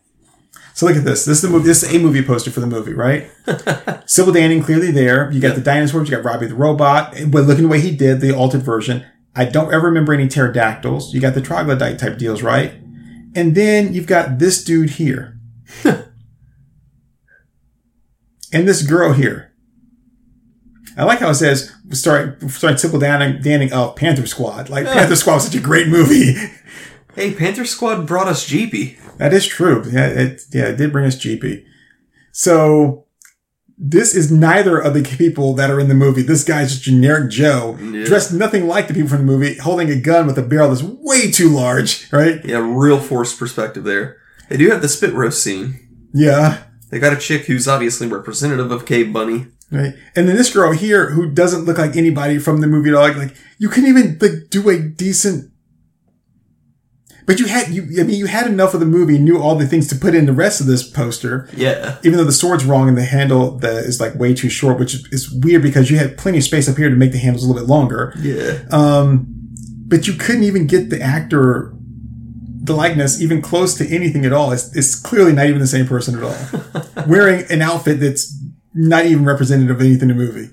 So 0.74 0.86
look 0.86 0.98
at 0.98 1.06
this. 1.06 1.24
This 1.26 1.38
is 1.38 1.42
the 1.44 1.50
movie. 1.50 1.66
This 1.68 1.84
is 1.84 1.96
a 1.96 2.00
movie 2.00 2.22
poster 2.22 2.52
for 2.52 2.60
the 2.60 2.68
movie, 2.68 2.94
right? 2.94 3.30
Sybil 4.06 4.34
Danning 4.34 4.64
clearly 4.64 4.92
there. 4.92 5.32
You 5.32 5.40
got 5.40 5.50
Yeah. 5.50 5.54
the 5.56 5.62
dinosaurs. 5.62 6.10
You 6.10 6.18
got 6.18 6.26
Robby 6.26 6.48
the 6.48 6.56
robot. 6.56 7.16
But 7.28 7.46
looking 7.46 7.64
the 7.64 7.70
way 7.70 7.80
he 7.80 7.96
did, 7.96 8.20
the 8.22 8.36
altered 8.36 8.62
version. 8.64 9.06
I 9.36 9.46
don't 9.46 9.74
ever 9.74 9.88
remember 9.88 10.14
any 10.14 10.28
pterodactyls. 10.28 11.14
You 11.14 11.22
got 11.22 11.34
the 11.34 11.42
troglodyte 11.42 11.98
type 12.00 12.18
deals, 12.18 12.42
right? 12.44 12.74
And 13.36 13.56
then 13.56 13.94
you've 13.94 14.08
got 14.08 14.38
this 14.40 14.64
dude 14.64 14.92
here. 14.92 15.40
and 15.86 16.08
this 18.68 18.82
girl 18.82 19.14
here. 19.14 19.52
I 20.98 21.04
like 21.04 21.20
how 21.20 21.30
it 21.30 21.36
says 21.36 21.72
starting 21.92 22.50
starting 22.50 22.78
Sybil 22.78 23.00
Danning, 23.00 23.44
Danning 23.44 23.72
of 23.72 23.96
Panther 23.96 24.26
Squad. 24.26 24.70
Like 24.70 24.86
Panther 24.86 25.16
Squad 25.16 25.36
was 25.36 25.46
such 25.46 25.56
a 25.56 25.60
great 25.62 25.88
movie. 25.88 26.36
Hey, 27.16 27.34
Panther 27.34 27.64
Squad 27.64 28.06
brought 28.06 28.28
us 28.28 28.46
Jeepy. 28.46 28.98
That 29.20 29.32
is 29.34 29.48
true. 29.48 29.86
Yeah, 29.90 30.08
it, 30.08 30.42
yeah, 30.52 30.66
it 30.66 30.76
did 30.76 30.92
bring 30.92 31.06
us 31.06 31.16
GP. 31.16 31.64
So 32.34 33.06
this 33.78 34.14
is 34.14 34.32
neither 34.32 34.78
of 34.80 34.94
the 34.94 35.04
people 35.04 35.54
that 35.54 35.70
are 35.70 35.80
in 35.80 35.88
the 35.88 35.94
movie. 35.94 36.22
This 36.24 36.44
guy's 36.44 36.72
just 36.72 36.84
generic 36.84 37.30
Joe, 37.32 37.78
Yeah. 37.82 38.04
dressed 38.06 38.34
nothing 38.34 38.68
like 38.68 38.90
the 38.90 38.94
people 38.94 39.10
from 39.10 39.20
the 39.20 39.24
movie, 39.32 39.58
holding 39.58 39.90
a 39.90 39.96
gun 39.96 40.28
with 40.28 40.38
a 40.38 40.42
barrel 40.42 40.68
that's 40.70 40.84
way 40.84 41.32
too 41.32 41.48
large, 41.50 42.12
right? 42.12 42.44
Yeah, 42.44 42.58
real 42.58 43.00
forced 43.00 43.40
perspective 43.40 43.86
there. 43.86 44.18
They 44.50 44.58
do 44.58 44.70
have 44.72 44.82
the 44.82 44.90
spit 44.90 45.14
roast 45.14 45.42
scene. 45.42 45.80
Yeah. 46.14 46.64
They 46.92 47.00
got 47.00 47.14
a 47.14 47.18
chick 47.18 47.46
who's 47.46 47.68
obviously 47.68 48.08
representative 48.08 48.72
of 48.72 48.86
Cave 48.86 49.12
Bunny. 49.14 49.48
Right. 49.72 49.94
And 50.16 50.28
then 50.28 50.36
this 50.36 50.54
girl 50.54 50.72
here 50.72 51.10
who 51.10 51.30
doesn't 51.30 51.66
look 51.66 51.78
like 51.78 51.96
anybody 51.96 52.38
from 52.38 52.62
the 52.62 52.68
movie 52.68 52.90
at 52.90 52.96
all. 52.96 53.02
Like, 53.02 53.18
like 53.18 53.36
you 53.58 53.70
couldn't 53.70 53.90
even 53.90 54.18
like 54.20 54.50
do 54.50 54.70
a 54.70 54.80
decent. 54.80 55.52
But 57.26 57.40
you 57.40 57.48
had 57.48 57.70
you. 57.70 57.82
I 58.00 58.04
mean, 58.04 58.18
you 58.18 58.28
had 58.28 58.46
enough 58.46 58.76
of 58.76 58.80
the 58.80 58.86
movie, 58.86 59.18
knew 59.18 59.42
all 59.42 59.56
the 59.56 59.66
things 59.66 59.88
to 59.88 59.96
put 59.96 60.14
in 60.14 60.28
the 60.28 60.34
rest 60.34 60.62
of 60.62 60.68
this 60.68 60.88
poster. 60.88 61.50
Yeah. 61.58 61.98
Even 62.04 62.18
though 62.18 62.24
the 62.24 62.32
sword's 62.32 62.66
wrong 62.66 62.88
and 62.88 62.96
the 62.96 63.04
handle 63.04 63.58
that 63.58 63.78
is 63.78 64.00
like 64.00 64.14
way 64.16 64.36
too 64.36 64.50
short, 64.50 64.78
which 64.78 65.12
is 65.12 65.32
weird 65.32 65.64
because 65.64 65.90
you 65.90 65.98
had 65.98 66.18
plenty 66.18 66.38
of 66.38 66.44
space 66.44 66.70
up 66.70 66.78
here 66.78 66.90
to 66.90 66.96
make 66.96 67.12
the 67.12 67.18
handles 67.18 67.44
a 67.44 67.48
little 67.48 67.60
bit 67.64 67.68
longer. 67.68 68.14
Yeah. 68.20 68.60
Um, 68.70 69.26
but 69.88 70.08
you 70.08 70.14
couldn't 70.14 70.44
even 70.44 70.68
get 70.68 70.92
the 70.92 71.02
actor, 71.02 71.74
the 72.62 72.76
likeness, 72.76 73.20
even 73.20 73.42
close 73.42 73.76
to 73.76 73.88
anything 73.88 74.24
at 74.26 74.34
all. 74.34 74.52
It's, 74.52 74.76
it's 74.76 74.94
clearly 74.94 75.34
not 75.34 75.48
even 75.48 75.60
the 75.60 75.68
same 75.68 75.88
person 75.88 76.16
at 76.16 76.24
all. 76.24 77.06
Wearing 77.08 77.44
an 77.50 77.64
outfit 77.64 78.00
that's 78.00 78.32
not 78.76 79.06
even 79.06 79.26
representative 79.26 79.78
of 79.78 79.82
anything 79.82 80.10
in 80.10 80.18
the 80.18 80.24
movie. 80.24 80.52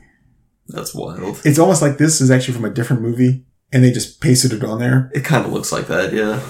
That's 0.68 0.94
wild. 0.94 1.40
It's 1.44 1.58
almost 1.58 1.82
like 1.82 1.98
this 1.98 2.20
is 2.20 2.30
actually 2.30 2.54
from 2.54 2.64
a 2.64 2.70
different 2.70 3.02
movie 3.02 3.44
and 3.72 3.82
they 3.82 3.90
just 3.90 4.20
pasted 4.20 4.52
it 4.52 4.64
on 4.64 4.78
there. 4.78 5.10
It 5.14 5.24
kind 5.24 5.44
of 5.44 5.52
looks 5.52 5.72
like 5.72 5.88
that, 5.88 6.12
yeah. 6.12 6.40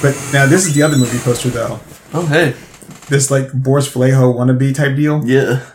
But 0.00 0.16
now 0.32 0.46
this 0.46 0.66
is 0.66 0.74
the 0.74 0.82
other 0.82 0.96
movie 0.96 1.18
poster 1.18 1.50
though. 1.50 1.80
Oh, 2.14 2.26
hey. 2.26 2.54
This 3.08 3.30
like 3.30 3.52
Boris 3.52 3.88
Vallejo 3.88 4.32
wannabe 4.32 4.74
type 4.74 4.96
deal. 4.96 5.26
Yeah. 5.26 5.66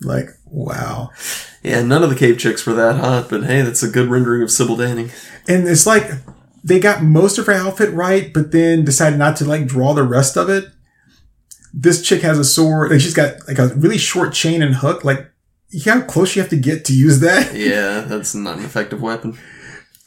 Like, 0.00 0.28
wow. 0.46 1.10
Yeah, 1.62 1.82
none 1.82 2.02
of 2.02 2.10
the 2.10 2.16
cave 2.16 2.38
chicks 2.38 2.66
were 2.66 2.74
that 2.74 2.96
hot, 2.96 3.30
but 3.30 3.44
hey, 3.44 3.62
that's 3.62 3.82
a 3.82 3.88
good 3.88 4.10
rendering 4.10 4.42
of 4.42 4.50
Sybil 4.50 4.76
Danning. 4.76 5.10
And 5.48 5.66
it's 5.66 5.86
like 5.86 6.10
they 6.62 6.80
got 6.80 7.02
most 7.02 7.38
of 7.38 7.46
her 7.46 7.52
outfit 7.52 7.92
right, 7.92 8.32
but 8.32 8.52
then 8.52 8.84
decided 8.84 9.18
not 9.18 9.36
to 9.36 9.44
like 9.44 9.66
draw 9.66 9.94
the 9.94 10.02
rest 10.02 10.36
of 10.36 10.50
it. 10.50 10.64
This 11.76 12.02
chick 12.02 12.22
has 12.22 12.38
a 12.38 12.44
sword, 12.44 12.92
and 12.92 13.02
she's 13.02 13.14
got 13.14 13.46
like 13.48 13.58
a 13.58 13.68
really 13.74 13.98
short 13.98 14.32
chain 14.32 14.62
and 14.62 14.76
hook. 14.76 15.04
Like, 15.04 15.28
you 15.70 15.82
know 15.86 16.00
how 16.00 16.06
close 16.06 16.36
you 16.36 16.40
have 16.42 16.50
to 16.50 16.56
get 16.56 16.84
to 16.84 16.92
use 16.94 17.18
that? 17.20 17.52
Yeah, 17.54 18.02
that's 18.02 18.32
not 18.34 18.58
an 18.58 18.64
effective 18.64 19.02
weapon. 19.02 19.36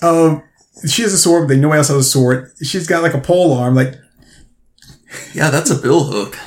Um, 0.02 0.44
she 0.88 1.02
has 1.02 1.12
a 1.14 1.18
sword, 1.18 1.48
but 1.50 1.58
nobody 1.58 1.80
else 1.80 1.90
has 1.90 1.98
a 1.98 2.04
sword. 2.04 2.52
She's 2.64 2.88
got 2.88 3.04
like 3.04 3.14
a 3.14 3.20
pole 3.20 3.54
arm. 3.54 3.76
Like, 3.76 3.96
Yeah, 5.34 5.50
that's 5.50 5.70
a 5.70 5.76
bill 5.76 6.06
hook. 6.06 6.38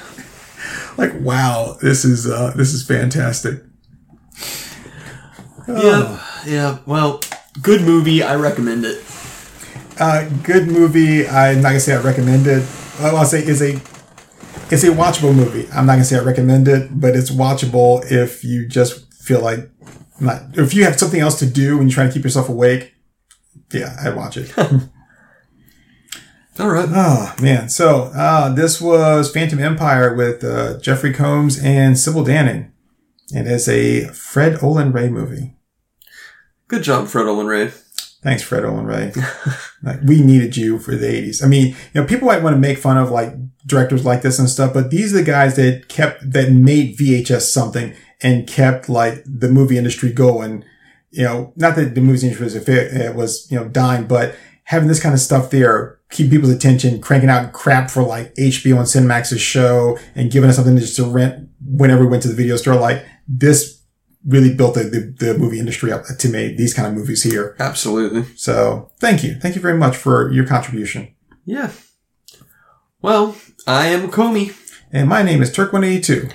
like 0.97 1.13
wow, 1.21 1.77
this 1.83 2.05
is 2.05 2.27
uh, 2.27 2.53
this 2.57 2.73
is 2.73 2.83
fantastic. 2.87 3.63
Yeah, 5.69 6.25
yeah. 6.47 6.79
Well, 6.87 7.21
good 7.63 7.83
movie. 7.83 8.23
I 8.23 8.37
recommend 8.37 8.85
it. 8.85 9.05
Uh, 9.99 10.29
good 10.43 10.67
movie. 10.67 11.29
I'm 11.29 11.57
not 11.61 11.69
gonna 11.71 11.81
say 11.81 11.95
I 11.95 12.01
recommend 12.01 12.47
it. 12.47 12.67
I'll 13.01 13.25
say 13.25 13.45
is 13.45 13.61
a 13.63 13.81
it's 14.73 14.85
a 14.85 14.89
watchable 14.89 15.35
movie. 15.35 15.69
I'm 15.73 15.87
not 15.87 15.95
gonna 15.95 16.05
say 16.05 16.19
I 16.19 16.23
recommend 16.23 16.69
it, 16.69 17.01
but 17.01 17.17
it's 17.17 17.31
watchable 17.31 18.05
if 18.11 18.45
you 18.45 18.67
just 18.67 19.13
feel 19.15 19.41
like 19.41 19.71
not 20.21 20.43
if 20.59 20.75
you 20.75 20.85
have 20.85 20.99
something 20.99 21.21
else 21.21 21.39
to 21.41 21.47
do 21.47 21.79
and 21.79 21.91
you're 21.91 21.95
trying 21.95 22.09
to 22.09 22.15
keep 22.15 22.25
yourself 22.25 22.49
awake. 22.49 22.95
Yeah, 23.73 23.97
I'd 24.03 24.17
watch 24.17 24.37
it. 24.37 24.57
All 26.59 26.69
right. 26.69 26.89
oh 26.91 27.35
man, 27.41 27.69
so 27.71 28.11
uh, 28.15 28.53
this 28.53 28.81
was 28.81 29.33
Phantom 29.33 29.61
Empire 29.61 30.15
with 30.15 30.45
uh, 30.45 30.79
Jeffrey 30.79 31.13
Combs 31.13 31.59
and 31.63 31.99
Sybil 31.99 32.25
Danning. 32.25 32.71
It 33.33 33.47
is 33.47 33.69
a 33.69 34.09
Fred 34.09 34.63
Olen 34.63 34.93
Ray 34.93 35.09
movie. 35.09 35.55
Good 36.69 36.83
job, 36.83 37.09
Fred 37.09 37.27
Olen 37.27 37.47
Ray. 37.47 37.71
Thanks, 38.23 38.43
Fred 38.43 38.65
Olen 38.65 38.85
Ray. 38.85 39.13
like, 39.83 40.01
we 40.03 40.21
needed 40.21 40.57
you 40.57 40.79
for 40.79 40.95
the 40.95 41.07
80s. 41.07 41.43
I 41.43 41.47
mean, 41.47 41.69
you 41.69 42.01
know, 42.01 42.07
people 42.07 42.29
might 42.29 42.43
want 42.43 42.55
to 42.55 42.61
make 42.61 42.79
fun 42.79 42.99
of 42.99 43.11
like 43.11 43.33
directors 43.71 44.05
like 44.05 44.23
this 44.23 44.39
and 44.39 44.49
stuff, 44.49 44.75
but 44.75 44.91
these 44.91 45.15
are 45.15 45.19
the 45.19 45.25
guys 45.25 45.57
that 45.57 45.89
kept, 45.89 46.33
that 46.33 46.53
made 46.53 46.97
VHS 46.97 47.43
something 47.43 47.95
and 48.23 48.47
kept 48.47 48.89
like 48.89 49.23
the 49.25 49.49
movie 49.49 49.79
industry 49.79 50.13
going. 50.13 50.65
You 51.11 51.25
know, 51.25 51.53
not 51.57 51.77
that 51.77 51.95
the 51.95 52.01
movie 52.01 52.27
industry 52.27 52.45
was, 52.45 52.55
it 52.55 53.09
uh, 53.09 53.13
was, 53.13 53.51
you 53.51 53.59
know, 53.59 53.69
dying, 53.69 54.07
but 54.07 54.37
having 54.65 54.89
this 54.89 55.01
kind 55.01 55.15
of 55.15 55.21
stuff 55.21 55.51
there, 55.51 55.99
keep 56.11 56.31
people's 56.31 56.53
attention, 56.53 57.01
cranking 57.01 57.31
out 57.31 57.53
crap 57.53 57.91
for 57.91 58.03
like 58.03 58.35
HBO 58.35 58.77
and 58.77 58.87
Cinemax's 58.87 59.41
show 59.41 59.99
and 60.15 60.31
giving 60.31 60.51
us 60.51 60.57
something 60.57 60.77
just 60.77 60.97
to 60.97 61.05
rent 61.05 61.49
whenever 61.65 62.03
we 62.03 62.09
went 62.09 62.23
to 62.23 62.29
the 62.29 62.35
video 62.35 62.57
store. 62.57 62.77
Like 62.77 63.05
this 63.27 63.83
really 64.27 64.55
built 64.55 64.75
the, 64.75 64.85
the, 64.85 65.27
the 65.33 65.39
movie 65.39 65.59
industry 65.59 65.93
up 65.93 66.05
to 66.19 66.29
make 66.29 66.57
these 66.57 66.75
kind 66.75 66.87
of 66.87 66.95
movies 66.95 67.23
here. 67.23 67.57
Absolutely. 67.59 68.25
So 68.37 68.93
thank 68.99 69.25
you. 69.25 69.35
Thank 69.35 69.57
you 69.57 69.61
very 69.61 69.79
much 69.79 69.97
for 69.97 70.31
your 70.31 70.47
contribution. 70.47 71.15
Yeah. 71.45 71.71
Well, 73.03 73.37
I 73.67 73.87
am 73.89 74.11
Comey, 74.11 74.55
And 74.93 75.09
my 75.09 75.23
name 75.23 75.43
is 75.43 75.51
Turk182. 75.55 76.33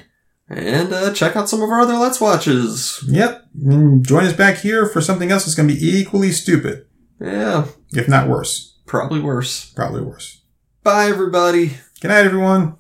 and 0.50 0.94
uh, 0.94 1.14
check 1.14 1.36
out 1.36 1.50
some 1.50 1.62
of 1.62 1.70
our 1.70 1.82
other 1.82 1.96
Let's 1.98 2.22
Watches. 2.22 3.04
Yep. 3.08 3.46
Mm, 3.64 4.02
Join 4.06 4.26
us 4.26 4.34
back 4.34 4.58
here 4.58 4.86
for 4.88 5.02
something 5.02 5.32
else 5.32 5.46
that's 5.46 5.56
going 5.56 5.68
to 5.70 5.76
be 5.76 5.82
equally 6.00 6.32
stupid, 6.32 6.86
Yeah, 7.20 7.66
if 7.94 8.08
not 8.08 8.28
worse. 8.30 8.80
probably 8.86 9.20
worse. 9.20 9.72
Probably 9.74 10.02
worse. 10.02 10.42
Bye, 10.84 11.08
everybody. 11.08 11.78
Good 12.02 12.10
night, 12.10 12.26
everyone. 12.26 12.76